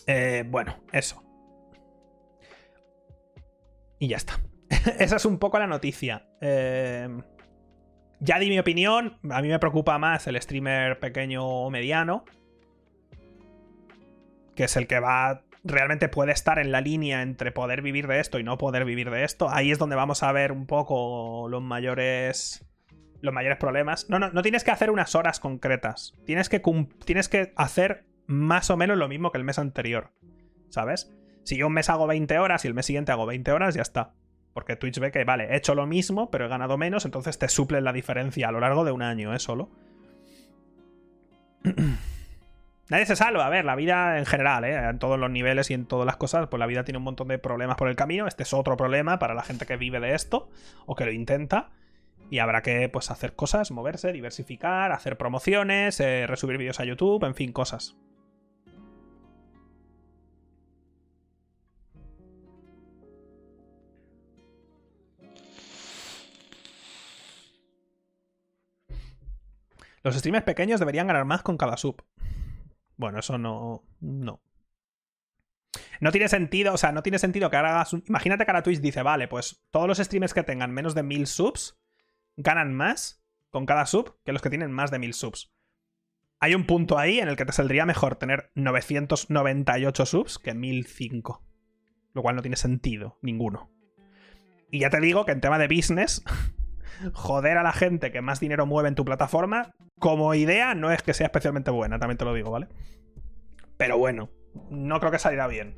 Eh, 0.06 0.44
bueno, 0.48 0.76
eso. 0.92 1.22
Y 4.00 4.08
ya 4.08 4.16
está. 4.16 4.40
Esa 4.98 5.16
es 5.16 5.24
un 5.24 5.38
poco 5.38 5.58
la 5.60 5.68
noticia. 5.68 6.26
Eh, 6.40 7.08
ya 8.22 8.38
di 8.38 8.48
mi 8.48 8.58
opinión. 8.58 9.18
A 9.30 9.42
mí 9.42 9.48
me 9.48 9.58
preocupa 9.58 9.98
más 9.98 10.26
el 10.28 10.40
streamer 10.40 11.00
pequeño 11.00 11.44
o 11.44 11.70
mediano. 11.70 12.24
Que 14.54 14.64
es 14.64 14.76
el 14.76 14.86
que 14.86 15.00
va. 15.00 15.42
Realmente 15.64 16.08
puede 16.08 16.32
estar 16.32 16.58
en 16.58 16.70
la 16.70 16.80
línea 16.80 17.22
entre 17.22 17.50
poder 17.50 17.82
vivir 17.82 18.06
de 18.06 18.20
esto 18.20 18.38
y 18.38 18.44
no 18.44 18.58
poder 18.58 18.84
vivir 18.84 19.10
de 19.10 19.24
esto. 19.24 19.50
Ahí 19.50 19.72
es 19.72 19.78
donde 19.78 19.96
vamos 19.96 20.22
a 20.22 20.30
ver 20.30 20.52
un 20.52 20.66
poco 20.66 21.48
los 21.48 21.62
mayores. 21.62 22.64
Los 23.20 23.34
mayores 23.34 23.58
problemas. 23.58 24.08
No, 24.08 24.20
no, 24.20 24.30
no 24.30 24.42
tienes 24.42 24.62
que 24.62 24.70
hacer 24.70 24.90
unas 24.90 25.16
horas 25.16 25.40
concretas. 25.40 26.14
Tienes 26.24 26.48
que, 26.48 26.62
tienes 27.04 27.28
que 27.28 27.52
hacer 27.56 28.04
más 28.26 28.70
o 28.70 28.76
menos 28.76 28.98
lo 28.98 29.08
mismo 29.08 29.32
que 29.32 29.38
el 29.38 29.44
mes 29.44 29.58
anterior. 29.58 30.12
¿Sabes? 30.70 31.12
Si 31.42 31.56
yo 31.56 31.66
un 31.66 31.72
mes 31.72 31.90
hago 31.90 32.06
20 32.06 32.38
horas 32.38 32.64
y 32.64 32.68
el 32.68 32.74
mes 32.74 32.86
siguiente 32.86 33.10
hago 33.10 33.26
20 33.26 33.50
horas, 33.50 33.74
ya 33.74 33.82
está. 33.82 34.14
Porque 34.52 34.76
Twitch 34.76 34.98
ve 34.98 35.10
que, 35.10 35.24
vale, 35.24 35.52
he 35.52 35.56
hecho 35.56 35.74
lo 35.74 35.86
mismo, 35.86 36.30
pero 36.30 36.46
he 36.46 36.48
ganado 36.48 36.76
menos, 36.76 37.04
entonces 37.04 37.38
te 37.38 37.48
suple 37.48 37.80
la 37.80 37.92
diferencia 37.92 38.48
a 38.48 38.52
lo 38.52 38.60
largo 38.60 38.84
de 38.84 38.92
un 38.92 39.02
año, 39.02 39.34
¿eh? 39.34 39.38
Solo. 39.38 39.70
Nadie 42.88 43.06
se 43.06 43.16
salva. 43.16 43.46
A 43.46 43.50
ver, 43.50 43.64
la 43.64 43.74
vida 43.74 44.18
en 44.18 44.26
general, 44.26 44.64
¿eh? 44.64 44.74
En 44.74 44.98
todos 44.98 45.18
los 45.18 45.30
niveles 45.30 45.70
y 45.70 45.74
en 45.74 45.86
todas 45.86 46.04
las 46.04 46.16
cosas, 46.16 46.48
pues 46.48 46.58
la 46.58 46.66
vida 46.66 46.84
tiene 46.84 46.98
un 46.98 47.04
montón 47.04 47.28
de 47.28 47.38
problemas 47.38 47.76
por 47.76 47.88
el 47.88 47.96
camino. 47.96 48.26
Este 48.26 48.42
es 48.42 48.52
otro 48.52 48.76
problema 48.76 49.18
para 49.18 49.34
la 49.34 49.42
gente 49.42 49.64
que 49.64 49.78
vive 49.78 50.00
de 50.00 50.14
esto 50.14 50.50
o 50.84 50.94
que 50.94 51.06
lo 51.06 51.12
intenta. 51.12 51.70
Y 52.30 52.38
habrá 52.38 52.62
que, 52.62 52.88
pues, 52.88 53.10
hacer 53.10 53.34
cosas, 53.34 53.70
moverse, 53.70 54.12
diversificar, 54.12 54.92
hacer 54.92 55.16
promociones, 55.16 56.00
eh, 56.00 56.26
resubir 56.26 56.58
vídeos 56.58 56.80
a 56.80 56.84
YouTube, 56.84 57.24
en 57.24 57.34
fin, 57.34 57.52
cosas. 57.52 57.96
Los 70.02 70.16
streamers 70.16 70.44
pequeños 70.44 70.80
deberían 70.80 71.06
ganar 71.06 71.24
más 71.24 71.42
con 71.42 71.56
cada 71.56 71.76
sub. 71.76 72.02
Bueno, 72.96 73.18
eso 73.18 73.38
no. 73.38 73.84
No. 74.00 74.40
No 76.00 76.10
tiene 76.10 76.28
sentido, 76.28 76.74
o 76.74 76.76
sea, 76.76 76.92
no 76.92 77.02
tiene 77.02 77.18
sentido 77.18 77.48
que 77.48 77.56
ahora 77.56 77.70
hagas 77.70 77.92
un... 77.92 78.04
Imagínate 78.06 78.44
que 78.44 78.50
ahora 78.50 78.62
Twitch 78.62 78.80
dice, 78.80 79.02
vale, 79.02 79.28
pues 79.28 79.62
todos 79.70 79.86
los 79.86 79.98
streamers 79.98 80.34
que 80.34 80.42
tengan 80.42 80.72
menos 80.72 80.94
de 80.94 81.02
1000 81.02 81.26
subs 81.26 81.78
ganan 82.36 82.74
más 82.74 83.22
con 83.50 83.66
cada 83.66 83.86
sub 83.86 84.16
que 84.24 84.32
los 84.32 84.42
que 84.42 84.50
tienen 84.50 84.72
más 84.72 84.90
de 84.90 84.98
1000 84.98 85.14
subs. 85.14 85.52
Hay 86.40 86.56
un 86.56 86.66
punto 86.66 86.98
ahí 86.98 87.20
en 87.20 87.28
el 87.28 87.36
que 87.36 87.44
te 87.44 87.52
saldría 87.52 87.86
mejor 87.86 88.16
tener 88.16 88.50
998 88.56 90.06
subs 90.06 90.38
que 90.38 90.54
1005. 90.54 91.42
Lo 92.14 92.22
cual 92.22 92.34
no 92.34 92.42
tiene 92.42 92.56
sentido, 92.56 93.18
ninguno. 93.22 93.70
Y 94.70 94.80
ya 94.80 94.90
te 94.90 95.00
digo 95.00 95.24
que 95.24 95.32
en 95.32 95.40
tema 95.40 95.58
de 95.58 95.68
business, 95.68 96.24
joder 97.12 97.58
a 97.58 97.62
la 97.62 97.72
gente 97.72 98.12
que 98.12 98.20
más 98.20 98.40
dinero 98.40 98.66
mueve 98.66 98.88
en 98.88 98.94
tu 98.94 99.04
plataforma, 99.04 99.72
como 99.98 100.34
idea 100.34 100.74
no 100.74 100.90
es 100.90 101.02
que 101.02 101.14
sea 101.14 101.26
especialmente 101.26 101.70
buena, 101.70 101.98
también 101.98 102.18
te 102.18 102.24
lo 102.24 102.34
digo, 102.34 102.50
¿vale? 102.50 102.68
Pero 103.76 103.98
bueno, 103.98 104.30
no 104.70 105.00
creo 105.00 105.12
que 105.12 105.18
salirá 105.18 105.46
bien. 105.46 105.76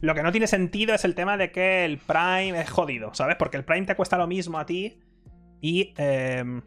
Lo 0.00 0.14
que 0.14 0.22
no 0.22 0.32
tiene 0.32 0.46
sentido 0.46 0.94
es 0.94 1.04
el 1.04 1.14
tema 1.14 1.36
de 1.36 1.50
que 1.50 1.84
el 1.84 1.98
Prime 1.98 2.60
es 2.60 2.70
jodido, 2.70 3.14
¿sabes? 3.14 3.36
Porque 3.36 3.56
el 3.56 3.64
Prime 3.64 3.86
te 3.86 3.94
cuesta 3.96 4.18
lo 4.18 4.26
mismo 4.26 4.58
a 4.58 4.66
ti 4.66 5.00
y... 5.60 5.94
Em, 5.96 6.62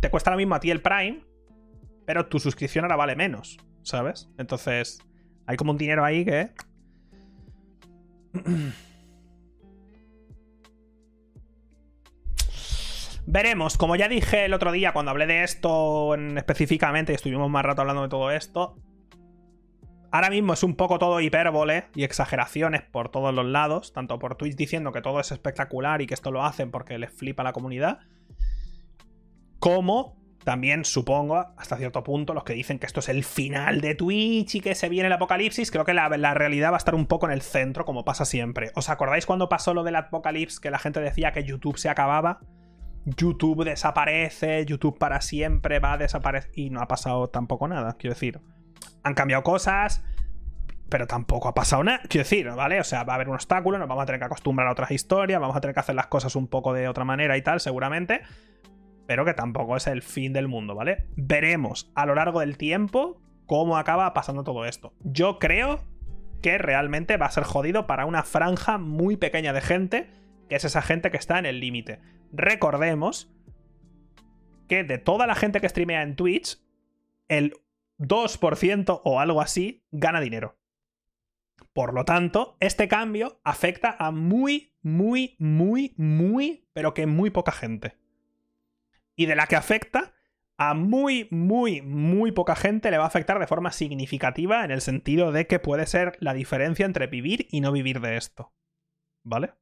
te 0.00 0.10
cuesta 0.10 0.32
lo 0.32 0.36
mismo 0.36 0.56
a 0.56 0.60
ti 0.60 0.70
el 0.72 0.82
Prime, 0.82 1.24
pero 2.06 2.26
tu 2.26 2.40
suscripción 2.40 2.84
ahora 2.84 2.96
vale 2.96 3.14
menos, 3.14 3.56
¿sabes? 3.82 4.28
Entonces, 4.36 5.00
hay 5.46 5.56
como 5.56 5.70
un 5.70 5.78
dinero 5.78 6.04
ahí 6.04 6.24
que... 6.24 6.50
Veremos, 13.26 13.76
como 13.76 13.96
ya 13.96 14.08
dije 14.08 14.44
el 14.44 14.54
otro 14.54 14.72
día 14.72 14.92
cuando 14.92 15.10
hablé 15.10 15.26
de 15.26 15.44
esto 15.44 16.14
específicamente 16.14 17.12
y 17.12 17.14
estuvimos 17.14 17.48
más 17.50 17.64
rato 17.64 17.82
hablando 17.82 18.02
de 18.02 18.08
todo 18.08 18.30
esto, 18.30 18.76
ahora 20.10 20.28
mismo 20.28 20.52
es 20.52 20.62
un 20.62 20.74
poco 20.74 20.98
todo 20.98 21.20
hipérbole 21.20 21.84
y 21.94 22.04
exageraciones 22.04 22.82
por 22.82 23.10
todos 23.10 23.32
los 23.32 23.46
lados, 23.46 23.92
tanto 23.92 24.18
por 24.18 24.36
Twitch 24.36 24.56
diciendo 24.56 24.92
que 24.92 25.02
todo 25.02 25.20
es 25.20 25.30
espectacular 25.30 26.02
y 26.02 26.06
que 26.06 26.14
esto 26.14 26.32
lo 26.32 26.44
hacen 26.44 26.70
porque 26.70 26.98
les 26.98 27.12
flipa 27.12 27.44
la 27.44 27.52
comunidad, 27.52 28.00
como 29.60 30.20
también 30.42 30.84
supongo, 30.84 31.54
hasta 31.56 31.76
cierto 31.76 32.02
punto, 32.02 32.34
los 32.34 32.42
que 32.42 32.54
dicen 32.54 32.80
que 32.80 32.86
esto 32.86 32.98
es 32.98 33.08
el 33.08 33.22
final 33.22 33.80
de 33.80 33.94
Twitch 33.94 34.56
y 34.56 34.60
que 34.60 34.74
se 34.74 34.88
viene 34.88 35.06
el 35.06 35.12
apocalipsis, 35.12 35.70
creo 35.70 35.84
que 35.84 35.94
la, 35.94 36.08
realidad 36.08 36.72
va 36.72 36.76
a 36.76 36.78
estar 36.78 36.96
un 36.96 37.06
poco 37.06 37.26
en 37.26 37.32
el 37.32 37.42
centro, 37.42 37.84
como 37.84 38.04
pasa 38.04 38.24
siempre. 38.24 38.72
¿Os 38.74 38.88
acordáis 38.88 39.26
cuando 39.26 39.48
pasó 39.48 39.72
lo 39.74 39.84
del 39.84 39.94
apocalipsis 39.94 40.58
que 40.58 40.72
la 40.72 40.80
gente 40.80 41.00
decía 41.00 41.30
que 41.30 41.44
YouTube 41.44 41.78
se 41.78 41.88
acababa? 41.88 42.40
YouTube 43.04 43.64
desaparece, 43.64 44.64
YouTube 44.64 44.98
para 44.98 45.20
siempre 45.20 45.78
va 45.78 45.94
a 45.94 45.98
desaparecer. 45.98 46.50
Y 46.54 46.70
no 46.70 46.80
ha 46.80 46.88
pasado 46.88 47.28
tampoco 47.28 47.68
nada, 47.68 47.96
quiero 47.98 48.14
decir. 48.14 48.40
Han 49.02 49.14
cambiado 49.14 49.42
cosas, 49.42 50.04
pero 50.88 51.06
tampoco 51.06 51.48
ha 51.48 51.54
pasado 51.54 51.84
nada. 51.84 52.00
Quiero 52.08 52.24
decir, 52.24 52.50
¿vale? 52.50 52.80
O 52.80 52.84
sea, 52.84 53.04
va 53.04 53.14
a 53.14 53.16
haber 53.16 53.28
un 53.28 53.34
obstáculo, 53.34 53.78
nos 53.78 53.88
vamos 53.88 54.02
a 54.02 54.06
tener 54.06 54.20
que 54.20 54.26
acostumbrar 54.26 54.68
a 54.68 54.72
otras 54.72 54.90
historias, 54.90 55.40
vamos 55.40 55.56
a 55.56 55.60
tener 55.60 55.74
que 55.74 55.80
hacer 55.80 55.94
las 55.94 56.06
cosas 56.06 56.36
un 56.36 56.48
poco 56.48 56.72
de 56.72 56.88
otra 56.88 57.04
manera 57.04 57.36
y 57.36 57.42
tal, 57.42 57.60
seguramente 57.60 58.22
pero 59.06 59.24
que 59.24 59.34
tampoco 59.34 59.76
es 59.76 59.86
el 59.86 60.02
fin 60.02 60.32
del 60.32 60.48
mundo, 60.48 60.74
¿vale? 60.74 61.06
Veremos 61.16 61.90
a 61.94 62.06
lo 62.06 62.14
largo 62.14 62.40
del 62.40 62.56
tiempo 62.56 63.20
cómo 63.46 63.76
acaba 63.76 64.12
pasando 64.14 64.44
todo 64.44 64.64
esto. 64.64 64.94
Yo 65.00 65.38
creo 65.38 65.84
que 66.40 66.58
realmente 66.58 67.16
va 67.16 67.26
a 67.26 67.30
ser 67.30 67.44
jodido 67.44 67.86
para 67.86 68.06
una 68.06 68.22
franja 68.22 68.78
muy 68.78 69.16
pequeña 69.16 69.52
de 69.52 69.60
gente, 69.60 70.10
que 70.48 70.56
es 70.56 70.64
esa 70.64 70.82
gente 70.82 71.10
que 71.10 71.16
está 71.16 71.38
en 71.38 71.46
el 71.46 71.60
límite. 71.60 72.00
Recordemos 72.32 73.30
que 74.68 74.84
de 74.84 74.98
toda 74.98 75.26
la 75.26 75.34
gente 75.34 75.60
que 75.60 75.68
streamea 75.68 76.02
en 76.02 76.16
Twitch, 76.16 76.60
el 77.28 77.54
2% 77.98 79.00
o 79.04 79.20
algo 79.20 79.40
así 79.40 79.84
gana 79.90 80.20
dinero. 80.20 80.58
Por 81.72 81.94
lo 81.94 82.04
tanto, 82.04 82.56
este 82.60 82.88
cambio 82.88 83.40
afecta 83.44 83.96
a 83.98 84.10
muy, 84.10 84.74
muy, 84.82 85.36
muy, 85.38 85.94
muy, 85.96 86.66
pero 86.72 86.94
que 86.94 87.06
muy 87.06 87.30
poca 87.30 87.52
gente 87.52 87.96
y 89.16 89.26
de 89.26 89.36
la 89.36 89.46
que 89.46 89.56
afecta 89.56 90.14
a 90.56 90.74
muy, 90.74 91.28
muy, 91.30 91.82
muy 91.82 92.32
poca 92.32 92.54
gente 92.54 92.90
le 92.90 92.98
va 92.98 93.04
a 93.04 93.08
afectar 93.08 93.38
de 93.38 93.46
forma 93.46 93.72
significativa 93.72 94.64
en 94.64 94.70
el 94.70 94.80
sentido 94.80 95.32
de 95.32 95.46
que 95.46 95.58
puede 95.58 95.86
ser 95.86 96.16
la 96.20 96.34
diferencia 96.34 96.86
entre 96.86 97.06
vivir 97.06 97.48
y 97.50 97.60
no 97.60 97.72
vivir 97.72 98.00
de 98.00 98.16
esto. 98.16 98.52
¿Vale? 99.24 99.54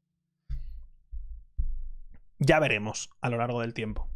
Ya 2.40 2.58
veremos 2.58 3.10
a 3.20 3.28
lo 3.28 3.36
largo 3.36 3.60
del 3.60 3.74
tiempo. 3.74 4.08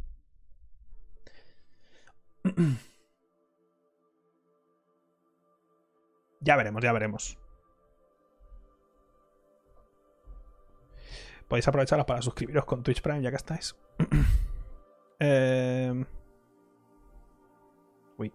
Ya 6.41 6.57
veremos, 6.57 6.83
ya 6.83 6.91
veremos. 6.93 7.39
Podéis 11.47 11.67
aprovecharlas 11.67 12.05
para 12.05 12.21
suscribiros 12.21 12.65
con 12.65 12.83
Twitch 12.83 13.01
Prime 13.01 13.23
ya 13.23 13.31
que 13.31 13.37
estáis. 13.37 13.75
Eh... 15.19 16.05
Uy. 18.19 18.31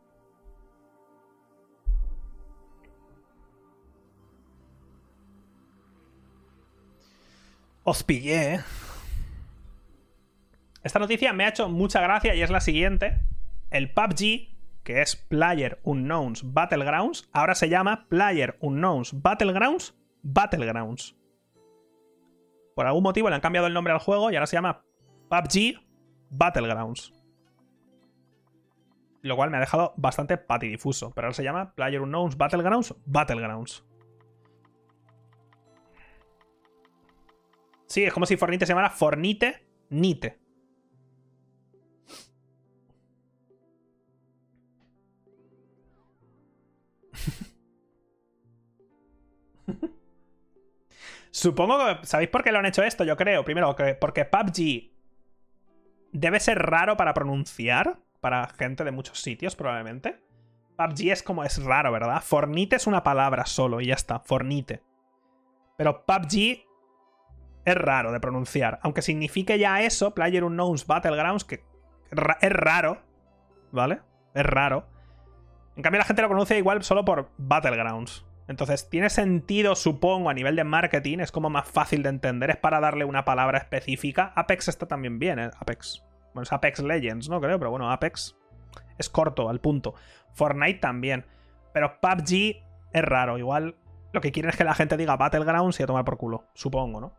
Os 7.84 8.02
pillé. 8.02 8.54
¿eh? 8.54 8.60
Esta 10.82 10.98
noticia 10.98 11.32
me 11.32 11.44
ha 11.44 11.48
hecho 11.48 11.68
mucha 11.68 12.00
gracia 12.00 12.34
y 12.34 12.42
es 12.42 12.50
la 12.50 12.60
siguiente. 12.60 13.20
El 13.70 13.92
PUBG, 13.92 14.48
que 14.82 15.02
es 15.02 15.14
Player 15.14 15.78
Unknowns 15.82 16.52
Battlegrounds, 16.54 17.28
ahora 17.32 17.54
se 17.54 17.68
llama 17.68 18.06
Player 18.08 18.56
Unknowns 18.60 19.20
Battlegrounds 19.20 19.94
Battlegrounds. 20.22 21.16
Por 22.74 22.86
algún 22.86 23.02
motivo 23.02 23.28
le 23.28 23.34
han 23.34 23.42
cambiado 23.42 23.66
el 23.66 23.74
nombre 23.74 23.92
al 23.92 23.98
juego 23.98 24.30
y 24.30 24.36
ahora 24.36 24.46
se 24.46 24.56
llama 24.56 24.82
PUBG 25.28 25.80
Battlegrounds. 26.30 27.12
Lo 29.22 29.36
cual 29.36 29.50
me 29.50 29.58
ha 29.58 29.60
dejado 29.60 29.92
bastante 29.98 30.38
patidifuso. 30.38 31.12
Pero 31.14 31.26
ahora 31.26 31.34
se 31.34 31.44
llama 31.44 31.74
Player 31.74 32.00
Unknowns 32.00 32.38
Battlegrounds 32.38 32.94
Battlegrounds. 33.04 33.84
Sí, 37.86 38.04
es 38.04 38.14
como 38.14 38.24
si 38.24 38.38
Fornite 38.38 38.64
se 38.64 38.70
llamara 38.70 38.88
Fornite 38.88 39.66
Nite. 39.90 40.38
Supongo 51.30 51.78
que. 51.78 52.06
¿Sabéis 52.06 52.30
por 52.30 52.42
qué 52.42 52.52
lo 52.52 52.58
han 52.58 52.66
hecho 52.66 52.82
esto? 52.82 53.04
Yo 53.04 53.16
creo. 53.16 53.44
Primero, 53.44 53.74
que 53.76 53.94
porque 53.94 54.24
PUBG 54.24 54.90
debe 56.12 56.40
ser 56.40 56.58
raro 56.58 56.96
para 56.96 57.14
pronunciar, 57.14 58.00
para 58.20 58.48
gente 58.48 58.84
de 58.84 58.90
muchos 58.90 59.20
sitios 59.20 59.56
probablemente. 59.56 60.22
PUBG 60.76 61.12
es 61.12 61.22
como 61.22 61.44
es 61.44 61.62
raro, 61.62 61.92
¿verdad? 61.92 62.22
Fornite 62.22 62.76
es 62.76 62.86
una 62.86 63.02
palabra 63.02 63.46
solo 63.46 63.80
y 63.80 63.86
ya 63.86 63.94
está, 63.94 64.20
Fornite. 64.20 64.82
Pero 65.76 66.04
PUBG 66.04 66.64
es 67.64 67.74
raro 67.74 68.12
de 68.12 68.20
pronunciar. 68.20 68.80
Aunque 68.82 69.02
signifique 69.02 69.58
ya 69.58 69.82
eso, 69.82 70.14
Player 70.14 70.44
Unknowns 70.44 70.86
Battlegrounds, 70.86 71.44
que 71.44 71.64
es 72.40 72.52
raro, 72.52 73.02
¿vale? 73.72 74.00
Es 74.34 74.44
raro. 74.44 74.86
En 75.76 75.82
cambio 75.82 75.98
la 75.98 76.04
gente 76.04 76.22
lo 76.22 76.28
pronuncia 76.28 76.58
igual 76.58 76.82
solo 76.82 77.04
por 77.04 77.30
Battlegrounds. 77.36 78.26
Entonces, 78.50 78.90
tiene 78.90 79.10
sentido, 79.10 79.76
supongo, 79.76 80.28
a 80.28 80.34
nivel 80.34 80.56
de 80.56 80.64
marketing, 80.64 81.20
es 81.20 81.30
como 81.30 81.50
más 81.50 81.68
fácil 81.68 82.02
de 82.02 82.08
entender, 82.08 82.50
es 82.50 82.56
para 82.56 82.80
darle 82.80 83.04
una 83.04 83.24
palabra 83.24 83.58
específica. 83.58 84.32
Apex 84.34 84.66
está 84.66 84.88
también 84.88 85.20
bien, 85.20 85.38
¿eh? 85.38 85.50
Apex. 85.60 86.04
Bueno, 86.34 86.42
es 86.42 86.52
Apex 86.52 86.80
Legends, 86.80 87.28
¿no? 87.28 87.40
Creo, 87.40 87.60
pero 87.60 87.70
bueno, 87.70 87.92
Apex 87.92 88.36
es 88.98 89.08
corto, 89.08 89.48
al 89.48 89.60
punto. 89.60 89.94
Fortnite 90.32 90.80
también. 90.80 91.26
Pero 91.72 92.00
PUBG 92.00 92.56
es 92.92 93.02
raro, 93.04 93.38
igual 93.38 93.76
lo 94.12 94.20
que 94.20 94.32
quieren 94.32 94.50
es 94.50 94.56
que 94.56 94.64
la 94.64 94.74
gente 94.74 94.96
diga 94.96 95.16
Battlegrounds 95.16 95.78
y 95.78 95.84
a 95.84 95.86
tomar 95.86 96.04
por 96.04 96.16
culo, 96.16 96.48
supongo, 96.54 97.00
¿no? 97.00 97.14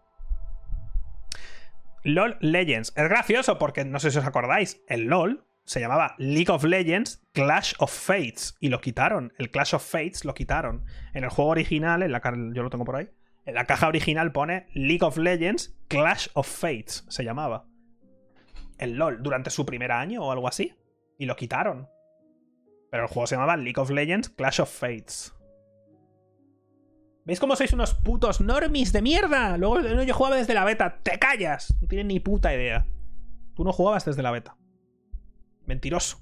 LOL 2.03 2.35
Legends. 2.41 2.91
Es 2.97 3.07
gracioso 3.07 3.57
porque 3.57 3.85
no 3.85 3.99
sé 3.99 4.11
si 4.11 4.17
os 4.17 4.25
acordáis, 4.25 4.83
el 4.89 5.05
LOL 5.05 5.45
se 5.71 5.79
llamaba 5.79 6.15
League 6.17 6.51
of 6.51 6.65
Legends 6.65 7.25
Clash 7.31 7.75
of 7.79 7.93
Fates 7.93 8.57
y 8.59 8.67
lo 8.67 8.81
quitaron. 8.81 9.31
El 9.37 9.51
Clash 9.51 9.73
of 9.73 9.89
Fates 9.89 10.25
lo 10.25 10.33
quitaron. 10.33 10.83
En 11.13 11.23
el 11.23 11.29
juego 11.29 11.51
original, 11.51 12.03
en 12.03 12.11
la 12.11 12.21
yo 12.53 12.61
lo 12.61 12.69
tengo 12.69 12.83
por 12.83 12.97
ahí, 12.97 13.09
en 13.45 13.53
la 13.53 13.65
caja 13.65 13.87
original 13.87 14.33
pone 14.33 14.67
League 14.73 15.05
of 15.05 15.17
Legends 15.17 15.73
Clash 15.87 16.27
of 16.33 16.45
Fates, 16.45 17.05
se 17.07 17.23
llamaba. 17.23 17.67
El 18.79 18.95
LOL, 18.95 19.23
durante 19.23 19.49
su 19.49 19.65
primer 19.65 19.93
año 19.93 20.21
o 20.21 20.33
algo 20.33 20.49
así. 20.49 20.75
Y 21.17 21.25
lo 21.25 21.37
quitaron. 21.37 21.87
Pero 22.89 23.03
el 23.03 23.09
juego 23.09 23.27
se 23.27 23.35
llamaba 23.35 23.55
League 23.55 23.79
of 23.79 23.91
Legends 23.91 24.27
Clash 24.27 24.59
of 24.59 24.69
Fates. 24.69 25.33
¿Veis 27.23 27.39
cómo 27.39 27.55
sois 27.55 27.71
unos 27.71 27.93
putos 27.93 28.41
normis 28.41 28.91
de 28.91 29.01
mierda? 29.01 29.55
Luego 29.57 29.79
yo 29.79 30.13
jugaba 30.13 30.35
desde 30.35 30.53
la 30.53 30.65
beta. 30.65 30.99
¡Te 31.01 31.17
callas! 31.17 31.73
No 31.79 31.87
tienes 31.87 32.07
ni 32.07 32.19
puta 32.19 32.53
idea. 32.53 32.85
Tú 33.55 33.63
no 33.63 33.71
jugabas 33.71 34.03
desde 34.03 34.21
la 34.21 34.31
beta. 34.31 34.57
Mentiroso. 35.65 36.17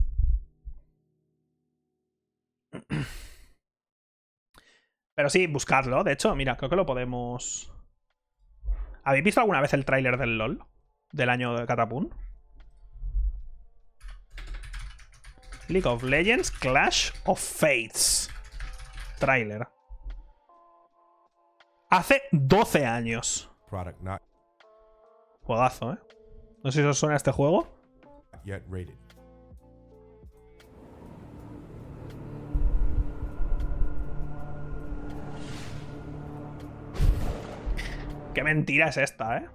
Pero 5.15 5.29
sí, 5.29 5.47
buscadlo. 5.47 6.03
De 6.03 6.13
hecho, 6.13 6.35
mira, 6.35 6.55
creo 6.55 6.69
que 6.69 6.75
lo 6.75 6.85
podemos. 6.85 7.73
¿Habéis 9.03 9.23
visto 9.23 9.41
alguna 9.41 9.61
vez 9.61 9.73
el 9.73 9.85
tráiler 9.85 10.17
del 10.17 10.37
LOL? 10.37 10.63
Del 11.11 11.29
año 11.29 11.55
de 11.55 11.65
Catapún. 11.65 12.13
League 15.67 15.87
of 15.87 16.03
Legends 16.03 16.51
Clash 16.51 17.11
of 17.25 17.39
Fates. 17.39 18.29
Tráiler. 19.19 19.67
Hace 21.89 22.21
12 22.31 22.85
años. 22.85 23.51
Juegazo, 25.41 25.93
¿eh? 25.93 25.97
No 26.63 26.71
sé 26.71 26.81
si 26.81 26.87
os 26.87 26.97
suena 26.97 27.15
este 27.15 27.31
juego. 27.31 27.67
Qué 38.39 38.43
mentira 38.45 38.87
es 38.87 38.95
esta, 38.95 39.35
¿eh? 39.39 39.49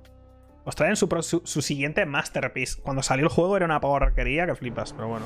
Os 0.65 0.77
traen 0.77 0.95
su, 0.97 1.09
su, 1.23 1.63
siguiente 1.63 2.05
masterpiece. 2.05 2.83
Cuando 2.83 3.03
salió 3.03 3.25
el 3.25 3.31
juego 3.31 3.57
era 3.57 3.65
una 3.65 3.81
porquería 3.81 4.45
que 4.45 4.55
flipas, 4.55 4.93
pero 4.93 5.09
bueno. 5.09 5.25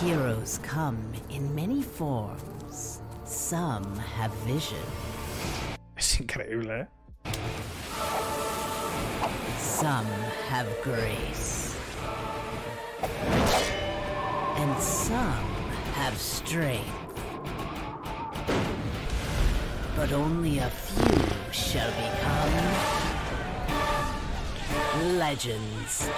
Heroes 0.00 0.60
come 0.60 1.00
in 1.28 1.52
many 1.52 1.82
forms. 1.82 3.00
Some 3.24 3.98
have 4.16 4.32
vision. 4.46 4.78
Es 5.96 6.20
increíble, 6.20 6.82
¿eh? 6.82 6.86
Some 9.58 10.06
have 10.48 10.68
grace. 10.84 11.74
And 14.56 14.80
some 14.80 15.50
have 15.96 16.16
strength. 16.16 17.01
But 19.94 20.12
only 20.12 20.58
a 20.58 20.70
few 20.70 21.52
shall 21.52 21.90
become 21.90 22.52
legends. 25.18 26.08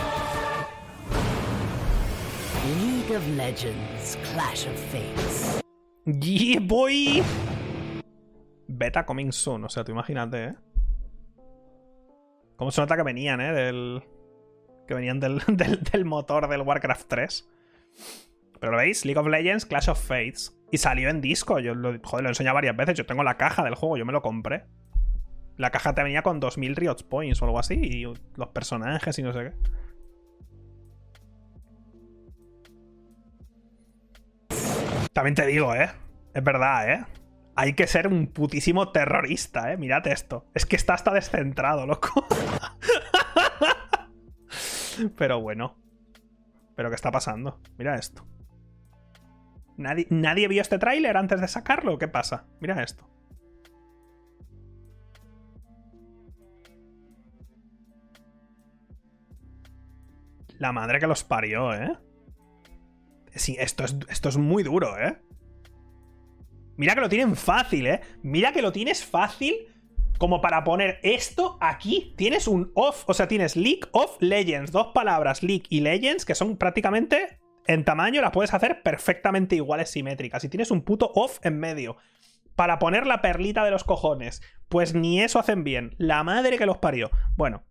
League 2.78 3.10
of 3.16 3.28
Legends 3.36 4.16
Clash 4.32 4.66
of 4.66 4.78
Fates. 4.78 5.60
Yeah, 6.06 6.60
boy. 6.60 7.22
Beta 8.68 9.04
coming 9.04 9.32
soon, 9.32 9.64
o 9.64 9.68
sea, 9.68 9.84
tú 9.84 9.92
imagínate, 9.92 10.44
¿eh? 10.44 10.54
¿Cómo 12.56 12.70
se 12.70 12.80
nota 12.80 12.96
que 12.96 13.02
venían, 13.02 13.40
eh? 13.40 13.52
Del. 13.52 14.02
Que 14.86 14.94
venían 14.94 15.18
del, 15.18 15.40
del, 15.48 15.82
del 15.82 16.04
motor 16.04 16.48
del 16.48 16.62
Warcraft 16.62 17.08
3. 17.08 17.48
Pero 18.60 18.72
lo 18.72 18.78
veis, 18.78 19.04
League 19.04 19.18
of 19.18 19.26
Legends, 19.26 19.66
Clash 19.66 19.88
of 19.88 20.00
Fates. 20.00 20.56
Y 20.74 20.78
salió 20.78 21.08
en 21.08 21.20
disco. 21.20 21.60
Yo 21.60 21.72
lo, 21.72 21.96
joder, 22.02 22.36
lo 22.36 22.52
varias 22.52 22.76
veces. 22.76 22.96
Yo 22.96 23.06
tengo 23.06 23.22
la 23.22 23.36
caja 23.36 23.62
del 23.62 23.76
juego, 23.76 23.96
yo 23.96 24.04
me 24.04 24.12
lo 24.12 24.22
compré. 24.22 24.64
La 25.56 25.70
caja 25.70 25.94
te 25.94 26.02
venía 26.02 26.22
con 26.22 26.40
2000 26.40 26.74
Riot 26.74 26.96
Points 27.08 27.40
o 27.40 27.44
algo 27.44 27.60
así. 27.60 27.74
Y 27.74 28.02
los 28.02 28.48
personajes 28.48 29.16
y 29.16 29.22
no 29.22 29.32
sé 29.32 29.52
qué. 34.48 34.56
También 35.12 35.36
te 35.36 35.46
digo, 35.46 35.76
¿eh? 35.76 35.92
Es 36.34 36.42
verdad, 36.42 36.90
¿eh? 36.90 37.06
Hay 37.54 37.74
que 37.74 37.86
ser 37.86 38.08
un 38.08 38.26
putísimo 38.26 38.90
terrorista, 38.90 39.72
¿eh? 39.72 39.76
Mirad 39.76 40.04
esto. 40.08 40.48
Es 40.54 40.66
que 40.66 40.74
está 40.74 40.94
hasta 40.94 41.12
descentrado, 41.12 41.86
loco. 41.86 42.26
Pero 45.16 45.40
bueno. 45.40 45.78
¿Pero 46.74 46.88
qué 46.88 46.96
está 46.96 47.12
pasando? 47.12 47.60
Mira 47.78 47.94
esto. 47.94 48.26
¿Nadie, 49.76 50.06
¿Nadie 50.10 50.48
vio 50.48 50.62
este 50.62 50.78
tráiler 50.78 51.16
antes 51.16 51.40
de 51.40 51.48
sacarlo? 51.48 51.98
¿Qué 51.98 52.08
pasa? 52.08 52.46
Mira 52.60 52.82
esto. 52.82 53.08
La 60.58 60.72
madre 60.72 61.00
que 61.00 61.06
los 61.06 61.24
parió, 61.24 61.74
¿eh? 61.74 61.98
Sí, 63.34 63.56
esto 63.58 63.84
es, 63.84 63.96
esto 64.08 64.28
es 64.28 64.36
muy 64.36 64.62
duro, 64.62 64.96
¿eh? 64.98 65.18
Mira 66.76 66.94
que 66.94 67.00
lo 67.00 67.08
tienen 67.08 67.36
fácil, 67.36 67.86
¿eh? 67.86 68.00
Mira 68.22 68.52
que 68.52 68.62
lo 68.62 68.72
tienes 68.72 69.04
fácil 69.04 69.54
como 70.18 70.40
para 70.40 70.62
poner 70.62 71.00
esto 71.02 71.58
aquí. 71.60 72.14
Tienes 72.16 72.46
un 72.46 72.70
off, 72.74 73.04
o 73.08 73.14
sea, 73.14 73.28
tienes 73.28 73.56
League 73.56 73.82
of 73.92 74.16
Legends. 74.20 74.70
Dos 74.70 74.88
palabras, 74.94 75.42
League 75.42 75.64
y 75.68 75.80
Legends, 75.80 76.24
que 76.24 76.34
son 76.34 76.56
prácticamente 76.56 77.40
en 77.66 77.84
tamaño, 77.84 78.20
las 78.20 78.30
puedes 78.30 78.54
hacer 78.54 78.82
perfectamente 78.82 79.56
iguales, 79.56 79.90
simétricas. 79.90 80.44
Y 80.44 80.48
tienes 80.48 80.70
un 80.70 80.82
puto 80.82 81.12
off 81.14 81.38
en 81.42 81.58
medio. 81.58 81.96
Para 82.56 82.78
poner 82.78 83.06
la 83.06 83.22
perlita 83.22 83.64
de 83.64 83.70
los 83.70 83.84
cojones. 83.84 84.42
Pues 84.68 84.94
ni 84.94 85.20
eso 85.20 85.38
hacen 85.38 85.64
bien. 85.64 85.94
La 85.98 86.22
madre 86.22 86.58
que 86.58 86.66
los 86.66 86.78
parió. 86.78 87.10
Bueno. 87.36 87.64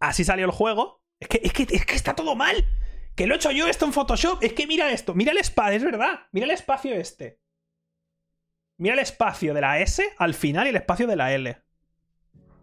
Así 0.00 0.24
salió 0.24 0.46
el 0.46 0.52
juego. 0.52 1.02
Es 1.20 1.28
que, 1.28 1.40
es 1.42 1.52
que, 1.52 1.66
es 1.70 1.84
que 1.84 1.96
está 1.96 2.14
todo 2.14 2.34
mal. 2.36 2.66
Que 3.14 3.26
lo 3.26 3.34
he 3.34 3.36
hecho 3.36 3.50
yo 3.50 3.66
esto 3.66 3.84
en 3.84 3.92
Photoshop. 3.92 4.42
Es 4.42 4.52
que 4.52 4.66
mira 4.66 4.90
esto. 4.92 5.14
Mira 5.14 5.32
el 5.32 5.38
espacio, 5.38 5.76
es 5.76 5.84
verdad. 5.84 6.20
Mira 6.32 6.46
el 6.46 6.52
espacio 6.52 6.94
este. 6.94 7.40
Mira 8.76 8.94
el 8.94 9.00
espacio 9.00 9.54
de 9.54 9.60
la 9.60 9.80
S 9.80 10.08
al 10.18 10.34
final 10.34 10.66
y 10.66 10.70
el 10.70 10.76
espacio 10.76 11.08
de 11.08 11.16
la 11.16 11.32
L. 11.34 11.60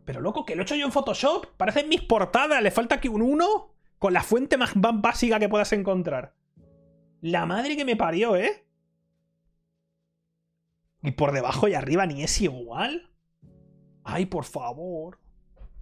Pero 0.05 0.21
loco, 0.21 0.45
que 0.45 0.55
lo 0.55 0.61
he 0.61 0.63
hecho 0.63 0.75
yo 0.75 0.85
en 0.85 0.93
Photoshop. 0.93 1.57
Parecen 1.57 1.89
mis 1.89 2.01
portadas. 2.01 2.63
Le 2.63 2.71
falta 2.71 2.95
aquí 2.95 3.09
un 3.09 3.21
1 3.21 3.74
con 4.05 4.13
la 4.13 4.21
fuente 4.21 4.55
más 4.55 4.73
básica 4.75 5.39
que 5.39 5.49
puedas 5.49 5.73
encontrar. 5.73 6.35
La 7.21 7.47
madre 7.47 7.75
que 7.75 7.85
me 7.85 7.95
parió, 7.95 8.35
¿eh? 8.35 8.67
Y 11.01 11.09
por 11.13 11.31
debajo 11.31 11.67
y 11.67 11.73
arriba 11.73 12.05
ni 12.05 12.21
es 12.21 12.39
igual. 12.39 13.09
Ay, 14.03 14.27
por 14.27 14.43
favor. 14.43 15.21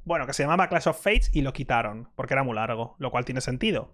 Bueno, 0.05 0.25
que 0.25 0.31
se 0.31 0.43
llamaba 0.43 0.69
Clash 0.69 0.87
of 0.87 1.03
Fates 1.03 1.35
y 1.35 1.41
lo 1.41 1.51
quitaron, 1.51 2.13
porque 2.15 2.33
era 2.33 2.43
muy 2.43 2.55
largo, 2.55 2.95
lo 2.97 3.11
cual 3.11 3.25
tiene 3.25 3.41
sentido. 3.41 3.93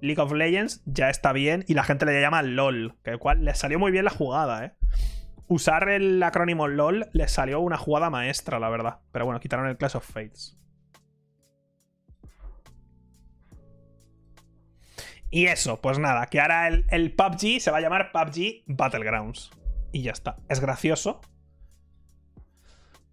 League 0.00 0.22
of 0.22 0.30
Legends 0.30 0.80
ya 0.86 1.10
está 1.10 1.32
bien 1.32 1.64
y 1.66 1.74
la 1.74 1.82
gente 1.82 2.06
le 2.06 2.20
llama 2.20 2.42
LOL, 2.42 2.96
que 3.02 3.10
el 3.10 3.18
cual 3.18 3.44
le 3.44 3.56
salió 3.56 3.80
muy 3.80 3.90
bien 3.90 4.04
la 4.04 4.12
jugada, 4.12 4.66
¿eh? 4.66 4.74
Usar 5.48 5.88
el 5.88 6.22
acrónimo 6.22 6.68
LOL 6.68 7.08
les 7.12 7.32
salió 7.32 7.58
una 7.58 7.76
jugada 7.76 8.08
maestra, 8.08 8.60
la 8.60 8.68
verdad. 8.68 9.00
Pero 9.10 9.24
bueno, 9.24 9.40
quitaron 9.40 9.66
el 9.66 9.76
Clash 9.76 9.96
of 9.96 10.08
Fates. 10.08 10.56
Y 15.30 15.46
eso, 15.46 15.80
pues 15.80 15.98
nada, 15.98 16.26
que 16.26 16.40
ahora 16.40 16.68
el, 16.68 17.14
PUBG 17.14 17.60
se 17.60 17.70
va 17.70 17.78
a 17.78 17.80
llamar 17.80 18.12
PUBG 18.12 18.62
Battlegrounds. 18.66 19.50
Y 19.92 20.02
ya 20.02 20.12
está. 20.12 20.36
Es 20.48 20.60
gracioso. 20.60 21.20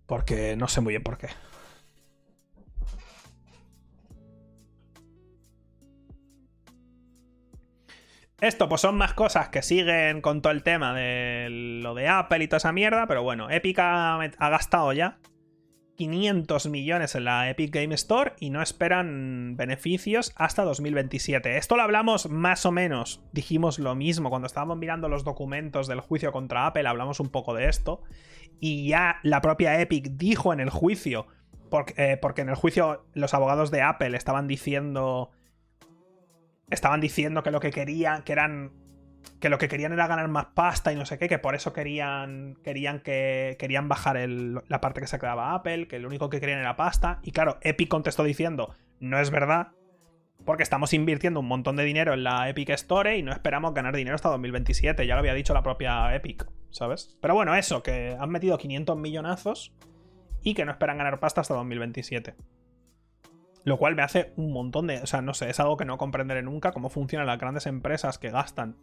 Porque 0.06 0.56
no 0.56 0.68
sé 0.68 0.82
muy 0.82 0.94
bien 0.94 1.04
por 1.04 1.18
qué. 1.18 1.28
Esto, 8.42 8.70
pues 8.70 8.82
son 8.82 8.96
más 8.96 9.14
cosas 9.14 9.50
que 9.50 9.62
siguen 9.62 10.22
con 10.22 10.42
todo 10.42 10.52
el 10.52 10.62
tema 10.62 10.94
de 10.94 11.48
lo 11.82 11.96
de 11.96 12.08
Apple 12.08 12.44
y 12.44 12.48
toda 12.48 12.58
esa 12.58 12.74
mierda, 12.74 13.08
pero 13.08 13.24
bueno, 13.24 13.50
Epic 13.50 13.80
ha, 13.80 14.20
gastado 14.38 14.92
ya 14.94 15.18
500 15.96 16.68
millones 16.68 17.16
en 17.16 17.26
la 17.26 17.50
Epic 17.50 17.74
Game 17.74 17.96
Store 17.96 18.34
y 18.40 18.50
no 18.50 18.62
esperan 18.62 19.56
beneficios 19.56 20.34
hasta 20.36 20.64
2027. 20.64 21.58
Esto 21.58 21.76
lo 21.76 21.84
hablamos 21.84 22.30
más 22.30 22.66
o 22.66 22.72
menos, 22.72 23.22
dijimos 23.32 23.80
lo 23.80 23.96
mismo. 23.96 24.30
Cuando 24.30 24.48
estábamos 24.48 24.78
mirando 24.78 25.10
los 25.10 25.24
documentos 25.24 25.88
del 25.88 26.02
juicio 26.02 26.32
contra 26.32 26.68
Apple, 26.68 26.88
hablamos 26.88 27.20
un 27.20 27.30
poco 27.30 27.54
de 27.54 27.68
esto, 27.70 28.02
y 28.60 28.88
ya 28.90 29.18
la 29.24 29.42
propia 29.42 29.80
Epic 29.80 30.12
dijo 30.12 30.54
en 30.54 30.60
el 30.60 30.70
juicio, 30.70 31.28
porque, 31.70 31.94
eh, 31.98 32.18
porque 32.18 32.42
en 32.42 32.50
el 32.50 32.56
juicio 32.56 33.06
los 33.14 33.34
abogados 33.34 33.72
de 33.72 33.82
Apple 33.82 34.16
estaban 34.16 34.48
diciendo 34.48 35.32
estaban 36.70 37.00
diciendo 37.00 37.44
que 37.44 37.52
lo 37.52 37.60
que 37.60 37.72
querían, 37.72 38.24
que 38.24 38.32
eran 38.32 38.72
que 39.40 39.50
lo 39.50 39.58
que 39.58 39.68
querían 39.68 39.94
era 39.94 40.08
ganar 40.08 40.28
más 40.28 40.48
pasta 40.54 40.92
y 40.92 40.96
no 40.96 41.06
sé 41.06 41.18
qué, 41.18 41.28
que 41.28 41.40
por 41.40 41.56
eso 41.56 41.74
querían 41.74 42.58
querían 42.64 43.00
que 43.00 43.56
querían 43.60 43.88
bajar 43.88 44.18
la 44.28 44.82
parte 44.82 45.02
que 45.02 45.08
se 45.08 45.20
quedaba 45.20 45.54
Apple, 45.54 45.88
que 45.88 46.00
lo 46.00 46.08
único 46.08 46.30
que 46.30 46.40
querían 46.40 46.60
era 46.60 46.76
pasta 46.76 47.20
y 47.24 47.32
claro, 47.32 47.58
Epic 47.62 47.90
contestó 47.90 48.24
diciendo, 48.24 48.76
"No 49.00 49.20
es 49.20 49.30
verdad." 49.32 49.70
Porque 50.46 50.64
estamos 50.64 50.94
invirtiendo 50.94 51.40
un 51.40 51.48
montón 51.48 51.76
de 51.76 51.84
dinero 51.84 52.14
en 52.14 52.24
la 52.24 52.48
Epic 52.50 52.70
Store 52.70 53.18
y 53.18 53.24
no 53.24 53.32
esperamos 53.32 53.74
ganar 53.74 53.96
dinero 53.96 54.16
hasta 54.16 54.30
2027. 54.30 55.08
Ya 55.08 55.16
lo 55.16 55.20
había 55.20 55.34
dicho 55.34 55.56
la 55.56 55.64
propia 55.64 56.14
Epic, 56.14 56.46
¿sabes? 56.70 57.18
Pero 57.20 57.34
bueno, 57.34 57.56
eso, 57.56 57.82
que 57.82 58.16
han 58.20 58.30
metido 58.30 58.58
500 58.58 58.96
millonazos 58.96 59.74
y 60.44 60.54
que 60.54 60.64
no 60.64 60.72
esperan 60.72 61.00
ganar 61.00 61.20
pasta 61.20 61.42
hasta 61.42 61.56
2027. 61.56 62.36
Lo 63.66 63.80
cual 63.80 63.96
me 63.96 64.04
hace 64.04 64.32
un 64.38 64.54
montón 64.54 64.86
de. 64.86 65.00
O 65.00 65.08
sea, 65.08 65.22
no 65.24 65.34
sé, 65.34 65.50
es 65.50 65.60
algo 65.60 65.76
que 65.76 65.86
no 65.86 65.98
comprenderé 65.98 66.44
nunca 66.44 66.72
cómo 66.72 66.90
funcionan 66.90 67.26
las 67.26 67.40
grandes 67.40 67.66
empresas 67.66 68.20
que 68.20 68.30
gastan. 68.30 68.78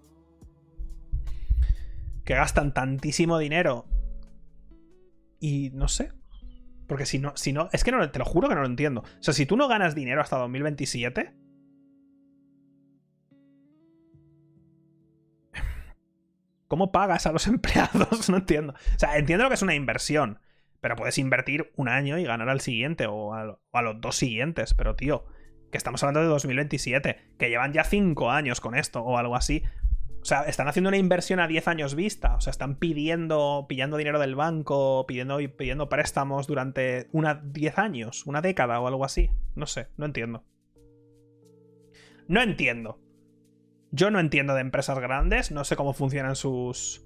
Que 2.24 2.35
gastan 2.35 2.73
tantísimo 2.74 3.39
dinero. 3.39 3.86
Y 5.40 5.70
no 5.70 5.89
sé. 5.89 6.12
Porque 6.86 7.07
si 7.07 7.19
no. 7.19 7.36
Si 7.36 7.53
no 7.53 7.69
es 7.73 7.85
que 7.85 7.93
no, 7.93 8.11
te 8.11 8.19
lo 8.19 8.24
juro 8.24 8.49
que 8.49 8.55
no 8.55 8.61
lo 8.61 8.66
entiendo. 8.66 9.01
O 9.01 9.23
sea, 9.23 9.35
si 9.35 9.47
tú 9.47 9.57
no 9.57 9.69
ganas 9.69 9.94
dinero 9.94 10.20
hasta 10.20 10.39
2027. 10.39 11.35
¿Cómo 16.69 16.90
pagas 16.93 17.27
a 17.27 17.32
los 17.32 17.47
empleados? 17.49 18.31
No 18.31 18.39
entiendo. 18.39 18.73
O 18.73 18.99
sea, 18.99 19.19
entiendo 19.19 19.44
lo 19.44 19.51
que 19.51 19.55
es 19.57 19.62
una 19.62 19.74
inversión. 19.74 20.39
Pero 20.81 20.97
puedes 20.97 21.19
invertir 21.19 21.70
un 21.77 21.89
año 21.89 22.19
y 22.19 22.24
ganar 22.24 22.49
al 22.49 22.61
siguiente 22.61 23.07
o 23.07 23.35
a, 23.35 23.59
o 23.70 23.78
a, 23.78 23.82
los 23.82 24.01
dos 24.01 24.16
siguientes. 24.16 24.74
Pero, 24.74 24.97
tío, 24.97 25.27
que 25.70 25.78
estamos 25.78 26.03
hablando 26.03 26.20
de 26.20 26.27
2027, 26.27 27.35
que 27.39 27.49
llevan 27.49 27.73
ya 27.73 27.85
cinco 27.85 28.31
años 28.31 28.61
con 28.61 28.74
esto 28.74 29.01
o 29.01 29.19
algo 29.19 29.36
así. 29.36 29.62
O 30.23 30.24
sea, 30.24 30.43
están 30.43 30.69
haciendo 30.69 30.89
una 30.89 30.99
inversión 30.99 31.40
a 31.40 31.49
10 31.49 31.66
años 31.66 31.97
vista. 31.97 32.36
O 32.36 32.40
sea, 32.40 32.53
están 32.53 32.77
pidiendo, 32.77 33.66
pillando 33.69 33.97
dinero 33.97 34.20
del 34.20 34.36
banco, 34.36 35.05
pidiendo, 35.07 35.39
pidiendo 35.57 35.89
préstamos 35.89 36.47
durante 36.47 37.09
una 37.11 37.43
10 37.44 37.78
años, 37.78 38.24
una 38.27 38.40
década 38.40 38.78
o 38.78 38.86
algo 38.86 39.05
así. 39.05 39.31
No 39.57 39.66
sé, 39.66 39.89
no 39.97 40.07
entiendo. 40.07 40.44
No 42.28 42.40
entiendo. 42.40 43.01
Yo 43.90 44.12
no 44.12 44.20
entiendo 44.20 44.55
de 44.55 44.61
empresas 44.61 44.99
grandes, 45.01 45.51
no 45.51 45.65
sé 45.65 45.77
cómo 45.77 45.93
funcionan 45.93 46.36
sus... 46.36 47.05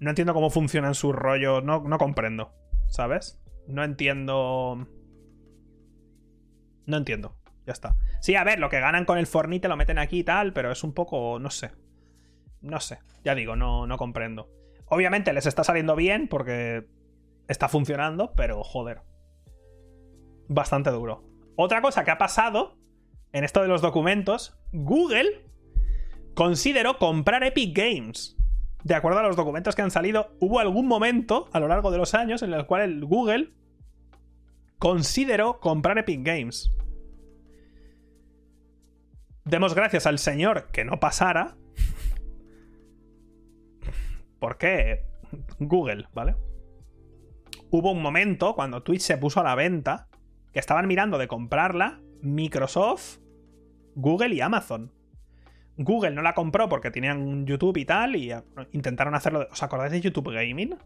No 0.00 0.10
entiendo 0.10 0.34
cómo 0.34 0.50
funcionan 0.50 0.94
sus 0.94 1.14
rollos, 1.14 1.62
no, 1.62 1.84
no 1.84 1.96
comprendo. 1.96 2.52
¿Sabes? 2.88 3.40
No 3.68 3.84
entiendo. 3.84 4.86
No 6.86 6.96
entiendo. 6.96 7.38
Ya 7.66 7.72
está. 7.72 7.96
Sí, 8.20 8.34
a 8.34 8.44
ver, 8.44 8.58
lo 8.58 8.68
que 8.68 8.80
ganan 8.80 9.04
con 9.04 9.16
el 9.16 9.26
Fornite 9.26 9.68
lo 9.68 9.76
meten 9.76 9.98
aquí 9.98 10.18
y 10.18 10.24
tal, 10.24 10.52
pero 10.52 10.70
es 10.70 10.84
un 10.84 10.92
poco. 10.92 11.38
No 11.38 11.50
sé. 11.50 11.70
No 12.60 12.80
sé. 12.80 12.98
Ya 13.24 13.34
digo, 13.34 13.56
no, 13.56 13.86
no 13.86 13.96
comprendo. 13.98 14.48
Obviamente 14.86 15.32
les 15.32 15.46
está 15.46 15.64
saliendo 15.64 15.96
bien 15.96 16.28
porque 16.28 16.86
está 17.48 17.68
funcionando, 17.68 18.32
pero 18.36 18.62
joder. 18.62 19.02
Bastante 20.48 20.90
duro. 20.90 21.24
Otra 21.56 21.82
cosa 21.82 22.04
que 22.04 22.10
ha 22.10 22.18
pasado 22.18 22.76
en 23.32 23.44
esto 23.44 23.62
de 23.62 23.68
los 23.68 23.82
documentos, 23.82 24.58
Google 24.72 25.44
consideró 26.34 26.98
comprar 26.98 27.44
Epic 27.44 27.76
Games. 27.76 28.36
De 28.84 28.94
acuerdo 28.94 29.18
a 29.18 29.22
los 29.24 29.36
documentos 29.36 29.74
que 29.74 29.82
han 29.82 29.90
salido, 29.90 30.30
hubo 30.38 30.60
algún 30.60 30.86
momento 30.86 31.48
a 31.52 31.58
lo 31.58 31.66
largo 31.66 31.90
de 31.90 31.98
los 31.98 32.14
años 32.14 32.42
en 32.42 32.52
el 32.52 32.66
cual 32.66 32.82
el 32.82 33.04
Google 33.04 33.52
consideró 34.78 35.58
comprar 35.58 35.98
Epic 35.98 36.24
Games. 36.24 36.70
Demos 39.44 39.74
gracias 39.74 40.06
al 40.06 40.18
señor 40.18 40.68
que 40.72 40.84
no 40.84 41.00
pasara. 41.00 41.56
¿Por 44.46 44.58
qué? 44.58 45.02
Google, 45.58 46.06
¿vale? 46.14 46.36
Hubo 47.72 47.90
un 47.90 48.00
momento 48.00 48.54
cuando 48.54 48.84
Twitch 48.84 49.00
se 49.00 49.18
puso 49.18 49.40
a 49.40 49.42
la 49.42 49.56
venta 49.56 50.06
que 50.52 50.60
estaban 50.60 50.86
mirando 50.86 51.18
de 51.18 51.26
comprarla 51.26 52.00
Microsoft, 52.22 53.18
Google 53.96 54.36
y 54.36 54.40
Amazon. 54.42 54.92
Google 55.76 56.12
no 56.12 56.22
la 56.22 56.34
compró 56.34 56.68
porque 56.68 56.92
tenían 56.92 57.44
YouTube 57.44 57.76
y 57.78 57.84
tal, 57.86 58.14
y 58.14 58.32
intentaron 58.70 59.16
hacerlo. 59.16 59.48
¿Os 59.50 59.64
acordáis 59.64 59.90
de 59.90 60.00
YouTube 60.00 60.32
Gaming? 60.32 60.76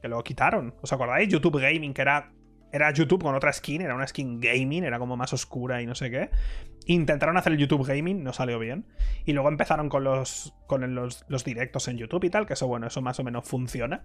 Que 0.00 0.06
lo 0.06 0.22
quitaron. 0.22 0.76
¿Os 0.80 0.92
acordáis? 0.92 1.28
YouTube 1.28 1.60
Gaming, 1.60 1.94
que 1.94 2.02
era, 2.02 2.32
era 2.74 2.90
YouTube 2.90 3.22
con 3.22 3.36
otra 3.36 3.52
skin, 3.52 3.82
era 3.82 3.94
una 3.94 4.04
skin 4.04 4.40
gaming, 4.40 4.82
era 4.82 4.98
como 4.98 5.16
más 5.16 5.32
oscura 5.32 5.80
y 5.80 5.86
no 5.86 5.94
sé 5.94 6.10
qué. 6.10 6.30
Intentaron 6.86 7.36
hacer 7.36 7.52
el 7.52 7.58
YouTube 7.58 7.86
Gaming, 7.86 8.24
no 8.24 8.32
salió 8.32 8.58
bien. 8.58 8.84
Y 9.24 9.32
luego 9.32 9.48
empezaron 9.48 9.88
con 9.88 10.02
los, 10.02 10.52
con 10.66 10.92
los, 10.92 11.24
los 11.28 11.44
directos 11.44 11.86
en 11.86 11.98
YouTube 11.98 12.24
y 12.24 12.30
tal, 12.30 12.46
que 12.46 12.54
eso, 12.54 12.66
bueno, 12.66 12.88
eso 12.88 13.00
más 13.00 13.20
o 13.20 13.24
menos 13.24 13.48
funciona. 13.48 14.02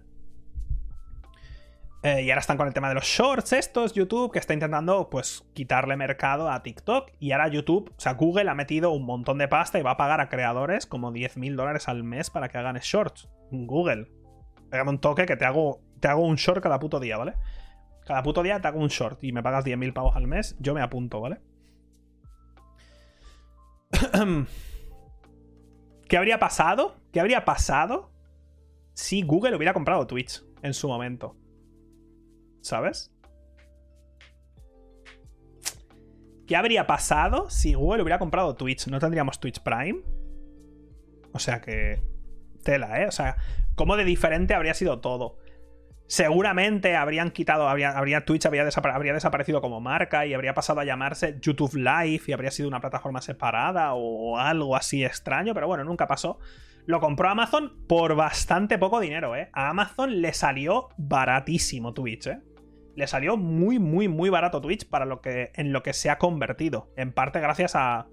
Eh, 2.04 2.22
y 2.22 2.30
ahora 2.30 2.38
están 2.38 2.56
con 2.56 2.68
el 2.68 2.72
tema 2.72 2.88
de 2.88 2.94
los 2.94 3.04
shorts 3.04 3.52
estos, 3.52 3.92
YouTube, 3.92 4.32
que 4.32 4.38
está 4.38 4.54
intentando 4.54 5.10
pues 5.10 5.44
quitarle 5.52 5.96
mercado 5.96 6.48
a 6.48 6.62
TikTok. 6.62 7.10
Y 7.18 7.32
ahora 7.32 7.48
YouTube, 7.48 7.90
o 7.90 8.00
sea, 8.00 8.14
Google 8.14 8.48
ha 8.50 8.54
metido 8.54 8.92
un 8.92 9.04
montón 9.04 9.38
de 9.38 9.48
pasta 9.48 9.80
y 9.80 9.82
va 9.82 9.90
a 9.90 9.96
pagar 9.96 10.20
a 10.20 10.28
creadores 10.28 10.86
como 10.86 11.10
10 11.10 11.38
mil 11.38 11.56
dólares 11.56 11.88
al 11.88 12.04
mes 12.04 12.30
para 12.30 12.48
que 12.48 12.56
hagan 12.56 12.76
shorts. 12.76 13.28
Google. 13.50 14.06
Pégame 14.70 14.90
un 14.90 15.00
toque 15.00 15.26
que 15.26 15.36
te 15.36 15.44
hago, 15.44 15.80
te 15.98 16.06
hago 16.06 16.24
un 16.24 16.36
short 16.36 16.62
cada 16.62 16.78
puto 16.78 17.00
día, 17.00 17.18
¿vale? 17.18 17.34
Cada 18.10 18.24
puto 18.24 18.42
día 18.42 18.60
te 18.60 18.66
hago 18.66 18.80
un 18.80 18.88
short 18.88 19.22
y 19.22 19.30
me 19.30 19.40
pagas 19.40 19.62
10 19.62 19.78
mil 19.78 19.92
pavos 19.92 20.16
al 20.16 20.26
mes, 20.26 20.56
yo 20.58 20.74
me 20.74 20.82
apunto, 20.82 21.20
¿vale? 21.20 21.38
¿Qué 26.08 26.16
habría 26.16 26.40
pasado? 26.40 26.96
¿Qué 27.12 27.20
habría 27.20 27.44
pasado 27.44 28.10
si 28.94 29.22
Google 29.22 29.54
hubiera 29.54 29.72
comprado 29.74 30.08
Twitch 30.08 30.42
en 30.62 30.74
su 30.74 30.88
momento? 30.88 31.36
¿Sabes? 32.62 33.12
¿Qué 36.48 36.56
habría 36.56 36.88
pasado 36.88 37.48
si 37.48 37.74
Google 37.74 38.02
hubiera 38.02 38.18
comprado 38.18 38.56
Twitch? 38.56 38.88
¿No 38.88 38.98
tendríamos 38.98 39.38
Twitch 39.38 39.60
Prime? 39.60 40.00
O 41.32 41.38
sea 41.38 41.60
que. 41.60 42.02
Tela, 42.64 43.02
¿eh? 43.02 43.06
O 43.06 43.12
sea, 43.12 43.36
¿cómo 43.76 43.96
de 43.96 44.04
diferente 44.04 44.54
habría 44.54 44.74
sido 44.74 44.98
todo? 44.98 45.38
Seguramente 46.10 46.96
habrían 46.96 47.30
quitado, 47.30 47.68
habría, 47.68 48.24
Twitch 48.24 48.44
habría, 48.44 48.64
desaparecido 48.64 49.60
como 49.60 49.80
marca 49.80 50.26
y 50.26 50.34
habría 50.34 50.54
pasado 50.54 50.80
a 50.80 50.84
llamarse 50.84 51.38
YouTube 51.40 51.76
Live 51.76 52.22
y 52.26 52.32
habría 52.32 52.50
sido 52.50 52.66
una 52.66 52.80
plataforma 52.80 53.22
separada 53.22 53.94
o 53.94 54.36
algo 54.36 54.74
así 54.74 55.04
extraño, 55.04 55.54
pero 55.54 55.68
bueno, 55.68 55.84
nunca 55.84 56.08
pasó. 56.08 56.40
Lo 56.84 56.98
compró 56.98 57.28
Amazon 57.28 57.86
por 57.86 58.16
bastante 58.16 58.76
poco 58.76 58.98
dinero, 58.98 59.36
¿eh? 59.36 59.50
A 59.52 59.68
Amazon 59.68 60.20
le 60.20 60.32
salió 60.32 60.88
baratísimo 60.96 61.94
Twitch, 61.94 62.26
¿eh? 62.26 62.40
le 62.96 63.06
salió 63.06 63.36
muy, 63.36 63.78
muy, 63.78 64.08
muy 64.08 64.30
barato 64.30 64.60
Twitch 64.60 64.88
para 64.88 65.04
lo 65.04 65.20
que, 65.20 65.52
en 65.54 65.72
lo 65.72 65.84
que 65.84 65.92
se 65.92 66.10
ha 66.10 66.18
convertido. 66.18 66.92
En 66.96 67.12
parte 67.12 67.38
gracias 67.38 67.76
a, 67.76 68.08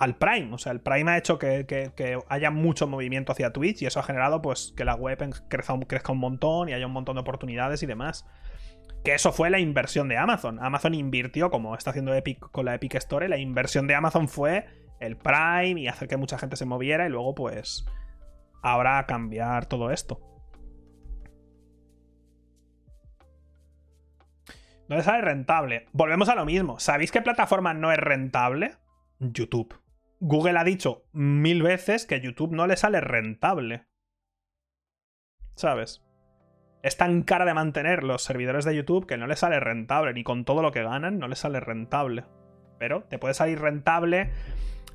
al 0.00 0.16
Prime. 0.16 0.52
O 0.52 0.58
sea, 0.58 0.72
el 0.72 0.80
Prime 0.80 1.10
ha 1.10 1.18
hecho 1.18 1.38
que, 1.38 2.18
haya 2.28 2.50
mucho 2.50 2.88
movimiento 2.88 3.32
hacia 3.32 3.52
Twitch 3.52 3.82
y 3.82 3.86
eso 3.86 4.00
ha 4.00 4.02
generado 4.02 4.42
pues 4.42 4.72
que 4.76 4.84
la 4.84 4.94
web 4.94 5.18
crezca, 5.48 6.12
un 6.12 6.18
montón 6.18 6.70
y 6.70 6.72
haya 6.72 6.86
un 6.86 6.92
montón 6.92 7.14
de 7.16 7.20
oportunidades 7.20 7.82
y 7.82 7.86
demás. 7.86 8.26
Que 9.04 9.14
eso 9.14 9.32
fue 9.32 9.50
la 9.50 9.60
inversión 9.60 10.08
de 10.08 10.16
Amazon. 10.16 10.58
Amazon 10.62 10.94
invirtió, 10.94 11.50
como 11.50 11.74
está 11.74 11.90
haciendo 11.90 12.14
Epic 12.14 12.40
con 12.50 12.64
la 12.64 12.74
Epic 12.74 12.94
Store, 12.94 13.28
la 13.28 13.38
inversión 13.38 13.86
de 13.86 13.94
Amazon 13.94 14.28
fue 14.28 14.66
el 15.00 15.16
Prime 15.16 15.80
y 15.80 15.88
hacer 15.88 16.08
que 16.08 16.16
mucha 16.16 16.38
gente 16.38 16.56
se 16.56 16.64
moviera 16.64 17.06
y 17.06 17.10
luego 17.10 17.34
pues 17.34 17.86
ahora 18.62 19.04
cambiar 19.06 19.66
todo 19.66 19.90
esto. 19.90 20.18
Le 24.88 25.02
sale 25.02 25.20
rentable. 25.20 25.86
Volvemos 25.92 26.28
a 26.30 26.34
lo 26.34 26.44
mismo. 26.44 26.78
¿Sabéis 26.80 27.12
qué 27.12 27.22
plataforma 27.22 27.74
no 27.74 27.92
es 27.92 27.98
rentable? 27.98 28.76
YouTube. 29.20 29.79
Google 30.20 30.58
ha 30.58 30.64
dicho 30.64 31.06
mil 31.12 31.62
veces 31.62 32.06
que 32.06 32.20
YouTube 32.20 32.52
no 32.52 32.66
le 32.66 32.76
sale 32.76 33.00
rentable. 33.00 33.86
¿Sabes? 35.56 36.02
Es 36.82 36.96
tan 36.96 37.22
cara 37.22 37.44
de 37.44 37.54
mantener 37.54 38.04
los 38.04 38.22
servidores 38.22 38.64
de 38.64 38.76
YouTube 38.76 39.06
que 39.06 39.16
no 39.16 39.26
le 39.26 39.36
sale 39.36 39.60
rentable. 39.60 40.12
Ni 40.12 40.22
con 40.22 40.44
todo 40.44 40.62
lo 40.62 40.72
que 40.72 40.82
ganan, 40.82 41.18
no 41.18 41.26
le 41.26 41.36
sale 41.36 41.60
rentable. 41.60 42.24
Pero 42.78 43.04
te 43.04 43.18
puede 43.18 43.34
salir 43.34 43.60
rentable 43.60 44.30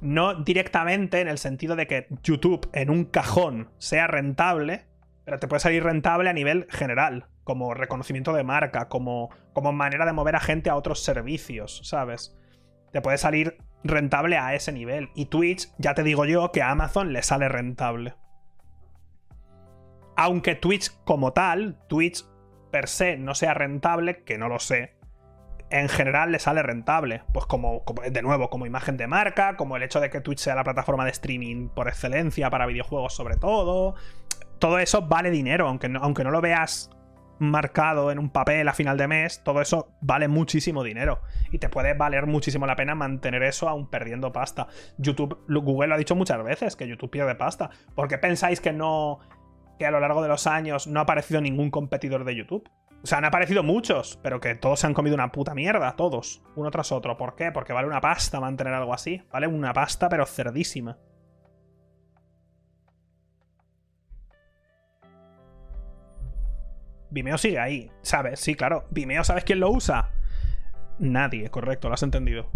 no 0.01 0.35
directamente 0.35 1.21
en 1.21 1.27
el 1.27 1.37
sentido 1.37 1.75
de 1.75 1.87
que 1.87 2.07
YouTube 2.23 2.69
en 2.73 2.89
un 2.89 3.05
cajón 3.05 3.71
sea 3.77 4.07
rentable, 4.07 4.85
pero 5.23 5.39
te 5.39 5.47
puede 5.47 5.59
salir 5.59 5.83
rentable 5.83 6.29
a 6.29 6.33
nivel 6.33 6.67
general 6.69 7.27
como 7.43 7.73
reconocimiento 7.73 8.33
de 8.33 8.43
marca, 8.43 8.89
como, 8.89 9.29
como 9.53 9.71
manera 9.71 10.05
de 10.05 10.13
mover 10.13 10.35
a 10.35 10.39
gente 10.39 10.69
a 10.69 10.75
otros 10.75 11.03
servicios, 11.03 11.81
¿sabes? 11.83 12.35
Te 12.91 13.01
puede 13.01 13.17
salir 13.17 13.57
rentable 13.85 14.37
a 14.37 14.53
ese 14.53 14.71
nivel. 14.71 15.09
Y 15.15 15.25
Twitch, 15.25 15.69
ya 15.77 15.93
te 15.93 16.03
digo 16.03 16.25
yo 16.25 16.51
que 16.51 16.61
a 16.61 16.71
Amazon 16.71 17.13
le 17.13 17.23
sale 17.23 17.49
rentable. 17.49 18.15
Aunque 20.17 20.55
Twitch 20.55 20.91
como 21.03 21.33
tal, 21.33 21.77
Twitch 21.87 22.25
per 22.71 22.87
se 22.87 23.17
no 23.17 23.35
sea 23.35 23.53
rentable, 23.53 24.23
que 24.23 24.37
no 24.37 24.47
lo 24.49 24.59
sé, 24.59 24.95
en 25.69 25.89
general 25.89 26.31
le 26.31 26.39
sale 26.39 26.63
rentable. 26.63 27.23
Pues 27.33 27.45
como, 27.45 27.83
de 28.09 28.21
nuevo, 28.21 28.49
como 28.49 28.65
imagen 28.65 28.97
de 28.97 29.07
marca, 29.07 29.55
como 29.55 29.75
el 29.77 29.83
hecho 29.83 29.99
de 29.99 30.09
que 30.09 30.21
Twitch 30.21 30.39
sea 30.39 30.55
la 30.55 30.63
plataforma 30.63 31.05
de 31.05 31.11
streaming 31.11 31.69
por 31.69 31.87
excelencia 31.87 32.49
para 32.49 32.65
videojuegos 32.65 33.13
sobre 33.13 33.37
todo. 33.37 33.95
Todo 34.59 34.79
eso 34.79 35.01
vale 35.03 35.31
dinero, 35.31 35.67
aunque 35.67 35.91
aunque 35.99 36.23
no 36.23 36.31
lo 36.31 36.41
veas 36.41 36.89
marcado 37.39 38.11
en 38.11 38.19
un 38.19 38.29
papel 38.29 38.67
a 38.67 38.73
final 38.73 38.97
de 38.97 39.07
mes, 39.07 39.43
todo 39.43 39.61
eso 39.61 39.95
vale 40.01 40.27
muchísimo 40.27 40.83
dinero. 40.83 41.21
Y 41.51 41.59
te 41.59 41.69
puede 41.69 41.93
valer 41.93 42.27
muchísimo 42.27 42.65
la 42.65 42.75
pena 42.75 42.95
mantener 42.95 43.43
eso 43.43 43.69
aún 43.69 43.89
perdiendo 43.89 44.31
pasta. 44.31 44.67
YouTube, 44.97 45.43
Google 45.47 45.87
lo 45.87 45.95
ha 45.95 45.97
dicho 45.97 46.15
muchas 46.15 46.43
veces, 46.43 46.75
que 46.75 46.87
YouTube 46.87 47.11
pierde 47.11 47.35
pasta. 47.35 47.69
¿Por 47.95 48.07
qué 48.07 48.17
pensáis 48.17 48.61
que 48.61 48.73
no. 48.73 49.19
que 49.79 49.85
a 49.85 49.91
lo 49.91 49.99
largo 49.99 50.21
de 50.21 50.29
los 50.29 50.47
años 50.47 50.87
no 50.87 50.99
ha 50.99 51.03
aparecido 51.03 51.41
ningún 51.41 51.71
competidor 51.71 52.23
de 52.23 52.35
YouTube? 52.35 52.69
O 53.03 53.07
sea, 53.07 53.19
han 53.19 53.25
aparecido 53.25 53.61
muchos, 53.61 54.19
pero 54.23 54.39
que 54.39 54.55
todos 54.55 54.79
se 54.79 54.87
han 54.87 54.95
comido 54.95 55.13
una 55.13 55.31
puta 55.31 55.53
mierda, 55.53 55.95
todos, 55.95 56.41
uno 56.55 56.71
tras 56.71 56.91
otro. 56.91 57.17
¿Por 57.17 57.35
qué? 57.35 57.51
Porque 57.51 57.71
vale 57.71 57.87
una 57.87 58.01
pasta 58.01 58.39
mantener 58.39 58.73
algo 58.73 58.95
así. 58.95 59.21
Vale 59.31 59.45
una 59.45 59.73
pasta, 59.73 60.09
pero 60.09 60.25
cerdísima. 60.25 60.97
Vimeo 67.15 67.37
sigue 67.37 67.59
ahí, 67.59 67.89
¿sabes? 68.01 68.41
Sí, 68.41 68.55
claro. 68.55 68.89
Vimeo, 68.91 69.23
¿sabes 69.23 69.45
quién 69.45 69.61
lo 69.61 69.71
usa? 69.71 70.11
Nadie, 70.99 71.49
correcto, 71.49 71.87
lo 71.87 71.93
has 71.93 72.03
entendido. 72.03 72.51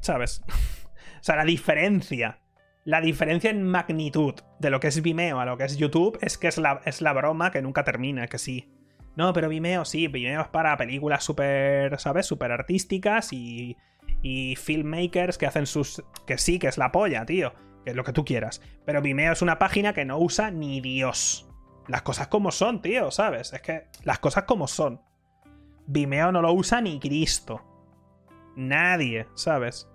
¿Sabes? 0.00 0.40
o 1.20 1.22
sea, 1.24 1.34
la 1.34 1.44
diferencia. 1.44 2.38
La 2.84 3.00
diferencia 3.00 3.50
en 3.50 3.64
magnitud 3.64 4.36
de 4.60 4.70
lo 4.70 4.78
que 4.78 4.86
es 4.86 5.02
Vimeo 5.02 5.40
a 5.40 5.44
lo 5.44 5.58
que 5.58 5.64
es 5.64 5.78
YouTube 5.78 6.16
es 6.22 6.38
que 6.38 6.46
es 6.46 6.58
la, 6.58 6.80
es 6.84 7.02
la 7.02 7.12
broma 7.12 7.50
que 7.50 7.60
nunca 7.60 7.82
termina, 7.82 8.28
que 8.28 8.38
sí. 8.38 8.72
No, 9.16 9.32
pero 9.32 9.48
Vimeo 9.48 9.84
sí, 9.84 10.06
Vimeo 10.06 10.42
es 10.42 10.48
para 10.48 10.76
películas 10.76 11.24
súper, 11.24 11.98
¿sabes? 11.98 12.24
Súper 12.24 12.52
artísticas 12.52 13.32
y, 13.32 13.76
y 14.22 14.54
filmmakers 14.54 15.38
que 15.38 15.46
hacen 15.46 15.66
sus... 15.66 16.04
Que 16.24 16.38
sí, 16.38 16.60
que 16.60 16.68
es 16.68 16.78
la 16.78 16.92
polla, 16.92 17.26
tío. 17.26 17.52
Que 17.84 17.90
es 17.90 17.96
lo 17.96 18.04
que 18.04 18.12
tú 18.12 18.24
quieras. 18.24 18.62
Pero 18.86 19.02
Vimeo 19.02 19.32
es 19.32 19.42
una 19.42 19.58
página 19.58 19.92
que 19.92 20.04
no 20.04 20.18
usa 20.18 20.52
ni 20.52 20.80
Dios 20.80 21.47
las 21.88 22.02
cosas 22.02 22.28
como 22.28 22.50
son, 22.52 22.80
tío, 22.82 23.10
¿sabes? 23.10 23.52
Es 23.52 23.62
que 23.62 23.88
las 24.04 24.18
cosas 24.18 24.44
como 24.44 24.68
son. 24.68 25.02
Vimeo 25.86 26.30
no 26.30 26.42
lo 26.42 26.52
usa 26.52 26.80
ni 26.80 27.00
Cristo. 27.00 27.64
Nadie, 28.56 29.26
¿sabes? 29.34 29.88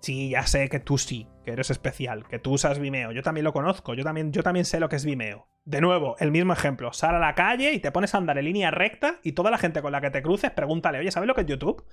Sí, 0.00 0.30
ya 0.30 0.46
sé 0.46 0.68
que 0.68 0.80
tú 0.80 0.98
sí, 0.98 1.26
que 1.44 1.52
eres 1.52 1.70
especial, 1.70 2.28
que 2.28 2.38
tú 2.38 2.52
usas 2.52 2.78
Vimeo. 2.78 3.12
Yo 3.12 3.22
también 3.22 3.44
lo 3.44 3.54
conozco, 3.54 3.94
yo 3.94 4.04
también, 4.04 4.32
yo 4.32 4.42
también 4.42 4.66
sé 4.66 4.78
lo 4.78 4.90
que 4.90 4.96
es 4.96 5.04
Vimeo. 5.06 5.48
De 5.64 5.80
nuevo, 5.80 6.16
el 6.18 6.30
mismo 6.30 6.52
ejemplo. 6.52 6.92
Sal 6.92 7.14
a 7.14 7.18
la 7.18 7.34
calle 7.34 7.72
y 7.72 7.80
te 7.80 7.90
pones 7.90 8.14
a 8.14 8.18
andar 8.18 8.36
en 8.36 8.44
línea 8.44 8.70
recta 8.70 9.20
y 9.22 9.32
toda 9.32 9.50
la 9.50 9.56
gente 9.56 9.80
con 9.80 9.92
la 9.92 10.02
que 10.02 10.10
te 10.10 10.22
cruces, 10.22 10.50
pregúntale, 10.50 10.98
oye, 10.98 11.10
¿sabes 11.10 11.26
lo 11.26 11.34
que 11.34 11.40
es 11.40 11.46
YouTube? 11.46 11.86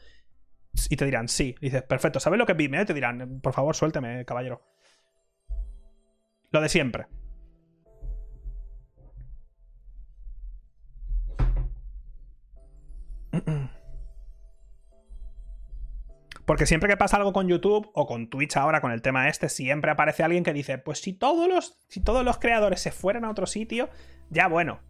Y 0.89 0.97
te 0.97 1.05
dirán, 1.05 1.29
sí. 1.29 1.55
dices, 1.61 1.83
perfecto, 1.83 2.19
¿sabes 2.19 2.37
lo 2.37 2.45
que 2.45 2.51
es 2.51 2.57
Vimeo? 2.57 2.81
Y 2.81 2.85
te 2.85 2.93
dirán, 2.93 3.39
por 3.39 3.53
favor, 3.53 3.73
suélteme, 3.73 4.25
caballero. 4.25 4.61
Lo 6.51 6.59
de 6.59 6.67
siempre. 6.67 7.07
Porque 16.45 16.65
siempre 16.65 16.89
que 16.89 16.97
pasa 16.97 17.17
algo 17.17 17.33
con 17.33 17.47
YouTube 17.47 17.89
o 17.93 18.07
con 18.07 18.29
Twitch 18.29 18.57
ahora 18.57 18.81
con 18.81 18.91
el 18.91 19.01
tema 19.01 19.29
este, 19.29 19.47
siempre 19.47 19.91
aparece 19.91 20.23
alguien 20.23 20.43
que 20.43 20.53
dice, 20.53 20.77
pues 20.77 20.99
si 20.99 21.13
todos 21.13 21.47
los, 21.47 21.79
si 21.87 22.01
todos 22.01 22.25
los 22.25 22.39
creadores 22.39 22.81
se 22.81 22.91
fueran 22.91 23.25
a 23.25 23.29
otro 23.29 23.45
sitio, 23.45 23.89
ya 24.29 24.47
bueno. 24.47 24.81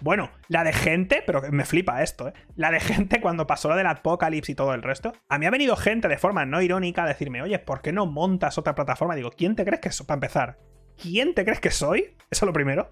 Bueno, 0.00 0.30
la 0.48 0.62
de 0.62 0.74
gente, 0.74 1.24
pero 1.26 1.40
me 1.50 1.64
flipa 1.64 2.02
esto, 2.02 2.28
¿eh? 2.28 2.34
La 2.54 2.70
de 2.70 2.80
gente 2.80 3.20
cuando 3.20 3.46
pasó 3.46 3.70
lo 3.70 3.76
del 3.76 3.86
Apocalypse 3.86 4.52
y 4.52 4.54
todo 4.54 4.74
el 4.74 4.82
resto. 4.82 5.12
A 5.28 5.38
mí 5.38 5.46
ha 5.46 5.50
venido 5.50 5.74
gente 5.74 6.06
de 6.06 6.18
forma 6.18 6.44
no 6.44 6.60
irónica 6.60 7.04
a 7.04 7.08
decirme, 7.08 7.40
oye, 7.40 7.58
¿por 7.58 7.80
qué 7.80 7.92
no 7.92 8.04
montas 8.04 8.58
otra 8.58 8.74
plataforma? 8.74 9.14
Digo, 9.14 9.30
¿quién 9.30 9.56
te 9.56 9.64
crees 9.64 9.80
que 9.80 9.90
soy? 9.90 10.06
Para 10.06 10.16
empezar, 10.16 10.58
¿quién 11.00 11.34
te 11.34 11.44
crees 11.44 11.60
que 11.60 11.70
soy? 11.70 12.14
Eso 12.30 12.44
es 12.44 12.46
lo 12.46 12.52
primero. 12.52 12.90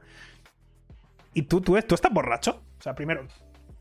¿Y 1.35 1.43
tú, 1.43 1.61
tú, 1.61 1.79
tú 1.83 1.95
estás 1.95 2.13
borracho? 2.13 2.65
O 2.79 2.83
sea, 2.83 2.95
primero, 2.95 3.27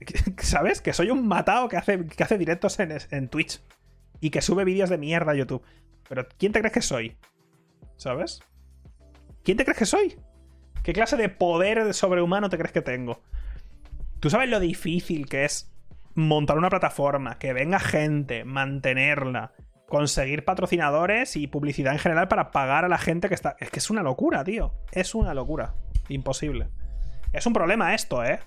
¿sabes? 0.38 0.82
Que 0.82 0.94
soy 0.94 1.10
un 1.10 1.28
matado 1.28 1.68
que 1.70 1.78
hace, 1.78 2.06
que 2.06 2.24
hace 2.24 2.38
directos 2.38 2.80
en, 2.80 2.98
en 3.12 3.30
Twitch 3.30 3.62
y 4.20 4.30
que 4.30 4.42
sube 4.42 4.64
vídeos 4.64 4.90
de 4.90 4.98
mierda 4.98 5.32
a 5.32 5.36
YouTube. 5.36 5.64
Pero 6.08 6.28
¿quién 6.38 6.52
te 6.52 6.60
crees 6.60 6.74
que 6.74 6.82
soy? 6.82 7.18
¿Sabes? 7.98 8.42
¿Quién 9.44 9.58
te 9.58 9.66
crees 9.66 9.78
que 9.78 9.86
soy? 9.86 10.16
¿Qué 10.84 10.94
clase 10.94 11.18
de 11.18 11.30
poder 11.30 11.94
sobrehumano 11.94 12.50
te 12.50 12.58
crees 12.58 12.74
que 12.74 12.82
tengo? 12.82 13.22
¿Tú 14.20 14.30
sabes 14.30 14.50
lo 14.50 14.60
difícil 14.60 15.28
que 15.28 15.46
es 15.46 15.74
montar 16.16 16.58
una 16.58 16.70
plataforma, 16.70 17.38
que 17.40 17.54
venga 17.54 17.80
gente, 17.80 18.46
mantenerla, 18.46 19.54
conseguir 19.88 20.46
patrocinadores 20.46 21.36
y 21.36 21.48
publicidad 21.48 21.94
en 21.94 22.00
general 22.00 22.28
para 22.28 22.52
pagar 22.52 22.86
a 22.86 22.90
la 22.90 22.98
gente 22.98 23.28
que 23.28 23.36
está... 23.36 23.56
Es 23.60 23.70
que 23.70 23.80
es 23.80 23.90
una 23.90 24.04
locura, 24.04 24.44
tío. 24.44 24.74
Es 24.92 25.16
una 25.16 25.34
locura. 25.34 25.76
Imposible. 26.10 26.70
Es 27.32 27.46
un 27.46 27.54
problema 27.54 27.94
esto, 27.94 28.24
¿eh? 28.24 28.40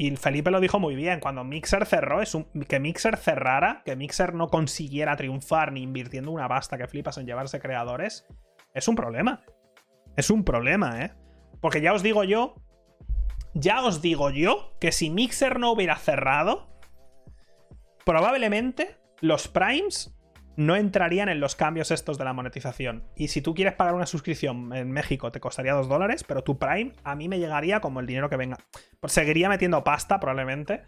Y 0.00 0.16
Felipe 0.16 0.50
lo 0.50 0.60
dijo 0.60 0.80
muy 0.80 0.94
bien, 0.94 1.20
cuando 1.20 1.44
Mixer 1.44 1.84
cerró, 1.84 2.22
es 2.22 2.34
que 2.66 2.80
Mixer 2.80 3.18
cerrara, 3.18 3.82
que 3.84 3.96
Mixer 3.96 4.32
no 4.32 4.48
consiguiera 4.48 5.14
triunfar 5.14 5.72
ni 5.72 5.82
invirtiendo 5.82 6.30
una 6.30 6.48
pasta 6.48 6.78
que 6.78 6.88
flipas 6.88 7.18
en 7.18 7.26
llevarse 7.26 7.60
creadores, 7.60 8.26
es 8.72 8.88
un 8.88 8.96
problema. 8.96 9.42
Es 10.16 10.30
un 10.30 10.42
problema, 10.42 11.04
¿eh? 11.04 11.12
Porque 11.60 11.82
ya 11.82 11.92
os 11.92 12.02
digo 12.02 12.24
yo, 12.24 12.54
ya 13.52 13.84
os 13.84 14.00
digo 14.00 14.30
yo 14.30 14.72
que 14.80 14.90
si 14.90 15.10
Mixer 15.10 15.58
no 15.58 15.70
hubiera 15.70 15.96
cerrado, 15.96 16.66
probablemente 18.06 18.96
los 19.20 19.48
primes 19.48 20.18
no 20.56 20.76
entrarían 20.76 21.28
en 21.28 21.40
los 21.40 21.56
cambios 21.56 21.90
estos 21.90 22.18
de 22.18 22.24
la 22.24 22.32
monetización. 22.32 23.04
Y 23.16 23.28
si 23.28 23.40
tú 23.40 23.54
quieres 23.54 23.74
pagar 23.74 23.94
una 23.94 24.06
suscripción 24.06 24.74
en 24.74 24.90
México 24.90 25.32
te 25.32 25.40
costaría 25.40 25.72
2 25.72 25.88
dólares, 25.88 26.24
pero 26.24 26.42
tu 26.42 26.58
Prime 26.58 26.92
a 27.04 27.14
mí 27.14 27.28
me 27.28 27.38
llegaría 27.38 27.80
como 27.80 28.00
el 28.00 28.06
dinero 28.06 28.28
que 28.28 28.36
venga. 28.36 28.58
Pues 29.00 29.12
seguiría 29.12 29.48
metiendo 29.48 29.84
pasta 29.84 30.20
probablemente 30.20 30.82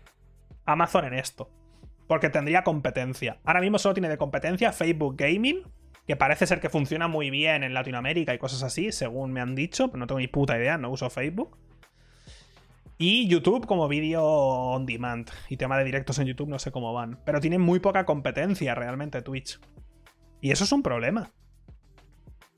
Amazon 0.65 1.07
en 1.07 1.15
esto. 1.15 1.51
Porque 2.07 2.29
tendría 2.29 2.65
competencia. 2.65 3.39
Ahora 3.45 3.61
mismo 3.61 3.79
solo 3.79 3.95
tiene 3.95 4.09
de 4.09 4.19
competencia 4.19 4.73
Facebook 4.73 5.17
Gaming, 5.17 5.63
que 6.07 6.17
parece 6.17 6.47
ser 6.47 6.61
que 6.61 6.69
funciona 6.69 7.09
muy 7.09 7.31
bien 7.31 7.63
en 7.63 7.75
Latinoamérica 7.75 8.35
y 8.35 8.39
cosas 8.39 8.63
así, 8.65 8.93
según 8.93 9.33
me 9.33 9.41
han 9.41 9.55
dicho, 9.55 9.89
pero 9.89 10.01
no 10.01 10.07
tengo 10.07 10.19
ni 10.19 10.29
puta 10.29 10.59
idea, 10.59 10.77
no 10.77 10.91
uso 10.91 11.09
Facebook. 11.09 11.57
Y 13.03 13.27
YouTube 13.27 13.67
como 13.67 13.89
vídeo 13.89 14.25
on 14.25 14.87
demand. 14.87 15.29
Y 15.49 15.57
tema 15.57 15.77
de 15.77 15.83
directos 15.83 16.21
en 16.21 16.29
YouTube 16.29 16.49
no 16.49 16.61
sé 16.61 16.71
cómo 16.71 16.93
van. 16.93 17.19
Pero 17.25 17.41
tiene 17.41 17.59
muy 17.59 17.81
poca 17.81 18.05
competencia 18.05 18.77
realmente 18.77 19.23
Twitch. 19.23 19.59
Y 20.41 20.53
eso 20.53 20.63
es 20.63 20.71
un 20.71 20.85
problema. 20.85 21.33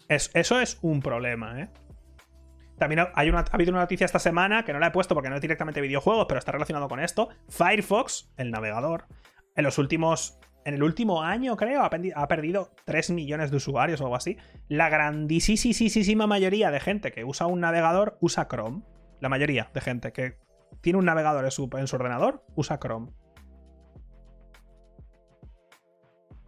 eso 0.06 0.60
es 0.60 0.78
un 0.82 1.00
problema, 1.00 1.62
¿eh? 1.62 1.70
También 2.76 3.06
hay 3.14 3.30
una, 3.30 3.38
ha 3.38 3.54
habido 3.54 3.70
una 3.70 3.80
noticia 3.80 4.04
esta 4.04 4.18
semana 4.18 4.66
que 4.66 4.74
no 4.74 4.80
la 4.80 4.88
he 4.88 4.90
puesto 4.90 5.14
porque 5.14 5.30
no 5.30 5.36
es 5.36 5.40
directamente 5.40 5.80
videojuegos, 5.80 6.26
pero 6.28 6.38
está 6.38 6.52
relacionado 6.52 6.88
con 6.88 7.00
esto. 7.00 7.30
Firefox, 7.48 8.30
el 8.36 8.50
navegador, 8.50 9.06
en 9.56 9.64
los 9.64 9.78
últimos. 9.78 10.38
En 10.66 10.74
el 10.74 10.82
último 10.82 11.22
año, 11.22 11.56
creo, 11.56 11.80
ha, 11.82 11.86
ha 11.86 12.28
perdido 12.28 12.74
3 12.84 13.10
millones 13.10 13.50
de 13.50 13.56
usuarios 13.56 14.02
o 14.02 14.04
algo 14.04 14.16
así. 14.16 14.36
La 14.68 14.90
grandísima 14.90 16.26
mayoría 16.26 16.70
de 16.70 16.80
gente 16.80 17.12
que 17.12 17.24
usa 17.24 17.46
un 17.46 17.60
navegador 17.60 18.18
usa 18.20 18.46
Chrome. 18.46 18.82
La 19.24 19.30
mayoría 19.30 19.70
de 19.72 19.80
gente 19.80 20.12
que 20.12 20.36
tiene 20.82 20.98
un 20.98 21.06
navegador 21.06 21.46
en 21.46 21.51
su, 21.51 21.64
ordenador 21.94 22.44
usa 22.56 22.78
Chrome. 22.78 23.10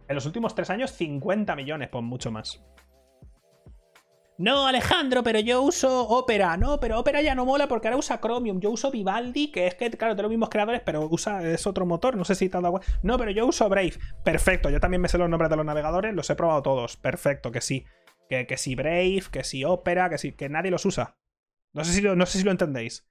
En 0.07 0.13
los 0.13 0.27
últimos 0.27 0.53
tres 0.53 0.69
años, 0.69 0.91
50 0.91 1.55
millones, 1.55 1.89
por 1.89 2.03
mucho 2.03 2.29
más. 2.29 2.63
No, 4.37 4.67
Alejandro, 4.67 5.23
pero 5.23 5.39
yo 5.39 5.63
uso 5.63 6.07
Opera. 6.07 6.55
No, 6.55 6.79
pero 6.79 6.99
Opera 6.99 7.23
ya 7.23 7.33
no 7.33 7.45
mola 7.45 7.67
porque 7.67 7.87
ahora 7.87 7.97
usa 7.97 8.21
Chromium. 8.21 8.59
Yo 8.59 8.69
uso 8.69 8.91
Vivaldi, 8.91 9.51
que 9.51 9.65
es 9.65 9.73
que, 9.73 9.89
claro, 9.89 10.13
de 10.13 10.21
los 10.21 10.29
mismos 10.29 10.49
creadores, 10.49 10.81
pero 10.85 11.07
usa, 11.09 11.41
es 11.49 11.65
otro 11.65 11.87
motor. 11.87 12.15
No 12.15 12.25
sé 12.25 12.35
si 12.35 12.47
te 12.47 12.57
has 12.57 12.61
dado 12.61 12.79
No, 13.01 13.17
pero 13.17 13.31
yo 13.31 13.47
uso 13.47 13.67
Brave. 13.69 13.93
Perfecto, 14.23 14.69
yo 14.69 14.79
también 14.79 15.01
me 15.01 15.07
sé 15.07 15.17
los 15.17 15.31
nombres 15.31 15.49
de 15.49 15.55
los 15.55 15.65
navegadores, 15.65 16.13
los 16.13 16.29
he 16.29 16.35
probado 16.35 16.61
todos. 16.61 16.95
Perfecto, 16.95 17.51
que 17.51 17.61
sí. 17.61 17.85
Que, 18.29 18.45
que 18.45 18.57
si 18.57 18.75
Brave, 18.75 19.23
que 19.31 19.43
si 19.43 19.63
Opera, 19.65 20.11
que 20.11 20.19
si, 20.19 20.33
que 20.33 20.47
nadie 20.47 20.69
los 20.69 20.85
usa. 20.85 21.17
No 21.77 21.85
sé, 21.85 21.93
si 21.93 22.01
lo, 22.01 22.15
no 22.15 22.25
sé 22.25 22.39
si 22.39 22.43
lo 22.43 22.49
entendéis. 22.49 23.07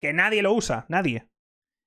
Que 0.00 0.12
nadie 0.12 0.40
lo 0.40 0.52
usa, 0.52 0.86
nadie. 0.88 1.26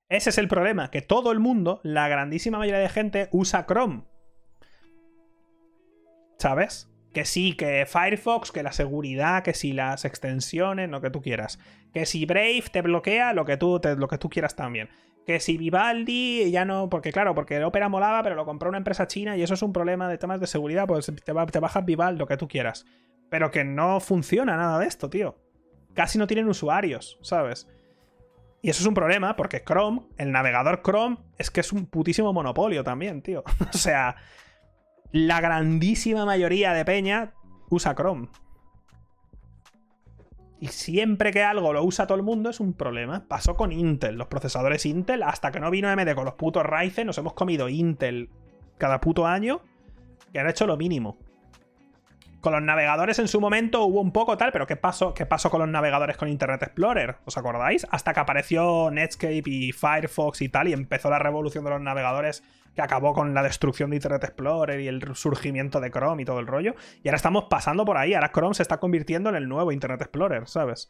Ese 0.09 0.29
es 0.29 0.37
el 0.37 0.49
problema, 0.49 0.91
que 0.91 1.01
todo 1.01 1.31
el 1.31 1.39
mundo, 1.39 1.79
la 1.83 2.09
grandísima 2.09 2.57
mayoría 2.57 2.81
de 2.81 2.89
gente, 2.89 3.29
usa 3.31 3.65
Chrome. 3.65 4.03
¿Sabes? 6.37 6.89
Que 7.13 7.23
sí, 7.23 7.53
que 7.53 7.85
Firefox, 7.85 8.51
que 8.51 8.61
la 8.61 8.73
seguridad, 8.73 9.41
que 9.41 9.53
si 9.53 9.71
las 9.71 10.03
extensiones, 10.03 10.89
lo 10.89 10.99
que 10.99 11.09
tú 11.09 11.21
quieras. 11.21 11.59
Que 11.93 12.05
si 12.05 12.25
Brave 12.25 12.65
te 12.71 12.81
bloquea, 12.81 13.31
lo 13.31 13.45
que 13.45 13.55
tú, 13.55 13.79
lo 13.97 14.07
que 14.09 14.17
tú 14.17 14.29
quieras 14.29 14.55
también. 14.55 14.89
Que 15.25 15.39
si 15.39 15.57
Vivaldi 15.57 16.51
ya 16.51 16.65
no. 16.65 16.89
Porque 16.89 17.13
claro, 17.13 17.35
porque 17.35 17.55
el 17.55 17.63
Opera 17.63 17.87
molaba, 17.87 18.21
pero 18.21 18.35
lo 18.35 18.45
compró 18.45 18.67
una 18.67 18.77
empresa 18.77 19.07
china 19.07 19.37
y 19.37 19.43
eso 19.43 19.53
es 19.53 19.61
un 19.61 19.71
problema 19.71 20.09
de 20.09 20.17
temas 20.17 20.41
de 20.41 20.47
seguridad. 20.47 20.87
Pues 20.87 21.05
te, 21.05 21.11
te 21.13 21.59
bajas 21.59 21.85
Vivaldi, 21.85 22.19
lo 22.19 22.27
que 22.27 22.37
tú 22.37 22.47
quieras. 22.47 22.85
Pero 23.29 23.49
que 23.49 23.63
no 23.63 23.99
funciona 24.01 24.57
nada 24.57 24.77
de 24.79 24.87
esto, 24.87 25.09
tío 25.09 25.46
casi 25.97 26.19
no 26.19 26.27
tienen 26.27 26.47
usuarios, 26.47 27.17
¿sabes? 27.23 27.67
Y 28.61 28.69
eso 28.69 28.83
es 28.83 28.87
un 28.87 28.93
problema 28.93 29.35
porque 29.35 29.63
Chrome, 29.63 30.03
el 30.17 30.31
navegador 30.31 30.83
Chrome, 30.83 31.17
es 31.39 31.49
que 31.49 31.61
es 31.61 31.73
un 31.73 31.87
putísimo 31.87 32.33
monopolio 32.33 32.83
también, 32.83 33.23
tío. 33.23 33.43
o 33.73 33.77
sea, 33.77 34.15
la 35.11 35.41
grandísima 35.41 36.23
mayoría 36.23 36.73
de 36.73 36.85
peña 36.85 37.33
usa 37.71 37.95
Chrome. 37.95 38.29
Y 40.59 40.67
siempre 40.67 41.31
que 41.31 41.43
algo 41.43 41.73
lo 41.73 41.83
usa 41.83 42.05
todo 42.05 42.17
el 42.17 42.23
mundo 42.23 42.51
es 42.51 42.59
un 42.59 42.73
problema. 42.73 43.25
Pasó 43.27 43.55
con 43.55 43.71
Intel, 43.71 44.15
los 44.15 44.27
procesadores 44.27 44.85
Intel, 44.85 45.23
hasta 45.23 45.51
que 45.51 45.59
no 45.59 45.71
vino 45.71 45.89
AMD 45.89 46.13
con 46.13 46.25
los 46.25 46.35
putos 46.35 46.63
Ryzen, 46.63 47.07
nos 47.07 47.17
hemos 47.17 47.33
comido 47.33 47.69
Intel 47.69 48.29
cada 48.77 49.01
puto 49.01 49.25
año, 49.25 49.61
que 50.31 50.39
han 50.39 50.49
hecho 50.49 50.67
lo 50.67 50.77
mínimo. 50.77 51.17
Con 52.47 52.53
los 52.53 52.63
navegadores 52.63 53.19
en 53.19 53.27
su 53.27 53.41
momento 53.41 53.83
hubo 53.83 53.99
un 53.99 54.13
poco 54.13 54.37
tal, 54.37 54.53
pero 54.53 54.65
¿qué 54.65 54.77
pasó, 54.77 55.13
¿qué 55.13 55.25
pasó 55.25 55.49
con 55.49 55.59
los 55.59 55.67
navegadores 55.67 56.15
con 56.15 56.29
Internet 56.29 56.63
Explorer? 56.63 57.17
¿Os 57.25 57.37
acordáis? 57.37 57.85
Hasta 57.91 58.13
que 58.13 58.21
apareció 58.21 58.89
Netscape 58.89 59.43
y 59.45 59.73
Firefox 59.73 60.41
y 60.41 60.47
tal, 60.47 60.69
y 60.69 60.71
empezó 60.71 61.09
la 61.09 61.19
revolución 61.19 61.65
de 61.65 61.71
los 61.71 61.81
navegadores 61.81 62.45
que 62.73 62.81
acabó 62.81 63.11
con 63.11 63.33
la 63.33 63.43
destrucción 63.43 63.89
de 63.89 63.97
Internet 63.97 64.23
Explorer 64.23 64.79
y 64.79 64.87
el 64.87 65.13
surgimiento 65.13 65.81
de 65.81 65.91
Chrome 65.91 66.21
y 66.21 66.25
todo 66.25 66.39
el 66.39 66.47
rollo. 66.47 66.75
Y 67.03 67.09
ahora 67.09 67.17
estamos 67.17 67.47
pasando 67.49 67.83
por 67.83 67.97
ahí, 67.97 68.13
ahora 68.13 68.31
Chrome 68.31 68.55
se 68.55 68.61
está 68.61 68.77
convirtiendo 68.77 69.27
en 69.29 69.35
el 69.35 69.49
nuevo 69.49 69.73
Internet 69.73 69.99
Explorer, 69.99 70.47
¿sabes? 70.47 70.89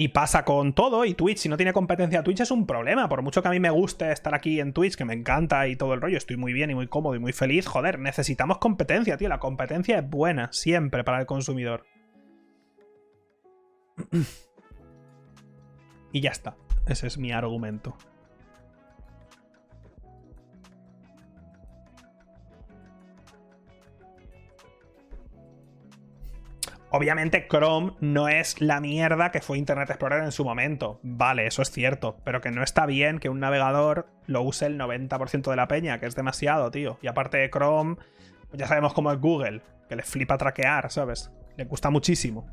Y 0.00 0.08
pasa 0.08 0.44
con 0.44 0.74
todo, 0.74 1.04
y 1.04 1.14
Twitch, 1.14 1.38
si 1.38 1.48
no 1.48 1.56
tiene 1.56 1.72
competencia 1.72 2.22
Twitch 2.22 2.42
es 2.42 2.52
un 2.52 2.68
problema. 2.68 3.08
Por 3.08 3.22
mucho 3.22 3.42
que 3.42 3.48
a 3.48 3.50
mí 3.50 3.58
me 3.58 3.70
guste 3.70 4.12
estar 4.12 4.32
aquí 4.32 4.60
en 4.60 4.72
Twitch, 4.72 4.94
que 4.94 5.04
me 5.04 5.12
encanta 5.12 5.66
y 5.66 5.74
todo 5.74 5.92
el 5.92 6.00
rollo, 6.00 6.16
estoy 6.16 6.36
muy 6.36 6.52
bien 6.52 6.70
y 6.70 6.76
muy 6.76 6.86
cómodo 6.86 7.16
y 7.16 7.18
muy 7.18 7.32
feliz, 7.32 7.66
joder, 7.66 7.98
necesitamos 7.98 8.58
competencia, 8.58 9.16
tío. 9.16 9.28
La 9.28 9.40
competencia 9.40 9.98
es 9.98 10.08
buena, 10.08 10.52
siempre 10.52 11.02
para 11.02 11.18
el 11.18 11.26
consumidor. 11.26 11.84
y 16.12 16.20
ya 16.20 16.30
está. 16.30 16.56
Ese 16.86 17.08
es 17.08 17.18
mi 17.18 17.32
argumento. 17.32 17.96
Obviamente 26.90 27.46
Chrome 27.48 27.92
no 28.00 28.28
es 28.28 28.62
la 28.62 28.80
mierda 28.80 29.30
que 29.30 29.42
fue 29.42 29.58
Internet 29.58 29.90
Explorer 29.90 30.24
en 30.24 30.32
su 30.32 30.44
momento. 30.44 31.00
Vale, 31.02 31.46
eso 31.46 31.60
es 31.60 31.70
cierto. 31.70 32.16
Pero 32.24 32.40
que 32.40 32.50
no 32.50 32.62
está 32.62 32.86
bien 32.86 33.18
que 33.18 33.28
un 33.28 33.40
navegador 33.40 34.06
lo 34.26 34.40
use 34.42 34.64
el 34.66 34.78
90% 34.78 35.50
de 35.50 35.56
la 35.56 35.68
peña, 35.68 36.00
que 36.00 36.06
es 36.06 36.16
demasiado, 36.16 36.70
tío. 36.70 36.98
Y 37.02 37.08
aparte 37.08 37.36
de 37.36 37.50
Chrome, 37.50 37.96
ya 38.52 38.66
sabemos 38.66 38.94
cómo 38.94 39.12
es 39.12 39.20
Google, 39.20 39.60
que 39.88 39.96
le 39.96 40.02
flipa 40.02 40.38
traquear, 40.38 40.90
¿sabes? 40.90 41.30
Le 41.56 41.64
gusta 41.64 41.90
muchísimo. 41.90 42.46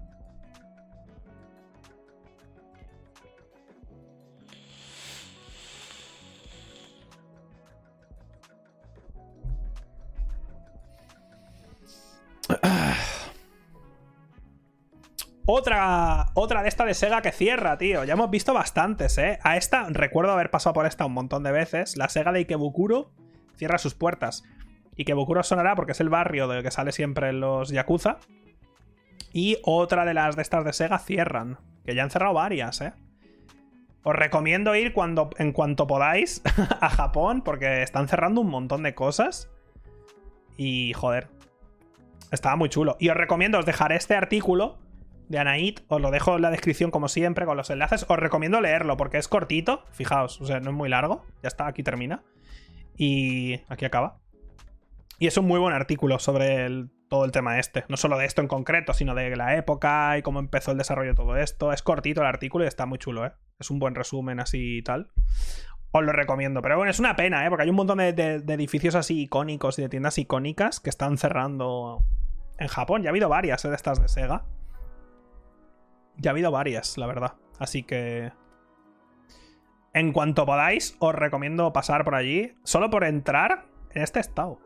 Otra, 15.48 16.32
otra 16.34 16.64
de 16.64 16.70
esta 16.70 16.86
de 16.86 16.96
Sega 16.96 17.22
que 17.22 17.32
cierra, 17.32 17.78
tío. 17.78 18.04
Ya 18.04 18.14
hemos 18.14 18.32
visto 18.32 18.54
bastantes, 18.54 19.18
¿eh? 19.20 19.38
A 19.44 19.58
esta, 19.58 19.86
recuerdo 19.90 20.32
haber 20.32 20.50
pasado 20.50 20.74
por 20.74 20.88
esta 20.88 21.06
un 21.06 21.14
montón 21.14 21.44
de 21.44 21.52
veces. 21.52 21.98
La 21.98 22.10
Sega 22.10 22.32
de 22.32 22.40
Ikebukuro 22.40 23.12
cierra 23.56 23.78
sus 23.78 23.94
puertas. 23.94 24.44
Bokuro 25.14 25.44
sonará 25.44 25.76
porque 25.76 25.92
es 25.92 26.00
el 26.00 26.10
barrio 26.10 26.48
del 26.48 26.64
que 26.64 26.72
sale 26.72 26.92
siempre 26.92 27.32
los 27.32 27.70
Yakuza. 27.70 28.18
Y 29.34 29.58
otra 29.64 30.04
de 30.06 30.16
las 30.16 30.36
de 30.36 30.42
estas 30.42 30.66
de 30.66 30.74
Sega 30.74 30.98
cierran. 30.98 31.60
Que 31.86 31.94
ya 31.94 32.02
han 32.02 32.10
cerrado 32.10 32.34
varias, 32.34 32.82
¿eh? 32.82 32.94
Os 34.02 34.16
recomiendo 34.16 34.76
ir 34.76 34.94
cuando, 34.94 35.30
en 35.38 35.52
cuanto 35.52 35.86
podáis 35.86 36.42
a 36.82 36.90
Japón 36.90 37.44
porque 37.44 37.84
están 37.84 38.08
cerrando 38.08 38.42
un 38.42 38.50
montón 38.50 38.82
de 38.82 38.96
cosas. 38.96 39.52
Y 40.58 40.94
joder, 40.94 41.28
estaba 42.32 42.56
muy 42.56 42.70
chulo. 42.70 42.98
Y 43.00 43.10
os 43.10 43.18
recomiendo, 43.18 43.60
os 43.60 43.66
dejaré 43.68 43.96
este 43.96 44.16
artículo 44.16 44.80
de 45.28 45.40
Anait, 45.40 45.84
os 45.88 46.02
lo 46.02 46.12
dejo 46.12 46.36
en 46.36 46.42
la 46.42 46.52
descripción 46.52 46.92
como 46.92 47.08
siempre 47.08 47.46
con 47.46 47.58
los 47.58 47.70
enlaces. 47.70 48.06
Os 48.08 48.18
recomiendo 48.18 48.62
leerlo 48.62 48.98
porque 48.98 49.18
es 49.18 49.28
cortito, 49.28 49.84
fijaos, 49.92 50.40
o 50.42 50.46
sea, 50.46 50.60
no 50.60 50.72
es 50.72 50.76
muy 50.76 50.90
largo. 50.90 51.26
Ya 51.42 51.48
está, 51.48 51.68
aquí 51.68 51.84
termina. 51.84 52.24
Y 52.98 53.62
aquí 53.68 53.86
acaba. 53.86 54.20
Y 55.20 55.28
es 55.28 55.38
un 55.38 55.48
muy 55.48 55.60
buen 55.60 55.74
artículo 55.74 56.20
sobre 56.20 56.88
todo 57.10 57.26
el 57.26 57.32
tema 57.32 57.60
este. 57.60 57.86
No 57.88 57.98
solo 57.98 58.18
de 58.18 58.26
esto 58.26 58.42
en 58.42 58.48
concreto, 58.48 58.94
sino 58.94 59.16
de 59.16 59.36
la 59.36 59.56
época 59.56 60.18
y 60.18 60.22
cómo 60.22 60.40
empezó 60.40 60.72
el 60.72 60.78
desarrollo 60.78 61.12
de 61.12 61.16
todo 61.16 61.38
esto. 61.38 61.72
Es 61.72 61.82
cortito 61.82 62.22
el 62.22 62.28
artículo 62.28 62.66
y 62.66 62.68
está 62.68 62.86
muy 62.86 62.98
chulo, 62.98 63.26
¿eh? 63.26 63.32
Es 63.60 63.70
un 63.70 63.80
buen 63.80 63.96
resumen 63.96 64.40
así 64.40 64.78
y 64.78 64.82
tal. 64.82 65.12
Os 65.92 66.04
lo 66.04 66.12
recomiendo. 66.12 66.62
Pero 66.62 66.78
bueno, 66.78 66.92
es 66.92 67.00
una 67.00 67.16
pena, 67.16 67.46
¿eh? 67.46 67.50
Porque 67.50 67.64
hay 67.64 67.70
un 67.70 67.76
montón 67.78 68.00
de, 68.00 68.14
de 68.14 68.54
edificios 68.54 68.96
así 68.96 69.22
icónicos 69.22 69.80
y 69.80 69.84
de 69.84 69.90
tiendas 69.90 70.18
icónicas 70.18 70.80
que 70.80 70.90
están 70.90 71.18
cerrando 71.18 72.04
en 72.60 72.68
Japón. 72.68 73.02
Ya 73.02 73.10
ha 73.10 73.12
habido 73.12 73.30
varias 73.30 73.64
¿eh? 73.66 73.70
de 73.70 73.76
estas 73.76 74.02
de 74.02 74.10
Sega. 74.10 74.46
Ya 76.18 76.30
ha 76.30 76.34
habido 76.34 76.52
varias, 76.52 76.98
la 76.98 77.08
verdad. 77.08 77.34
Así 77.60 77.84
que... 77.84 78.32
En 79.94 80.12
cuanto 80.12 80.46
podáis, 80.46 80.96
os 81.00 81.16
recomiendo 81.16 81.72
pasar 81.72 82.04
por 82.04 82.16
allí. 82.16 82.56
Solo 82.64 82.90
por 82.90 83.04
entrar 83.04 83.66
en 83.92 84.04
este 84.04 84.20
estado. 84.20 84.60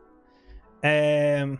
Eh, 0.81 1.57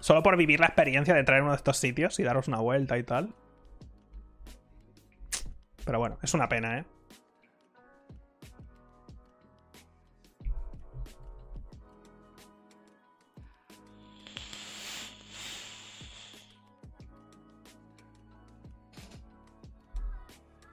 solo 0.00 0.22
por 0.22 0.36
vivir 0.36 0.60
la 0.60 0.66
experiencia 0.66 1.12
de 1.12 1.20
entrar 1.20 1.38
en 1.38 1.44
uno 1.44 1.52
de 1.52 1.58
estos 1.58 1.76
sitios 1.76 2.18
y 2.18 2.22
daros 2.22 2.48
una 2.48 2.60
vuelta 2.60 2.96
y 2.96 3.02
tal. 3.02 3.34
Pero 5.84 5.98
bueno, 5.98 6.18
es 6.22 6.32
una 6.34 6.48
pena, 6.48 6.78
¿eh? 6.78 6.84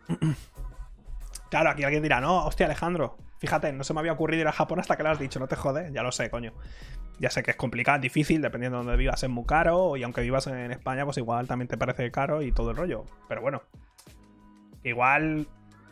Claro, 1.53 1.69
aquí 1.69 1.83
alguien 1.83 2.01
dirá, 2.01 2.19
no, 2.19 2.47
hostia, 2.47 2.65
Alejandro, 2.65 3.15
fíjate, 3.37 3.71
no 3.73 3.83
se 3.83 3.93
me 3.93 3.99
había 3.99 4.13
ocurrido 4.13 4.41
ir 4.41 4.47
a 4.47 4.51
Japón 4.51 4.79
hasta 4.79 4.97
que 4.97 5.03
lo 5.03 5.09
has 5.09 5.19
dicho, 5.19 5.39
no 5.39 5.47
te 5.47 5.55
jode, 5.55 5.91
ya 5.93 6.01
lo 6.01 6.11
sé, 6.11 6.31
coño. 6.31 6.51
Ya 7.19 7.29
sé 7.29 7.43
que 7.43 7.51
es 7.51 7.57
complicado, 7.57 7.99
difícil, 7.99 8.41
dependiendo 8.41 8.79
de 8.79 8.85
donde 8.85 8.97
vivas, 8.97 9.21
es 9.21 9.29
muy 9.29 9.45
caro, 9.45 9.95
y 9.95 10.01
aunque 10.01 10.21
vivas 10.21 10.47
en 10.47 10.71
España, 10.71 11.05
pues 11.05 11.17
igual 11.19 11.47
también 11.47 11.67
te 11.67 11.77
parece 11.77 12.09
caro 12.09 12.41
y 12.41 12.51
todo 12.51 12.71
el 12.71 12.77
rollo. 12.77 13.05
Pero 13.29 13.41
bueno, 13.41 13.61
igual, 14.83 15.47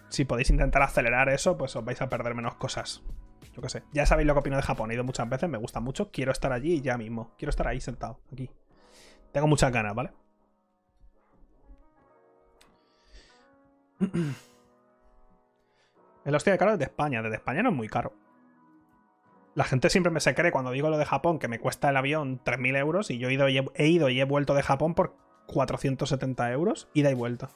si 0.09 0.25
podéis 0.25 0.49
intentar 0.49 0.81
acelerar 0.81 1.29
eso, 1.29 1.59
pues 1.59 1.75
os 1.75 1.85
vais 1.85 2.01
a 2.01 2.09
perder 2.09 2.33
menos 2.33 2.55
cosas. 2.55 3.03
Yo 3.53 3.61
qué 3.61 3.69
sé. 3.69 3.83
Ya 3.91 4.07
sabéis 4.07 4.25
lo 4.25 4.33
que 4.33 4.39
opino 4.39 4.55
de 4.55 4.63
Japón, 4.63 4.89
he 4.89 4.95
ido 4.95 5.03
muchas 5.03 5.29
veces, 5.29 5.47
me 5.47 5.59
gusta 5.59 5.79
mucho, 5.79 6.09
quiero 6.09 6.31
estar 6.31 6.51
allí 6.53 6.81
ya 6.81 6.97
mismo. 6.97 7.35
Quiero 7.38 7.51
estar 7.51 7.67
ahí 7.67 7.81
sentado, 7.81 8.19
aquí. 8.33 8.49
Tengo 9.31 9.45
muchas 9.45 9.71
ganas, 9.71 9.93
¿vale? 9.93 10.09
El 16.25 16.35
hostia 16.35 16.53
de 16.53 16.59
caro 16.59 16.73
es 16.73 16.79
de 16.79 16.85
España. 16.85 17.21
Desde 17.21 17.35
España 17.35 17.63
no 17.63 17.69
es 17.69 17.75
muy 17.75 17.87
caro. 17.87 18.13
La 19.53 19.63
gente 19.63 19.89
siempre 19.89 20.11
me 20.11 20.21
se 20.21 20.33
cree 20.33 20.51
cuando 20.51 20.71
digo 20.71 20.89
lo 20.89 20.97
de 20.97 21.05
Japón 21.05 21.39
que 21.39 21.47
me 21.47 21.59
cuesta 21.59 21.89
el 21.89 21.97
avión 21.97 22.41
3.000 22.43 22.77
euros 22.77 23.11
y 23.11 23.17
yo 23.17 23.27
he 23.27 23.33
ido, 23.33 23.49
y 23.49 23.57
he, 23.57 23.65
he 23.75 23.87
ido 23.87 24.09
y 24.09 24.21
he 24.21 24.23
vuelto 24.23 24.53
de 24.53 24.63
Japón 24.63 24.93
por 24.93 25.15
470 25.47 26.51
euros, 26.51 26.87
ida 26.93 27.11
y 27.11 27.15
vuelta. 27.15 27.49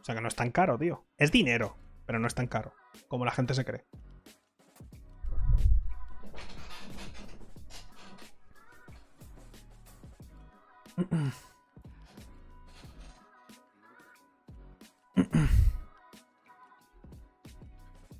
O 0.00 0.04
sea 0.04 0.14
que 0.14 0.20
no 0.20 0.28
es 0.28 0.36
tan 0.36 0.50
caro, 0.50 0.78
tío. 0.78 1.04
Es 1.16 1.32
dinero, 1.32 1.76
pero 2.06 2.18
no 2.18 2.26
es 2.26 2.34
tan 2.34 2.46
caro 2.46 2.74
como 3.08 3.24
la 3.24 3.32
gente 3.32 3.54
se 3.54 3.64
cree. 3.64 3.84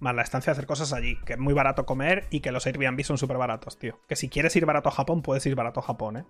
Más 0.04 0.14
la 0.14 0.20
estancia 0.20 0.52
hacer 0.52 0.66
cosas 0.66 0.92
allí, 0.92 1.16
que 1.24 1.32
es 1.32 1.38
muy 1.38 1.54
barato 1.54 1.86
comer 1.86 2.26
y 2.28 2.40
que 2.40 2.52
los 2.52 2.66
Airbnb 2.66 3.02
son 3.04 3.16
súper 3.16 3.38
baratos, 3.38 3.78
tío. 3.78 4.00
Que 4.06 4.16
si 4.16 4.28
quieres 4.28 4.54
ir 4.54 4.66
barato 4.66 4.90
a 4.90 4.92
Japón, 4.92 5.22
puedes 5.22 5.46
ir 5.46 5.54
barato 5.54 5.80
a 5.80 5.82
Japón, 5.82 6.18
¿eh? 6.18 6.24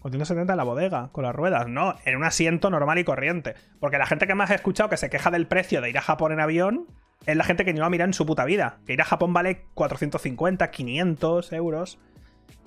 Con 0.00 0.10
170 0.10 0.52
en 0.52 0.56
la 0.56 0.64
bodega, 0.64 1.10
con 1.12 1.22
las 1.22 1.32
ruedas. 1.32 1.68
No, 1.68 1.94
en 2.04 2.16
un 2.16 2.24
asiento 2.24 2.70
normal 2.70 2.98
y 2.98 3.04
corriente. 3.04 3.54
Porque 3.78 3.98
la 3.98 4.06
gente 4.06 4.26
que 4.26 4.34
más 4.34 4.50
he 4.50 4.56
escuchado 4.56 4.88
que 4.88 4.96
se 4.96 5.10
queja 5.10 5.30
del 5.30 5.46
precio 5.46 5.80
de 5.80 5.90
ir 5.90 5.98
a 5.98 6.02
Japón 6.02 6.32
en 6.32 6.40
avión 6.40 6.88
es 7.24 7.36
la 7.36 7.44
gente 7.44 7.64
que 7.64 7.72
no 7.72 7.84
lo 7.84 7.90
mira 7.90 8.04
en 8.04 8.12
su 8.12 8.26
puta 8.26 8.44
vida. 8.44 8.80
Que 8.84 8.94
ir 8.94 9.00
a 9.00 9.04
Japón 9.04 9.32
vale 9.32 9.66
450, 9.74 10.72
500 10.72 11.52
euros. 11.52 12.00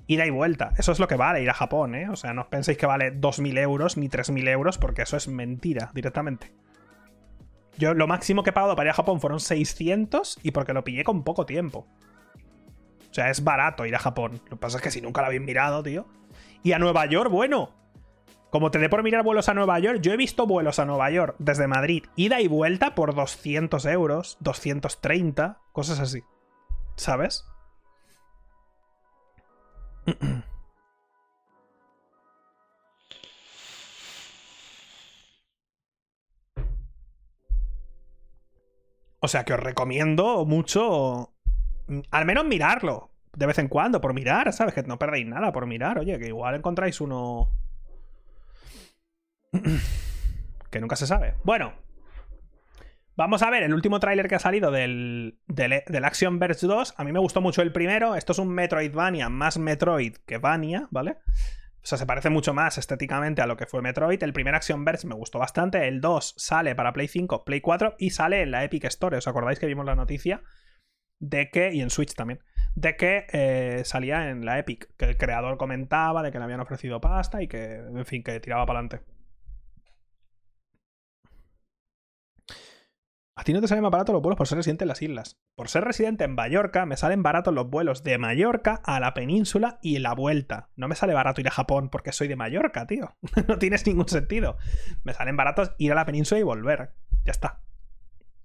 Ida 0.07 0.25
y 0.25 0.29
vuelta. 0.29 0.71
Eso 0.77 0.93
es 0.93 0.99
lo 0.99 1.09
que 1.09 1.17
vale 1.17 1.43
ir 1.43 1.49
a 1.49 1.53
Japón, 1.53 1.95
¿eh? 1.95 2.07
O 2.09 2.15
sea, 2.15 2.33
no 2.33 2.43
os 2.43 2.47
penséis 2.47 2.77
que 2.77 2.85
vale 2.85 3.13
2.000 3.19 3.59
euros 3.59 3.97
ni 3.97 4.07
3.000 4.07 4.47
euros 4.47 4.77
porque 4.77 5.01
eso 5.01 5.17
es 5.17 5.27
mentira 5.27 5.91
directamente. 5.93 6.53
Yo 7.77 7.93
lo 7.93 8.07
máximo 8.07 8.43
que 8.43 8.49
he 8.51 8.53
pagado 8.53 8.75
para 8.75 8.87
ir 8.87 8.91
a 8.91 8.95
Japón 8.95 9.19
fueron 9.21 9.39
600 9.39 10.39
y 10.43 10.51
porque 10.51 10.73
lo 10.73 10.83
pillé 10.83 11.03
con 11.03 11.23
poco 11.23 11.45
tiempo. 11.45 11.87
O 13.09 13.13
sea, 13.13 13.29
es 13.29 13.43
barato 13.43 13.85
ir 13.85 13.95
a 13.95 13.99
Japón. 13.99 14.41
Lo 14.45 14.51
que 14.51 14.61
pasa 14.61 14.77
es 14.77 14.83
que 14.83 14.91
si 14.91 15.01
nunca 15.01 15.21
lo 15.21 15.27
habéis 15.27 15.41
mirado, 15.41 15.83
tío. 15.83 16.05
Y 16.63 16.71
a 16.73 16.79
Nueva 16.79 17.05
York, 17.05 17.29
bueno. 17.29 17.71
Como 18.49 18.69
te 18.69 18.79
dé 18.79 18.89
por 18.89 19.03
mirar 19.03 19.23
vuelos 19.23 19.47
a 19.47 19.53
Nueva 19.53 19.79
York, 19.79 19.99
yo 20.01 20.11
he 20.11 20.17
visto 20.17 20.45
vuelos 20.45 20.79
a 20.79 20.85
Nueva 20.85 21.09
York 21.09 21.35
desde 21.39 21.67
Madrid, 21.67 22.03
ida 22.17 22.41
y 22.41 22.47
vuelta 22.47 22.95
por 22.95 23.15
200 23.15 23.85
euros, 23.85 24.37
230, 24.41 25.59
cosas 25.71 25.99
así. 26.01 26.21
¿Sabes? 26.97 27.45
O 39.23 39.27
sea 39.27 39.45
que 39.45 39.53
os 39.53 39.59
recomiendo 39.59 40.45
mucho. 40.45 41.31
Al 42.09 42.25
menos 42.25 42.45
mirarlo. 42.45 43.11
De 43.33 43.45
vez 43.45 43.59
en 43.59 43.69
cuando, 43.69 44.01
por 44.01 44.13
mirar, 44.13 44.51
¿sabes? 44.51 44.73
Que 44.73 44.83
no 44.83 44.99
perdéis 44.99 45.27
nada 45.27 45.53
por 45.53 45.67
mirar. 45.67 45.99
Oye, 45.99 46.19
que 46.19 46.27
igual 46.27 46.55
encontráis 46.55 46.99
uno. 46.99 47.49
que 50.71 50.81
nunca 50.81 50.95
se 50.95 51.07
sabe. 51.07 51.35
Bueno. 51.43 51.73
Vamos 53.15 53.43
a 53.43 53.51
ver 53.51 53.61
el 53.61 53.73
último 53.73 53.99
tráiler 53.99 54.27
que 54.27 54.35
ha 54.35 54.39
salido 54.39 54.71
del, 54.71 55.37
del, 55.47 55.83
del 55.85 56.05
Action 56.05 56.39
Verge 56.39 56.65
2. 56.65 56.95
A 56.97 57.03
mí 57.03 57.11
me 57.11 57.19
gustó 57.19 57.41
mucho 57.41 57.61
el 57.61 57.71
primero. 57.71 58.15
Esto 58.15 58.31
es 58.31 58.39
un 58.39 58.49
Metroidvania 58.49 59.29
más 59.29 59.59
Metroid 59.59 60.15
que 60.25 60.39
Vania, 60.39 60.87
¿vale? 60.89 61.17
O 61.83 61.87
sea, 61.87 61.97
se 61.97 62.05
parece 62.05 62.29
mucho 62.29 62.53
más 62.53 62.77
estéticamente 62.77 63.41
a 63.41 63.47
lo 63.47 63.57
que 63.57 63.65
fue 63.65 63.81
Metroid. 63.81 64.21
El 64.21 64.33
primer 64.33 64.53
Action 64.53 64.85
Verge 64.85 65.07
me 65.07 65.15
gustó 65.15 65.39
bastante. 65.39 65.87
El 65.87 65.99
2 65.99 66.35
sale 66.37 66.75
para 66.75 66.93
Play 66.93 67.07
5, 67.07 67.43
Play 67.43 67.61
4 67.61 67.95
y 67.97 68.11
sale 68.11 68.43
en 68.43 68.51
la 68.51 68.63
Epic 68.63 68.85
Store. 68.85 69.17
¿Os 69.17 69.27
acordáis 69.27 69.57
que 69.57 69.65
vimos 69.65 69.85
la 69.85 69.95
noticia? 69.95 70.41
De 71.19 71.49
que, 71.49 71.73
y 71.73 71.81
en 71.81 71.89
Switch 71.89 72.13
también, 72.13 72.39
de 72.75 72.95
que 72.95 73.25
eh, 73.31 73.81
salía 73.83 74.29
en 74.29 74.45
la 74.45 74.59
Epic. 74.59 74.95
Que 74.95 75.05
el 75.05 75.17
creador 75.17 75.57
comentaba 75.57 76.21
de 76.21 76.31
que 76.31 76.37
le 76.37 76.43
habían 76.43 76.59
ofrecido 76.59 77.01
pasta 77.01 77.41
y 77.41 77.47
que, 77.47 77.75
en 77.75 78.05
fin, 78.05 78.23
que 78.23 78.39
tiraba 78.39 78.65
para 78.67 78.79
adelante. 78.79 79.03
A 83.41 83.43
ti 83.43 83.53
no 83.53 83.61
te 83.61 83.67
salen 83.67 83.81
más 83.81 83.91
baratos 83.91 84.13
los 84.13 84.21
vuelos 84.21 84.37
por 84.37 84.47
ser 84.47 84.59
residente 84.59 84.83
en 84.83 84.89
las 84.89 85.01
islas. 85.01 85.41
Por 85.55 85.67
ser 85.67 85.83
residente 85.83 86.25
en 86.25 86.35
Mallorca, 86.35 86.85
me 86.85 86.95
salen 86.95 87.23
baratos 87.23 87.51
los 87.51 87.67
vuelos 87.67 88.03
de 88.03 88.19
Mallorca 88.19 88.79
a 88.85 88.99
la 88.99 89.15
península 89.15 89.79
y 89.81 89.97
la 89.97 90.13
vuelta. 90.13 90.69
No 90.75 90.87
me 90.87 90.93
sale 90.93 91.15
barato 91.15 91.41
ir 91.41 91.47
a 91.47 91.51
Japón 91.51 91.89
porque 91.89 92.11
soy 92.11 92.27
de 92.27 92.35
Mallorca, 92.35 92.85
tío. 92.85 93.17
no 93.47 93.57
tienes 93.57 93.87
ningún 93.87 94.07
sentido. 94.07 94.57
Me 95.03 95.15
salen 95.15 95.37
baratos 95.37 95.71
ir 95.79 95.91
a 95.91 95.95
la 95.95 96.05
península 96.05 96.39
y 96.39 96.43
volver. 96.43 96.93
Ya 97.25 97.31
está. 97.31 97.63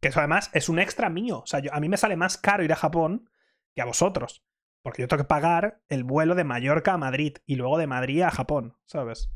Que 0.00 0.08
eso 0.08 0.20
además 0.20 0.48
es 0.54 0.70
un 0.70 0.78
extra 0.78 1.10
mío. 1.10 1.40
O 1.40 1.46
sea, 1.46 1.60
a 1.72 1.80
mí 1.80 1.90
me 1.90 1.98
sale 1.98 2.16
más 2.16 2.38
caro 2.38 2.64
ir 2.64 2.72
a 2.72 2.76
Japón 2.76 3.28
que 3.74 3.82
a 3.82 3.84
vosotros. 3.84 4.46
Porque 4.80 5.02
yo 5.02 5.08
tengo 5.08 5.24
que 5.24 5.28
pagar 5.28 5.82
el 5.90 6.04
vuelo 6.04 6.34
de 6.34 6.44
Mallorca 6.44 6.94
a 6.94 6.98
Madrid 6.98 7.36
y 7.44 7.56
luego 7.56 7.76
de 7.76 7.86
Madrid 7.86 8.22
a 8.22 8.30
Japón, 8.30 8.78
¿sabes? 8.86 9.30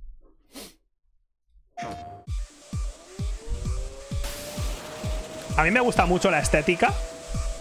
A 5.57 5.63
mí 5.63 5.71
me 5.71 5.81
gusta 5.81 6.07
mucho 6.07 6.31
la 6.31 6.39
estética, 6.39 6.93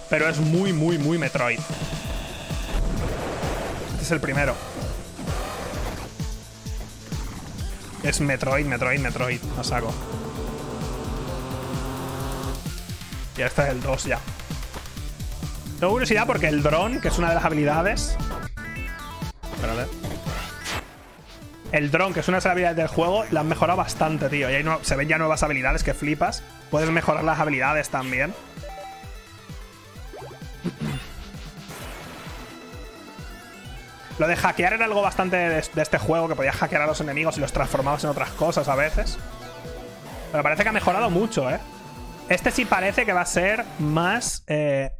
pero 0.09 0.29
es 0.29 0.39
muy, 0.39 0.73
muy, 0.73 0.97
muy 0.97 1.17
Metroid. 1.17 1.59
Este 3.91 4.03
es 4.03 4.11
el 4.11 4.19
primero. 4.19 4.55
Es 8.03 8.21
Metroid, 8.21 8.65
Metroid, 8.65 8.99
Metroid. 8.99 9.39
A 9.59 9.63
saco. 9.63 9.93
Y 13.37 13.41
este 13.41 13.61
es 13.63 13.69
el 13.69 13.81
2 13.81 14.03
ya. 14.05 14.19
Tengo 15.79 15.93
curiosidad 15.93 16.27
porque 16.27 16.47
el 16.47 16.61
dron, 16.61 16.99
que 16.99 17.07
es 17.07 17.17
una 17.17 17.29
de 17.29 17.35
las 17.35 17.45
habilidades. 17.45 18.17
Espérate. 19.53 19.89
El 21.71 21.91
dron, 21.91 22.13
que 22.13 22.21
es 22.21 22.27
una 22.27 22.37
de 22.37 22.43
las 22.43 22.51
habilidades 22.51 22.77
del 22.77 22.87
juego, 22.87 23.25
la 23.31 23.41
han 23.41 23.47
mejorado 23.47 23.77
bastante, 23.77 24.27
tío. 24.27 24.49
Y 24.49 24.55
ahí 24.55 24.63
no, 24.63 24.79
se 24.81 24.95
ven 24.95 25.07
ya 25.07 25.17
nuevas 25.17 25.43
habilidades 25.43 25.83
que 25.83 25.93
flipas. 25.93 26.43
Puedes 26.71 26.89
mejorar 26.89 27.23
las 27.23 27.39
habilidades 27.39 27.89
también. 27.89 28.33
Lo 34.19 34.27
de 34.27 34.35
hackear 34.35 34.73
era 34.73 34.83
algo 34.83 35.01
bastante 35.01 35.37
de, 35.37 35.59
este 35.59 35.97
juego, 35.97 36.27
que 36.27 36.35
podías 36.35 36.55
hackear 36.57 36.81
a 36.81 36.87
los 36.87 36.99
enemigos 36.99 37.37
y 37.37 37.39
los 37.39 37.53
transformabas 37.53 38.03
en 38.03 38.09
otras 38.09 38.31
cosas 38.31 38.67
a 38.67 38.75
veces. 38.75 39.17
Pero 40.31 40.43
parece 40.43 40.63
que 40.63 40.69
ha 40.69 40.73
mejorado 40.73 41.09
mucho, 41.09 41.49
¿eh? 41.49 41.59
Este 42.27 42.51
sí 42.51 42.65
parece 42.65 43.05
que 43.05 43.13
va 43.13 43.21
a 43.21 43.25
ser 43.25 43.63
más, 43.79 44.43
eh, 44.47 44.91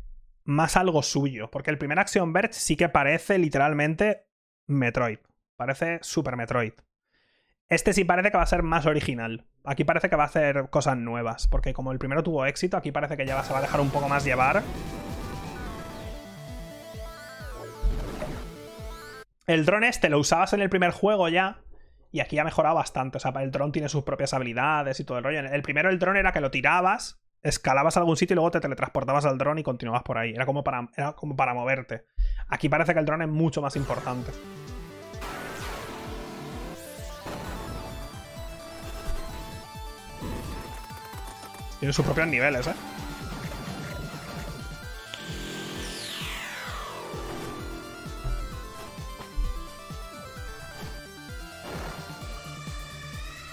más 0.45 0.77
algo 0.77 1.03
suyo. 1.03 1.51
Porque 1.51 1.69
el 1.69 1.77
primer 1.77 1.99
Action 1.99 2.31
Verge 2.31 2.53
sí 2.53 2.77
que 2.77 2.87
parece 2.87 3.37
literalmente 3.37 4.25
Metroid. 4.67 5.19
Parece 5.57 5.99
Super 6.01 6.37
Metroid. 6.37 6.73
Este 7.67 7.91
sí 7.91 8.05
parece 8.05 8.31
que 8.31 8.37
va 8.37 8.43
a 8.43 8.47
ser 8.47 8.63
más 8.63 8.85
original. 8.85 9.48
Aquí 9.65 9.83
parece 9.83 10.09
que 10.09 10.15
va 10.15 10.23
a 10.23 10.27
hacer 10.27 10.69
cosas 10.69 10.97
nuevas. 10.97 11.47
Porque 11.47 11.73
como 11.73 11.91
el 11.91 11.99
primero 11.99 12.23
tuvo 12.23 12.45
éxito, 12.45 12.77
aquí 12.77 12.91
parece 12.91 13.17
que 13.17 13.25
ya 13.25 13.43
se 13.43 13.53
va 13.53 13.59
a 13.59 13.61
dejar 13.61 13.81
un 13.81 13.89
poco 13.89 14.07
más 14.07 14.23
llevar. 14.23 14.63
El 19.47 19.65
dron 19.65 19.83
este 19.83 20.09
lo 20.09 20.19
usabas 20.19 20.53
en 20.53 20.61
el 20.61 20.69
primer 20.69 20.91
juego 20.91 21.27
ya. 21.27 21.59
Y 22.11 22.21
aquí 22.21 22.39
ha 22.39 22.43
mejorado 22.43 22.75
bastante. 22.75 23.17
O 23.17 23.19
sea, 23.19 23.31
el 23.41 23.51
dron 23.51 23.71
tiene 23.71 23.89
sus 23.89 24.03
propias 24.03 24.33
habilidades 24.33 24.99
y 24.99 25.03
todo 25.03 25.17
el 25.17 25.23
rollo. 25.23 25.39
El 25.39 25.61
primero, 25.61 25.89
el 25.89 25.99
dron 25.99 26.17
era 26.17 26.31
que 26.31 26.41
lo 26.41 26.49
tirabas, 26.49 27.21
escalabas 27.43 27.97
a 27.97 27.99
algún 27.99 28.17
sitio 28.17 28.33
y 28.33 28.35
luego 28.35 28.51
te 28.51 28.59
teletransportabas 28.59 29.25
al 29.25 29.37
dron 29.37 29.59
y 29.59 29.63
continuabas 29.63 30.03
por 30.03 30.17
ahí. 30.17 30.31
Era 30.33 30.45
como 30.45 30.63
para, 30.63 30.87
era 30.95 31.13
como 31.13 31.35
para 31.35 31.53
moverte. 31.53 32.05
Aquí 32.47 32.69
parece 32.69 32.93
que 32.93 32.99
el 32.99 33.05
dron 33.05 33.21
es 33.21 33.27
mucho 33.27 33.61
más 33.61 33.75
importante. 33.75 34.31
Tiene 41.79 41.93
sus 41.93 42.05
propios 42.05 42.27
niveles, 42.27 42.67
¿eh? 42.67 42.73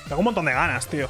Tengo 0.09 0.19
un 0.19 0.25
montón 0.25 0.45
de 0.45 0.53
ganas, 0.53 0.87
tío. 0.87 1.09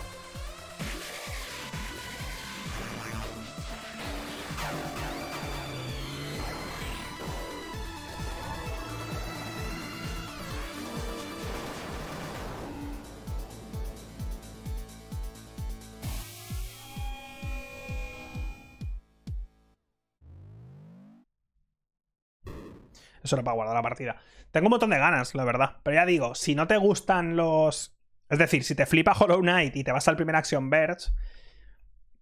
Eso 23.27 23.37
era 23.37 23.45
para 23.45 23.57
guardar 23.57 23.77
la 23.77 23.83
partida. 23.83 24.17
Tengo 24.51 24.69
un 24.69 24.71
montón 24.71 24.91
de 24.91 24.99
ganas, 24.99 25.35
la 25.35 25.45
verdad. 25.45 25.77
Pero 25.83 25.97
ya 25.97 26.07
digo, 26.07 26.35
si 26.35 26.55
no 26.55 26.67
te 26.67 26.79
gustan 26.79 27.37
los 27.37 27.97
es 28.29 28.39
decir, 28.39 28.65
si 28.65 28.75
te 28.75 28.87
flipa 28.87 29.13
Hollow 29.13 29.41
Knight 29.41 29.77
y 29.77 29.85
te 29.85 29.93
vas 29.93 30.09
al 30.09 30.17
primer 30.17 30.35
Action 30.37 30.69
Verge 30.69 31.11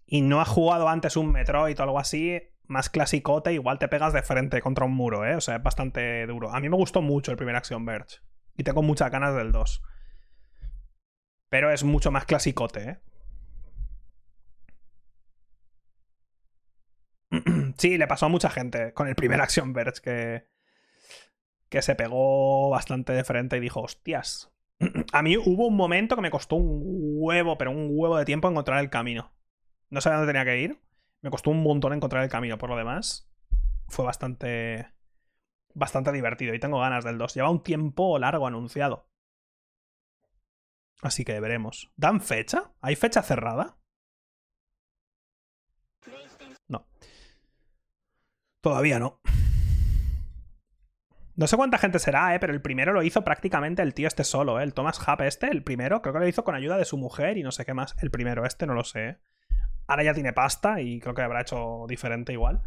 y 0.06 0.20
no 0.20 0.40
has 0.40 0.48
jugado 0.48 0.88
antes 0.88 1.16
un 1.16 1.32
Metroid 1.32 1.78
o 1.80 1.82
algo 1.82 1.98
así, 1.98 2.42
más 2.66 2.90
clasicote, 2.90 3.52
igual 3.52 3.78
te 3.78 3.88
pegas 3.88 4.12
de 4.12 4.22
frente 4.22 4.60
contra 4.60 4.84
un 4.84 4.92
muro, 4.92 5.24
¿eh? 5.24 5.34
O 5.36 5.40
sea, 5.40 5.56
es 5.56 5.62
bastante 5.62 6.26
duro. 6.26 6.50
A 6.52 6.60
mí 6.60 6.68
me 6.68 6.76
gustó 6.76 7.00
mucho 7.00 7.30
el 7.30 7.38
primer 7.38 7.56
Action 7.56 7.84
Verge. 7.86 8.18
Y 8.56 8.64
tengo 8.64 8.82
muchas 8.82 9.10
ganas 9.10 9.34
del 9.34 9.50
2. 9.50 9.82
Pero 11.48 11.70
es 11.70 11.84
mucho 11.84 12.10
más 12.10 12.26
clasicote, 12.26 12.90
¿eh? 12.90 13.00
sí, 17.78 17.96
le 17.96 18.06
pasó 18.06 18.26
a 18.26 18.28
mucha 18.28 18.50
gente 18.50 18.92
con 18.92 19.08
el 19.08 19.14
primer 19.14 19.40
Action 19.40 19.72
Verge 19.72 20.02
que, 20.02 20.53
que 21.74 21.82
se 21.82 21.96
pegó 21.96 22.70
bastante 22.70 23.12
de 23.12 23.24
frente 23.24 23.56
y 23.56 23.60
dijo, 23.60 23.80
hostias, 23.80 24.52
a 25.12 25.22
mí 25.22 25.36
hubo 25.36 25.66
un 25.66 25.74
momento 25.74 26.14
que 26.14 26.22
me 26.22 26.30
costó 26.30 26.54
un 26.54 26.80
huevo, 27.16 27.58
pero 27.58 27.72
un 27.72 27.88
huevo 27.90 28.16
de 28.16 28.24
tiempo 28.24 28.48
encontrar 28.48 28.78
el 28.78 28.90
camino. 28.90 29.32
No 29.90 30.00
sabía 30.00 30.18
dónde 30.18 30.32
tenía 30.32 30.44
que 30.44 30.60
ir. 30.60 30.80
Me 31.20 31.30
costó 31.30 31.50
un 31.50 31.64
montón 31.64 31.92
encontrar 31.92 32.22
el 32.22 32.30
camino. 32.30 32.58
Por 32.58 32.70
lo 32.70 32.76
demás, 32.76 33.28
fue 33.88 34.04
bastante. 34.04 34.88
Bastante 35.74 36.12
divertido. 36.12 36.54
Y 36.54 36.60
tengo 36.60 36.78
ganas 36.78 37.02
del 37.04 37.18
2. 37.18 37.34
Lleva 37.34 37.50
un 37.50 37.64
tiempo 37.64 38.20
largo 38.20 38.46
anunciado. 38.46 39.08
Así 41.02 41.24
que 41.24 41.40
veremos. 41.40 41.90
¿Dan 41.96 42.20
fecha? 42.20 42.70
¿Hay 42.82 42.94
fecha 42.94 43.20
cerrada? 43.22 43.78
No. 46.68 46.86
Todavía 48.60 49.00
no. 49.00 49.20
No 51.36 51.48
sé 51.48 51.56
cuánta 51.56 51.78
gente 51.78 51.98
será, 51.98 52.34
¿eh? 52.34 52.38
pero 52.38 52.52
el 52.52 52.62
primero 52.62 52.92
lo 52.92 53.02
hizo 53.02 53.24
prácticamente 53.24 53.82
el 53.82 53.92
tío 53.92 54.06
este 54.06 54.22
solo, 54.22 54.60
¿eh? 54.60 54.62
el 54.62 54.72
Thomas 54.72 55.00
Hub 55.00 55.22
este, 55.22 55.48
el 55.48 55.64
primero, 55.64 56.00
creo 56.00 56.14
que 56.14 56.20
lo 56.20 56.28
hizo 56.28 56.44
con 56.44 56.54
ayuda 56.54 56.76
de 56.76 56.84
su 56.84 56.96
mujer 56.96 57.38
y 57.38 57.42
no 57.42 57.50
sé 57.50 57.64
qué 57.64 57.74
más. 57.74 57.96
El 58.00 58.10
primero, 58.10 58.46
este 58.46 58.66
no 58.66 58.74
lo 58.74 58.84
sé. 58.84 59.08
¿eh? 59.08 59.18
Ahora 59.88 60.04
ya 60.04 60.14
tiene 60.14 60.32
pasta 60.32 60.80
y 60.80 61.00
creo 61.00 61.14
que 61.14 61.22
habrá 61.22 61.40
hecho 61.40 61.86
diferente 61.88 62.32
igual. 62.32 62.62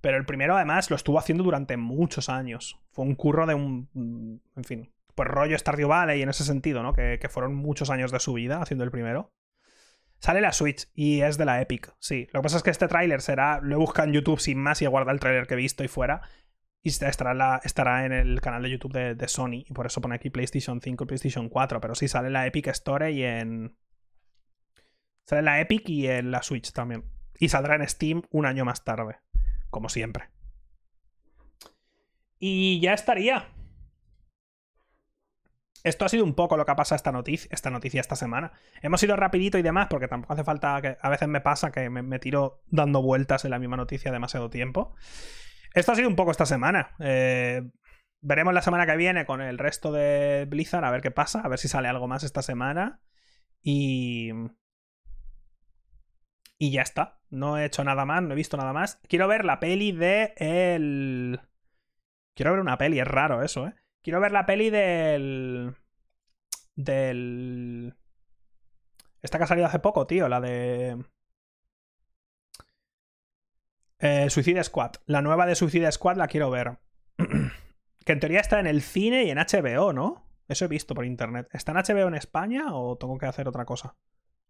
Pero 0.00 0.16
el 0.16 0.24
primero 0.24 0.56
además 0.56 0.88
lo 0.88 0.96
estuvo 0.96 1.18
haciendo 1.18 1.44
durante 1.44 1.76
muchos 1.76 2.28
años. 2.28 2.80
Fue 2.90 3.04
un 3.04 3.14
curro 3.14 3.46
de 3.46 3.54
un... 3.54 4.40
En 4.56 4.64
fin, 4.64 4.94
pues 5.14 5.28
rollo 5.28 5.58
Stardew 5.58 5.88
Valley 5.88 6.22
en 6.22 6.28
ese 6.28 6.44
sentido, 6.44 6.82
¿no? 6.82 6.94
Que, 6.94 7.18
que 7.20 7.28
fueron 7.28 7.54
muchos 7.54 7.90
años 7.90 8.12
de 8.12 8.20
su 8.20 8.32
vida 8.32 8.62
haciendo 8.62 8.84
el 8.84 8.90
primero. 8.90 9.32
Sale 10.18 10.40
la 10.40 10.52
Switch 10.52 10.88
y 10.94 11.20
es 11.20 11.36
de 11.36 11.44
la 11.44 11.60
Epic, 11.60 11.94
sí. 11.98 12.28
Lo 12.32 12.40
que 12.40 12.44
pasa 12.44 12.56
es 12.56 12.62
que 12.62 12.70
este 12.70 12.88
tráiler 12.88 13.20
será... 13.20 13.60
Lo 13.60 13.74
he 13.74 13.78
buscado 13.78 14.08
en 14.08 14.14
YouTube 14.14 14.40
sin 14.40 14.58
más 14.58 14.80
y 14.80 14.86
he 14.86 14.88
guardado 14.88 15.12
el 15.12 15.20
tráiler 15.20 15.46
que 15.46 15.54
he 15.54 15.58
visto 15.58 15.84
y 15.84 15.88
fuera. 15.88 16.22
Y 16.86 16.88
estará, 16.88 17.60
estará 17.64 18.06
en 18.06 18.12
el 18.12 18.40
canal 18.40 18.62
de 18.62 18.70
YouTube 18.70 18.92
de, 18.92 19.26
Sony. 19.28 19.64
Y 19.66 19.72
por 19.72 19.86
eso 19.86 20.00
pone 20.00 20.14
aquí 20.14 20.30
PlayStation 20.30 20.80
5 20.80 21.02
y 21.02 21.06
PlayStation 21.08 21.48
4. 21.48 21.80
Pero 21.80 21.96
sí 21.96 22.06
sale 22.06 22.28
en 22.28 22.34
la 22.34 22.46
Epic 22.46 22.68
Store 22.68 23.10
y 23.10 23.24
en. 23.24 23.76
Sale 25.24 25.40
en 25.40 25.44
la 25.46 25.60
Epic 25.60 25.88
y 25.88 26.06
en 26.06 26.30
la 26.30 26.44
Switch 26.44 26.70
también. 26.70 27.02
Y 27.40 27.48
saldrá 27.48 27.74
en 27.74 27.88
Steam 27.88 28.22
un 28.30 28.46
año 28.46 28.64
más 28.64 28.84
tarde. 28.84 29.16
Como 29.68 29.88
siempre. 29.88 30.28
Y 32.38 32.78
ya 32.78 32.94
estaría. 32.94 33.48
Esto 35.82 36.04
ha 36.04 36.08
sido 36.08 36.22
un 36.22 36.34
poco 36.34 36.56
lo 36.56 36.64
que 36.64 36.70
ha 36.70 36.76
pasado 36.76 36.94
esta 36.94 37.10
noticia, 37.10 37.48
esta 37.50 37.70
noticia 37.70 38.00
esta 38.00 38.14
semana. 38.14 38.52
Hemos 38.80 39.02
ido 39.02 39.16
rapidito 39.16 39.58
y 39.58 39.62
demás, 39.62 39.88
porque 39.90 40.06
tampoco 40.06 40.34
hace 40.34 40.44
falta 40.44 40.80
que. 40.80 40.98
A 41.00 41.08
veces 41.08 41.26
me 41.26 41.40
pasa 41.40 41.72
que 41.72 41.90
me 41.90 42.18
tiro 42.20 42.62
dando 42.68 43.02
vueltas 43.02 43.44
en 43.44 43.50
la 43.50 43.58
misma 43.58 43.76
noticia 43.76 44.12
demasiado 44.12 44.50
tiempo. 44.50 44.94
Esto 45.76 45.92
ha 45.92 45.94
sido 45.94 46.08
un 46.08 46.16
poco 46.16 46.30
esta 46.30 46.46
semana. 46.46 46.96
Eh, 47.00 47.62
veremos 48.22 48.54
la 48.54 48.62
semana 48.62 48.86
que 48.86 48.96
viene 48.96 49.26
con 49.26 49.42
el 49.42 49.58
resto 49.58 49.92
de 49.92 50.46
Blizzard 50.48 50.86
a 50.86 50.90
ver 50.90 51.02
qué 51.02 51.10
pasa, 51.10 51.40
a 51.40 51.48
ver 51.48 51.58
si 51.58 51.68
sale 51.68 51.86
algo 51.86 52.08
más 52.08 52.24
esta 52.24 52.40
semana. 52.40 53.02
Y. 53.62 54.30
Y 56.56 56.70
ya 56.70 56.80
está. 56.80 57.20
No 57.28 57.58
he 57.58 57.66
hecho 57.66 57.84
nada 57.84 58.06
más, 58.06 58.22
no 58.22 58.32
he 58.32 58.36
visto 58.36 58.56
nada 58.56 58.72
más. 58.72 58.98
Quiero 59.06 59.28
ver 59.28 59.44
la 59.44 59.60
peli 59.60 59.92
de 59.92 60.32
el. 60.38 61.40
Quiero 62.34 62.52
ver 62.52 62.60
una 62.60 62.78
peli, 62.78 62.98
es 62.98 63.06
raro 63.06 63.42
eso, 63.42 63.66
¿eh? 63.66 63.74
Quiero 64.02 64.18
ver 64.18 64.32
la 64.32 64.46
peli 64.46 64.70
del. 64.70 65.76
Del. 66.74 67.94
Esta 69.20 69.36
que 69.36 69.44
ha 69.44 69.46
salido 69.46 69.66
hace 69.66 69.80
poco, 69.80 70.06
tío, 70.06 70.26
la 70.26 70.40
de. 70.40 70.96
Eh, 73.98 74.28
Suicide 74.30 74.62
Squad. 74.64 74.92
La 75.06 75.22
nueva 75.22 75.46
de 75.46 75.54
Suicide 75.54 75.90
Squad 75.92 76.16
la 76.16 76.28
quiero 76.28 76.50
ver. 76.50 76.78
que 78.04 78.12
en 78.12 78.20
teoría 78.20 78.40
está 78.40 78.60
en 78.60 78.66
el 78.66 78.82
cine 78.82 79.24
y 79.24 79.30
en 79.30 79.38
HBO, 79.38 79.92
¿no? 79.92 80.26
Eso 80.48 80.64
he 80.64 80.68
visto 80.68 80.94
por 80.94 81.04
internet. 81.04 81.48
¿Está 81.52 81.72
en 81.72 81.78
HBO 81.78 82.08
en 82.08 82.14
España 82.14 82.66
o 82.74 82.96
tengo 82.96 83.18
que 83.18 83.26
hacer 83.26 83.48
otra 83.48 83.64
cosa? 83.64 83.96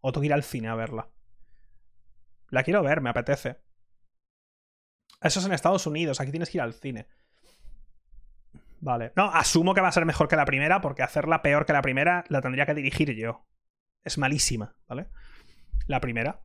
O 0.00 0.12
tengo 0.12 0.22
que 0.22 0.26
ir 0.26 0.34
al 0.34 0.42
cine 0.42 0.68
a 0.68 0.74
verla. 0.74 1.08
La 2.50 2.62
quiero 2.62 2.82
ver, 2.82 3.00
me 3.00 3.10
apetece. 3.10 3.58
Eso 5.20 5.40
es 5.40 5.46
en 5.46 5.52
Estados 5.52 5.86
Unidos, 5.86 6.20
aquí 6.20 6.30
tienes 6.30 6.50
que 6.50 6.58
ir 6.58 6.62
al 6.62 6.74
cine. 6.74 7.06
Vale. 8.80 9.12
No, 9.16 9.30
asumo 9.30 9.74
que 9.74 9.80
va 9.80 9.88
a 9.88 9.92
ser 9.92 10.04
mejor 10.04 10.28
que 10.28 10.36
la 10.36 10.44
primera, 10.44 10.80
porque 10.80 11.02
hacerla 11.02 11.42
peor 11.42 11.64
que 11.64 11.72
la 11.72 11.82
primera 11.82 12.24
la 12.28 12.42
tendría 12.42 12.66
que 12.66 12.74
dirigir 12.74 13.14
yo. 13.16 13.46
Es 14.04 14.18
malísima, 14.18 14.76
¿vale? 14.86 15.08
La 15.86 16.00
primera. 16.00 16.40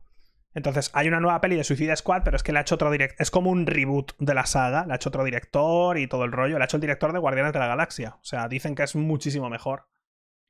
Entonces, 0.54 0.90
hay 0.94 1.08
una 1.08 1.20
nueva 1.20 1.40
peli 1.40 1.56
de 1.56 1.64
Suicide 1.64 1.96
Squad, 1.96 2.22
pero 2.24 2.36
es 2.36 2.42
que 2.42 2.52
le 2.52 2.58
ha 2.58 2.62
hecho 2.62 2.74
otro 2.74 2.90
director. 2.90 3.20
Es 3.20 3.30
como 3.30 3.50
un 3.50 3.66
reboot 3.66 4.12
de 4.18 4.34
la 4.34 4.46
saga. 4.46 4.84
Le 4.86 4.92
ha 4.92 4.96
hecho 4.96 5.08
otro 5.08 5.24
director 5.24 5.98
y 5.98 6.06
todo 6.06 6.24
el 6.24 6.32
rollo. 6.32 6.58
Le 6.58 6.64
ha 6.64 6.66
hecho 6.66 6.76
el 6.76 6.82
director 6.82 7.12
de 7.12 7.18
Guardianes 7.18 7.52
de 7.52 7.58
la 7.58 7.66
Galaxia. 7.66 8.16
O 8.20 8.24
sea, 8.24 8.48
dicen 8.48 8.74
que 8.74 8.82
es 8.82 8.94
muchísimo 8.94 9.48
mejor. 9.48 9.88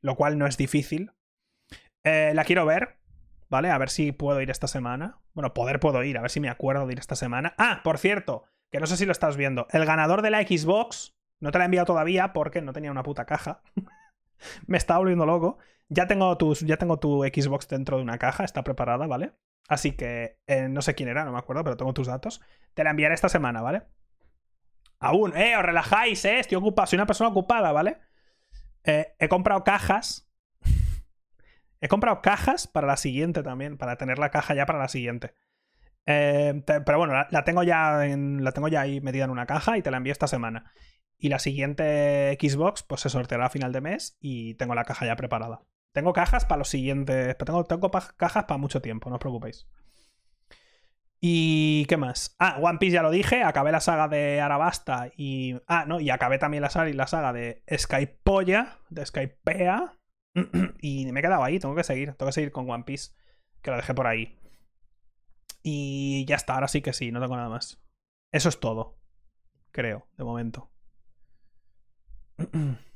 Lo 0.03 0.17
cual 0.17 0.39
no 0.39 0.47
es 0.47 0.57
difícil. 0.57 1.13
Eh, 2.05 2.33
la 2.35 2.45
quiero 2.45 2.67
ver. 2.67 3.03
¿vale? 3.53 3.71
A 3.71 3.77
ver 3.77 3.91
si 3.91 4.13
puedo 4.13 4.41
ir 4.41 4.51
esta 4.51 4.67
semana. 4.67 5.21
Bueno, 5.35 5.53
poder 5.53 5.79
puedo 5.79 6.03
ir, 6.03 6.17
a 6.17 6.23
ver 6.23 6.31
si 6.31 6.41
me 6.41 6.49
acuerdo 6.49 6.87
de 6.87 6.95
ir 6.95 6.99
esta 6.99 7.17
semana. 7.17 7.55
Ah, 7.59 7.83
por 7.85 7.99
cierto, 7.99 8.45
que 8.73 8.81
no 8.81 8.87
sé 8.87 8.97
si 8.97 9.05
lo 9.05 9.13
estás 9.13 9.37
viendo. 9.37 9.67
El 9.71 9.85
ganador 9.85 10.23
de 10.23 10.31
la 10.31 10.41
Xbox, 10.41 11.15
no 11.39 11.53
te 11.53 11.59
la 11.59 11.65
he 11.65 11.67
enviado 11.67 11.85
todavía 11.85 12.33
porque 12.33 12.63
no 12.63 12.73
tenía 12.73 12.91
una 12.91 13.03
puta 13.03 13.27
caja. 13.27 13.61
me 14.67 14.79
estaba 14.79 15.01
volviendo 15.01 15.27
loco. 15.27 15.59
Ya 15.91 16.07
tengo, 16.07 16.39
ya 16.65 16.79
tengo 16.79 16.99
tu 16.99 17.25
Xbox 17.25 17.69
dentro 17.69 17.99
de 17.99 18.05
una 18.05 18.17
caja, 18.17 18.43
está 18.43 18.65
preparada, 18.65 19.07
¿vale? 19.07 19.35
Así 19.69 19.93
que 19.93 20.39
eh, 20.47 20.69
no 20.69 20.83
sé 20.83 20.95
quién 20.95 21.09
era, 21.09 21.25
no 21.25 21.33
me 21.33 21.39
acuerdo, 21.39 21.65
pero 21.65 21.77
tengo 21.77 21.95
tus 21.95 22.07
datos. 22.07 22.41
Te 22.75 22.85
la 22.85 22.91
enviaré 22.91 23.15
esta 23.15 23.29
semana, 23.29 23.63
¿vale? 23.63 23.83
Aún, 24.99 25.37
eh, 25.37 25.57
os 25.57 25.63
relajáis, 25.65 26.25
eh, 26.25 26.39
estoy 26.39 26.57
ocupado, 26.57 26.87
soy 26.87 26.97
una 26.97 27.07
persona 27.07 27.31
ocupada, 27.31 27.73
¿vale? 27.73 27.99
Eh, 28.85 29.15
he 29.19 29.29
comprado 29.29 29.65
cajas. 29.65 30.29
he 31.81 31.89
comprado 31.89 32.23
cajas 32.23 32.67
para 32.67 32.87
la 32.87 32.97
siguiente 32.97 33.43
también, 33.43 33.79
para 33.79 33.97
tener 33.97 34.19
la 34.19 34.31
caja 34.31 34.55
ya 34.55 34.67
para 34.67 34.79
la 34.79 34.89
siguiente. 34.89 35.35
Eh, 36.07 36.63
pero 36.67 36.99
bueno, 36.99 37.15
la, 37.31 37.45
tengo 37.45 37.63
ya 37.63 38.05
la 38.07 38.53
tengo 38.53 38.69
ya 38.69 38.81
ahí 38.81 39.01
metida 39.01 39.25
en 39.25 39.31
una 39.31 39.47
caja 39.47 39.77
y 39.79 39.83
te 39.83 39.91
la 39.91 39.99
envío 39.99 40.13
esta 40.13 40.27
semana. 40.29 40.73
Y 41.19 41.29
la 41.29 41.39
siguiente 41.39 42.37
Xbox, 42.41 42.83
pues 42.83 43.01
se 43.01 43.09
sorteará 43.09 43.47
a 43.47 43.51
final 43.51 43.73
de 43.73 43.81
mes 43.81 44.17
y 44.21 44.55
tengo 44.55 44.75
la 44.75 44.85
caja 44.85 45.07
ya 45.07 45.17
preparada. 45.17 45.63
Tengo 45.93 46.13
cajas 46.13 46.45
para 46.45 46.59
los 46.59 46.69
siguientes. 46.69 47.37
Tengo, 47.39 47.65
tengo 47.65 47.91
cajas 47.91 48.45
para 48.45 48.59
mucho 48.59 48.81
tiempo, 48.81 49.09
no 49.11 49.17
os 49.17 49.21
preocupéis. 49.21 49.67
¿Y 51.25 51.85
qué 51.87 51.97
más? 51.97 52.35
Ah, 52.41 52.59
One 52.61 52.79
Piece 52.79 52.95
ya 52.95 53.03
lo 53.03 53.11
dije, 53.13 53.45
acabé 53.45 53.71
la 53.71 53.81
saga 53.81 54.09
de 54.09 54.41
Arabasta 54.41 55.09
y. 55.17 55.55
Ah, 55.69 55.85
no, 55.87 56.01
y 56.01 56.11
acabé 56.11 56.39
también 56.39 56.63
la 56.63 56.71
saga, 56.71 56.93
la 56.93 57.07
saga 57.07 57.33
de 57.33 57.63
Skypoya, 57.73 58.79
de 58.91 59.07
Skypea. 59.07 59.99
y 60.81 61.13
me 61.13 61.21
he 61.21 61.23
quedado 61.23 61.45
ahí, 61.45 61.61
tengo 61.61 61.77
que 61.77 61.85
seguir, 61.85 62.15
tengo 62.15 62.31
que 62.31 62.33
seguir 62.33 62.51
con 62.51 62.69
One 62.69 62.85
Piece, 62.85 63.13
que 63.63 63.71
lo 63.71 63.77
dejé 63.77 63.95
por 63.95 64.09
ahí. 64.09 64.37
Y 65.63 66.25
ya 66.27 66.35
está, 66.35 66.55
ahora 66.55 66.67
sí 66.67 66.83
que 66.83 66.93
sí, 66.93 67.13
no 67.13 67.21
tengo 67.21 67.37
nada 67.37 67.49
más. 67.49 67.81
Eso 68.33 68.49
es 68.49 68.59
todo, 68.59 68.99
creo, 69.71 70.09
de 70.17 70.25
momento. 70.25 70.73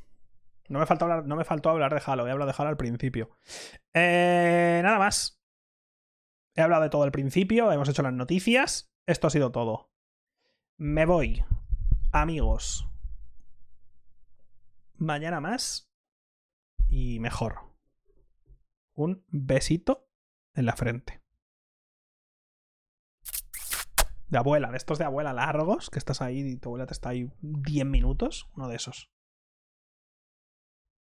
No 0.68 0.78
me, 0.78 0.86
faltó 0.86 1.04
hablar, 1.04 1.26
no 1.26 1.36
me 1.36 1.44
faltó 1.44 1.70
hablar 1.70 1.94
de 1.94 2.02
Halo, 2.04 2.26
he 2.26 2.30
hablado 2.30 2.50
de 2.50 2.56
Halo 2.56 2.70
al 2.70 2.76
principio. 2.76 3.30
Eh, 3.92 4.80
nada 4.82 4.98
más. 4.98 5.40
He 6.54 6.62
hablado 6.62 6.82
de 6.82 6.90
todo 6.90 7.02
al 7.02 7.12
principio, 7.12 7.70
hemos 7.70 7.88
hecho 7.88 8.02
las 8.02 8.12
noticias. 8.12 8.90
Esto 9.06 9.26
ha 9.26 9.30
sido 9.30 9.52
todo. 9.52 9.92
Me 10.78 11.06
voy. 11.06 11.44
Amigos. 12.12 12.88
Mañana 14.94 15.40
más. 15.40 15.90
Y 16.88 17.20
mejor. 17.20 17.74
Un 18.94 19.24
besito 19.28 20.08
en 20.54 20.66
la 20.66 20.74
frente. 20.74 21.22
De 24.28 24.38
abuela, 24.38 24.70
de 24.70 24.76
estos 24.76 24.98
de 24.98 25.04
abuela 25.04 25.32
largos, 25.32 25.88
que 25.88 25.98
estás 25.98 26.20
ahí 26.20 26.40
y 26.40 26.56
tu 26.56 26.70
abuela 26.70 26.86
te 26.86 26.94
está 26.94 27.10
ahí 27.10 27.30
10 27.42 27.86
minutos. 27.86 28.48
Uno 28.56 28.68
de 28.68 28.76
esos. 28.76 29.12